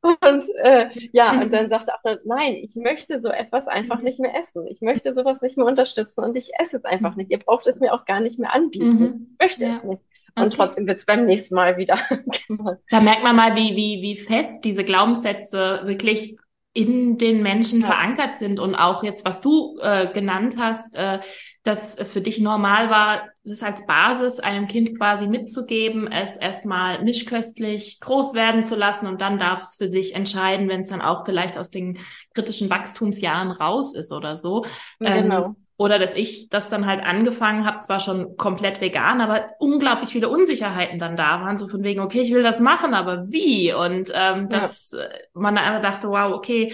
und 0.00 0.44
äh, 0.62 0.88
ja, 1.12 1.40
und 1.40 1.52
dann 1.52 1.68
sagt 1.68 1.88
er 1.88 1.94
auch, 1.94 2.18
nein, 2.24 2.54
ich 2.54 2.74
möchte 2.76 3.20
so 3.20 3.28
etwas 3.28 3.66
einfach 3.66 4.00
nicht 4.00 4.18
mehr 4.18 4.36
essen. 4.36 4.66
Ich 4.66 4.80
möchte 4.80 5.14
sowas 5.14 5.42
nicht 5.42 5.56
mehr 5.56 5.66
unterstützen 5.66 6.24
und 6.24 6.36
ich 6.36 6.52
esse 6.58 6.78
es 6.78 6.84
einfach 6.84 7.16
nicht. 7.16 7.30
Ihr 7.30 7.38
braucht 7.38 7.66
es 7.66 7.78
mir 7.80 7.92
auch 7.92 8.04
gar 8.04 8.20
nicht 8.20 8.38
mehr 8.38 8.54
anbieten. 8.54 8.98
Mhm. 8.98 9.26
Ich 9.32 9.44
möchte 9.44 9.64
ja. 9.64 9.76
es 9.76 9.84
nicht. 9.84 10.02
Und 10.36 10.46
okay. 10.46 10.56
trotzdem 10.56 10.86
wird 10.86 10.98
es 10.98 11.06
beim 11.06 11.24
nächsten 11.24 11.54
Mal 11.54 11.78
wieder 11.78 11.98
gemacht. 12.46 12.78
Da 12.90 13.00
merkt 13.00 13.22
man 13.22 13.36
mal, 13.36 13.56
wie, 13.56 13.74
wie, 13.74 14.02
wie 14.02 14.16
fest 14.16 14.64
diese 14.64 14.84
Glaubenssätze 14.84 15.80
wirklich 15.84 16.36
in 16.76 17.16
den 17.16 17.42
Menschen 17.42 17.80
ja. 17.80 17.86
verankert 17.86 18.36
sind 18.36 18.60
und 18.60 18.74
auch 18.74 19.02
jetzt, 19.02 19.24
was 19.24 19.40
du 19.40 19.78
äh, 19.80 20.12
genannt 20.12 20.56
hast, 20.58 20.94
äh, 20.94 21.20
dass 21.62 21.96
es 21.96 22.12
für 22.12 22.20
dich 22.20 22.38
normal 22.38 22.90
war, 22.90 23.30
das 23.44 23.62
als 23.62 23.86
Basis 23.86 24.40
einem 24.40 24.66
Kind 24.66 24.98
quasi 24.98 25.26
mitzugeben, 25.26 26.06
es 26.06 26.36
erstmal 26.36 27.02
mischköstlich 27.02 27.98
groß 28.00 28.34
werden 28.34 28.62
zu 28.62 28.76
lassen 28.76 29.06
und 29.06 29.22
dann 29.22 29.38
darf 29.38 29.62
es 29.62 29.76
für 29.76 29.88
sich 29.88 30.14
entscheiden, 30.14 30.68
wenn 30.68 30.82
es 30.82 30.88
dann 30.88 31.00
auch 31.00 31.24
vielleicht 31.24 31.56
aus 31.56 31.70
den 31.70 31.98
kritischen 32.34 32.68
Wachstumsjahren 32.68 33.52
raus 33.52 33.94
ist 33.94 34.12
oder 34.12 34.36
so. 34.36 34.66
Genau. 34.98 35.44
Ähm, 35.46 35.56
oder 35.78 35.98
dass 35.98 36.14
ich 36.14 36.48
das 36.48 36.70
dann 36.70 36.86
halt 36.86 37.04
angefangen 37.04 37.66
habe, 37.66 37.80
zwar 37.80 38.00
schon 38.00 38.36
komplett 38.36 38.80
vegan, 38.80 39.20
aber 39.20 39.50
unglaublich 39.58 40.10
viele 40.10 40.28
Unsicherheiten 40.28 40.98
dann 40.98 41.16
da 41.16 41.42
waren, 41.42 41.58
so 41.58 41.68
von 41.68 41.82
wegen, 41.84 42.00
okay, 42.00 42.20
ich 42.20 42.32
will 42.32 42.42
das 42.42 42.60
machen, 42.60 42.94
aber 42.94 43.30
wie? 43.30 43.72
Und 43.74 44.10
ähm, 44.14 44.48
ja. 44.50 44.60
dass 44.60 44.92
äh, 44.92 45.08
man 45.34 45.56
dann 45.56 45.82
dachte, 45.82 46.08
wow, 46.08 46.32
okay, 46.32 46.72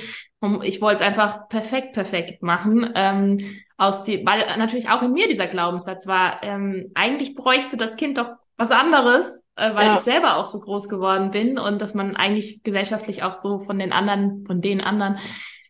ich 0.62 0.80
wollte 0.80 1.02
es 1.02 1.08
einfach 1.08 1.48
perfekt, 1.48 1.92
perfekt 1.92 2.42
machen. 2.42 2.90
Ähm, 2.94 3.38
aus 3.76 4.04
die, 4.04 4.24
weil 4.24 4.44
natürlich 4.58 4.88
auch 4.88 5.02
in 5.02 5.12
mir 5.12 5.26
dieser 5.28 5.48
Glaubenssatz 5.48 6.06
war, 6.06 6.42
ähm, 6.42 6.90
eigentlich 6.94 7.34
bräuchte 7.34 7.76
das 7.76 7.96
Kind 7.96 8.18
doch 8.18 8.32
was 8.56 8.70
anderes, 8.70 9.42
äh, 9.56 9.74
weil 9.74 9.86
ja. 9.86 9.94
ich 9.94 10.00
selber 10.00 10.36
auch 10.36 10.46
so 10.46 10.60
groß 10.60 10.88
geworden 10.88 11.32
bin 11.32 11.58
und 11.58 11.80
dass 11.80 11.94
man 11.94 12.14
eigentlich 12.14 12.62
gesellschaftlich 12.62 13.24
auch 13.24 13.34
so 13.34 13.60
von 13.60 13.78
den 13.78 13.92
anderen, 13.92 14.44
von 14.46 14.60
den 14.60 14.80
anderen 14.80 15.18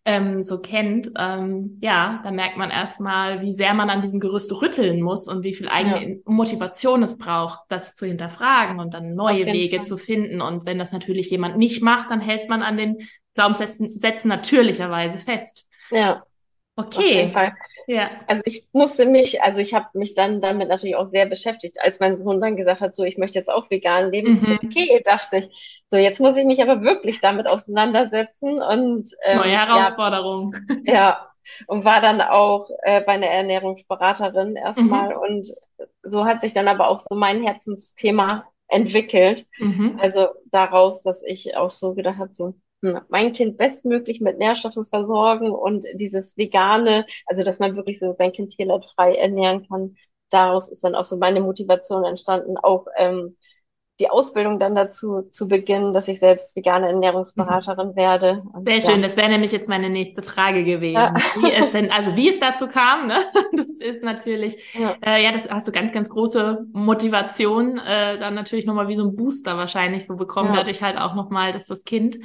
ähm, 0.04 0.44
so 0.44 0.60
kennt, 0.60 1.12
ähm, 1.16 1.78
ja, 1.80 2.20
da 2.24 2.32
merkt 2.32 2.56
man 2.56 2.70
erstmal, 2.70 3.40
wie 3.40 3.52
sehr 3.52 3.72
man 3.72 3.88
an 3.88 4.02
diesem 4.02 4.18
Gerüst 4.18 4.52
rütteln 4.60 5.00
muss 5.00 5.28
und 5.28 5.44
wie 5.44 5.54
viel 5.54 5.68
eigene 5.68 6.08
ja. 6.08 6.16
Motivation 6.24 7.02
es 7.04 7.18
braucht, 7.18 7.60
das 7.68 7.94
zu 7.94 8.06
hinterfragen 8.06 8.80
und 8.80 8.94
dann 8.94 9.14
neue 9.14 9.46
Wege 9.46 9.76
Fall. 9.76 9.86
zu 9.86 9.98
finden. 9.98 10.40
Und 10.40 10.66
wenn 10.66 10.78
das 10.78 10.92
natürlich 10.92 11.30
jemand 11.30 11.56
nicht 11.56 11.82
macht, 11.82 12.10
dann 12.10 12.20
hält 12.20 12.48
man 12.48 12.62
an 12.62 12.76
den 12.76 12.98
Glaubenssätzen 13.34 14.28
natürlicherweise 14.28 15.18
fest. 15.18 15.68
Ja. 15.90 16.24
Okay. 16.74 16.96
Auf 16.96 17.04
jeden 17.04 17.32
Fall. 17.32 17.52
Ja. 17.86 18.10
Also 18.26 18.42
ich 18.46 18.66
musste 18.72 19.04
mich, 19.04 19.42
also 19.42 19.60
ich 19.60 19.74
habe 19.74 19.86
mich 19.92 20.14
dann 20.14 20.40
damit 20.40 20.68
natürlich 20.68 20.96
auch 20.96 21.04
sehr 21.04 21.26
beschäftigt, 21.26 21.78
als 21.80 22.00
mein 22.00 22.16
Sohn 22.16 22.40
dann 22.40 22.56
gesagt 22.56 22.80
hat, 22.80 22.94
so 22.94 23.04
ich 23.04 23.18
möchte 23.18 23.38
jetzt 23.38 23.50
auch 23.50 23.70
vegan 23.70 24.10
leben. 24.10 24.40
Mhm. 24.40 24.58
Okay, 24.64 25.02
dachte 25.04 25.38
ich, 25.38 25.84
so 25.90 25.98
jetzt 25.98 26.20
muss 26.20 26.36
ich 26.36 26.46
mich 26.46 26.62
aber 26.62 26.80
wirklich 26.82 27.20
damit 27.20 27.46
auseinandersetzen 27.46 28.62
und 28.62 29.06
ähm, 29.24 29.38
neue 29.38 29.58
Herausforderung. 29.58 30.54
Ja, 30.84 30.94
ja, 30.94 31.30
und 31.66 31.84
war 31.84 32.00
dann 32.00 32.22
auch 32.22 32.70
äh, 32.82 33.02
bei 33.02 33.12
einer 33.12 33.26
Ernährungsberaterin 33.26 34.56
erstmal 34.56 35.10
mhm. 35.10 35.20
und 35.20 35.54
so 36.02 36.24
hat 36.24 36.40
sich 36.40 36.54
dann 36.54 36.68
aber 36.68 36.88
auch 36.88 37.00
so 37.00 37.14
mein 37.14 37.42
Herzensthema 37.42 38.46
entwickelt. 38.68 39.46
Mhm. 39.58 39.98
Also 40.00 40.28
daraus, 40.50 41.02
dass 41.02 41.22
ich 41.22 41.56
auch 41.56 41.70
so 41.70 41.94
gedacht 41.94 42.18
habe, 42.18 42.32
so 42.32 42.54
mein 43.08 43.32
Kind 43.32 43.56
bestmöglich 43.56 44.20
mit 44.20 44.38
Nährstoffen 44.38 44.84
versorgen 44.84 45.50
und 45.50 45.86
dieses 45.94 46.36
vegane, 46.36 47.06
also 47.26 47.44
dass 47.44 47.58
man 47.58 47.76
wirklich 47.76 47.98
so 47.98 48.12
sein 48.12 48.32
Kind 48.32 48.50
tierleidfrei 48.50 49.14
ernähren 49.14 49.66
kann. 49.68 49.96
Daraus 50.30 50.68
ist 50.68 50.82
dann 50.82 50.94
auch 50.94 51.04
so 51.04 51.16
meine 51.16 51.40
Motivation 51.40 52.04
entstanden, 52.04 52.56
auch 52.56 52.86
ähm, 52.96 53.36
die 54.00 54.10
Ausbildung 54.10 54.58
dann 54.58 54.74
dazu 54.74 55.22
zu 55.22 55.46
beginnen, 55.46 55.92
dass 55.92 56.08
ich 56.08 56.18
selbst 56.18 56.56
vegane 56.56 56.88
Ernährungsberaterin 56.88 57.90
mhm. 57.90 57.96
werde. 57.96 58.42
Und, 58.52 58.68
Sehr 58.68 58.80
schön, 58.80 59.02
das 59.02 59.16
wäre 59.16 59.28
nämlich 59.28 59.52
jetzt 59.52 59.68
meine 59.68 59.90
nächste 59.90 60.22
Frage 60.22 60.64
gewesen. 60.64 60.94
Ja. 60.94 61.14
Wie 61.36 61.52
es 61.52 61.70
denn, 61.70 61.90
also 61.92 62.16
wie 62.16 62.28
es 62.28 62.40
dazu 62.40 62.66
kam, 62.66 63.06
ne? 63.06 63.16
das 63.52 63.80
ist 63.80 64.02
natürlich, 64.02 64.74
ja, 64.74 64.96
äh, 65.06 65.22
ja 65.22 65.30
das 65.30 65.48
hast 65.48 65.68
du 65.68 65.72
ganz, 65.72 65.92
ganz 65.92 66.08
große 66.08 66.66
Motivation, 66.72 67.78
äh, 67.78 68.18
dann 68.18 68.34
natürlich 68.34 68.66
nochmal 68.66 68.88
wie 68.88 68.96
so 68.96 69.04
ein 69.04 69.14
Booster 69.14 69.56
wahrscheinlich 69.56 70.06
so 70.06 70.16
bekommen, 70.16 70.48
ja. 70.48 70.56
dadurch 70.56 70.82
halt 70.82 70.98
auch 70.98 71.14
nochmal, 71.14 71.52
dass 71.52 71.66
das 71.66 71.84
Kind 71.84 72.18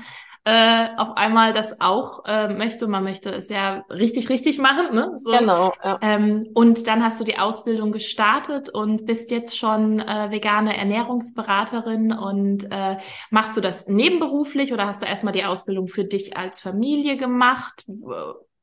äh, 0.48 0.88
auf 0.96 1.18
einmal 1.18 1.52
das 1.52 1.82
auch 1.82 2.24
äh, 2.26 2.48
möchte. 2.48 2.88
Man 2.88 3.04
möchte 3.04 3.32
es 3.32 3.50
ja 3.50 3.84
richtig, 3.90 4.30
richtig 4.30 4.60
machen. 4.60 4.96
Ne? 4.96 5.12
So. 5.18 5.32
Genau. 5.32 5.74
Ja. 5.84 6.00
Ähm, 6.02 6.48
und 6.54 6.88
dann 6.88 7.04
hast 7.04 7.20
du 7.20 7.26
die 7.26 7.38
Ausbildung 7.38 7.92
gestartet 7.92 8.70
und 8.70 9.06
bist 9.06 9.30
jetzt 9.30 9.58
schon 9.58 10.00
äh, 10.00 10.32
vegane 10.32 10.78
Ernährungsberaterin. 10.78 12.14
Und 12.14 12.64
äh, 12.72 12.96
machst 13.30 13.58
du 13.58 13.62
das 13.62 13.90
nebenberuflich 13.90 14.72
oder 14.72 14.88
hast 14.88 15.02
du 15.02 15.06
erstmal 15.06 15.34
die 15.34 15.44
Ausbildung 15.44 15.90
für 15.90 16.06
dich 16.06 16.38
als 16.38 16.62
Familie 16.62 17.18
gemacht? 17.18 17.86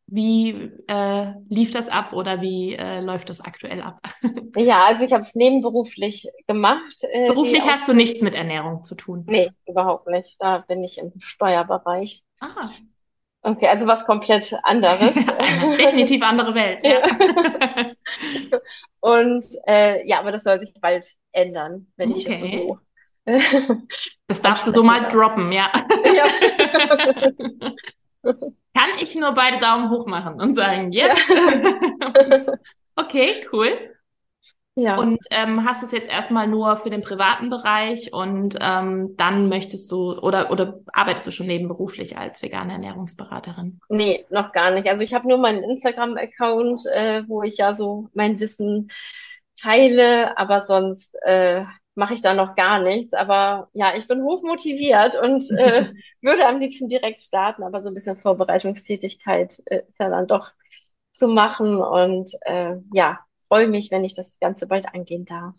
Wie 0.06 0.70
äh, 0.86 1.32
lief 1.48 1.70
das 1.70 1.88
ab 1.88 2.12
oder 2.12 2.42
wie 2.42 2.74
äh, 2.74 3.00
läuft 3.00 3.30
das 3.30 3.40
aktuell 3.40 3.82
ab? 3.82 4.00
Ja, 4.56 4.84
also 4.84 5.04
ich 5.04 5.12
habe 5.12 5.22
es 5.22 5.34
nebenberuflich 5.34 6.28
gemacht. 6.46 7.02
Äh, 7.10 7.26
Beruflich 7.26 7.64
hast 7.66 7.88
du 7.88 7.92
nichts 7.92 8.22
mit 8.22 8.36
Ernährung 8.36 8.84
zu 8.84 8.94
tun? 8.94 9.24
Nee, 9.26 9.50
überhaupt 9.66 10.06
nicht. 10.06 10.36
Da 10.40 10.58
bin 10.58 10.84
ich 10.84 10.98
im 10.98 11.12
Steuerbereich. 11.18 12.22
Ah. 12.38 12.70
Okay, 13.42 13.66
also 13.66 13.88
was 13.88 14.06
komplett 14.06 14.56
anderes. 14.62 15.16
Definitiv 15.76 16.22
andere 16.22 16.54
Welt. 16.54 16.84
Ja. 16.84 17.02
Und 19.00 19.44
äh, 19.66 20.06
ja, 20.06 20.20
aber 20.20 20.30
das 20.30 20.44
soll 20.44 20.60
sich 20.60 20.72
bald 20.80 21.04
ändern, 21.32 21.88
wenn 21.96 22.12
okay. 22.12 22.18
ich 22.20 22.28
es 22.28 22.50
so. 22.52 22.78
das 24.28 24.40
darfst 24.40 24.68
du 24.68 24.70
so 24.70 24.84
mal 24.84 25.08
droppen, 25.08 25.50
ja. 25.50 25.68
ja. 26.04 27.72
Kann 28.24 28.90
ich 29.00 29.14
nur 29.14 29.32
beide 29.32 29.58
Daumen 29.58 29.90
hoch 29.90 30.06
machen 30.06 30.40
und 30.40 30.54
sagen, 30.54 30.92
ja. 30.92 31.14
okay, 32.96 33.28
cool. 33.52 33.94
Ja. 34.76 34.96
Und 34.96 35.20
ähm, 35.30 35.64
hast 35.64 35.84
es 35.84 35.92
jetzt 35.92 36.08
erstmal 36.08 36.48
nur 36.48 36.76
für 36.76 36.90
den 36.90 37.00
privaten 37.00 37.48
Bereich 37.48 38.12
und 38.12 38.58
ähm, 38.60 39.14
dann 39.16 39.48
möchtest 39.48 39.92
du 39.92 40.18
oder 40.18 40.50
oder 40.50 40.80
arbeitest 40.92 41.28
du 41.28 41.30
schon 41.30 41.46
nebenberuflich 41.46 42.18
als 42.18 42.42
vegane 42.42 42.72
Ernährungsberaterin? 42.72 43.78
Nee, 43.88 44.26
noch 44.30 44.50
gar 44.50 44.72
nicht. 44.72 44.88
Also 44.88 45.04
ich 45.04 45.14
habe 45.14 45.28
nur 45.28 45.38
meinen 45.38 45.62
Instagram-Account, 45.62 46.86
äh, 46.92 47.22
wo 47.28 47.42
ich 47.44 47.58
ja 47.58 47.72
so 47.74 48.08
mein 48.14 48.40
Wissen 48.40 48.90
teile, 49.56 50.36
aber 50.36 50.60
sonst 50.60 51.14
äh, 51.22 51.64
mache 51.94 52.14
ich 52.14 52.22
da 52.22 52.34
noch 52.34 52.54
gar 52.54 52.80
nichts. 52.80 53.14
Aber 53.14 53.68
ja, 53.72 53.94
ich 53.96 54.06
bin 54.06 54.22
hoch 54.22 54.42
motiviert 54.42 55.16
und 55.20 55.50
äh, 55.52 55.92
würde 56.22 56.46
am 56.46 56.60
liebsten 56.60 56.88
direkt 56.88 57.20
starten, 57.20 57.62
aber 57.62 57.82
so 57.82 57.88
ein 57.88 57.94
bisschen 57.94 58.18
Vorbereitungstätigkeit 58.18 59.62
äh, 59.66 59.82
ist 59.86 59.98
ja 59.98 60.08
dann 60.08 60.26
doch 60.26 60.50
zu 61.12 61.28
machen. 61.28 61.80
Und 61.80 62.30
äh, 62.42 62.76
ja, 62.92 63.20
freue 63.48 63.68
mich, 63.68 63.90
wenn 63.90 64.04
ich 64.04 64.14
das 64.14 64.38
Ganze 64.40 64.66
bald 64.66 64.86
angehen 64.94 65.24
darf. 65.24 65.56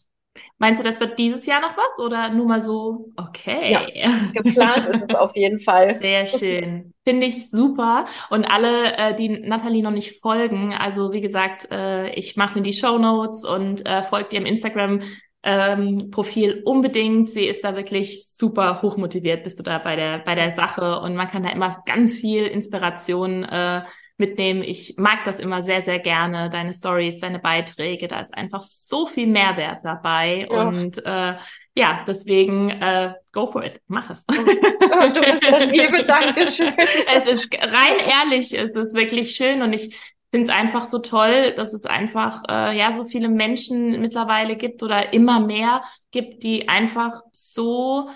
Meinst 0.58 0.84
du, 0.84 0.88
das 0.88 1.00
wird 1.00 1.18
dieses 1.20 1.46
Jahr 1.46 1.62
noch 1.62 1.78
was 1.78 2.00
oder 2.00 2.30
nur 2.30 2.46
mal 2.46 2.62
so? 2.62 3.12
Okay. 3.16 3.72
Ja, 3.72 4.10
geplant 4.34 4.88
ist 4.88 5.10
es 5.10 5.16
auf 5.16 5.36
jeden 5.36 5.60
Fall. 5.60 5.96
Sehr 6.02 6.26
schön. 6.26 6.94
Finde 7.06 7.28
ich 7.28 7.50
super. 7.50 8.06
Und 8.30 8.46
alle, 8.46 8.98
äh, 8.98 9.16
die 9.16 9.30
Nathalie 9.30 9.84
noch 9.84 9.92
nicht 9.92 10.20
folgen, 10.22 10.74
also 10.74 11.12
wie 11.12 11.22
gesagt, 11.22 11.72
äh, 11.72 12.10
ich 12.16 12.36
mache 12.36 12.52
es 12.52 12.56
in 12.58 12.64
die 12.64 12.74
Show 12.74 12.98
Notes 12.98 13.46
und 13.46 13.86
äh, 13.86 14.04
folgt 14.04 14.34
ihr 14.34 14.40
im 14.40 14.46
Instagram 14.46 15.02
ähm, 15.46 16.10
Profil 16.10 16.64
unbedingt. 16.66 17.30
Sie 17.30 17.46
ist 17.46 17.64
da 17.64 17.76
wirklich 17.76 18.28
super 18.28 18.82
hochmotiviert, 18.82 19.44
bist 19.44 19.60
du 19.60 19.64
da 19.64 19.78
bei 19.78 19.96
der, 19.96 20.20
bei 20.20 20.34
der 20.34 20.52
Sache 20.52 21.00
und 21.00 21.16
man 21.16 21.28
kann 21.28 21.44
da 21.44 21.50
immer 21.50 21.76
ganz 21.86 22.16
viel 22.16 22.48
Inspiration 22.48 23.44
äh, 23.44 23.84
mitnehmen. 24.18 24.64
Ich 24.64 24.96
mag 24.98 25.24
das 25.26 25.40
immer 25.40 25.62
sehr, 25.62 25.84
sehr 25.84 26.00
gerne, 26.00 26.50
deine 26.50 26.74
Stories, 26.74 27.20
deine 27.20 27.38
Beiträge. 27.38 28.08
Da 28.08 28.22
ist 28.22 28.36
einfach 28.36 28.64
so 28.64 29.06
viel 29.06 29.28
Mehrwert 29.28 29.80
dabei. 29.84 30.48
Ja. 30.50 30.68
Und 30.68 31.06
äh, 31.06 31.36
ja, 31.76 32.04
deswegen 32.08 32.70
äh, 32.72 33.14
go 33.32 33.46
for 33.46 33.64
it, 33.64 33.82
mach 33.88 34.10
es. 34.10 34.26
Oh, 34.28 35.10
du 35.14 35.20
bist 35.20 35.44
das 35.44 35.66
Liebe, 35.72 36.06
Dankeschön. 36.06 36.74
es 37.14 37.26
ist 37.28 37.54
rein 37.54 38.00
ehrlich, 38.00 38.58
es 38.58 38.72
ist 38.72 38.96
wirklich 38.96 39.36
schön 39.36 39.62
und 39.62 39.74
ich 39.74 39.96
finde 40.36 40.52
es 40.52 40.58
einfach 40.58 40.86
so 40.86 41.00
toll, 41.00 41.54
dass 41.56 41.74
es 41.74 41.86
einfach 41.86 42.44
äh, 42.50 42.78
ja 42.78 42.92
so 42.92 43.06
viele 43.06 43.30
Menschen 43.30 44.02
mittlerweile 44.02 44.58
gibt 44.58 44.84
oder 44.84 45.14
immer 45.14 45.40
mehr 45.40 45.82
gibt, 46.12 46.44
die 46.44 46.68
einfach 46.68 47.22
so 47.32 48.10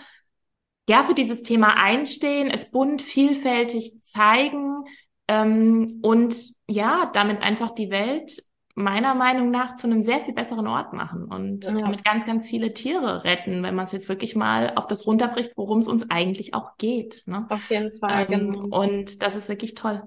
ja 0.90 1.04
für 1.04 1.14
dieses 1.14 1.44
Thema 1.44 1.82
einstehen, 1.82 2.52
es 2.52 2.72
bunt, 2.72 3.02
vielfältig 3.02 4.02
zeigen 4.02 4.84
ähm, 5.30 6.00
und 6.02 6.36
ja 6.68 7.10
damit 7.14 7.42
einfach 7.42 7.74
die 7.74 7.90
Welt 7.90 8.44
meiner 8.76 9.16
Meinung 9.16 9.50
nach 9.50 9.76
zu 9.76 9.88
einem 9.88 10.04
sehr 10.04 10.20
viel 10.20 10.34
besseren 10.34 10.68
Ort 10.68 10.92
machen 10.92 11.24
und 11.24 11.64
ja. 11.64 11.72
damit 11.72 12.04
ganz, 12.04 12.26
ganz 12.26 12.50
viele 12.50 12.74
Tiere 12.74 13.24
retten, 13.24 13.64
wenn 13.64 13.76
man 13.76 13.86
es 13.86 13.94
jetzt 13.94 14.10
wirklich 14.10 14.36
mal 14.36 14.74
auf 14.76 14.88
das 14.88 15.08
runterbricht, 15.08 15.54
worum 15.56 15.80
es 15.80 15.88
uns 15.88 16.10
eigentlich 16.10 16.54
auch 16.54 16.78
geht. 16.78 17.24
Ne? 17.28 17.46
Auf 17.50 17.70
jeden 17.70 17.94
Fall. 17.94 18.28
Ähm, 18.30 18.52
genau. 18.52 18.78
Und 18.78 19.22
das 19.22 19.38
ist 19.38 19.48
wirklich 19.48 19.76
toll. 19.76 20.04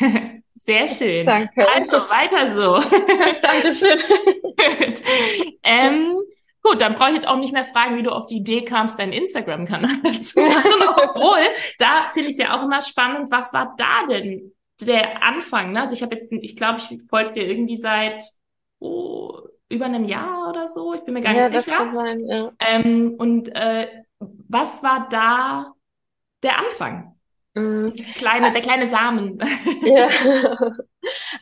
sehr 0.64 0.88
schön. 0.88 1.26
Danke. 1.26 1.66
Also 1.74 1.92
weiter 1.92 2.48
so. 2.54 2.78
Dankeschön. 3.42 3.98
ähm, 5.62 6.22
Gut, 6.62 6.80
dann 6.80 6.94
brauche 6.94 7.08
ich 7.08 7.16
jetzt 7.16 7.28
auch 7.28 7.38
nicht 7.38 7.52
mehr 7.52 7.64
fragen, 7.64 7.96
wie 7.96 8.04
du 8.04 8.12
auf 8.12 8.26
die 8.26 8.36
Idee 8.36 8.64
kamst, 8.64 8.98
deinen 8.98 9.12
Instagram-Kanal 9.12 10.20
zu 10.20 10.40
machen. 10.40 10.70
Obwohl, 10.96 11.40
da 11.78 12.06
finde 12.12 12.28
ich 12.28 12.36
es 12.36 12.42
ja 12.42 12.56
auch 12.56 12.62
immer 12.62 12.80
spannend, 12.80 13.32
was 13.32 13.52
war 13.52 13.74
da 13.76 14.06
denn 14.08 14.52
der 14.80 15.24
Anfang? 15.24 15.72
Ne? 15.72 15.82
Also 15.82 15.94
ich 15.94 16.02
habe 16.02 16.14
jetzt, 16.14 16.30
ich 16.30 16.56
glaube, 16.56 16.78
ich 16.78 17.00
folge 17.10 17.32
dir 17.32 17.48
irgendwie 17.48 17.76
seit 17.76 18.22
oh, 18.78 19.40
über 19.68 19.86
einem 19.86 20.04
Jahr 20.04 20.50
oder 20.50 20.68
so. 20.68 20.94
Ich 20.94 21.00
bin 21.00 21.14
mir 21.14 21.20
gar 21.20 21.34
ja, 21.34 21.48
nicht 21.48 21.64
sicher. 21.64 21.90
Sein, 21.92 22.26
ja. 22.26 22.52
Ähm, 22.60 23.16
und 23.18 23.48
äh, 23.54 23.88
was 24.20 24.84
war 24.84 25.08
da 25.10 25.72
der 26.44 26.58
Anfang? 26.58 27.18
Mhm. 27.54 27.94
Kleine, 28.16 28.52
der 28.52 28.62
kleine 28.62 28.86
Samen. 28.86 29.38
Ja. 29.84 30.08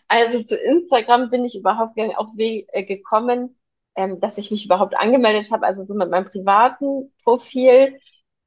Also 0.09 0.43
zu 0.43 0.57
Instagram 0.57 1.31
bin 1.31 1.45
ich 1.45 1.57
überhaupt 1.57 1.95
gar 1.95 2.07
nicht 2.07 2.17
auf 2.17 2.37
Weg 2.37 2.67
äh, 2.73 2.85
gekommen 2.85 3.57
ähm, 3.97 4.21
dass 4.21 4.39
ich 4.39 4.51
mich 4.51 4.65
überhaupt 4.65 4.97
angemeldet 4.97 5.51
habe, 5.51 5.67
also 5.67 5.85
so 5.85 5.95
mit 5.95 6.11
meinem 6.11 6.25
privaten 6.25 7.13
Profil 7.25 7.99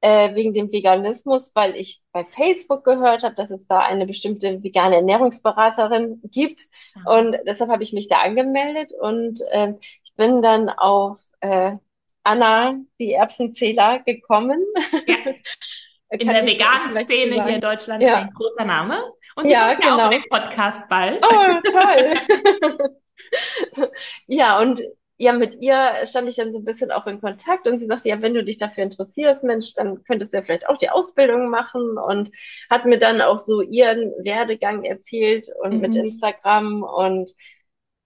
äh, 0.01 0.35
wegen 0.35 0.53
dem 0.53 0.71
Veganismus, 0.71 1.51
weil 1.55 1.75
ich 1.75 2.01
bei 2.11 2.25
Facebook 2.25 2.83
gehört 2.83 3.23
habe, 3.23 3.35
dass 3.35 3.51
es 3.51 3.67
da 3.67 3.79
eine 3.79 4.05
bestimmte 4.05 4.61
vegane 4.63 4.97
Ernährungsberaterin 4.97 6.21
gibt. 6.31 6.63
Mhm. 6.95 7.07
Und 7.07 7.37
deshalb 7.47 7.69
habe 7.71 7.83
ich 7.83 7.93
mich 7.93 8.07
da 8.07 8.19
angemeldet 8.21 8.91
und 8.99 9.41
äh, 9.51 9.73
ich 10.03 10.13
bin 10.15 10.41
dann 10.41 10.69
auf 10.69 11.19
äh, 11.41 11.77
Anna, 12.23 12.75
die 12.99 13.13
Erbsenzähler, 13.13 13.99
gekommen. 13.99 14.63
Ja. 15.07 15.17
In 16.19 16.27
der 16.27 16.45
veganen 16.45 16.91
Szene 16.91 17.43
hier 17.43 17.55
in 17.55 17.61
Deutschland 17.61 18.03
ja. 18.03 18.15
ein 18.17 18.33
großer 18.33 18.65
Name. 18.65 19.03
Und 19.35 19.47
sie 19.47 19.53
ja, 19.53 19.73
kommt 19.73 19.83
ja 19.83 19.89
genau. 19.91 20.07
auch 20.07 20.11
in 20.11 20.21
den 20.21 20.29
Podcast 20.29 20.87
bald. 20.89 21.25
Oh, 21.25 21.59
toll. 21.71 22.93
ja, 24.27 24.59
und 24.59 24.81
ja, 25.17 25.31
mit 25.31 25.61
ihr 25.61 26.05
stand 26.05 26.27
ich 26.27 26.35
dann 26.35 26.51
so 26.51 26.59
ein 26.59 26.65
bisschen 26.65 26.91
auch 26.91 27.07
in 27.07 27.21
Kontakt 27.21 27.67
und 27.67 27.79
sie 27.79 27.85
sagte, 27.85 28.09
ja, 28.09 28.21
wenn 28.21 28.33
du 28.33 28.43
dich 28.43 28.57
dafür 28.57 28.83
interessierst, 28.83 29.43
Mensch, 29.43 29.73
dann 29.75 30.03
könntest 30.03 30.33
du 30.33 30.37
ja 30.37 30.43
vielleicht 30.43 30.67
auch 30.67 30.77
die 30.77 30.89
Ausbildung 30.89 31.49
machen 31.49 31.97
und 31.97 32.31
hat 32.69 32.85
mir 32.85 32.97
dann 32.97 33.21
auch 33.21 33.39
so 33.39 33.61
ihren 33.61 34.11
Werdegang 34.23 34.83
erzählt 34.83 35.47
und 35.61 35.75
mhm. 35.75 35.81
mit 35.81 35.95
Instagram 35.95 36.83
und 36.83 37.31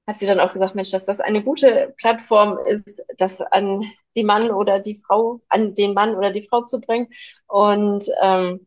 hat 0.07 0.19
sie 0.19 0.25
dann 0.25 0.39
auch 0.39 0.53
gesagt, 0.53 0.73
Mensch, 0.73 0.91
dass 0.91 1.05
das 1.05 1.19
eine 1.19 1.43
gute 1.43 1.93
Plattform 1.97 2.57
ist, 2.65 3.03
das 3.17 3.41
an 3.41 3.83
die 4.15 4.23
Mann 4.23 4.49
oder 4.51 4.79
die 4.79 4.95
Frau, 4.95 5.41
an 5.49 5.75
den 5.75 5.93
Mann 5.93 6.15
oder 6.15 6.31
die 6.31 6.47
Frau 6.47 6.63
zu 6.63 6.79
bringen. 6.79 7.09
Und 7.47 8.09
ähm, 8.21 8.65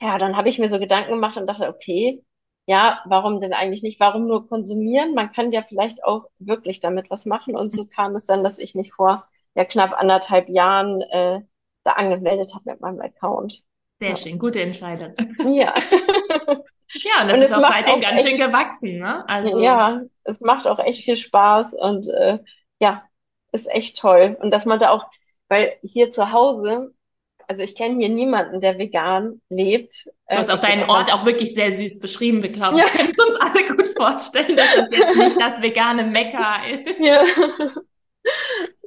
ja, 0.00 0.18
dann 0.18 0.36
habe 0.36 0.48
ich 0.48 0.58
mir 0.58 0.70
so 0.70 0.78
Gedanken 0.78 1.10
gemacht 1.10 1.36
und 1.36 1.48
dachte, 1.48 1.68
okay, 1.68 2.22
ja, 2.66 3.02
warum 3.06 3.40
denn 3.40 3.52
eigentlich 3.52 3.82
nicht? 3.82 3.98
Warum 3.98 4.26
nur 4.26 4.48
konsumieren? 4.48 5.14
Man 5.14 5.32
kann 5.32 5.50
ja 5.50 5.62
vielleicht 5.62 6.04
auch 6.04 6.26
wirklich 6.38 6.80
damit 6.80 7.10
was 7.10 7.26
machen. 7.26 7.56
Und 7.56 7.72
so 7.72 7.84
kam 7.84 8.14
es 8.14 8.26
dann, 8.26 8.44
dass 8.44 8.58
ich 8.58 8.76
mich 8.76 8.92
vor 8.92 9.26
ja 9.54 9.64
knapp 9.64 9.92
anderthalb 9.92 10.48
Jahren 10.48 11.00
äh, 11.02 11.40
da 11.82 11.92
angemeldet 11.92 12.54
habe 12.54 12.70
mit 12.70 12.80
meinem 12.80 13.00
Account. 13.00 13.64
Sehr 14.00 14.10
ja. 14.10 14.16
schön, 14.16 14.38
gute 14.38 14.62
Entscheidung. 14.62 15.14
Ja. 15.44 15.74
ja, 16.92 17.22
und 17.22 17.28
das 17.28 17.38
und 17.38 17.44
ist 17.44 17.54
auch 17.54 17.68
seitdem 17.68 18.00
ganz 18.00 18.26
schön 18.26 18.38
gewachsen, 18.38 18.98
ne? 18.98 19.28
Also 19.28 19.60
ja, 19.60 20.02
es 20.24 20.40
macht 20.40 20.66
auch 20.66 20.78
echt 20.78 21.04
viel 21.04 21.16
Spaß 21.16 21.74
und 21.74 22.08
äh, 22.08 22.38
ja, 22.80 23.04
ist 23.52 23.70
echt 23.70 23.98
toll. 23.98 24.36
Und 24.40 24.50
dass 24.52 24.66
man 24.66 24.78
da 24.78 24.90
auch, 24.90 25.06
weil 25.48 25.76
hier 25.82 26.10
zu 26.10 26.32
Hause 26.32 26.94
also 27.48 27.62
ich 27.62 27.74
kenne 27.74 27.98
hier 27.98 28.08
niemanden, 28.08 28.60
der 28.60 28.78
vegan 28.78 29.40
lebt. 29.50 30.06
Du 30.28 30.36
hast 30.36 30.48
äh, 30.48 30.52
auch 30.52 30.60
deinen 30.60 30.88
Ort 30.88 31.12
auch 31.12 31.26
wirklich 31.26 31.54
sehr 31.54 31.72
süß 31.72 32.00
beschrieben. 32.00 32.42
Wir 32.42 32.50
glauben, 32.50 32.78
ja. 32.78 32.84
wir 32.84 32.90
können 32.90 33.14
uns 33.28 33.40
alle 33.40 33.66
gut 33.66 33.88
vorstellen, 33.88 34.56
dass 34.56 34.74
das 34.74 34.88
jetzt 34.90 35.16
nicht 35.16 35.40
das 35.40 35.62
vegane 35.62 36.04
Mekka 36.04 36.64
ist. 36.66 36.98
Ja. 36.98 37.24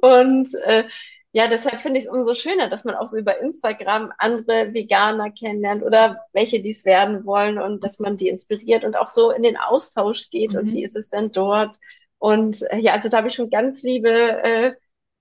Und 0.00 0.48
äh, 0.64 0.84
ja, 1.32 1.48
deshalb 1.48 1.80
finde 1.80 1.98
ich 1.98 2.06
es 2.06 2.10
umso 2.10 2.34
schöner, 2.34 2.70
dass 2.70 2.84
man 2.84 2.94
auch 2.94 3.06
so 3.06 3.18
über 3.18 3.38
Instagram 3.40 4.12
andere 4.16 4.72
Veganer 4.72 5.30
kennenlernt 5.30 5.82
oder 5.82 6.24
welche 6.32 6.62
dies 6.62 6.84
werden 6.84 7.26
wollen 7.26 7.58
und 7.58 7.84
dass 7.84 7.98
man 7.98 8.16
die 8.16 8.28
inspiriert 8.28 8.84
und 8.84 8.96
auch 8.96 9.10
so 9.10 9.30
in 9.30 9.42
den 9.42 9.56
Austausch 9.56 10.30
geht 10.30 10.52
mhm. 10.52 10.58
und 10.58 10.72
wie 10.72 10.84
ist 10.84 10.96
es 10.96 11.10
denn 11.10 11.32
dort. 11.32 11.76
Und 12.18 12.62
äh, 12.70 12.78
ja, 12.78 12.92
also 12.92 13.08
da 13.08 13.18
habe 13.18 13.28
ich 13.28 13.34
schon 13.34 13.50
ganz 13.50 13.82
liebe 13.82 14.08
äh, 14.08 14.74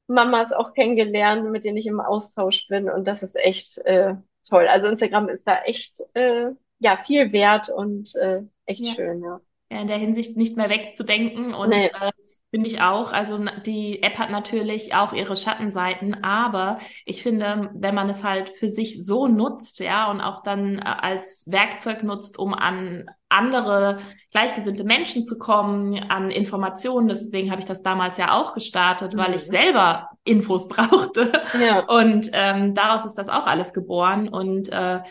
Mamas 0.07 0.53
auch 0.53 0.73
kennengelernt, 0.73 1.49
mit 1.51 1.65
denen 1.65 1.77
ich 1.77 1.87
im 1.87 1.99
Austausch 1.99 2.67
bin. 2.67 2.89
Und 2.89 3.07
das 3.07 3.23
ist 3.23 3.35
echt 3.35 3.79
äh, 3.79 4.15
toll. 4.47 4.67
Also 4.67 4.87
Instagram 4.87 5.29
ist 5.29 5.47
da 5.47 5.63
echt 5.63 6.01
äh, 6.13 6.51
ja 6.79 6.97
viel 6.97 7.31
wert 7.33 7.69
und 7.69 8.15
äh, 8.15 8.41
echt 8.65 8.85
ja. 8.85 8.93
schön, 8.93 9.21
ja. 9.21 9.41
Ja, 9.71 9.81
in 9.81 9.87
der 9.87 9.97
Hinsicht 9.97 10.37
nicht 10.37 10.57
mehr 10.57 10.69
wegzudenken 10.69 11.55
und 11.55 11.69
nee. 11.69 11.87
äh, 11.87 12.11
Finde 12.51 12.69
ich 12.69 12.79
auch. 12.79 13.11
Also 13.11 13.37
die 13.65 14.01
App 14.01 14.17
hat 14.17 14.29
natürlich 14.29 14.95
auch 14.95 15.11
ihre 15.11 15.35
Schattenseiten, 15.35 16.23
aber 16.23 16.77
ich 17.05 17.21
finde, 17.21 17.69
wenn 17.73 17.93
man 17.93 18.07
es 18.07 18.23
halt 18.23 18.49
für 18.49 18.69
sich 18.69 19.05
so 19.05 19.27
nutzt, 19.27 19.79
ja, 19.79 20.09
und 20.09 20.21
auch 20.21 20.41
dann 20.41 20.79
äh, 20.79 20.83
als 20.83 21.43
Werkzeug 21.47 22.03
nutzt, 22.03 22.39
um 22.39 22.53
an 22.53 23.09
andere 23.27 23.99
gleichgesinnte 24.31 24.85
Menschen 24.85 25.25
zu 25.25 25.37
kommen, 25.37 25.99
an 26.09 26.31
Informationen. 26.31 27.09
Deswegen 27.09 27.51
habe 27.51 27.59
ich 27.59 27.67
das 27.67 27.83
damals 27.83 28.17
ja 28.17 28.39
auch 28.39 28.53
gestartet, 28.53 29.17
weil 29.17 29.33
ich 29.33 29.47
mhm. 29.47 29.51
selber 29.51 30.09
Infos 30.23 30.67
brauchte. 30.69 31.33
Ja. 31.59 31.85
Und 31.85 32.29
ähm, 32.31 32.73
daraus 32.73 33.05
ist 33.05 33.15
das 33.17 33.27
auch 33.27 33.47
alles 33.47 33.73
geboren. 33.73 34.29
Und 34.29 34.71
äh, 34.71 35.01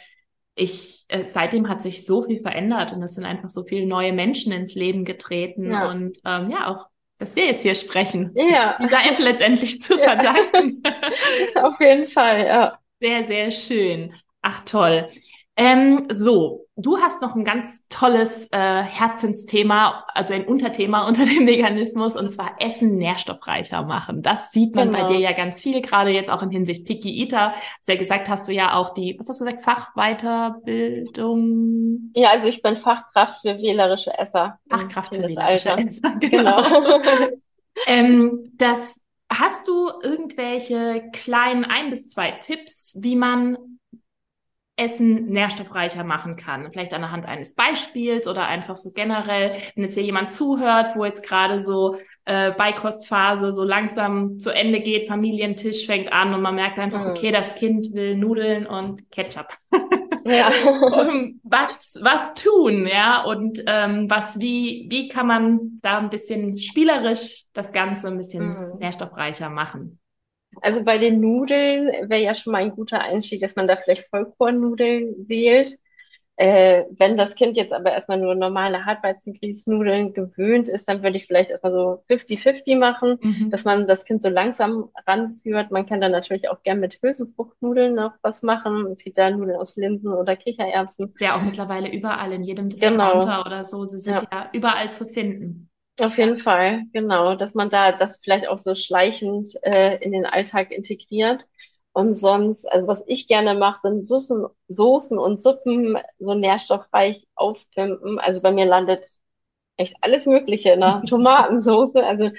ich, 0.55 1.05
äh, 1.09 1.24
seitdem 1.24 1.68
hat 1.68 1.82
sich 1.82 2.07
so 2.07 2.22
viel 2.22 2.41
verändert 2.41 2.93
und 2.93 3.03
es 3.03 3.14
sind 3.14 3.24
einfach 3.24 3.49
so 3.49 3.64
viele 3.64 3.87
neue 3.87 4.12
Menschen 4.12 4.53
ins 4.53 4.74
Leben 4.74 5.05
getreten 5.05 5.72
ja. 5.72 5.91
und 5.91 6.18
ähm, 6.24 6.49
ja, 6.49 6.68
auch 6.68 6.87
dass 7.19 7.37
wir 7.37 7.47
jetzt 7.47 7.62
hier 7.62 7.75
sprechen. 7.75 8.33
Ja. 8.35 8.77
Dieser 8.81 9.05
App 9.11 9.19
letztendlich 9.19 9.81
zu 9.81 9.97
verdanken. 9.99 10.83
Auf 11.62 11.81
jeden 11.81 12.09
Fall, 12.09 12.47
ja. 12.47 12.79
Sehr, 13.01 13.25
sehr 13.25 13.51
schön. 13.51 14.15
Ach 14.43 14.61
toll. 14.65 15.09
Ähm, 15.57 16.09
so, 16.11 16.67
du 16.75 16.99
hast 16.99 17.23
noch 17.23 17.37
ein 17.37 17.45
ganz 17.45 17.87
tolles 17.89 18.49
äh, 18.51 18.83
Herzensthema, 18.83 20.05
also 20.09 20.35
ein 20.35 20.47
Unterthema 20.47 21.03
unter 21.09 21.25
dem 21.25 21.47
Veganismus, 21.47 22.17
und 22.17 22.33
zwar 22.33 22.57
Essen 22.59 22.97
nährstoffreicher 22.97 23.85
machen. 23.85 24.23
Das 24.23 24.51
sieht 24.51 24.75
man 24.75 24.91
genau. 24.91 25.07
bei 25.07 25.13
dir 25.13 25.21
ja 25.21 25.31
ganz 25.33 25.61
viel, 25.61 25.81
gerade 25.81 26.11
jetzt 26.11 26.29
auch 26.31 26.43
in 26.43 26.51
Hinsicht 26.51 26.85
Picky 26.87 27.23
Eater. 27.23 27.53
Hast 27.53 27.89
ja 27.89 27.95
gesagt, 27.97 28.29
hast 28.29 28.49
du 28.49 28.53
ja 28.53 28.75
auch 28.75 28.95
die, 28.95 29.17
was 29.19 29.29
hast 29.29 29.41
du 29.41 29.45
gesagt, 29.45 29.63
Fachweiterbildung? 29.65 32.11
Ja, 32.17 32.31
also 32.31 32.49
ich 32.49 32.63
bin 32.63 32.75
Fachkraft 32.77 33.43
für 33.43 33.61
wählerische 33.61 34.19
Esser. 34.19 34.59
Fachkraft 34.69 35.15
für 35.15 35.23
wählerische 35.23 35.71
Esser, 35.71 36.17
genau. 36.21 36.61
genau. 36.63 37.01
ähm, 37.87 38.51
das 38.57 39.01
Hast 39.33 39.69
du 39.69 39.91
irgendwelche 40.03 41.09
kleinen 41.13 41.65
ein 41.65 41.91
bis 41.91 42.09
zwei 42.09 42.33
Tipps, 42.33 42.99
wie 43.01 43.17
man 43.17 43.74
Essen 44.77 45.27
nährstoffreicher 45.27 46.03
machen 46.03 46.37
kann. 46.37 46.70
Vielleicht 46.72 46.95
anhand 46.95 47.27
eines 47.27 47.55
Beispiels 47.55 48.27
oder 48.27 48.49
einfach 48.49 48.77
so 48.77 48.91
generell, 48.93 49.57
wenn 49.75 49.85
jetzt 49.85 49.95
hier 49.95 50.03
jemand 50.03 50.33
zuhört, 50.33 50.97
wo 50.97 51.05
jetzt 51.05 51.25
gerade 51.27 51.61
so 51.61 51.97
äh, 52.25 52.51
Beikostphase 52.51 53.53
so 53.53 53.62
langsam 53.62 54.39
zu 54.39 54.51
Ende 54.51 54.81
geht, 54.81 55.07
Familientisch 55.07 55.87
fängt 55.87 56.12
an 56.12 56.35
und 56.35 56.43
man 56.43 56.57
merkt 56.57 56.79
einfach, 56.79 57.05
mhm. 57.05 57.11
okay, 57.11 57.31
das 57.31 57.55
Kind 57.55 57.93
will 57.93 58.16
Nudeln 58.16 58.66
und 58.66 59.11
Ketchup. 59.11 59.49
Ja. 60.27 60.49
was, 61.43 61.99
was 62.01 62.33
tun, 62.33 62.87
ja, 62.87 63.25
und 63.25 63.62
ähm, 63.66 64.09
was, 64.09 64.41
wie, 64.41 64.87
wie 64.89 65.09
kann 65.09 65.27
man 65.27 65.81
da 65.83 65.99
ein 65.99 66.09
bisschen 66.09 66.57
spielerisch 66.59 67.45
das 67.53 67.75
Ganze 67.75 68.09
ein 68.09 68.16
bisschen 68.16 68.49
mhm. 68.49 68.79
nährstoffreicher 68.79 69.51
machen? 69.51 69.99
Also 70.65 70.83
bei 70.83 70.97
den 70.97 71.21
Nudeln 71.21 72.09
wäre 72.09 72.23
ja 72.23 72.35
schon 72.35 72.55
mal 72.55 72.62
ein 72.62 72.71
guter 72.71 72.99
Einstieg, 72.99 73.43
dass 73.43 73.55
man 73.55 73.69
da 73.69 73.77
vielleicht 73.77 74.09
Vollkornnudeln 74.09 75.29
wählt. 75.29 75.79
Äh, 76.37 76.85
wenn 76.97 77.19
das 77.19 77.35
Kind 77.35 77.59
jetzt 77.59 77.75
aber 77.75 77.93
erstmal 77.93 78.19
nur 78.19 78.35
normale 78.35 78.87
Hartweizengrießnudeln 78.87 80.15
gewöhnt 80.15 80.71
ist, 80.71 80.89
dann 80.89 81.03
würde 81.03 81.19
ich 81.19 81.27
vielleicht 81.27 81.51
erstmal 81.51 81.73
so 81.73 82.03
50-50 82.09 82.79
machen, 82.79 83.19
mhm. 83.21 83.51
dass 83.51 83.67
man 83.67 83.87
das 83.87 84.07
Kind 84.07 84.23
so 84.23 84.31
langsam 84.31 84.89
ranführt. 85.07 85.71
Man 85.71 85.85
kann 85.85 86.01
dann 86.01 86.12
natürlich 86.12 86.49
auch 86.49 86.62
gern 86.62 86.81
mit 86.81 86.99
Hülsenfruchtnudeln 87.03 87.95
noch 87.95 88.15
was 88.23 88.43
machen. 88.43 88.87
Es 88.91 89.05
gibt 89.05 89.19
da 89.19 89.31
Nudeln 89.31 89.59
aus 89.59 89.77
Linsen 89.77 90.15
oder 90.15 90.35
Kichererbsen. 90.35 91.12
Ist 91.12 91.21
ja 91.21 91.37
auch 91.37 91.43
mittlerweile 91.43 91.93
überall 91.93 92.33
in 92.33 92.43
jedem 92.43 92.71
Discounter 92.71 93.21
genau. 93.21 93.41
oder 93.43 93.65
so. 93.65 93.85
Sie 93.85 93.99
sind 93.99 94.15
ja. 94.15 94.29
ja 94.33 94.49
überall 94.55 94.95
zu 94.95 95.05
finden. 95.05 95.69
Auf 96.01 96.19
jeden 96.19 96.39
Fall, 96.39 96.83
genau, 96.93 97.37
dass 97.37 97.55
man 97.55 97.71
da 97.71 97.93
das 97.93 98.19
vielleicht 98.23 98.49
auch 98.49 98.59
so 98.59 98.75
schleichend 98.75 99.51
äh, 99.63 99.97
in 100.03 100.13
den 100.13 100.27
Alltag 100.27 100.73
integriert. 100.73 101.47
Und 101.93 102.17
sonst, 102.17 102.67
also 102.71 102.89
was 102.89 103.05
ich 103.07 103.29
gerne 103.29 103.55
mache, 103.55 103.79
sind 103.79 104.05
Soßen, 104.05 104.47
Soßen 104.67 105.17
und 105.17 105.41
Suppen 105.41 105.97
so 106.19 106.35
nährstoffreich 106.35 107.25
aufpimpen. 107.37 108.19
Also 108.19 108.43
bei 108.43 108.51
mir 108.51 108.65
landet 108.67 109.07
echt 109.77 109.95
alles 110.01 110.27
Mögliche 110.27 110.71
in 110.73 110.81
der 110.81 111.03
Tomatensauce. 111.07 111.97
Also 111.97 112.31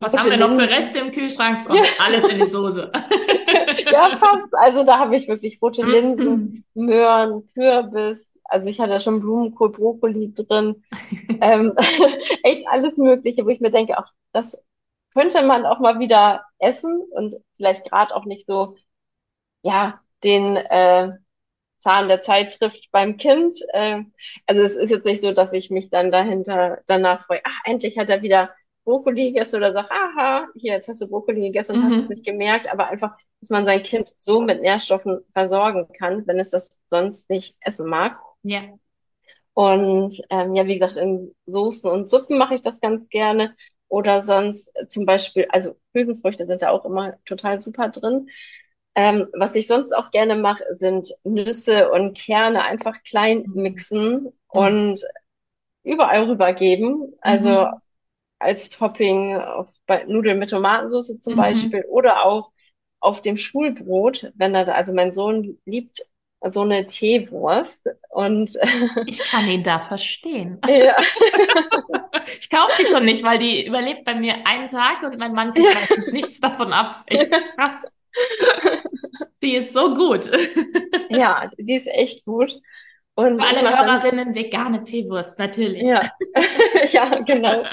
was 0.00 0.16
haben 0.16 0.30
wir 0.30 0.36
noch 0.38 0.52
für 0.52 0.68
Reste 0.68 0.98
im 0.98 1.10
Kühlschrank? 1.10 1.66
Kommt 1.66 1.78
ja. 1.78 1.84
alles 1.98 2.26
in 2.26 2.40
die 2.40 2.46
Soße. 2.46 2.90
ja, 3.92 4.08
fast. 4.16 4.54
Also 4.56 4.82
da 4.82 4.98
habe 4.98 5.14
ich 5.14 5.28
wirklich 5.28 5.60
rote 5.60 5.82
Linsen, 5.86 6.64
Möhren, 6.74 7.46
Kürbis. 7.52 8.30
Also 8.50 8.66
ich 8.66 8.80
hatte 8.80 9.00
schon 9.00 9.20
Blumenkohl, 9.20 9.70
Brokkoli 9.70 10.34
drin. 10.34 10.84
ähm, 11.40 11.74
echt 12.42 12.66
alles 12.68 12.96
Mögliche, 12.96 13.44
wo 13.44 13.48
ich 13.48 13.60
mir 13.60 13.70
denke, 13.70 13.98
auch 13.98 14.06
das 14.32 14.62
könnte 15.14 15.42
man 15.42 15.66
auch 15.66 15.80
mal 15.80 15.98
wieder 15.98 16.44
essen 16.58 17.02
und 17.12 17.36
vielleicht 17.56 17.88
gerade 17.88 18.14
auch 18.14 18.24
nicht 18.24 18.46
so, 18.46 18.76
ja, 19.62 20.00
den 20.24 20.56
äh, 20.56 21.12
Zahn 21.78 22.08
der 22.08 22.20
Zeit 22.20 22.58
trifft 22.58 22.90
beim 22.92 23.16
Kind. 23.16 23.54
Äh, 23.72 24.02
also 24.46 24.62
es 24.62 24.76
ist 24.76 24.90
jetzt 24.90 25.04
nicht 25.06 25.22
so, 25.22 25.32
dass 25.32 25.52
ich 25.52 25.70
mich 25.70 25.90
dann 25.90 26.10
dahinter 26.10 26.80
danach 26.86 27.26
freue, 27.26 27.40
ach, 27.44 27.58
endlich 27.64 27.98
hat 27.98 28.10
er 28.10 28.22
wieder 28.22 28.50
Brokkoli 28.84 29.32
gegessen 29.32 29.56
oder 29.56 29.72
sagt, 29.72 29.90
aha, 29.90 30.48
hier, 30.54 30.74
jetzt 30.74 30.88
hast 30.88 31.00
du 31.00 31.08
Brokkoli 31.08 31.40
gegessen 31.40 31.76
und 31.76 31.84
mhm. 31.84 31.94
hast 31.94 32.02
es 32.04 32.08
nicht 32.08 32.26
gemerkt, 32.26 32.70
aber 32.70 32.88
einfach, 32.88 33.16
dass 33.40 33.50
man 33.50 33.64
sein 33.64 33.82
Kind 33.82 34.12
so 34.16 34.40
mit 34.40 34.62
Nährstoffen 34.62 35.20
versorgen 35.32 35.88
kann, 35.92 36.26
wenn 36.26 36.38
es 36.38 36.50
das 36.50 36.78
sonst 36.86 37.30
nicht 37.30 37.56
essen 37.60 37.86
mag. 37.88 38.18
Ja. 38.42 38.62
Und 39.54 40.20
ähm, 40.30 40.54
ja, 40.54 40.66
wie 40.66 40.78
gesagt, 40.78 40.96
in 40.96 41.34
Soßen 41.46 41.90
und 41.90 42.08
Suppen 42.08 42.38
mache 42.38 42.54
ich 42.54 42.62
das 42.62 42.80
ganz 42.80 43.08
gerne. 43.08 43.54
Oder 43.88 44.20
sonst 44.20 44.72
zum 44.88 45.04
Beispiel, 45.04 45.46
also 45.50 45.76
Hülsenfrüchte 45.92 46.46
sind 46.46 46.62
da 46.62 46.70
auch 46.70 46.84
immer 46.84 47.14
total 47.24 47.60
super 47.60 47.88
drin. 47.88 48.28
Ähm, 48.94 49.28
was 49.32 49.54
ich 49.56 49.66
sonst 49.66 49.92
auch 49.92 50.10
gerne 50.10 50.36
mache, 50.36 50.64
sind 50.72 51.12
Nüsse 51.24 51.90
und 51.90 52.16
Kerne 52.16 52.62
einfach 52.62 53.02
klein 53.02 53.44
mhm. 53.46 53.62
mixen 53.62 54.12
mhm. 54.22 54.30
und 54.48 55.00
überall 55.82 56.24
rübergeben. 56.24 57.14
Also 57.20 57.50
mhm 57.50 57.80
als 58.40 58.70
Topping 58.70 59.36
auf 59.36 59.72
bei 59.86 60.04
Nudeln 60.04 60.38
mit 60.38 60.50
Tomatensauce 60.50 61.20
zum 61.20 61.34
mhm. 61.34 61.38
Beispiel 61.38 61.84
oder 61.88 62.24
auch 62.24 62.50
auf 62.98 63.22
dem 63.22 63.36
Schulbrot, 63.36 64.32
wenn 64.34 64.54
er 64.54 64.64
da, 64.64 64.72
also 64.72 64.92
mein 64.92 65.12
Sohn 65.12 65.58
liebt 65.64 66.06
so 66.48 66.62
eine 66.62 66.86
Teewurst 66.86 67.86
und 68.08 68.56
ich 69.06 69.18
kann 69.18 69.46
ihn 69.48 69.62
da 69.62 69.80
verstehen. 69.80 70.58
Ja. 70.68 70.96
ich 72.38 72.48
kaufe 72.48 72.72
die 72.78 72.86
schon 72.86 73.04
nicht, 73.04 73.22
weil 73.22 73.38
die 73.38 73.66
überlebt 73.66 74.04
bei 74.04 74.14
mir 74.14 74.46
einen 74.46 74.68
Tag 74.68 75.02
und 75.02 75.18
mein 75.18 75.32
Mann 75.32 75.52
kriegt 75.52 75.66
ja. 75.66 75.74
meistens 75.74 76.12
nichts 76.12 76.40
davon 76.40 76.72
ab. 76.72 76.96
Echt 77.06 77.30
krass. 77.56 77.84
Die 79.42 79.54
ist 79.56 79.72
so 79.72 79.94
gut. 79.94 80.30
Ja, 81.10 81.50
die 81.58 81.76
ist 81.76 81.86
echt 81.86 82.24
gut. 82.24 82.60
Und 83.14 83.40
Für 83.40 83.48
alle 83.48 83.78
Hörerinnen 83.78 84.34
vegane 84.34 84.84
Teewurst, 84.84 85.38
natürlich. 85.38 85.82
Ja, 85.82 86.10
ja 86.90 87.20
genau. 87.20 87.64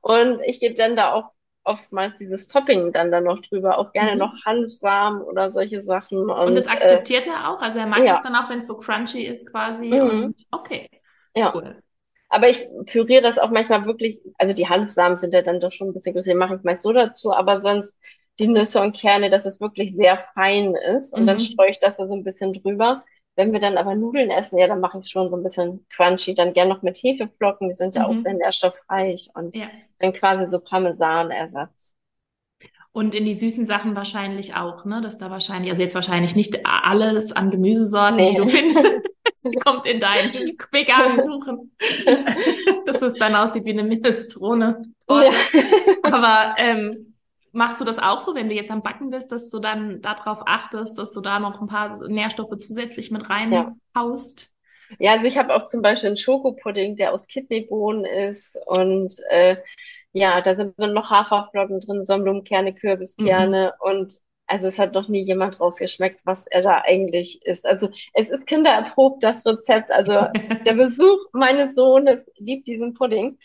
Und 0.00 0.40
ich 0.46 0.60
gebe 0.60 0.74
dann 0.74 0.96
da 0.96 1.12
auch 1.12 1.30
oftmals 1.66 2.16
dieses 2.18 2.48
Topping 2.48 2.92
dann 2.92 3.10
da 3.10 3.20
noch 3.20 3.40
drüber, 3.40 3.78
auch 3.78 3.92
gerne 3.92 4.12
mhm. 4.12 4.18
noch 4.18 4.44
Hanfsamen 4.44 5.22
oder 5.22 5.50
solche 5.50 5.82
Sachen. 5.82 6.18
Und, 6.18 6.30
und 6.30 6.54
das 6.54 6.68
akzeptiert 6.68 7.26
äh, 7.26 7.30
er 7.30 7.50
auch? 7.50 7.60
Also 7.60 7.78
er 7.78 7.86
mag 7.86 8.00
ja. 8.00 8.14
das 8.14 8.22
dann 8.22 8.34
auch, 8.34 8.48
wenn 8.48 8.60
es 8.60 8.66
so 8.66 8.76
crunchy 8.76 9.26
ist 9.26 9.50
quasi. 9.50 9.88
Mhm. 9.88 10.00
Und 10.00 10.46
okay. 10.50 10.88
Ja. 11.34 11.52
Cool. 11.54 11.82
Aber 12.28 12.48
ich 12.48 12.66
püriere 12.86 13.22
das 13.22 13.38
auch 13.38 13.50
manchmal 13.50 13.84
wirklich, 13.86 14.20
also 14.38 14.54
die 14.54 14.68
Hanfsamen 14.68 15.16
sind 15.16 15.32
ja 15.32 15.42
dann 15.42 15.60
doch 15.60 15.70
schon 15.70 15.88
ein 15.88 15.92
bisschen 15.92 16.12
größer, 16.14 16.30
die 16.30 16.36
mache 16.36 16.56
ich 16.56 16.62
meist 16.64 16.82
so 16.82 16.92
dazu, 16.92 17.32
aber 17.32 17.60
sonst 17.60 18.00
die 18.38 18.48
Nüsse 18.48 18.80
und 18.80 18.96
Kerne, 18.96 19.30
dass 19.30 19.46
es 19.46 19.60
wirklich 19.60 19.94
sehr 19.94 20.18
fein 20.34 20.74
ist 20.74 21.12
und 21.14 21.22
mhm. 21.22 21.26
dann 21.26 21.38
streue 21.38 21.70
ich 21.70 21.78
das 21.78 21.96
da 21.96 22.06
so 22.06 22.14
ein 22.14 22.24
bisschen 22.24 22.52
drüber. 22.52 23.04
Wenn 23.36 23.52
wir 23.52 23.60
dann 23.60 23.76
aber 23.76 23.94
Nudeln 23.94 24.30
essen, 24.30 24.58
ja, 24.58 24.66
dann 24.66 24.80
mache 24.80 24.98
ich 24.98 25.04
es 25.04 25.10
schon 25.10 25.30
so 25.30 25.36
ein 25.36 25.42
bisschen 25.42 25.86
crunchy, 25.90 26.34
dann 26.34 26.54
gern 26.54 26.68
noch 26.68 26.82
mit 26.82 26.96
Hefeflocken, 26.96 27.68
die 27.68 27.74
sind 27.74 27.94
ja 27.94 28.08
mhm. 28.08 28.18
auch 28.18 28.22
sehr 28.22 28.34
nährstoffreich 28.34 29.30
und 29.34 29.54
ja. 29.54 29.66
dann 29.98 30.14
quasi 30.14 30.48
so 30.48 30.58
Parmesanersatz. 30.58 31.94
Und 32.92 33.14
in 33.14 33.26
die 33.26 33.34
süßen 33.34 33.66
Sachen 33.66 33.94
wahrscheinlich 33.94 34.54
auch, 34.54 34.86
ne? 34.86 35.02
Dass 35.02 35.18
da 35.18 35.30
wahrscheinlich, 35.30 35.70
also 35.70 35.82
jetzt 35.82 35.94
wahrscheinlich 35.94 36.34
nicht 36.34 36.64
alles 36.64 37.30
an 37.30 37.50
Gemüsesorten, 37.50 38.16
nee. 38.16 38.30
die 38.30 38.36
du 38.36 38.46
findest, 38.46 39.64
kommt 39.66 39.84
in 39.84 40.00
deinen 40.00 40.32
veganen 40.72 41.20
Kuchen. 41.20 41.76
dass 42.86 43.02
es 43.02 43.12
dann 43.14 43.34
aussieht 43.34 43.66
wie 43.66 43.72
eine 43.72 43.82
Minestrone-Torte. 43.82 45.30
Ja. 45.52 45.62
Aber 46.04 46.54
ähm, 46.56 47.15
Machst 47.56 47.80
du 47.80 47.86
das 47.86 47.98
auch 47.98 48.20
so, 48.20 48.34
wenn 48.34 48.50
du 48.50 48.54
jetzt 48.54 48.70
am 48.70 48.82
Backen 48.82 49.08
bist, 49.08 49.32
dass 49.32 49.48
du 49.48 49.60
dann 49.60 50.02
darauf 50.02 50.42
achtest, 50.44 50.98
dass 50.98 51.14
du 51.14 51.22
da 51.22 51.38
noch 51.38 51.58
ein 51.58 51.68
paar 51.68 52.06
Nährstoffe 52.06 52.58
zusätzlich 52.58 53.10
mit 53.10 53.30
reinhaust? 53.30 54.54
Ja. 54.90 54.96
ja, 54.98 55.12
also 55.12 55.26
ich 55.26 55.38
habe 55.38 55.54
auch 55.54 55.66
zum 55.66 55.80
Beispiel 55.80 56.08
einen 56.08 56.18
Schokopudding, 56.18 56.96
der 56.96 57.14
aus 57.14 57.26
Kidneybohnen 57.26 58.04
ist 58.04 58.58
und 58.66 59.14
äh, 59.30 59.56
ja, 60.12 60.42
da 60.42 60.54
sind 60.54 60.74
dann 60.76 60.92
noch 60.92 61.08
Haferflocken 61.08 61.80
drin, 61.80 62.04
Sonnenblumenkerne, 62.04 62.74
Kürbiskerne 62.74 63.72
mhm. 63.82 63.90
und 63.90 64.20
also 64.46 64.68
es 64.68 64.78
hat 64.78 64.92
noch 64.92 65.08
nie 65.08 65.22
jemand 65.22 65.58
rausgeschmeckt, 65.58 66.20
was 66.26 66.46
er 66.46 66.60
da 66.60 66.82
eigentlich 66.84 67.40
ist. 67.46 67.64
Also 67.64 67.88
es 68.12 68.28
ist 68.28 68.46
kindererprobt, 68.46 69.24
das 69.24 69.46
Rezept. 69.46 69.90
Also 69.90 70.26
der 70.66 70.74
Besuch 70.74 71.18
meines 71.32 71.74
Sohnes 71.74 72.22
liebt 72.36 72.68
diesen 72.68 72.92
Pudding 72.92 73.38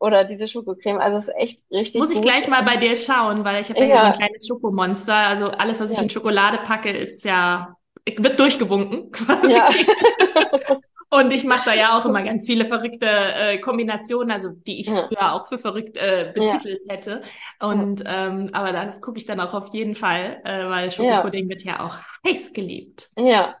oder 0.00 0.24
diese 0.24 0.48
Schokocreme. 0.48 0.98
Also 0.98 1.18
es 1.18 1.28
ist 1.28 1.34
echt 1.36 1.62
richtig 1.70 2.00
Muss 2.00 2.10
ich 2.10 2.22
gleich 2.22 2.48
mal 2.48 2.62
bei 2.62 2.76
dir 2.76 2.96
schauen, 2.96 3.44
weil 3.44 3.60
ich 3.60 3.68
habe 3.68 3.80
ja, 3.80 3.86
ja. 3.86 4.00
so 4.00 4.06
ein 4.06 4.18
kleines 4.18 4.46
Schokomonster. 4.48 5.14
Also 5.14 5.50
alles, 5.50 5.78
was 5.78 5.90
ich 5.90 5.98
ja. 5.98 6.02
in 6.02 6.10
Schokolade 6.10 6.58
packe, 6.64 6.90
ist 6.90 7.24
ja 7.24 7.76
wird 8.16 8.40
durchgewunken 8.40 9.10
quasi. 9.12 9.52
Ja. 9.52 9.68
Und 11.12 11.32
ich 11.32 11.42
mache 11.42 11.70
da 11.70 11.74
ja 11.74 11.98
auch 11.98 12.04
immer 12.06 12.22
ganz 12.22 12.46
viele 12.46 12.64
verrückte 12.64 13.06
äh, 13.08 13.58
Kombinationen, 13.58 14.30
also 14.30 14.50
die 14.50 14.80
ich 14.80 14.86
ja. 14.86 15.08
früher 15.08 15.34
auch 15.34 15.48
für 15.48 15.58
verrückt 15.58 15.96
äh, 15.96 16.30
betitelt 16.32 16.80
ja. 16.86 16.94
hätte. 16.94 17.22
Und 17.58 18.04
ähm, 18.06 18.50
aber 18.52 18.70
das 18.70 19.00
gucke 19.00 19.18
ich 19.18 19.26
dann 19.26 19.40
auch 19.40 19.52
auf 19.52 19.74
jeden 19.74 19.96
Fall, 19.96 20.40
äh, 20.44 20.68
weil 20.68 20.92
Schokopudding 20.92 21.48
wird 21.48 21.64
ja 21.64 21.84
auch 21.84 21.96
heiß 22.24 22.52
geliebt. 22.52 23.10
Ja, 23.16 23.56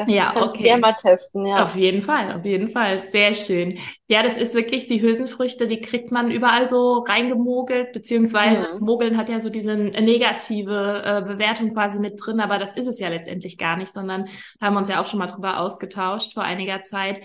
das 0.00 0.14
ja, 0.14 0.30
kannst 0.32 0.54
okay. 0.54 0.62
du 0.62 0.64
gerne 0.64 0.80
mal 0.80 0.94
testen, 0.94 1.44
ja. 1.44 1.62
Auf 1.62 1.76
jeden 1.76 2.00
Fall, 2.00 2.32
auf 2.32 2.44
jeden 2.46 2.70
Fall. 2.70 3.00
Sehr 3.00 3.34
schön. 3.34 3.78
Ja, 4.08 4.22
das 4.22 4.38
ist 4.38 4.54
wirklich 4.54 4.86
die 4.86 5.02
Hülsenfrüchte, 5.02 5.66
die 5.66 5.82
kriegt 5.82 6.10
man 6.10 6.30
überall 6.30 6.66
so 6.66 7.00
reingemogelt, 7.00 7.92
beziehungsweise 7.92 8.78
mhm. 8.78 8.86
Mogeln 8.86 9.16
hat 9.18 9.28
ja 9.28 9.40
so 9.40 9.50
diese 9.50 9.76
negative 9.76 11.02
äh, 11.04 11.22
Bewertung 11.22 11.74
quasi 11.74 11.98
mit 11.98 12.14
drin, 12.16 12.40
aber 12.40 12.58
das 12.58 12.72
ist 12.72 12.86
es 12.86 12.98
ja 12.98 13.08
letztendlich 13.08 13.58
gar 13.58 13.76
nicht, 13.76 13.92
sondern 13.92 14.26
haben 14.58 14.74
wir 14.74 14.78
uns 14.78 14.88
ja 14.88 15.02
auch 15.02 15.06
schon 15.06 15.18
mal 15.18 15.26
drüber 15.26 15.60
ausgetauscht 15.60 16.32
vor 16.32 16.44
einiger 16.44 16.82
Zeit 16.82 17.20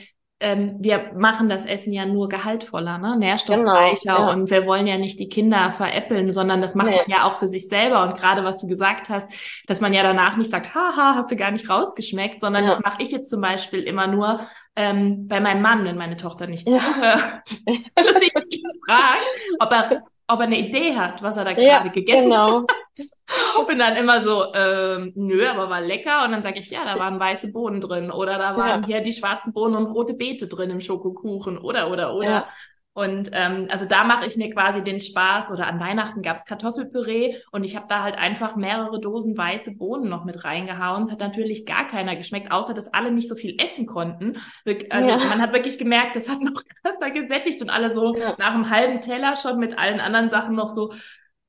ähm, 0.46 0.76
wir 0.80 1.12
machen 1.16 1.50
das 1.50 1.66
Essen 1.66 1.92
ja 1.92 2.06
nur 2.06 2.30
gehaltvoller, 2.30 3.00
ne? 3.00 3.18
nährstoffreicher 3.18 4.16
genau, 4.16 4.28
ja. 4.28 4.32
und 4.32 4.52
wir 4.52 4.68
wollen 4.68 4.86
ja 4.86 4.96
nicht 4.96 5.20
die 5.20 5.28
Kinder 5.28 5.74
veräppeln, 5.76 6.34
sondern 6.34 6.62
das 6.62 6.76
macht 6.76 6.90
nee. 6.90 6.98
man 6.98 7.10
ja 7.10 7.28
auch 7.28 7.40
für 7.40 7.48
sich 7.48 7.68
selber 7.68 8.04
und 8.04 8.16
gerade 8.16 8.44
was 8.44 8.62
du 8.62 8.68
gesagt 8.68 9.10
hast, 9.10 9.28
dass 9.66 9.82
man 9.82 9.92
ja 9.92 10.04
danach 10.04 10.38
nicht 10.38 10.52
sagt, 10.52 10.76
haha, 10.76 11.16
hast 11.16 11.32
du 11.32 11.36
gar 11.36 11.50
nicht 11.50 11.68
rausgeschmeckt, 11.68 12.42
sondern 12.42 12.64
ja. 12.64 12.70
das 12.70 12.80
mache 12.82 13.02
ich 13.02 13.10
jetzt 13.10 13.32
zum 13.32 13.42
Beispiel 13.42 13.82
immer 13.82 14.06
nur 14.06 14.40
ähm, 14.76 15.28
bei 15.28 15.40
meinem 15.40 15.64
Mann, 15.64 15.84
wenn 15.84 15.98
meine 15.98 16.16
Tochter 16.16 16.46
nicht 16.46 16.70
ja. 16.70 16.78
zuhört, 16.78 17.50
dass 17.96 18.22
ich 18.22 18.36
ihn 18.52 18.64
frage, 18.86 19.24
ob 19.60 19.72
er 19.72 20.04
ob 20.28 20.40
er 20.40 20.46
eine 20.46 20.58
Idee 20.58 20.96
hat, 20.96 21.22
was 21.22 21.38
er 21.38 21.46
da 21.46 21.54
gerade 21.54 21.68
ja, 21.68 21.88
gegessen 21.88 22.30
genau. 22.30 22.62
hat. 22.62 22.72
Und 23.68 23.80
dann 23.80 23.96
immer 23.96 24.22
so, 24.22 24.46
ähm, 24.54 25.12
nö, 25.16 25.48
aber 25.48 25.70
war 25.70 25.82
lecker. 25.82 26.26
Und 26.26 26.32
dann 26.32 26.44
sage 26.44 26.60
ich, 26.60 26.70
ja, 26.70 26.86
da 26.86 27.00
waren 27.00 27.20
weiße 27.20 27.52
Bohnen 27.52 27.82
drin. 27.82 28.12
Oder 28.12 28.38
da 28.38 28.58
waren 28.58 28.82
ja. 28.82 28.88
hier 28.88 29.02
die 29.02 29.14
schwarzen 29.14 29.54
Bohnen 29.54 29.76
und 29.76 29.88
rote 29.88 30.14
Beete 30.14 30.48
drin 30.48 30.70
im 30.70 30.82
Schokokuchen. 30.82 31.58
Oder, 31.58 31.90
oder, 31.92 32.14
oder. 32.16 32.30
Ja. 32.30 32.48
Und 32.96 33.32
ähm, 33.34 33.68
also 33.70 33.84
da 33.84 34.06
mache 34.06 34.26
ich 34.26 34.38
mir 34.38 34.50
quasi 34.52 34.82
den 34.82 35.02
Spaß. 35.02 35.52
Oder 35.52 35.68
an 35.68 35.82
Weihnachten 35.82 36.22
gab's 36.22 36.46
Kartoffelpüree 36.46 37.36
und 37.52 37.66
ich 37.66 37.76
habe 37.76 37.88
da 37.90 38.02
halt 38.02 38.18
einfach 38.18 38.56
mehrere 38.56 39.02
Dosen 39.02 39.38
weiße 39.38 39.76
Bohnen 39.76 40.08
noch 40.08 40.24
mit 40.24 40.46
reingehauen. 40.46 41.04
Es 41.04 41.12
hat 41.12 41.20
natürlich 41.20 41.66
gar 41.66 41.88
keiner 41.90 42.16
geschmeckt, 42.16 42.54
außer 42.54 42.74
dass 42.74 42.94
alle 42.94 43.12
nicht 43.12 43.28
so 43.28 43.36
viel 43.36 43.62
essen 43.62 43.86
konnten. 43.86 44.38
Also 44.90 45.10
ja. 45.10 45.18
man 45.18 45.42
hat 45.42 45.52
wirklich 45.52 45.78
gemerkt, 45.78 46.16
das 46.16 46.30
hat 46.30 46.40
noch 46.40 46.64
krasser 46.84 47.12
gesättigt 47.12 47.62
und 47.62 47.70
alle 47.70 47.92
so 47.92 48.16
ja. 48.16 48.34
nach 48.38 48.54
einem 48.54 48.70
halben 48.70 49.02
Teller 49.02 49.36
schon 49.36 49.60
mit 49.60 49.78
allen 49.78 50.00
anderen 50.00 50.30
Sachen 50.30 50.56
noch 50.56 50.70
so, 50.70 50.94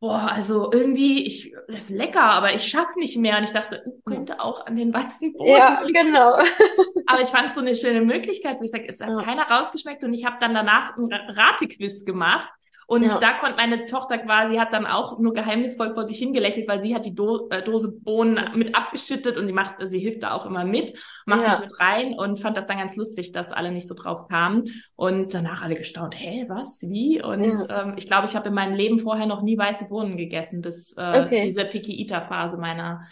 boah, 0.00 0.30
also 0.32 0.70
irgendwie, 0.72 1.26
ich, 1.26 1.54
das 1.68 1.90
ist 1.90 1.90
lecker, 1.90 2.22
aber 2.22 2.54
ich 2.54 2.64
schaffe 2.64 2.98
nicht 2.98 3.16
mehr. 3.16 3.38
Und 3.38 3.44
ich 3.44 3.52
dachte, 3.52 3.84
könnte 4.04 4.40
auch 4.40 4.66
an 4.66 4.76
den 4.76 4.92
weißen 4.92 5.32
Boden. 5.32 5.50
Ja, 5.50 5.82
genau. 5.84 6.34
aber 7.06 7.20
ich 7.22 7.28
fand 7.28 7.48
es 7.48 7.54
so 7.54 7.60
eine 7.60 7.74
schöne 7.74 8.02
Möglichkeit, 8.02 8.58
wo 8.58 8.64
ich 8.64 8.70
sage, 8.70 8.86
es 8.88 9.00
hat 9.00 9.10
ja. 9.10 9.22
keiner 9.22 9.48
rausgeschmeckt 9.48 10.04
und 10.04 10.14
ich 10.14 10.24
habe 10.24 10.36
dann 10.40 10.54
danach 10.54 10.96
einen 10.96 11.12
Ratequiz 11.12 12.04
gemacht 12.04 12.48
und 12.88 13.02
ja. 13.02 13.18
da 13.18 13.32
konnte 13.40 13.56
meine 13.56 13.86
Tochter 13.86 14.16
quasi, 14.18 14.56
hat 14.56 14.72
dann 14.72 14.86
auch 14.86 15.18
nur 15.18 15.32
geheimnisvoll 15.32 15.92
vor 15.94 16.06
sich 16.06 16.18
hingelächelt, 16.18 16.68
weil 16.68 16.80
sie 16.80 16.94
hat 16.94 17.04
die 17.04 17.14
Do 17.14 17.48
äh, 17.50 17.60
Dose 17.60 17.98
Bohnen 18.00 18.38
mit 18.54 18.76
abgeschüttet 18.76 19.36
und 19.36 19.48
die 19.48 19.52
macht, 19.52 19.74
sie 19.86 19.98
hilft 19.98 20.22
da 20.22 20.30
auch 20.30 20.46
immer 20.46 20.64
mit, 20.64 20.96
macht 21.26 21.42
ja. 21.42 21.48
das 21.48 21.60
mit 21.60 21.80
rein 21.80 22.14
und 22.16 22.38
fand 22.38 22.56
das 22.56 22.68
dann 22.68 22.78
ganz 22.78 22.94
lustig, 22.94 23.32
dass 23.32 23.50
alle 23.50 23.72
nicht 23.72 23.88
so 23.88 23.94
drauf 23.94 24.28
kamen. 24.28 24.64
Und 24.94 25.34
danach 25.34 25.62
alle 25.62 25.74
gestaunt, 25.74 26.14
hä, 26.16 26.44
was, 26.48 26.82
wie? 26.88 27.20
Und 27.20 27.42
ja. 27.68 27.82
ähm, 27.82 27.94
ich 27.96 28.06
glaube, 28.06 28.26
ich 28.28 28.36
habe 28.36 28.48
in 28.48 28.54
meinem 28.54 28.74
Leben 28.74 29.00
vorher 29.00 29.26
noch 29.26 29.42
nie 29.42 29.58
weiße 29.58 29.88
Bohnen 29.88 30.16
gegessen, 30.16 30.62
bis 30.62 30.96
äh, 30.96 31.24
okay. 31.24 31.42
diese 31.44 31.64
Piki-Ita-Phase 31.64 32.56
meiner 32.56 33.04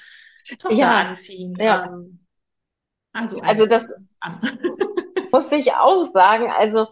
Tochter 0.57 0.77
ja. 0.77 1.09
anfing. 1.09 1.57
Ja. 1.59 1.87
Ähm, 1.87 2.21
also, 3.13 3.41
also 3.41 3.67
das 3.67 3.93
muss 5.33 5.51
ich 5.51 5.73
auch 5.73 6.05
sagen, 6.13 6.53
also 6.53 6.87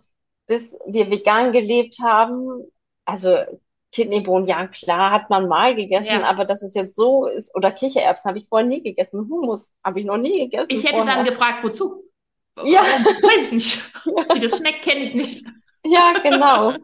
bis 0.46 0.74
wir 0.86 1.10
vegan 1.10 1.52
gelebt 1.52 1.98
haben, 2.02 2.64
also 3.04 3.36
Kidneybohnen, 3.92 4.48
ja 4.48 4.66
klar, 4.66 5.10
hat 5.10 5.28
man 5.30 5.48
mal 5.48 5.76
gegessen, 5.76 6.20
ja. 6.20 6.22
aber 6.22 6.44
dass 6.44 6.62
es 6.62 6.74
jetzt 6.74 6.96
so 6.96 7.26
ist, 7.26 7.54
oder 7.54 7.70
Kichererbsen 7.70 8.28
habe 8.28 8.38
ich 8.38 8.48
vorher 8.48 8.66
nie 8.66 8.82
gegessen, 8.82 9.28
Hummus 9.28 9.70
habe 9.84 10.00
ich 10.00 10.06
noch 10.06 10.16
nie 10.16 10.48
gegessen. 10.48 10.70
Ich 10.70 10.84
hätte 10.84 10.96
vorher. 10.96 11.16
dann 11.16 11.24
gefragt, 11.24 11.62
wozu? 11.62 12.04
Ja. 12.64 12.82
Weiß 12.82 13.46
ich 13.46 13.52
nicht. 13.52 13.82
Ja. 14.04 14.34
Wie 14.34 14.40
das 14.40 14.58
schmeckt, 14.58 14.82
kenne 14.82 15.00
ich 15.00 15.14
nicht. 15.14 15.46
Ja, 15.84 16.12
genau. 16.22 16.74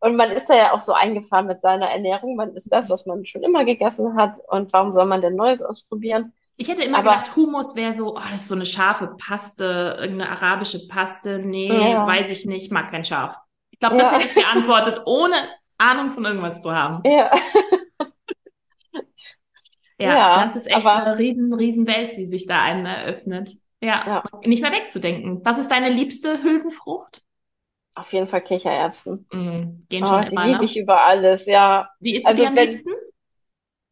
Und 0.00 0.16
man 0.16 0.30
ist 0.30 0.48
da 0.48 0.56
ja 0.56 0.72
auch 0.72 0.80
so 0.80 0.92
eingefahren 0.92 1.46
mit 1.46 1.60
seiner 1.60 1.86
Ernährung. 1.90 2.36
Man 2.36 2.54
isst 2.54 2.72
das, 2.72 2.88
was 2.88 3.06
man 3.06 3.26
schon 3.26 3.42
immer 3.42 3.64
gegessen 3.64 4.16
hat. 4.16 4.38
Und 4.48 4.72
warum 4.72 4.92
soll 4.92 5.04
man 5.06 5.20
denn 5.20 5.34
Neues 5.34 5.62
ausprobieren? 5.62 6.32
Ich 6.56 6.68
hätte 6.68 6.82
immer 6.82 6.98
Aber, 6.98 7.10
gedacht, 7.10 7.36
Hummus 7.36 7.74
wäre 7.74 7.94
so, 7.94 8.14
oh, 8.14 8.20
das 8.30 8.42
ist 8.42 8.48
so 8.48 8.54
eine 8.54 8.66
scharfe 8.66 9.16
Paste, 9.18 9.96
irgendeine 10.00 10.30
arabische 10.30 10.86
Paste. 10.88 11.38
Nee, 11.38 11.68
ja. 11.68 12.06
weiß 12.06 12.30
ich 12.30 12.46
nicht, 12.46 12.72
mag 12.72 12.90
kein 12.90 13.04
Schaf. 13.04 13.36
Ich 13.72 13.78
glaube, 13.78 13.96
das 13.96 14.10
ja. 14.10 14.18
hätte 14.18 14.28
ich 14.28 14.34
geantwortet, 14.34 15.02
ohne 15.06 15.34
Ahnung 15.80 16.12
von 16.12 16.24
irgendwas 16.24 16.60
zu 16.60 16.72
haben. 16.72 17.02
Ja. 17.04 17.30
ja, 19.98 20.14
ja, 20.14 20.42
das 20.44 20.56
ist 20.56 20.66
echt 20.66 20.76
aber, 20.76 21.04
eine 21.04 21.18
riesen, 21.18 21.52
riesen 21.52 21.86
Welt, 21.86 22.16
die 22.16 22.26
sich 22.26 22.46
da 22.46 22.60
einem 22.62 22.86
eröffnet. 22.86 23.56
Ja, 23.82 24.04
ja, 24.06 24.24
nicht 24.46 24.62
mehr 24.62 24.72
wegzudenken. 24.72 25.40
Was 25.44 25.58
ist 25.58 25.70
deine 25.70 25.90
liebste 25.90 26.42
Hülsenfrucht? 26.42 27.22
Auf 27.94 28.12
jeden 28.12 28.26
Fall 28.26 28.42
Kichererbsen. 28.42 29.26
Mm, 29.32 29.86
gehen 29.88 30.06
schon 30.06 30.22
oh, 30.22 30.24
die 30.24 30.36
liebe 30.36 30.58
ne? 30.58 30.64
ich 30.64 30.78
über 30.78 31.02
alles, 31.02 31.46
ja. 31.46 31.90
Wie 31.98 32.16
ist 32.16 32.26
also, 32.26 32.42
die 32.42 32.46
am 32.48 32.54
wenn, 32.54 32.70
liebsten? 32.70 32.92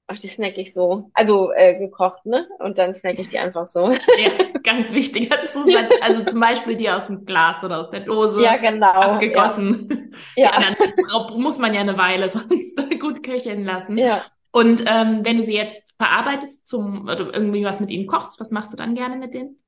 Ach, 0.06 0.18
die 0.18 0.28
snack 0.28 0.56
ich 0.58 0.72
so. 0.72 1.10
Also 1.14 1.52
äh, 1.52 1.78
gekocht, 1.78 2.24
ne? 2.24 2.48
Und 2.60 2.78
dann 2.78 2.94
snack 2.94 3.18
ich 3.18 3.28
die 3.28 3.38
einfach 3.38 3.66
so. 3.66 3.90
Ja, 3.90 3.98
ganz 4.68 4.92
wichtiger 4.92 5.46
Zusatz. 5.52 5.92
Also 6.02 6.24
zum 6.24 6.40
Beispiel 6.40 6.76
die 6.76 6.90
aus 6.90 7.06
dem 7.06 7.24
Glas 7.24 7.64
oder 7.64 7.80
aus 7.80 7.90
der 7.90 8.00
Dose. 8.00 8.42
Ja, 8.42 8.56
genau. 8.56 8.86
Abgegossen. 8.86 10.14
Ja. 10.36 10.52
ja. 10.52 10.76
dann 10.76 11.40
muss 11.40 11.58
man 11.58 11.74
ja 11.74 11.80
eine 11.80 11.96
Weile 11.96 12.28
sonst 12.28 12.78
gut 13.00 13.22
köcheln 13.22 13.64
lassen. 13.64 13.98
Ja. 13.98 14.24
Und 14.50 14.84
ähm, 14.86 15.20
wenn 15.24 15.38
du 15.38 15.42
sie 15.42 15.54
jetzt 15.54 15.94
verarbeitest 15.96 16.66
zum 16.66 17.02
oder 17.02 17.32
irgendwie 17.32 17.64
was 17.64 17.80
mit 17.80 17.90
ihnen 17.90 18.06
kochst, 18.06 18.40
was 18.40 18.50
machst 18.50 18.72
du 18.72 18.76
dann 18.76 18.94
gerne 18.94 19.16
mit 19.16 19.34
denen? 19.34 19.62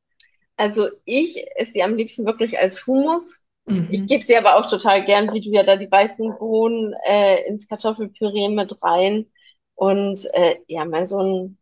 Also 0.56 0.89
ich 1.05 1.43
esse 1.56 1.72
sie 1.72 1.82
am 1.82 1.97
liebsten 1.97 2.27
wirklich 2.27 2.59
als 2.59 2.86
Hummus. 2.86 3.40
Mhm. 3.66 3.89
Ich 3.90 4.06
gebe 4.06 4.22
sie 4.22 4.36
aber 4.36 4.56
auch 4.56 4.68
total 4.68 5.05
gern, 5.05 5.32
wie 5.32 5.40
du 5.40 5.51
ja 5.51 5.62
da 5.62 5.77
die 5.77 5.90
weißen 5.90 6.39
Bohnen 6.39 6.94
äh, 7.06 7.47
ins 7.47 7.68
Kartoffelpüree 7.68 8.48
mit 8.48 8.82
rein. 8.82 9.27
Und 9.74 10.28
äh, 10.35 10.56
ja, 10.66 10.85
mein 10.85 11.06
Sohn 11.06 11.56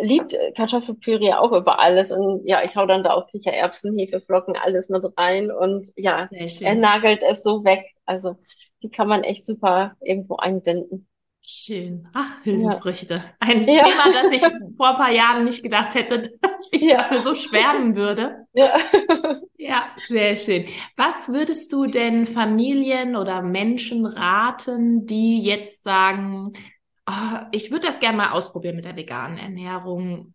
liebt 0.00 0.36
Kartoffelpüree 0.56 1.34
auch 1.34 1.52
über 1.52 1.78
alles. 1.78 2.10
Und 2.10 2.46
ja, 2.46 2.62
ich 2.64 2.76
hau 2.76 2.86
dann 2.86 3.04
da 3.04 3.12
auch 3.12 3.26
Kichererbsen, 3.28 3.96
Hefeflocken, 3.98 4.56
alles 4.56 4.88
mit 4.88 5.04
rein. 5.16 5.50
Und 5.50 5.92
ja, 5.96 6.28
er 6.30 6.74
nagelt 6.74 7.22
es 7.22 7.42
so 7.42 7.64
weg. 7.64 7.84
Also 8.04 8.36
die 8.82 8.90
kann 8.90 9.08
man 9.08 9.24
echt 9.24 9.46
super 9.46 9.96
irgendwo 10.00 10.36
einbinden. 10.36 11.06
Schön. 11.42 12.06
Ach, 12.12 12.44
Hülsenfrüchte. 12.44 13.14
Ja. 13.14 13.22
Ein 13.40 13.66
ja. 13.66 13.78
Thema, 13.78 14.12
das 14.12 14.32
ich 14.32 14.42
vor 14.76 14.90
ein 14.90 14.96
paar 14.96 15.10
Jahren 15.10 15.46
nicht 15.46 15.62
gedacht 15.62 15.94
hätte, 15.94 16.22
dass 16.42 16.68
ich 16.70 16.82
ja. 16.82 16.98
dafür 16.98 17.22
so 17.22 17.34
schwärmen 17.34 17.96
würde. 17.96 18.46
Ja. 18.52 18.74
ja, 19.56 19.88
sehr 20.06 20.36
schön. 20.36 20.66
Was 20.96 21.30
würdest 21.30 21.72
du 21.72 21.86
denn 21.86 22.26
Familien 22.26 23.16
oder 23.16 23.40
Menschen 23.40 24.04
raten, 24.04 25.06
die 25.06 25.42
jetzt 25.42 25.82
sagen, 25.82 26.52
oh, 27.10 27.38
ich 27.52 27.70
würde 27.70 27.86
das 27.86 28.00
gerne 28.00 28.16
mal 28.16 28.30
ausprobieren 28.30 28.76
mit 28.76 28.84
der 28.84 28.96
veganen 28.96 29.38
Ernährung. 29.38 30.34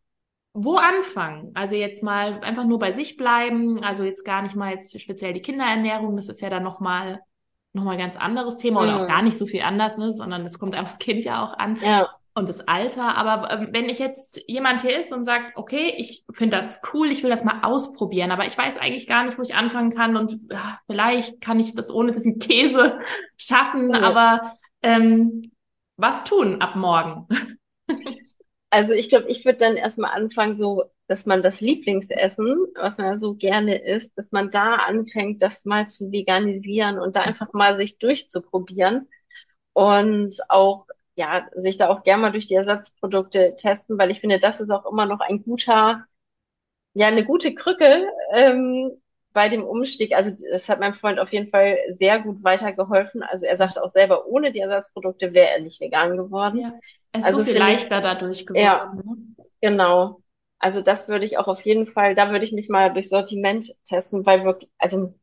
Wo 0.53 0.77
anfangen? 0.77 1.52
Also 1.53 1.76
jetzt 1.76 2.02
mal 2.02 2.39
einfach 2.41 2.65
nur 2.65 2.80
bei 2.80 2.91
sich 2.91 3.18
bleiben, 3.18 3.84
also 3.84 4.03
jetzt 4.03 4.23
gar 4.23 4.41
nicht 4.41 4.56
mal 4.56 4.72
jetzt 4.72 4.99
speziell 4.99 5.34
die 5.34 5.41
Kinderernährung, 5.41 6.15
das 6.15 6.30
ist 6.30 6.41
ja 6.41 6.49
dann 6.49 6.64
nochmal 6.64 7.19
noch 7.73 7.84
mal 7.84 7.97
ganz 7.97 8.15
anderes 8.15 8.57
Thema 8.57 8.84
oder 8.84 8.95
auch 8.95 9.03
mhm. 9.03 9.07
gar 9.07 9.22
nicht 9.22 9.38
so 9.38 9.45
viel 9.45 9.61
anders, 9.61 9.97
ne, 9.97 10.11
sondern 10.11 10.43
das 10.43 10.57
kommt 10.57 10.77
aufs 10.77 10.97
Kind 10.97 11.26
ja 11.26 11.43
auch 11.43 11.57
an. 11.57 11.77
Ja. 11.84 12.10
Und 12.34 12.49
das 12.49 12.68
Alter. 12.68 13.15
Aber 13.15 13.52
äh, 13.52 13.68
wenn 13.72 13.89
ich 13.89 13.99
jetzt 13.99 14.41
jemand 14.47 14.81
hier 14.81 14.97
ist 14.97 15.14
und 15.14 15.26
sagt, 15.26 15.57
okay, 15.57 15.93
ich 15.97 16.26
finde 16.31 16.57
das 16.57 16.81
cool, 16.93 17.11
ich 17.11 17.23
will 17.23 17.30
das 17.30 17.43
mal 17.43 17.61
ausprobieren, 17.64 18.31
aber 18.31 18.45
ich 18.45 18.57
weiß 18.57 18.77
eigentlich 18.77 19.07
gar 19.07 19.26
nicht, 19.26 19.38
wo 19.38 19.41
ich 19.41 19.56
anfangen 19.56 19.91
kann 19.91 20.18
und 20.18 20.38
ja, 20.52 20.80
vielleicht 20.88 21.41
kann 21.41 21.60
ich 21.60 21.76
das 21.76 21.91
ohne 21.91 22.14
diesen 22.14 22.39
Käse 22.39 22.99
schaffen, 23.38 23.93
ja. 23.93 24.02
aber 24.02 24.53
ähm, 24.81 25.52
was 25.97 26.23
tun 26.23 26.61
ab 26.61 26.76
morgen? 26.76 27.27
Also 28.69 28.93
ich 28.93 29.09
glaube, 29.09 29.30
ich 29.30 29.45
würde 29.45 29.59
dann 29.59 29.77
erstmal 29.77 30.11
anfangen, 30.11 30.55
so, 30.55 30.84
dass 31.07 31.26
man 31.26 31.41
das 31.41 31.61
Lieblingsessen, 31.61 32.67
was 32.76 32.97
man 32.97 33.17
so 33.17 33.35
gerne 33.35 33.77
isst, 33.84 34.17
dass 34.17 34.31
man 34.31 34.51
da 34.51 34.76
anfängt, 34.76 35.41
das 35.41 35.65
mal 35.65 35.88
zu 35.88 36.11
veganisieren 36.11 36.99
und 36.99 37.15
da 37.15 37.22
einfach 37.22 37.53
mal 37.53 37.76
sich 37.76 37.97
durchzuprobieren 37.99 39.07
und 39.73 40.38
auch, 40.49 40.88
ja, 41.15 41.47
sich 41.55 41.77
da 41.77 41.89
auch 41.89 42.03
gerne 42.03 42.23
mal 42.23 42.31
durch 42.31 42.47
die 42.47 42.55
Ersatzprodukte 42.55 43.55
testen, 43.57 43.97
weil 43.97 44.11
ich 44.11 44.22
finde, 44.22 44.39
das 44.39 44.61
ist 44.61 44.72
auch 44.72 44.85
immer 44.91 45.05
noch 45.05 45.22
ein 45.22 45.43
guter, 45.43 46.05
ja, 46.93 47.07
eine 47.07 47.26
gute 47.26 47.55
Krücke, 47.55 48.07
ähm, 48.34 48.91
bei 49.35 49.49
dem 49.49 49.63
Umstieg, 49.63 50.15
also 50.15 50.31
das 50.49 50.69
hat 50.69 50.79
meinem 50.79 50.93
Freund 50.93 51.19
auf 51.19 51.31
jeden 51.33 51.49
Fall 51.49 51.77
sehr 51.89 52.19
gut 52.21 52.43
weitergeholfen. 52.45 53.21
Also 53.21 53.45
er 53.45 53.57
sagt 53.57 53.77
auch 53.77 53.89
selber, 53.89 54.25
ohne 54.27 54.53
die 54.53 54.61
Ersatzprodukte 54.61 55.33
wäre 55.33 55.49
er 55.49 55.61
nicht 55.61 55.81
vegan 55.81 56.15
geworden. 56.15 56.61
Ja, 56.61 56.73
es 57.11 57.19
ist 57.19 57.27
also 57.27 57.39
so 57.39 57.45
viel 57.45 57.57
leichter 57.57 57.99
dadurch 57.99 58.45
geworden. 58.45 58.63
Ja, 58.63 58.93
ne? 58.95 59.17
genau. 59.59 60.21
Also 60.57 60.81
das 60.81 61.09
würde 61.09 61.25
ich 61.25 61.37
auch 61.37 61.47
auf 61.47 61.61
jeden 61.61 61.85
Fall, 61.85 62.15
da 62.15 62.31
würde 62.31 62.45
ich 62.45 62.53
mich 62.53 62.69
mal 62.69 62.93
durch 62.93 63.09
Sortiment 63.09 63.75
testen, 63.83 64.25
weil 64.25 64.45
wirklich, 64.45 64.71
also 64.77 65.13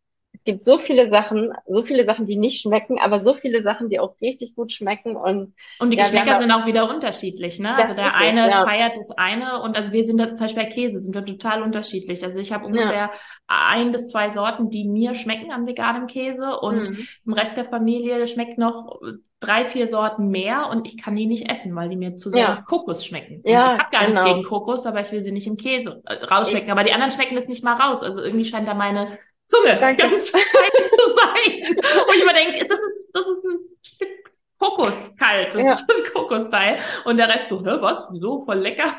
es 0.45 0.45
gibt 0.45 0.65
so 0.65 0.77
viele 0.77 1.09
Sachen, 1.09 1.53
so 1.69 1.83
viele 1.83 2.05
Sachen, 2.05 2.27
die 2.27 2.37
nicht 2.37 2.61
schmecken, 2.61 2.99
aber 2.99 3.21
so 3.21 3.33
viele 3.33 3.63
Sachen, 3.63 3.89
die 3.89 4.01
auch 4.01 4.21
richtig 4.21 4.57
gut 4.57 4.73
schmecken 4.73 5.15
und 5.15 5.55
und 5.79 5.91
die 5.91 5.97
ja, 5.97 6.03
Geschmäcker 6.03 6.39
sind 6.39 6.51
auch 6.51 6.67
wieder 6.67 6.91
unterschiedlich, 6.91 7.61
ne? 7.61 7.77
Also 7.77 7.95
der 7.95 8.17
eine 8.17 8.49
es, 8.49 8.55
ja. 8.55 8.67
feiert 8.67 8.97
das 8.97 9.13
eine 9.13 9.63
und 9.63 9.77
also 9.77 9.93
wir 9.93 10.05
sind 10.05 10.19
da 10.19 10.35
zum 10.35 10.47
Beispiel 10.47 10.65
bei 10.65 10.71
Käse 10.71 10.99
sind 10.99 11.15
wir 11.15 11.25
total 11.25 11.63
unterschiedlich. 11.63 12.25
Also 12.25 12.41
ich 12.41 12.53
habe 12.53 12.67
ungefähr 12.67 12.93
ja. 12.93 13.11
ein 13.47 13.93
bis 13.93 14.09
zwei 14.09 14.31
Sorten, 14.31 14.69
die 14.69 14.85
mir 14.85 15.15
schmecken 15.15 15.53
an 15.53 15.65
veganem 15.65 16.09
Käse 16.09 16.59
und 16.59 16.91
mhm. 16.91 17.07
im 17.25 17.33
Rest 17.35 17.57
der 17.57 17.67
Familie 17.67 18.27
schmeckt 18.27 18.59
noch 18.59 18.99
drei, 19.39 19.65
vier 19.67 19.87
Sorten 19.87 20.29
mehr 20.29 20.69
und 20.71 20.89
ich 20.89 21.01
kann 21.01 21.15
die 21.15 21.27
nicht 21.27 21.49
essen, 21.49 21.75
weil 21.77 21.89
die 21.89 21.97
mir 21.97 22.17
zu 22.17 22.31
sehr 22.31 22.43
ja. 22.43 22.63
Kokos 22.67 23.05
schmecken. 23.05 23.43
Ja, 23.45 23.75
ich 23.75 23.81
habe 23.81 23.91
gar 23.91 24.07
genau. 24.07 24.23
nichts 24.23 24.25
gegen 24.25 24.43
Kokos, 24.43 24.87
aber 24.87 25.01
ich 25.01 25.13
will 25.13 25.23
sie 25.23 25.33
nicht 25.33 25.47
im 25.47 25.57
Käse 25.57 26.03
äh, 26.05 26.25
rausschmecken. 26.25 26.67
Ich, 26.67 26.73
aber 26.73 26.85
die 26.85 26.93
anderen 26.93 27.13
schmecken 27.13 27.35
das 27.37 27.49
nicht 27.49 27.63
mal 27.63 27.75
raus. 27.75 28.03
Also 28.03 28.21
irgendwie 28.21 28.45
scheint 28.45 28.69
da 28.69 28.75
meine 28.75 29.19
Zunge 29.47 29.77
Danke. 29.79 30.03
ganz 30.03 30.31
fein 30.31 30.43
zu 30.43 31.15
sein. 31.17 31.77
Und 32.07 32.15
ich 32.15 32.23
immer 32.23 32.33
denke, 32.33 32.65
das 32.65 32.81
ist, 32.81 33.11
das 33.13 33.23
ist 33.27 33.45
ein 33.45 33.59
Stück 33.83 34.33
Kokos 34.59 35.17
kalt, 35.17 35.55
das 35.55 35.63
ja. 35.63 35.73
ist 35.73 35.91
ein 35.91 36.13
Kokosteil. 36.13 36.79
Und 37.05 37.17
der 37.17 37.29
Rest 37.29 37.49
so, 37.49 37.59
hä, 37.61 37.79
was, 37.81 38.07
wieso, 38.13 38.41
voll 38.45 38.59
lecker. 38.59 38.95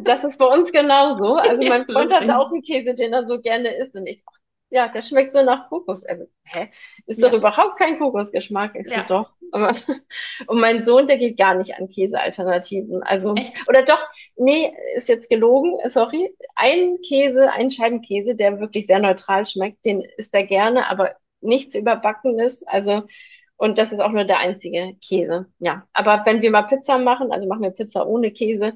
Das 0.00 0.24
ist 0.24 0.36
bei 0.36 0.46
uns 0.46 0.72
genauso. 0.72 1.36
Also 1.36 1.62
mein 1.68 1.86
Freund 1.86 2.12
hat 2.12 2.28
auch 2.28 2.50
einen 2.50 2.62
Käse, 2.62 2.94
den 2.94 3.12
er 3.12 3.26
so 3.26 3.40
gerne 3.40 3.76
isst. 3.76 3.94
Und 3.94 4.06
ich, 4.06 4.22
ja, 4.70 4.88
der 4.88 5.00
schmeckt 5.00 5.34
so 5.34 5.42
nach 5.42 5.68
Kokos. 5.68 6.02
Äh, 6.04 6.26
hä? 6.44 6.68
Ist 7.06 7.20
ja. 7.20 7.28
doch 7.28 7.36
überhaupt 7.36 7.78
kein 7.78 7.98
Kokosgeschmack. 7.98 8.74
Ich 8.74 8.88
ja. 8.88 9.04
so, 9.06 9.14
doch. 9.14 9.32
Aber, 9.52 9.74
und 10.48 10.60
mein 10.60 10.82
Sohn, 10.82 11.06
der 11.06 11.18
geht 11.18 11.38
gar 11.38 11.54
nicht 11.54 11.74
an 11.76 11.88
Käsealternativen. 11.88 13.02
Also, 13.02 13.34
Echt? 13.34 13.68
oder 13.68 13.84
doch, 13.84 14.04
nee, 14.36 14.74
ist 14.96 15.08
jetzt 15.08 15.30
gelogen, 15.30 15.76
sorry. 15.84 16.34
Ein 16.56 16.98
Käse, 17.06 17.52
ein 17.52 17.70
Scheibenkäse, 17.70 18.34
der 18.34 18.60
wirklich 18.60 18.86
sehr 18.86 18.98
neutral 18.98 19.46
schmeckt, 19.46 19.84
den 19.84 20.02
isst 20.16 20.34
er 20.34 20.44
gerne, 20.44 20.88
aber 20.90 21.14
nichts 21.40 21.74
überbackenes. 21.74 22.64
Also, 22.66 23.04
und 23.56 23.78
das 23.78 23.92
ist 23.92 24.00
auch 24.00 24.12
nur 24.12 24.24
der 24.24 24.38
einzige 24.38 24.96
Käse. 25.00 25.46
Ja. 25.58 25.86
Aber 25.92 26.22
wenn 26.26 26.42
wir 26.42 26.50
mal 26.50 26.62
Pizza 26.62 26.98
machen, 26.98 27.32
also 27.32 27.48
machen 27.48 27.62
wir 27.62 27.70
Pizza 27.70 28.06
ohne 28.06 28.30
Käse. 28.30 28.74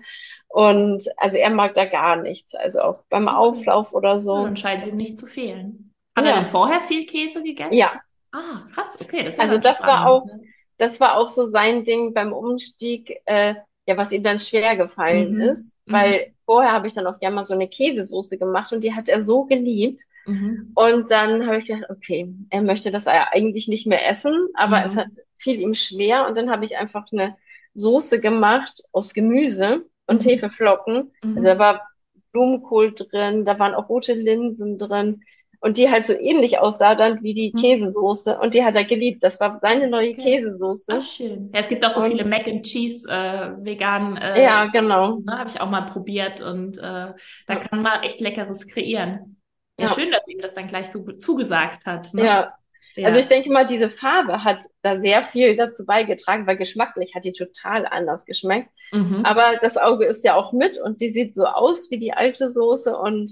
Und 0.49 1.05
also 1.19 1.37
er 1.37 1.51
mag 1.51 1.75
da 1.75 1.85
gar 1.85 2.17
nichts. 2.17 2.55
Also 2.55 2.81
auch 2.81 3.03
beim 3.11 3.29
Auflauf 3.29 3.93
oder 3.93 4.21
so. 4.21 4.37
Ja, 4.37 4.45
dann 4.45 4.57
scheint 4.57 4.87
es 4.87 4.95
nicht 4.95 5.19
zu 5.19 5.27
fehlen. 5.27 5.93
Hat 6.17 6.25
ja. 6.25 6.31
er 6.31 6.37
denn 6.37 6.47
vorher 6.47 6.81
viel 6.81 7.05
Käse 7.05 7.43
gegessen? 7.43 7.77
Ja. 7.77 8.01
Ah, 8.33 8.67
krass, 8.73 8.97
okay. 9.01 9.25
Das 9.25 9.35
ist 9.35 9.41
also 9.41 9.59
das 9.59 9.79
spannend, 9.79 10.05
war 10.05 10.09
auch, 10.09 10.27
ne? 10.27 10.41
das 10.79 11.01
war 11.01 11.17
auch 11.17 11.29
so 11.29 11.47
sein 11.47 11.85
Ding 11.85 12.15
beim 12.15 12.33
Umstieg, 12.33 13.21
äh, 13.27 13.57
ja, 13.87 13.97
was 13.97 14.13
ihm 14.13 14.23
dann 14.23 14.39
schwer 14.39 14.77
gefallen 14.77 15.35
mhm. 15.35 15.41
ist, 15.41 15.77
mhm. 15.85 15.93
weil 15.93 16.35
vorher 16.47 16.73
habe 16.73 16.87
ich 16.87 16.95
dann 16.95 17.07
auch 17.07 17.19
gerne 17.19 17.37
mal 17.37 17.45
so 17.45 17.55
eine 17.55 17.69
Käsesoße 17.69 18.39
gemacht 18.39 18.73
und 18.73 18.83
die 18.83 18.95
hat 18.95 19.09
er 19.09 19.25
so 19.25 19.45
geliebt. 19.45 20.03
Mhm. 20.31 20.73
Und 20.75 21.11
dann 21.11 21.47
habe 21.47 21.59
ich 21.59 21.67
gedacht, 21.67 21.91
okay, 21.91 22.33
er 22.51 22.63
möchte 22.63 22.91
das 22.91 23.07
eigentlich 23.07 23.69
nicht 23.69 23.87
mehr 23.87 24.09
essen, 24.09 24.49
aber 24.55 24.81
mhm. 24.81 24.87
es 24.87 24.97
hat, 24.97 25.09
fiel 25.39 25.61
ihm 25.61 25.75
schwer 25.75 26.27
und 26.27 26.37
dann 26.37 26.51
habe 26.51 26.65
ich 26.65 26.77
einfach 26.77 27.07
eine 27.13 27.37
Soße 27.75 28.21
gemacht 28.21 28.83
aus 28.93 29.15
Gemüse 29.15 29.85
und 30.07 30.25
mhm. 30.25 30.29
Hefeflocken. 30.29 31.13
Also 31.23 31.41
mhm. 31.41 31.45
da 31.45 31.59
war 31.59 31.89
Blumenkohl 32.33 32.95
drin, 32.95 33.45
da 33.45 33.59
waren 33.59 33.75
auch 33.75 33.89
rote 33.89 34.15
Linsen 34.15 34.79
drin 34.79 35.23
und 35.61 35.77
die 35.77 35.91
halt 35.91 36.07
so 36.07 36.15
ähnlich 36.15 36.59
aussah 36.59 36.95
dann 36.95 37.23
wie 37.23 37.35
die 37.35 37.53
hm. 37.53 37.61
Käsesoße 37.61 38.39
und 38.39 38.55
die 38.55 38.65
hat 38.65 38.77
er 38.77 38.85
geliebt. 38.85 39.23
Das 39.23 39.39
war 39.41 39.59
seine 39.61 39.89
neue 39.89 40.13
okay. 40.13 40.23
Käsesoße. 40.23 40.87
Ach, 40.89 41.03
schön. 41.03 41.51
Ja, 41.53 41.61
es 41.61 41.69
gibt 41.69 41.85
auch 41.85 41.91
so 41.91 42.01
und, 42.01 42.11
viele 42.11 42.25
Mac 42.25 42.47
and 42.47 42.65
Cheese 42.65 43.09
äh, 43.09 43.51
vegan. 43.63 44.17
Äh, 44.17 44.43
ja, 44.43 44.65
genau. 44.65 45.21
Ne, 45.21 45.39
Habe 45.39 45.51
ich 45.51 45.61
auch 45.61 45.69
mal 45.69 45.83
probiert 45.83 46.41
und 46.41 46.79
äh, 46.79 46.83
da 46.83 47.15
ja. 47.49 47.57
kann 47.57 47.83
man 47.83 48.03
echt 48.03 48.21
leckeres 48.21 48.67
kreieren. 48.67 49.40
Ja, 49.81 49.87
ja, 49.87 49.95
schön, 49.95 50.11
dass 50.11 50.29
ihm 50.29 50.41
das 50.41 50.55
dann 50.55 50.69
gleich 50.69 50.91
so 50.91 51.01
zugesagt 51.13 51.87
hat. 51.87 52.13
Ne? 52.15 52.25
Ja. 52.25 52.55
Ja. 52.97 53.07
Also 53.07 53.21
ich 53.21 53.29
denke 53.29 53.51
mal, 53.53 53.67
diese 53.67 53.91
Farbe 53.91 54.43
hat 54.43 54.65
da 54.83 55.01
sehr 55.01 55.23
viel 55.23 55.57
dazu 55.57 55.85
beigetragen, 55.85 56.47
weil 56.47 56.57
geschmacklich 56.57 57.15
hat 57.15 57.25
die 57.25 57.33
total 57.33 57.87
anders 57.87 58.25
geschmeckt. 58.25 58.71
Mhm. 58.93 59.25
Aber 59.25 59.59
das 59.61 59.77
Auge 59.77 60.07
ist 60.07 60.25
ja 60.25 60.35
auch 60.35 60.53
mit 60.53 60.79
und 60.79 61.01
die 61.01 61.11
sieht 61.11 61.35
so 61.35 61.45
aus 61.45 61.91
wie 61.91 61.99
die 61.99 62.13
alte 62.13 62.51
Soße 62.51 62.97
und 62.97 63.31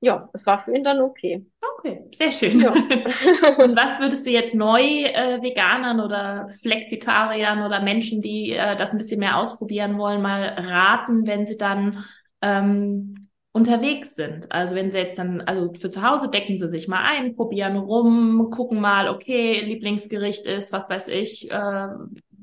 ja, 0.00 0.28
es 0.34 0.44
war 0.44 0.62
für 0.62 0.74
ihn 0.74 0.84
dann 0.84 1.00
okay. 1.00 1.46
Okay, 1.78 2.04
sehr 2.12 2.30
schön. 2.30 2.60
Ja. 2.60 2.72
und 3.58 3.76
was 3.76 3.98
würdest 3.98 4.26
du 4.26 4.30
jetzt 4.30 4.54
neu 4.54 4.82
äh, 4.82 5.40
Veganern 5.42 6.00
oder 6.00 6.48
Flexitariern 6.60 7.62
oder 7.64 7.80
Menschen, 7.80 8.20
die 8.20 8.52
äh, 8.52 8.76
das 8.76 8.92
ein 8.92 8.98
bisschen 8.98 9.20
mehr 9.20 9.38
ausprobieren 9.38 9.98
wollen, 9.98 10.20
mal 10.20 10.42
raten, 10.58 11.26
wenn 11.26 11.46
sie 11.46 11.56
dann 11.56 12.04
ähm, 12.42 13.13
unterwegs 13.54 14.16
sind. 14.16 14.50
Also 14.50 14.74
wenn 14.74 14.90
sie 14.90 14.98
jetzt 14.98 15.16
dann, 15.16 15.40
also 15.42 15.72
für 15.80 15.88
zu 15.88 16.02
Hause 16.02 16.28
decken 16.28 16.58
sie 16.58 16.68
sich 16.68 16.88
mal 16.88 17.04
ein, 17.04 17.36
probieren 17.36 17.76
rum, 17.76 18.50
gucken 18.50 18.80
mal, 18.80 19.08
okay, 19.08 19.60
Lieblingsgericht 19.60 20.44
ist, 20.44 20.72
was 20.72 20.90
weiß 20.90 21.06
ich, 21.08 21.50
äh, 21.52 21.88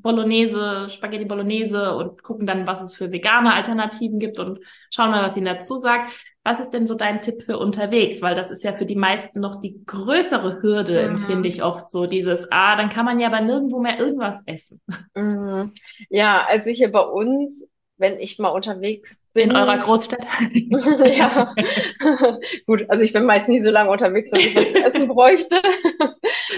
Bolognese, 0.01 0.87
Spaghetti 0.89 1.25
Bolognese 1.25 1.95
und 1.95 2.23
gucken 2.23 2.47
dann, 2.47 2.65
was 2.65 2.81
es 2.81 2.95
für 2.95 3.11
vegane 3.11 3.53
Alternativen 3.53 4.19
gibt 4.19 4.39
und 4.39 4.59
schauen 4.89 5.11
mal, 5.11 5.23
was 5.23 5.35
ihnen 5.35 5.45
dazu 5.45 5.77
sagt. 5.77 6.11
Was 6.43 6.59
ist 6.59 6.69
denn 6.69 6.87
so 6.87 6.95
dein 6.95 7.21
Tipp 7.21 7.43
für 7.43 7.59
unterwegs? 7.59 8.21
Weil 8.23 8.33
das 8.33 8.49
ist 8.49 8.63
ja 8.63 8.73
für 8.73 8.87
die 8.87 8.95
meisten 8.95 9.41
noch 9.41 9.61
die 9.61 9.83
größere 9.85 10.61
Hürde, 10.63 11.09
mhm. 11.09 11.17
finde 11.17 11.49
ich 11.49 11.61
oft 11.61 11.87
so 11.87 12.07
dieses, 12.07 12.47
ah, 12.51 12.75
dann 12.77 12.89
kann 12.89 13.05
man 13.05 13.19
ja 13.19 13.27
aber 13.27 13.41
nirgendwo 13.41 13.79
mehr 13.79 13.99
irgendwas 13.99 14.41
essen. 14.47 14.81
Mhm. 15.13 15.73
Ja, 16.09 16.45
also 16.47 16.71
hier 16.71 16.91
bei 16.91 17.01
uns 17.01 17.67
wenn 18.01 18.19
ich 18.19 18.39
mal 18.39 18.49
unterwegs 18.49 19.21
bin. 19.33 19.51
In 19.51 19.55
eurer 19.55 19.77
Großstadt? 19.77 20.25
ja. 21.05 21.55
Gut, 22.65 22.89
also 22.89 23.05
ich 23.05 23.13
bin 23.13 23.25
meist 23.25 23.47
nie 23.47 23.61
so 23.61 23.71
lange 23.71 23.89
unterwegs, 23.89 24.29
dass 24.31 24.41
ich 24.41 24.55
was 24.55 24.65
essen 24.87 25.07
bräuchte. 25.07 25.61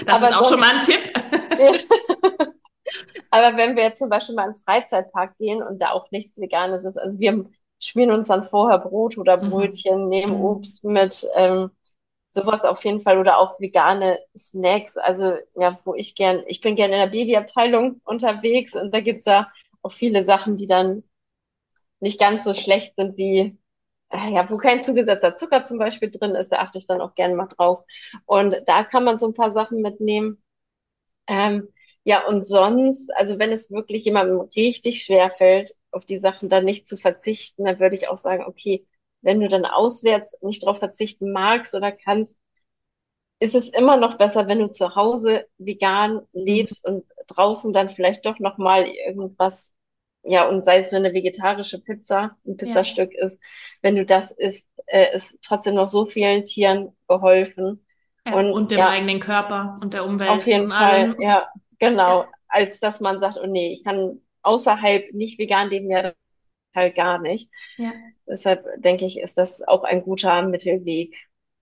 Das 0.06 0.16
Aber 0.16 0.30
ist 0.30 0.36
auch 0.36 0.48
schon 0.48 0.60
mal 0.60 0.74
ein 0.74 0.80
Tipp. 0.80 1.12
Aber 3.30 3.56
wenn 3.56 3.76
wir 3.76 3.84
jetzt 3.84 3.98
zum 3.98 4.08
Beispiel 4.08 4.34
mal 4.34 4.46
in 4.48 4.54
den 4.54 4.62
Freizeitpark 4.62 5.36
gehen 5.38 5.62
und 5.62 5.80
da 5.80 5.90
auch 5.90 6.10
nichts 6.10 6.40
Veganes 6.40 6.84
ist, 6.84 6.96
also 6.96 7.18
wir 7.18 7.44
schmieren 7.78 8.12
uns 8.12 8.28
dann 8.28 8.44
vorher 8.44 8.78
Brot 8.78 9.18
oder 9.18 9.42
mhm. 9.42 9.50
Brötchen, 9.50 10.04
mhm. 10.04 10.08
nehmen 10.08 10.40
Obst 10.40 10.84
mit, 10.84 11.26
ähm, 11.34 11.70
sowas 12.28 12.64
auf 12.64 12.84
jeden 12.84 13.00
Fall 13.00 13.18
oder 13.18 13.38
auch 13.38 13.60
vegane 13.60 14.18
Snacks. 14.36 14.96
Also 14.96 15.34
ja, 15.54 15.78
wo 15.84 15.94
ich 15.94 16.14
gern, 16.14 16.42
ich 16.46 16.60
bin 16.60 16.74
gern 16.76 16.92
in 16.92 16.98
der 16.98 17.06
Babyabteilung 17.06 18.00
unterwegs 18.04 18.74
und 18.74 18.92
da 18.92 19.00
gibt's 19.00 19.26
ja 19.26 19.50
auch 19.82 19.92
viele 19.92 20.24
Sachen, 20.24 20.56
die 20.56 20.66
dann 20.66 21.04
nicht 22.00 22.20
ganz 22.20 22.44
so 22.44 22.54
schlecht 22.54 22.94
sind 22.96 23.16
wie, 23.16 23.58
äh, 24.10 24.32
ja, 24.34 24.48
wo 24.50 24.58
kein 24.58 24.82
zugesetzter 24.82 25.36
Zucker 25.36 25.64
zum 25.64 25.78
Beispiel 25.78 26.10
drin 26.10 26.34
ist, 26.34 26.50
da 26.52 26.58
achte 26.58 26.78
ich 26.78 26.86
dann 26.86 27.00
auch 27.00 27.14
gerne 27.14 27.34
mal 27.34 27.46
drauf. 27.48 27.84
Und 28.26 28.56
da 28.66 28.84
kann 28.84 29.04
man 29.04 29.18
so 29.18 29.26
ein 29.28 29.34
paar 29.34 29.52
Sachen 29.52 29.82
mitnehmen. 29.82 30.42
Ähm, 31.26 31.68
ja, 32.04 32.26
und 32.26 32.46
sonst, 32.46 33.10
also 33.16 33.38
wenn 33.38 33.52
es 33.52 33.70
wirklich 33.70 34.04
jemandem 34.04 34.40
richtig 34.56 35.02
schwer 35.04 35.30
fällt, 35.30 35.72
auf 35.90 36.04
die 36.04 36.18
Sachen 36.18 36.48
dann 36.48 36.64
nicht 36.64 36.86
zu 36.86 36.96
verzichten, 36.96 37.64
dann 37.64 37.80
würde 37.80 37.96
ich 37.96 38.08
auch 38.08 38.18
sagen, 38.18 38.44
okay, 38.46 38.86
wenn 39.22 39.40
du 39.40 39.48
dann 39.48 39.64
auswärts 39.64 40.36
nicht 40.42 40.62
darauf 40.64 40.78
verzichten 40.78 41.32
magst 41.32 41.74
oder 41.74 41.92
kannst, 41.92 42.36
ist 43.40 43.54
es 43.54 43.68
immer 43.68 43.96
noch 43.96 44.16
besser, 44.18 44.48
wenn 44.48 44.58
du 44.60 44.70
zu 44.70 44.94
Hause 44.96 45.46
vegan 45.58 46.22
lebst 46.32 46.84
und 46.86 47.04
draußen 47.26 47.72
dann 47.72 47.90
vielleicht 47.90 48.24
doch 48.26 48.38
noch 48.38 48.58
mal 48.58 48.86
irgendwas 48.86 49.72
ja, 50.24 50.48
und 50.48 50.64
sei 50.64 50.78
es 50.78 50.90
nur 50.90 51.00
eine 51.00 51.12
vegetarische 51.12 51.80
Pizza, 51.80 52.36
ein 52.46 52.56
Pizzastück 52.56 53.12
ja. 53.14 53.24
ist, 53.24 53.40
wenn 53.82 53.96
du 53.96 54.04
das 54.04 54.30
isst, 54.30 54.68
äh, 54.86 55.14
ist 55.14 55.38
trotzdem 55.42 55.74
noch 55.74 55.88
so 55.88 56.06
vielen 56.06 56.44
Tieren 56.44 56.96
geholfen. 57.08 57.84
Ja, 58.26 58.36
und, 58.36 58.50
und 58.50 58.70
dem 58.70 58.78
ja, 58.78 58.88
eigenen 58.88 59.20
Körper 59.20 59.78
und 59.82 59.92
der 59.92 60.04
Umwelt. 60.04 60.30
Auf 60.30 60.46
jeden 60.46 60.70
Fall, 60.70 61.14
ja, 61.18 61.46
genau. 61.78 62.26
Als 62.48 62.80
dass 62.80 63.00
man 63.00 63.20
sagt, 63.20 63.38
oh 63.42 63.46
nee, 63.46 63.72
ich 63.72 63.84
kann 63.84 64.20
außerhalb 64.42 65.12
nicht 65.12 65.38
vegan 65.38 65.68
leben, 65.68 65.90
ja, 65.90 66.12
halt 66.74 66.94
gar 66.94 67.18
nicht. 67.18 67.50
Ja. 67.76 67.92
Deshalb 68.26 68.64
denke 68.78 69.04
ich, 69.04 69.20
ist 69.20 69.36
das 69.36 69.66
auch 69.66 69.84
ein 69.84 70.02
guter 70.02 70.42
Mittelweg. 70.42 71.16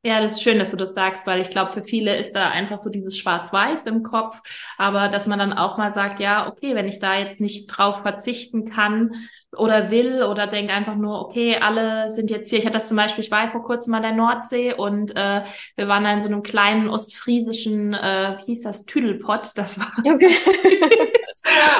Ja, 0.05 0.21
das 0.21 0.33
ist 0.33 0.43
schön, 0.43 0.59
dass 0.59 0.73
du 0.73 0.77
das 0.77 0.95
sagst, 0.95 1.27
weil 1.29 1.41
ich 1.41 1.51
glaube, 1.51 1.73
für 1.73 1.85
viele 1.85 2.17
ist 2.17 2.33
da 2.33 2.51
einfach 2.51 2.81
so 2.81 2.91
dieses 2.91 3.17
Schwarz-Weiß 3.19 3.87
im 3.87 4.03
Kopf. 4.03 4.41
Aber 4.77 5.09
dass 5.09 5.29
man 5.29 5.39
dann 5.39 5.53
auch 5.53 5.79
mal 5.79 5.93
sagt, 5.93 6.19
ja, 6.19 6.49
okay, 6.49 6.75
wenn 6.75 6.89
ich 6.89 6.99
da 6.99 7.17
jetzt 7.19 7.41
nicht 7.41 7.69
drauf 7.69 8.03
verzichten 8.03 8.69
kann 8.69 9.13
oder 9.57 9.91
will 9.91 10.23
oder 10.23 10.47
denke 10.47 10.73
einfach 10.73 10.95
nur, 10.95 11.21
okay, 11.21 11.57
alle 11.61 12.09
sind 12.11 12.31
jetzt 12.31 12.49
hier. 12.49 12.59
Ich 12.59 12.65
hatte 12.65 12.75
das 12.75 12.89
zum 12.89 12.97
Beispiel, 12.97 13.23
ich 13.23 13.31
war 13.31 13.45
ja 13.45 13.51
vor 13.51 13.63
kurzem 13.63 13.93
an 13.93 14.03
der 14.03 14.13
Nordsee 14.13 14.73
und 14.73 15.15
äh, 15.15 15.43
wir 15.77 15.89
waren 15.89 16.05
da 16.05 16.13
in 16.13 16.23
so 16.23 16.29
einem 16.29 16.43
kleinen 16.43 16.89
ostfriesischen, 16.89 17.93
äh, 17.93 18.37
wie 18.39 18.45
hieß 18.47 18.63
das, 18.63 18.87
Tüdelpott, 18.87 19.51
das 19.55 19.79
war 19.79 19.93
okay. 19.99 20.35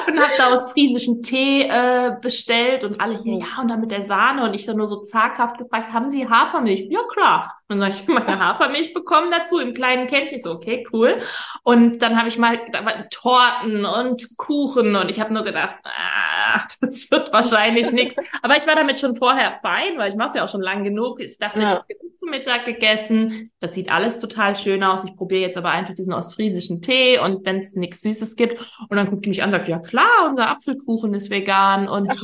und 0.07 0.21
habe 0.21 0.33
da 0.37 0.53
ostfriesischen 0.53 1.23
Tee 1.23 1.63
äh, 1.63 2.13
bestellt 2.21 2.85
und 2.85 3.01
alle 3.01 3.19
hier, 3.23 3.39
ja, 3.39 3.63
und 3.63 3.69
dann 3.69 3.81
mit 3.81 3.91
der 3.91 4.03
Sahne 4.03 4.45
und 4.45 4.55
ich 4.55 4.67
dann 4.67 4.77
nur 4.77 4.87
so 4.87 5.01
zaghaft 5.01 5.57
gefragt, 5.57 5.95
haben 5.95 6.11
Sie 6.11 6.29
Hafermilch? 6.29 6.89
Ja, 6.91 7.01
klar. 7.11 7.59
Und 7.69 7.81
dann 7.81 7.89
habe 7.89 7.95
ich 7.95 8.07
meine 8.07 8.39
Hafermilch 8.39 8.93
bekommen 8.93 9.31
dazu 9.31 9.59
im 9.59 9.73
kleinen 9.73 10.07
Kännchen. 10.07 10.37
Ich 10.37 10.43
so, 10.43 10.53
okay, 10.53 10.87
cool. 10.93 11.23
Und 11.63 12.03
dann 12.03 12.19
habe 12.19 12.29
ich 12.29 12.37
mal 12.37 12.61
da 12.71 12.85
war 12.85 13.09
Torten 13.09 13.87
und 13.87 14.37
Kuchen 14.37 14.95
und 14.95 15.09
ich 15.09 15.21
habe 15.21 15.33
nur 15.33 15.43
gedacht, 15.43 15.77
ah, 15.85 16.61
das 16.83 17.11
wird 17.11 17.33
wahrscheinlich 17.33 17.62
nichts. 17.71 18.17
Aber 18.43 18.57
ich 18.57 18.67
war 18.67 18.75
damit 18.75 19.01
schon 19.01 19.17
vorher 19.17 19.59
fein, 19.63 19.97
weil 19.97 20.11
ich 20.11 20.17
mache 20.17 20.29
es 20.29 20.35
ja 20.35 20.45
auch 20.45 20.49
schon 20.49 20.63
lang 20.63 20.85
genug. 20.85 21.21
Ich 21.21 21.39
dachte, 21.39 21.61
ja. 21.61 21.65
ich 21.67 21.71
habe 21.75 21.87
genug 21.87 22.19
zum 22.19 22.31
Mittag 22.31 22.65
gegessen. 22.65 23.51
Das 23.61 23.75
sieht 23.75 23.91
alles 23.91 24.21
total 24.21 24.57
schön 24.57 24.83
aus. 24.83 25.05
Ich 25.05 25.17
probiere 25.17 25.41
jetzt 25.41 25.57
aber 25.57 25.71
einfach 25.71 25.95
diesen 25.95 26.13
ostfriesischen 26.13 26.81
Tee 26.83 27.19
und 27.19 27.45
wenn 27.45 27.59
es 27.59 27.75
nichts 27.75 28.01
Süßes 28.03 28.37
gibt. 28.37 28.61
Und 28.89 28.97
dann 28.97 29.09
guckt 29.09 29.25
die 29.25 29.31
mich 29.31 29.43
an 29.43 29.49
und 29.49 29.53
sagt, 29.53 29.69
ja 29.69 29.79
klar, 29.79 30.29
unser 30.29 30.49
Apfelkuchen 30.49 31.15
ist 31.15 31.31
vegan 31.31 31.89
und 31.89 32.11
Ach. 32.11 32.23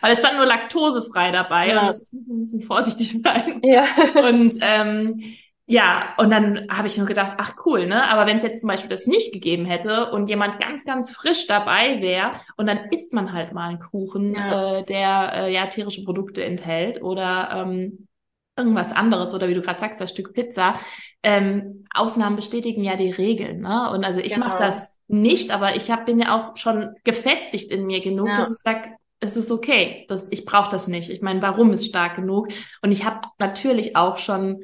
weil 0.00 0.12
es 0.12 0.18
stand 0.18 0.36
nur 0.36 0.46
laktosefrei 0.46 1.30
dabei. 1.32 1.68
Ja. 1.68 1.80
Und 1.80 1.88
das 1.88 2.12
muss 2.12 2.28
ein 2.28 2.42
bisschen 2.44 2.62
vorsichtig 2.62 3.20
sein. 3.24 3.60
Ja. 3.62 3.84
Und 4.28 4.56
ähm, 4.60 5.22
ja, 5.70 6.14
und 6.16 6.30
dann 6.30 6.66
habe 6.70 6.88
ich 6.88 6.96
nur 6.96 7.06
gedacht, 7.06 7.34
ach 7.36 7.56
cool, 7.66 7.86
ne? 7.86 8.10
Aber 8.10 8.26
wenn 8.26 8.38
es 8.38 8.42
jetzt 8.42 8.60
zum 8.60 8.68
Beispiel 8.68 8.88
das 8.88 9.06
nicht 9.06 9.34
gegeben 9.34 9.66
hätte 9.66 10.10
und 10.10 10.28
jemand 10.28 10.58
ganz, 10.58 10.82
ganz 10.86 11.10
frisch 11.10 11.46
dabei 11.46 12.00
wäre 12.00 12.30
und 12.56 12.66
dann 12.66 12.88
isst 12.90 13.12
man 13.12 13.34
halt 13.34 13.52
mal 13.52 13.68
einen 13.68 13.78
Kuchen, 13.78 14.32
ja. 14.32 14.78
äh, 14.78 14.84
der 14.84 15.32
äh, 15.34 15.52
ja 15.52 15.66
tierische 15.66 16.04
Produkte 16.04 16.42
enthält 16.42 17.02
oder 17.02 17.50
ähm, 17.52 18.08
irgendwas 18.56 18.92
anderes 18.92 19.34
oder 19.34 19.46
wie 19.48 19.54
du 19.54 19.60
gerade 19.60 19.78
sagst, 19.78 20.00
das 20.00 20.08
Stück 20.08 20.32
Pizza. 20.32 20.76
Ähm, 21.22 21.84
Ausnahmen 21.92 22.36
bestätigen 22.36 22.82
ja 22.82 22.96
die 22.96 23.10
Regeln, 23.10 23.60
ne? 23.60 23.90
Und 23.90 24.04
also 24.04 24.20
ich 24.20 24.32
genau. 24.32 24.46
mache 24.46 24.58
das 24.58 24.96
nicht, 25.06 25.50
aber 25.50 25.76
ich 25.76 25.90
hab, 25.90 26.06
bin 26.06 26.18
ja 26.18 26.34
auch 26.34 26.56
schon 26.56 26.94
gefestigt 27.04 27.70
in 27.70 27.84
mir 27.84 28.00
genug, 28.00 28.28
ja. 28.28 28.36
dass 28.36 28.50
ich 28.50 28.58
sage, 28.64 28.96
es 29.20 29.36
ist 29.36 29.50
okay, 29.50 30.06
das, 30.08 30.32
ich 30.32 30.46
brauche 30.46 30.70
das 30.70 30.88
nicht. 30.88 31.10
Ich 31.10 31.20
meine, 31.20 31.42
warum 31.42 31.74
ist 31.74 31.86
stark 31.86 32.16
genug? 32.16 32.48
Und 32.80 32.90
ich 32.90 33.04
habe 33.04 33.28
natürlich 33.38 33.96
auch 33.96 34.16
schon 34.16 34.62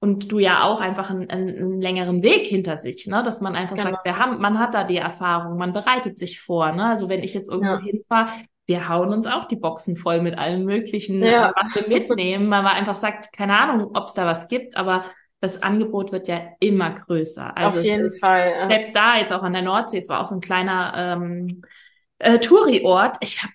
und 0.00 0.32
du 0.32 0.38
ja 0.38 0.64
auch 0.64 0.80
einfach 0.80 1.10
einen, 1.10 1.28
einen, 1.30 1.80
längeren 1.80 2.22
Weg 2.22 2.46
hinter 2.46 2.78
sich, 2.78 3.06
ne? 3.06 3.22
dass 3.22 3.42
man 3.42 3.54
einfach 3.54 3.76
genau. 3.76 3.90
sagt, 3.90 4.04
wir 4.04 4.18
haben, 4.18 4.40
man 4.40 4.58
hat 4.58 4.74
da 4.74 4.84
die 4.84 4.96
Erfahrung, 4.96 5.58
man 5.58 5.74
bereitet 5.74 6.18
sich 6.18 6.40
vor. 6.40 6.72
Ne? 6.72 6.86
Also 6.86 7.10
wenn 7.10 7.22
ich 7.22 7.34
jetzt 7.34 7.50
irgendwo 7.50 7.74
ja. 7.74 7.80
hinfahre, 7.80 8.30
wir 8.66 8.88
hauen 8.88 9.12
uns 9.12 9.26
auch 9.26 9.46
die 9.46 9.56
Boxen 9.56 9.96
voll 9.96 10.22
mit 10.22 10.38
allem 10.38 10.64
Möglichen, 10.64 11.22
ja. 11.22 11.52
was 11.54 11.74
wir 11.74 11.86
mitnehmen, 11.88 12.50
weil 12.50 12.62
man 12.62 12.76
einfach 12.76 12.96
sagt, 12.96 13.32
keine 13.32 13.58
Ahnung, 13.58 13.90
ob 13.94 14.06
es 14.06 14.14
da 14.14 14.24
was 14.24 14.48
gibt, 14.48 14.76
aber 14.76 15.04
das 15.40 15.62
Angebot 15.62 16.12
wird 16.12 16.28
ja 16.28 16.40
immer 16.60 16.90
größer. 16.92 17.56
Also 17.56 17.80
Auf 17.80 17.84
jeden 17.84 18.06
ist, 18.06 18.20
Fall. 18.20 18.52
Ja. 18.58 18.68
Selbst 18.70 18.96
da, 18.96 19.16
jetzt 19.18 19.32
auch 19.32 19.42
an 19.42 19.52
der 19.52 19.62
Nordsee, 19.62 19.98
es 19.98 20.08
war 20.08 20.20
auch 20.20 20.28
so 20.28 20.34
ein 20.34 20.40
kleiner 20.40 20.92
ähm, 20.96 21.62
äh, 22.18 22.38
Touri-Ort. 22.38 23.16
Ich 23.20 23.42
habe 23.42 23.52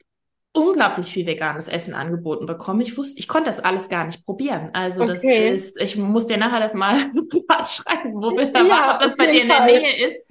unglaublich 0.56 1.08
viel 1.08 1.26
veganes 1.26 1.68
Essen 1.68 1.94
angeboten 1.94 2.46
bekommen. 2.46 2.82
Ich 2.82 2.98
wusste, 2.98 3.20
ich 3.20 3.28
konnte 3.28 3.50
das 3.50 3.60
alles 3.60 3.90
gar 3.90 4.06
nicht 4.06 4.26
probieren. 4.26 4.70
Also 4.74 5.02
okay. 5.04 5.12
das 5.12 5.24
ist, 5.24 5.82
ich 5.82 5.98
muss 5.98 6.28
dir 6.28 6.38
nachher 6.38 6.60
das 6.60 6.74
mal 6.74 6.96
schreiben, 7.64 8.16
wo 8.16 8.36
wir 8.36 8.52
da 8.52 8.64
ja, 8.64 8.70
waren, 8.70 8.96
ob 8.96 9.02
das 9.02 9.18
bei 9.18 9.32
dir 9.32 9.42
in 9.42 9.48
der 9.48 9.66
Nähe 9.66 10.08
ist. 10.08 10.22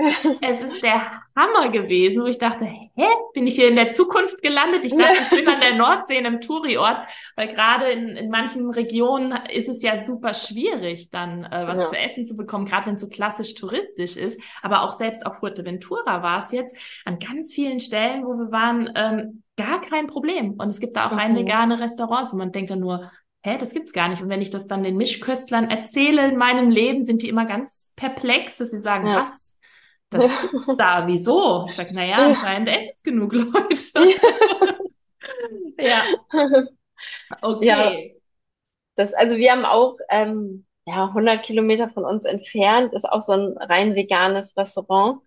Es 0.40 0.62
ist 0.62 0.82
der 0.82 1.22
Hammer 1.36 1.68
gewesen, 1.70 2.22
wo 2.22 2.26
ich 2.26 2.38
dachte, 2.38 2.64
hä, 2.64 3.06
bin 3.34 3.46
ich 3.46 3.56
hier 3.56 3.68
in 3.68 3.76
der 3.76 3.90
Zukunft 3.90 4.40
gelandet? 4.40 4.84
Ich 4.84 4.96
dachte, 4.96 5.22
ich 5.22 5.30
bin 5.30 5.48
an 5.48 5.60
der 5.60 5.74
Nordsee 5.74 6.16
in 6.16 6.26
einem 6.26 6.40
Touriort, 6.40 6.98
weil 7.36 7.48
gerade 7.48 7.86
in, 7.90 8.09
in 8.10 8.30
manchen 8.30 8.70
Regionen 8.70 9.34
ist 9.52 9.68
es 9.68 9.82
ja 9.82 10.02
super 10.02 10.32
schwierig, 10.34 11.10
dann 11.10 11.44
äh, 11.44 11.66
was 11.66 11.80
ja. 11.80 11.88
zu 11.88 11.98
essen 11.98 12.24
zu 12.24 12.36
bekommen, 12.36 12.66
gerade 12.66 12.86
wenn 12.86 12.94
es 12.94 13.01
so 13.01 13.09
klassisch 13.09 13.55
touristisch 13.55 14.16
ist. 14.16 14.40
Aber 14.62 14.82
auch 14.82 14.92
selbst 14.92 15.26
auf 15.26 15.38
Fuerteventura 15.38 16.22
war 16.22 16.38
es 16.38 16.51
jetzt 16.52 16.76
an 17.05 17.18
ganz 17.18 17.52
vielen 17.52 17.80
Stellen, 17.80 18.24
wo 18.24 18.34
wir 18.38 18.51
waren, 18.51 18.90
ähm, 18.94 19.42
gar 19.56 19.81
kein 19.81 20.06
Problem. 20.06 20.52
Und 20.55 20.68
es 20.70 20.81
gibt 20.81 20.97
da 20.97 21.06
auch 21.06 21.12
okay. 21.12 21.22
rein 21.22 21.36
vegane 21.36 21.81
Restaurants 21.81 22.32
und 22.32 22.39
man 22.39 22.52
denkt 22.52 22.70
dann 22.70 22.81
nur, 22.81 23.10
hä, 23.43 23.59
das 23.59 23.74
gibt's 23.74 23.93
gar 23.93 24.09
nicht. 24.09 24.22
Und 24.22 24.28
wenn 24.28 24.40
ich 24.40 24.51
das 24.51 24.66
dann 24.66 24.82
den 24.82 24.97
Mischköstlern 24.97 25.70
erzähle 25.70 26.28
in 26.28 26.36
meinem 26.36 26.70
Leben, 26.70 27.05
sind 27.05 27.22
die 27.22 27.28
immer 27.28 27.47
ganz 27.47 27.93
perplex, 27.97 28.59
dass 28.59 28.70
sie 28.70 28.82
sagen, 28.82 29.06
ja. 29.06 29.22
was? 29.22 29.59
Das 30.10 30.31
da, 30.78 31.06
wieso? 31.06 31.66
Ich 31.68 31.74
sage, 31.74 31.94
naja, 31.94 32.16
anscheinend 32.16 32.68
essen 32.68 32.93
es 32.94 33.02
genug 33.02 33.32
Leute. 33.32 34.16
ja. 35.78 36.02
Okay. 37.43 37.66
Ja. 37.66 37.93
Das, 38.97 39.12
also 39.12 39.36
wir 39.36 39.51
haben 39.51 39.64
auch 39.64 39.97
ähm, 40.09 40.66
ja, 40.86 41.06
100 41.06 41.43
Kilometer 41.43 41.89
von 41.89 42.05
uns 42.05 42.24
entfernt, 42.24 42.93
ist 42.93 43.09
auch 43.09 43.22
so 43.22 43.32
ein 43.32 43.56
rein 43.59 43.94
veganes 43.94 44.56
Restaurant. 44.56 45.20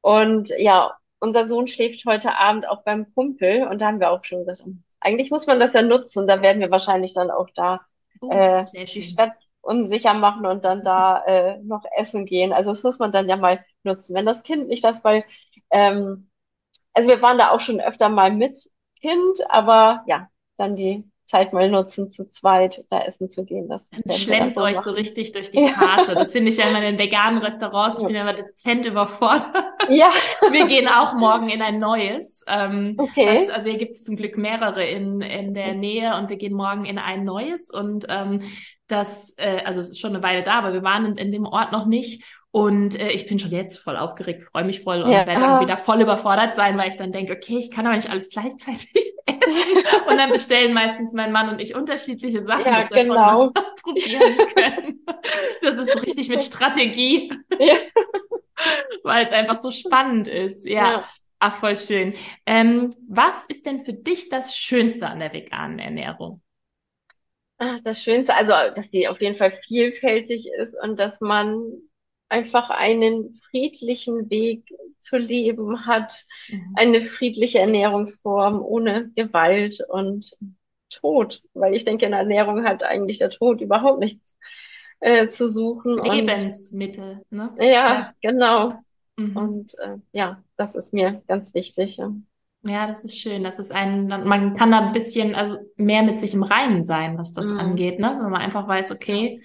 Und 0.00 0.50
ja, 0.58 0.96
unser 1.20 1.46
Sohn 1.46 1.66
schläft 1.66 2.04
heute 2.06 2.36
Abend 2.36 2.68
auch 2.68 2.82
beim 2.84 3.12
Kumpel 3.14 3.66
und 3.66 3.80
da 3.80 3.86
haben 3.86 4.00
wir 4.00 4.10
auch 4.10 4.24
schon 4.24 4.40
gesagt, 4.44 4.62
eigentlich 5.00 5.30
muss 5.30 5.46
man 5.46 5.60
das 5.60 5.72
ja 5.72 5.82
nutzen. 5.82 6.26
Da 6.26 6.42
werden 6.42 6.60
wir 6.60 6.70
wahrscheinlich 6.70 7.14
dann 7.14 7.30
auch 7.30 7.48
da 7.54 7.80
oh, 8.20 8.30
äh, 8.30 8.64
die 8.86 9.02
Stadt 9.02 9.32
unsicher 9.60 10.14
machen 10.14 10.46
und 10.46 10.64
dann 10.64 10.82
da 10.82 11.24
äh, 11.24 11.58
noch 11.62 11.84
essen 11.96 12.24
gehen. 12.26 12.52
Also 12.52 12.70
das 12.70 12.82
muss 12.84 12.98
man 12.98 13.12
dann 13.12 13.28
ja 13.28 13.36
mal 13.36 13.64
nutzen. 13.82 14.14
Wenn 14.14 14.26
das 14.26 14.42
Kind 14.42 14.68
nicht 14.68 14.84
das, 14.84 15.04
weil, 15.04 15.24
ähm, 15.70 16.30
also 16.94 17.08
wir 17.08 17.22
waren 17.22 17.38
da 17.38 17.50
auch 17.50 17.60
schon 17.60 17.80
öfter 17.80 18.08
mal 18.08 18.32
mit 18.32 18.70
Kind, 19.00 19.38
aber 19.50 20.04
ja, 20.06 20.28
dann 20.56 20.76
die 20.76 21.04
Zeit 21.28 21.52
mal 21.52 21.70
nutzen, 21.70 22.08
zu 22.08 22.26
zweit 22.26 22.86
da 22.88 23.02
essen 23.02 23.28
zu 23.28 23.44
gehen. 23.44 23.68
Das 23.68 23.90
schlemmt 24.16 24.56
euch 24.56 24.76
machen. 24.76 24.84
so 24.84 24.90
richtig 24.92 25.32
durch 25.32 25.50
die 25.50 25.66
Karte. 25.66 26.14
Das 26.14 26.32
finde 26.32 26.50
ich 26.50 26.56
ja 26.56 26.68
immer 26.68 26.78
in 26.78 26.96
den 26.96 26.98
veganen 27.04 27.42
Restaurants. 27.42 27.98
Ich 27.98 28.06
bin 28.06 28.16
ja 28.16 28.22
immer 28.22 28.32
dezent 28.32 28.86
überfordert. 28.86 29.54
Ja. 29.90 30.08
Wir 30.50 30.66
gehen 30.66 30.88
auch 30.88 31.12
morgen 31.12 31.50
in 31.50 31.60
ein 31.60 31.78
neues. 31.78 32.44
Ähm, 32.48 32.94
okay. 32.96 33.44
Das, 33.46 33.50
also 33.50 33.68
hier 33.68 33.78
gibt 33.78 33.96
es 33.96 34.04
zum 34.04 34.16
Glück 34.16 34.38
mehrere 34.38 34.82
in, 34.84 35.20
in 35.20 35.52
der 35.52 35.74
Nähe 35.74 36.16
und 36.16 36.30
wir 36.30 36.36
gehen 36.36 36.54
morgen 36.54 36.86
in 36.86 36.98
ein 36.98 37.24
neues 37.24 37.70
und 37.70 38.06
ähm, 38.08 38.40
das, 38.86 39.34
äh, 39.36 39.62
also 39.64 39.80
es 39.80 39.90
ist 39.90 40.00
schon 40.00 40.14
eine 40.14 40.22
Weile 40.22 40.42
da, 40.42 40.54
aber 40.54 40.72
wir 40.72 40.82
waren 40.82 41.04
in, 41.04 41.16
in 41.18 41.30
dem 41.30 41.44
Ort 41.44 41.72
noch 41.72 41.84
nicht. 41.84 42.24
Und 42.50 42.98
äh, 42.98 43.10
ich 43.10 43.26
bin 43.26 43.38
schon 43.38 43.50
jetzt 43.50 43.78
voll 43.78 43.96
aufgeregt, 43.96 44.44
freue 44.50 44.64
mich 44.64 44.80
voll 44.80 45.02
und 45.02 45.10
ja. 45.10 45.26
werde 45.26 45.40
dann 45.40 45.60
wieder 45.60 45.76
voll 45.76 46.00
überfordert 46.00 46.54
sein, 46.54 46.78
weil 46.78 46.88
ich 46.88 46.96
dann 46.96 47.12
denke, 47.12 47.34
okay, 47.34 47.58
ich 47.58 47.70
kann 47.70 47.86
aber 47.86 47.96
nicht 47.96 48.08
alles 48.08 48.30
gleichzeitig 48.30 49.12
essen. 49.26 50.08
und 50.08 50.16
dann 50.16 50.30
bestellen 50.30 50.72
meistens 50.72 51.12
mein 51.12 51.30
Mann 51.30 51.50
und 51.50 51.60
ich 51.60 51.74
unterschiedliche 51.74 52.42
Sachen, 52.42 52.64
ja, 52.64 52.80
dass 52.80 52.90
wir 52.90 53.04
genau. 53.04 53.50
probieren 53.82 54.38
können. 54.54 55.04
Das 55.60 55.76
ist 55.76 55.92
so 55.92 55.98
richtig 55.98 56.28
mit 56.30 56.42
Strategie. 56.42 57.30
Ja. 57.58 57.74
weil 59.02 59.26
es 59.26 59.32
einfach 59.32 59.60
so 59.60 59.70
spannend 59.70 60.26
ist. 60.26 60.66
Ja. 60.66 60.90
ja. 60.90 61.04
Ach, 61.40 61.54
voll 61.54 61.76
schön. 61.76 62.14
Ähm, 62.46 62.90
was 63.08 63.44
ist 63.44 63.66
denn 63.66 63.84
für 63.84 63.92
dich 63.92 64.30
das 64.30 64.56
Schönste 64.56 65.06
an 65.06 65.20
der 65.20 65.32
veganen 65.32 65.78
Ernährung? 65.78 66.40
Ach, 67.58 67.78
das 67.80 68.02
Schönste, 68.02 68.34
also 68.34 68.52
dass 68.74 68.90
sie 68.90 69.06
auf 69.06 69.20
jeden 69.20 69.36
Fall 69.36 69.52
vielfältig 69.66 70.48
ist 70.58 70.76
und 70.82 70.98
dass 70.98 71.20
man 71.20 71.87
einfach 72.28 72.70
einen 72.70 73.38
friedlichen 73.50 74.28
Weg 74.30 74.64
zu 74.98 75.16
leben 75.16 75.86
hat, 75.86 76.24
mhm. 76.48 76.74
eine 76.76 77.00
friedliche 77.00 77.60
Ernährungsform 77.60 78.60
ohne 78.62 79.10
Gewalt 79.14 79.80
und 79.88 80.36
Tod, 80.90 81.42
weil 81.54 81.74
ich 81.74 81.84
denke, 81.84 82.06
in 82.06 82.12
Ernährung 82.12 82.64
hat 82.64 82.82
eigentlich 82.82 83.18
der 83.18 83.30
Tod 83.30 83.60
überhaupt 83.60 84.00
nichts 84.00 84.36
äh, 85.00 85.28
zu 85.28 85.48
suchen. 85.48 86.02
Lebensmittel, 86.02 87.22
und, 87.30 87.38
ne? 87.38 87.52
Ja, 87.58 87.64
ja. 87.64 88.12
genau. 88.20 88.74
Mhm. 89.16 89.36
Und 89.36 89.78
äh, 89.78 89.96
ja, 90.12 90.42
das 90.56 90.74
ist 90.74 90.92
mir 90.92 91.22
ganz 91.28 91.54
wichtig. 91.54 91.98
Ja. 91.98 92.12
Ja, 92.64 92.86
das 92.88 93.04
ist 93.04 93.18
schön. 93.18 93.44
Das 93.44 93.58
ist 93.58 93.70
ein, 93.70 94.08
man 94.08 94.54
kann 94.54 94.72
da 94.72 94.80
ein 94.80 94.92
bisschen, 94.92 95.34
also 95.34 95.58
mehr 95.76 96.02
mit 96.02 96.18
sich 96.18 96.34
im 96.34 96.42
Reinen 96.42 96.82
sein, 96.82 97.16
was 97.16 97.32
das 97.32 97.46
mhm. 97.46 97.58
angeht, 97.58 98.00
ne? 98.00 98.18
Wenn 98.20 98.30
man 98.30 98.40
einfach 98.42 98.66
weiß, 98.66 98.90
okay, 98.90 99.42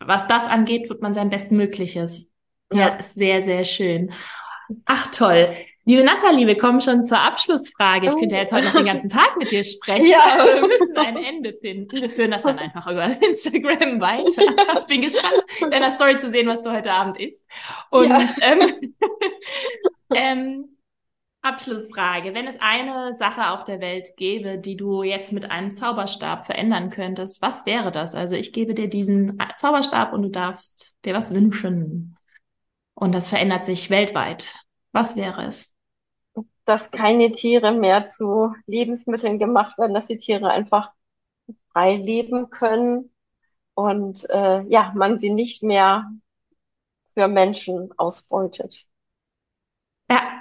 was 0.00 0.26
das 0.28 0.46
angeht, 0.46 0.88
wird 0.88 1.02
man 1.02 1.14
sein 1.14 1.30
Bestmögliches. 1.30 2.32
Ja, 2.72 2.78
ja 2.78 2.88
ist 2.96 3.14
sehr, 3.14 3.42
sehr 3.42 3.64
schön. 3.64 4.12
Ach 4.86 5.10
toll. 5.10 5.52
Liebe 5.86 6.04
Nathalie, 6.04 6.46
wir 6.46 6.58
kommen 6.58 6.80
schon 6.80 7.04
zur 7.04 7.18
Abschlussfrage. 7.18 8.06
Ich 8.06 8.16
könnte 8.16 8.36
jetzt 8.36 8.52
heute 8.52 8.66
noch 8.66 8.74
den 8.74 8.84
ganzen 8.84 9.10
Tag 9.10 9.36
mit 9.38 9.50
dir 9.50 9.64
sprechen, 9.64 10.06
ja. 10.06 10.20
aber 10.20 10.54
wir 10.54 10.68
müssen 10.68 10.96
ein 10.96 11.16
Ende 11.16 11.54
finden. 11.54 12.00
Wir 12.00 12.10
führen 12.10 12.30
das 12.30 12.44
dann 12.44 12.58
einfach 12.58 12.86
über 12.86 13.04
Instagram 13.28 14.00
weiter. 14.00 14.42
Ich 14.80 14.86
bin 14.86 15.02
gespannt, 15.02 15.42
in 15.60 15.70
der 15.70 15.90
Story 15.90 16.18
zu 16.18 16.30
sehen, 16.30 16.46
was 16.48 16.62
du 16.62 16.70
heute 16.70 16.92
Abend 16.92 17.18
isst. 17.18 17.44
Und 17.90 18.10
ja. 18.10 18.28
ähm, 18.42 18.94
ähm, 20.14 20.76
Abschlussfrage. 21.42 22.34
Wenn 22.34 22.46
es 22.46 22.60
eine 22.60 23.12
Sache 23.12 23.50
auf 23.50 23.64
der 23.64 23.80
Welt 23.80 24.10
gäbe, 24.16 24.58
die 24.58 24.76
du 24.76 25.02
jetzt 25.02 25.32
mit 25.32 25.50
einem 25.50 25.74
Zauberstab 25.74 26.44
verändern 26.44 26.90
könntest, 26.90 27.40
was 27.40 27.64
wäre 27.64 27.90
das? 27.90 28.14
Also 28.14 28.36
ich 28.36 28.52
gebe 28.52 28.74
dir 28.74 28.88
diesen 28.88 29.38
Zauberstab 29.56 30.12
und 30.12 30.22
du 30.22 30.28
darfst 30.28 30.98
dir 31.04 31.14
was 31.14 31.32
wünschen. 31.32 32.16
Und 32.94 33.12
das 33.12 33.28
verändert 33.28 33.64
sich 33.64 33.88
weltweit. 33.88 34.54
Was 34.92 35.16
wäre 35.16 35.46
es? 35.46 35.72
Dass 36.66 36.90
keine 36.90 37.32
Tiere 37.32 37.72
mehr 37.72 38.08
zu 38.08 38.54
Lebensmitteln 38.66 39.38
gemacht 39.38 39.78
werden, 39.78 39.94
dass 39.94 40.08
die 40.08 40.18
Tiere 40.18 40.50
einfach 40.50 40.90
frei 41.72 41.96
leben 41.96 42.50
können 42.50 43.10
und 43.74 44.28
äh, 44.28 44.62
ja, 44.68 44.92
man 44.94 45.18
sie 45.18 45.30
nicht 45.30 45.62
mehr 45.62 46.10
für 47.08 47.28
Menschen 47.28 47.90
ausbeutet. 47.96 48.86
Ja, 50.10 50.39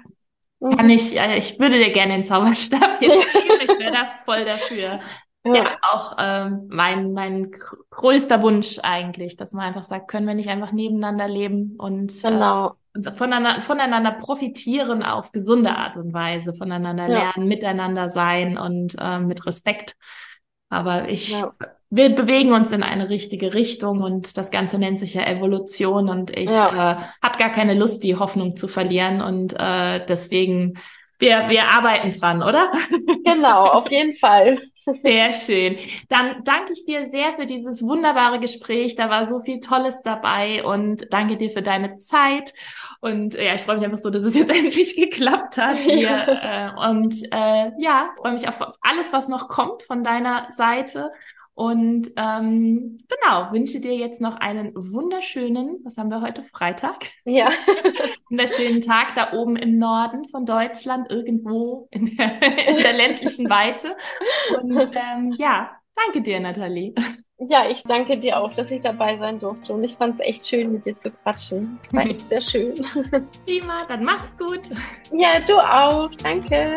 kann 0.59 0.85
mhm. 0.85 0.91
ich, 0.91 1.19
äh, 1.19 1.37
ich 1.37 1.59
würde 1.59 1.77
dir 1.77 1.91
gerne 1.91 2.13
den 2.13 2.23
Zauberstab 2.23 3.01
jetzt 3.01 3.33
geben. 3.33 3.59
Ich 3.61 3.79
wäre 3.79 3.91
da 3.91 4.07
voll 4.25 4.45
dafür. 4.45 4.99
Ja, 5.45 5.55
ja 5.55 5.77
auch 5.81 6.15
ähm, 6.19 6.67
mein, 6.69 7.13
mein 7.13 7.51
größter 7.91 8.41
Wunsch 8.41 8.79
eigentlich, 8.83 9.37
dass 9.37 9.53
man 9.53 9.67
einfach 9.67 9.83
sagt, 9.83 10.09
können 10.09 10.27
wir 10.27 10.33
nicht 10.33 10.49
einfach 10.49 10.71
nebeneinander 10.71 11.27
leben 11.27 11.75
und 11.77 12.11
äh, 12.11 12.29
genau. 12.29 12.67
äh, 12.67 12.97
uns 12.97 13.09
voneinander, 13.09 13.61
voneinander 13.61 14.11
profitieren 14.11 15.03
auf 15.03 15.31
gesunde 15.31 15.75
Art 15.75 15.95
und 15.95 16.13
Weise, 16.13 16.53
voneinander 16.53 17.07
ja. 17.07 17.17
lernen, 17.19 17.47
miteinander 17.47 18.09
sein 18.09 18.57
und 18.57 18.95
äh, 18.99 19.19
mit 19.19 19.45
Respekt. 19.45 19.95
Aber 20.69 21.07
ich 21.07 21.31
ja 21.31 21.53
wir 21.89 22.09
bewegen 22.09 22.53
uns 22.53 22.71
in 22.71 22.83
eine 22.83 23.09
richtige 23.09 23.53
Richtung 23.53 24.01
und 24.01 24.37
das 24.37 24.51
Ganze 24.51 24.77
nennt 24.77 24.99
sich 24.99 25.15
ja 25.15 25.25
Evolution 25.25 26.09
und 26.09 26.35
ich 26.37 26.49
ja. 26.49 26.91
äh, 26.91 26.95
habe 27.23 27.39
gar 27.39 27.51
keine 27.51 27.73
Lust, 27.73 28.03
die 28.03 28.15
Hoffnung 28.15 28.55
zu 28.55 28.67
verlieren 28.67 29.21
und 29.21 29.53
äh, 29.57 30.05
deswegen 30.05 30.79
wir, 31.19 31.49
wir 31.49 31.67
arbeiten 31.67 32.11
dran, 32.11 32.41
oder? 32.41 32.71
Genau, 33.25 33.65
auf 33.65 33.91
jeden 33.91 34.15
Fall. 34.15 34.57
Sehr 34.73 35.33
schön. 35.33 35.77
Dann 36.07 36.43
danke 36.43 36.73
ich 36.73 36.85
dir 36.85 37.05
sehr 37.05 37.33
für 37.33 37.45
dieses 37.45 37.83
wunderbare 37.83 38.39
Gespräch. 38.39 38.95
Da 38.95 39.09
war 39.09 39.27
so 39.27 39.41
viel 39.41 39.59
Tolles 39.59 40.01
dabei 40.01 40.63
und 40.63 41.05
danke 41.11 41.37
dir 41.37 41.51
für 41.51 41.61
deine 41.61 41.97
Zeit. 41.97 42.53
Und 43.01 43.35
ja, 43.35 43.53
ich 43.53 43.61
freue 43.61 43.75
mich 43.75 43.85
einfach 43.85 43.99
so, 43.99 44.09
dass 44.09 44.23
es 44.23 44.35
jetzt 44.35 44.51
endlich 44.55 44.95
geklappt 44.95 45.57
hat 45.57 45.77
hier. 45.77 46.09
Äh, 46.39 46.89
und 46.89 47.15
äh, 47.31 47.71
ja, 47.77 48.11
freue 48.21 48.33
mich 48.33 48.47
auf 48.47 48.55
alles, 48.81 49.11
was 49.11 49.27
noch 49.27 49.49
kommt 49.49 49.83
von 49.83 50.03
deiner 50.03 50.47
Seite. 50.49 51.11
Und 51.59 52.11
ähm, 52.15 52.97
genau, 53.09 53.51
wünsche 53.51 53.81
dir 53.81 53.93
jetzt 53.93 54.21
noch 54.21 54.37
einen 54.37 54.71
wunderschönen, 54.75 55.81
was 55.83 55.97
haben 55.97 56.09
wir 56.09 56.21
heute, 56.21 56.41
Freitag? 56.41 57.07
Ja. 57.25 57.49
wunderschönen 58.29 58.79
Tag 58.79 59.13
da 59.15 59.33
oben 59.33 59.57
im 59.57 59.77
Norden 59.77 60.25
von 60.29 60.45
Deutschland, 60.45 61.11
irgendwo 61.11 61.89
in 61.91 62.15
der, 62.15 62.41
in 62.65 62.77
der 62.77 62.93
ländlichen 62.93 63.49
Weite. 63.49 63.97
Und 64.61 64.89
ähm, 64.95 65.35
ja, 65.37 65.71
danke 65.97 66.21
dir, 66.21 66.39
Nathalie. 66.39 66.95
Ja, 67.49 67.69
ich 67.69 67.83
danke 67.83 68.17
dir 68.17 68.39
auch, 68.39 68.53
dass 68.53 68.71
ich 68.71 68.79
dabei 68.79 69.17
sein 69.17 69.39
durfte. 69.39 69.73
Und 69.73 69.83
ich 69.83 69.95
fand 69.97 70.13
es 70.13 70.21
echt 70.21 70.47
schön, 70.47 70.71
mit 70.71 70.85
dir 70.85 70.95
zu 70.95 71.11
quatschen. 71.11 71.77
War 71.91 72.05
echt 72.05 72.29
sehr 72.29 72.39
schön. 72.39 72.73
Prima, 73.45 73.85
dann 73.89 74.05
mach's 74.05 74.37
gut. 74.37 74.69
Ja, 75.11 75.41
du 75.41 75.57
auch. 75.57 76.09
Danke. 76.23 76.73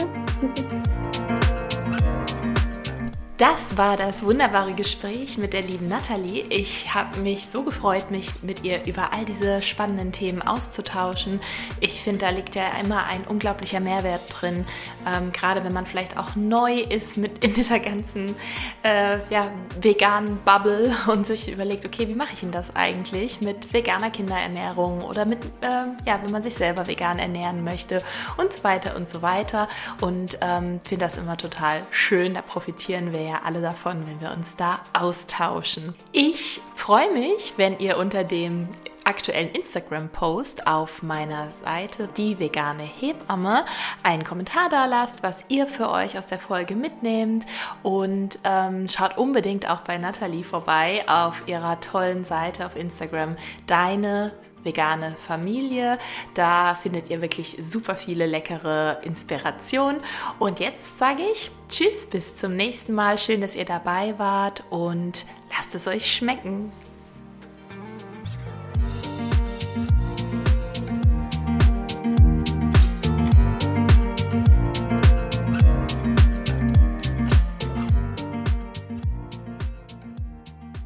Das 3.38 3.78
war 3.78 3.96
das 3.96 4.24
wunderbare 4.24 4.74
Gespräch 4.74 5.38
mit 5.38 5.54
der 5.54 5.62
lieben 5.62 5.88
Nathalie. 5.88 6.44
Ich 6.50 6.94
habe 6.94 7.18
mich 7.20 7.46
so 7.46 7.62
gefreut, 7.62 8.10
mich 8.10 8.42
mit 8.42 8.62
ihr 8.62 8.84
über 8.84 9.14
all 9.14 9.24
diese 9.24 9.62
spannenden 9.62 10.12
Themen 10.12 10.42
auszutauschen. 10.42 11.40
Ich 11.80 12.02
finde, 12.02 12.26
da 12.26 12.30
liegt 12.30 12.54
ja 12.54 12.64
immer 12.78 13.06
ein 13.06 13.24
unglaublicher 13.24 13.80
Mehrwert 13.80 14.20
drin, 14.28 14.66
ähm, 15.06 15.32
gerade 15.32 15.64
wenn 15.64 15.72
man 15.72 15.86
vielleicht 15.86 16.18
auch 16.18 16.36
neu 16.36 16.80
ist 16.80 17.16
mit 17.16 17.42
in 17.42 17.54
dieser 17.54 17.80
ganzen 17.80 18.34
äh, 18.82 19.18
ja, 19.30 19.50
veganen 19.80 20.38
Bubble 20.44 20.94
und 21.06 21.26
sich 21.26 21.50
überlegt, 21.50 21.86
okay, 21.86 22.06
wie 22.08 22.14
mache 22.14 22.34
ich 22.34 22.40
denn 22.40 22.52
das 22.52 22.76
eigentlich 22.76 23.40
mit 23.40 23.72
veganer 23.72 24.10
Kinderernährung 24.10 25.02
oder 25.02 25.24
mit, 25.24 25.42
äh, 25.62 25.86
ja, 26.04 26.20
wenn 26.22 26.30
man 26.30 26.42
sich 26.42 26.54
selber 26.54 26.86
vegan 26.86 27.18
ernähren 27.18 27.64
möchte 27.64 28.02
und 28.36 28.52
so 28.52 28.62
weiter 28.62 28.94
und 28.94 29.08
so 29.08 29.22
weiter. 29.22 29.68
Und 30.02 30.38
ähm, 30.42 30.80
finde 30.84 31.06
das 31.06 31.16
immer 31.16 31.38
total 31.38 31.82
schön, 31.90 32.34
da 32.34 32.42
profitieren 32.42 33.12
wir 33.12 33.22
ja 33.22 33.31
ja 33.32 33.40
alle 33.44 33.60
davon, 33.60 34.06
wenn 34.06 34.20
wir 34.20 34.30
uns 34.30 34.56
da 34.56 34.80
austauschen. 34.92 35.94
Ich 36.12 36.60
freue 36.74 37.10
mich, 37.12 37.54
wenn 37.56 37.78
ihr 37.78 37.96
unter 37.96 38.24
dem 38.24 38.68
aktuellen 39.04 39.50
Instagram-Post 39.50 40.66
auf 40.66 41.02
meiner 41.02 41.50
Seite 41.50 42.08
die 42.16 42.38
vegane 42.38 42.84
Hebamme 42.84 43.64
einen 44.02 44.22
Kommentar 44.22 44.68
da 44.68 44.84
lasst, 44.84 45.22
was 45.22 45.46
ihr 45.48 45.66
für 45.66 45.90
euch 45.90 46.18
aus 46.18 46.28
der 46.28 46.38
Folge 46.38 46.76
mitnehmt 46.76 47.44
und 47.82 48.38
ähm, 48.44 48.86
schaut 48.88 49.18
unbedingt 49.18 49.68
auch 49.68 49.80
bei 49.80 49.98
Nathalie 49.98 50.44
vorbei 50.44 51.02
auf 51.08 51.42
ihrer 51.46 51.80
tollen 51.80 52.24
Seite 52.24 52.66
auf 52.66 52.76
Instagram 52.76 53.36
Deine 53.66 54.32
vegane 54.64 55.16
Familie. 55.26 55.98
Da 56.34 56.74
findet 56.74 57.10
ihr 57.10 57.20
wirklich 57.20 57.56
super 57.60 57.96
viele 57.96 58.26
leckere 58.26 59.00
Inspirationen. 59.02 60.00
Und 60.38 60.60
jetzt 60.60 60.98
sage 60.98 61.22
ich 61.32 61.50
Tschüss, 61.68 62.06
bis 62.06 62.36
zum 62.36 62.56
nächsten 62.56 62.92
Mal. 62.92 63.18
Schön, 63.18 63.40
dass 63.40 63.56
ihr 63.56 63.64
dabei 63.64 64.18
wart 64.18 64.64
und 64.70 65.26
lasst 65.50 65.74
es 65.74 65.86
euch 65.86 66.14
schmecken. 66.14 66.72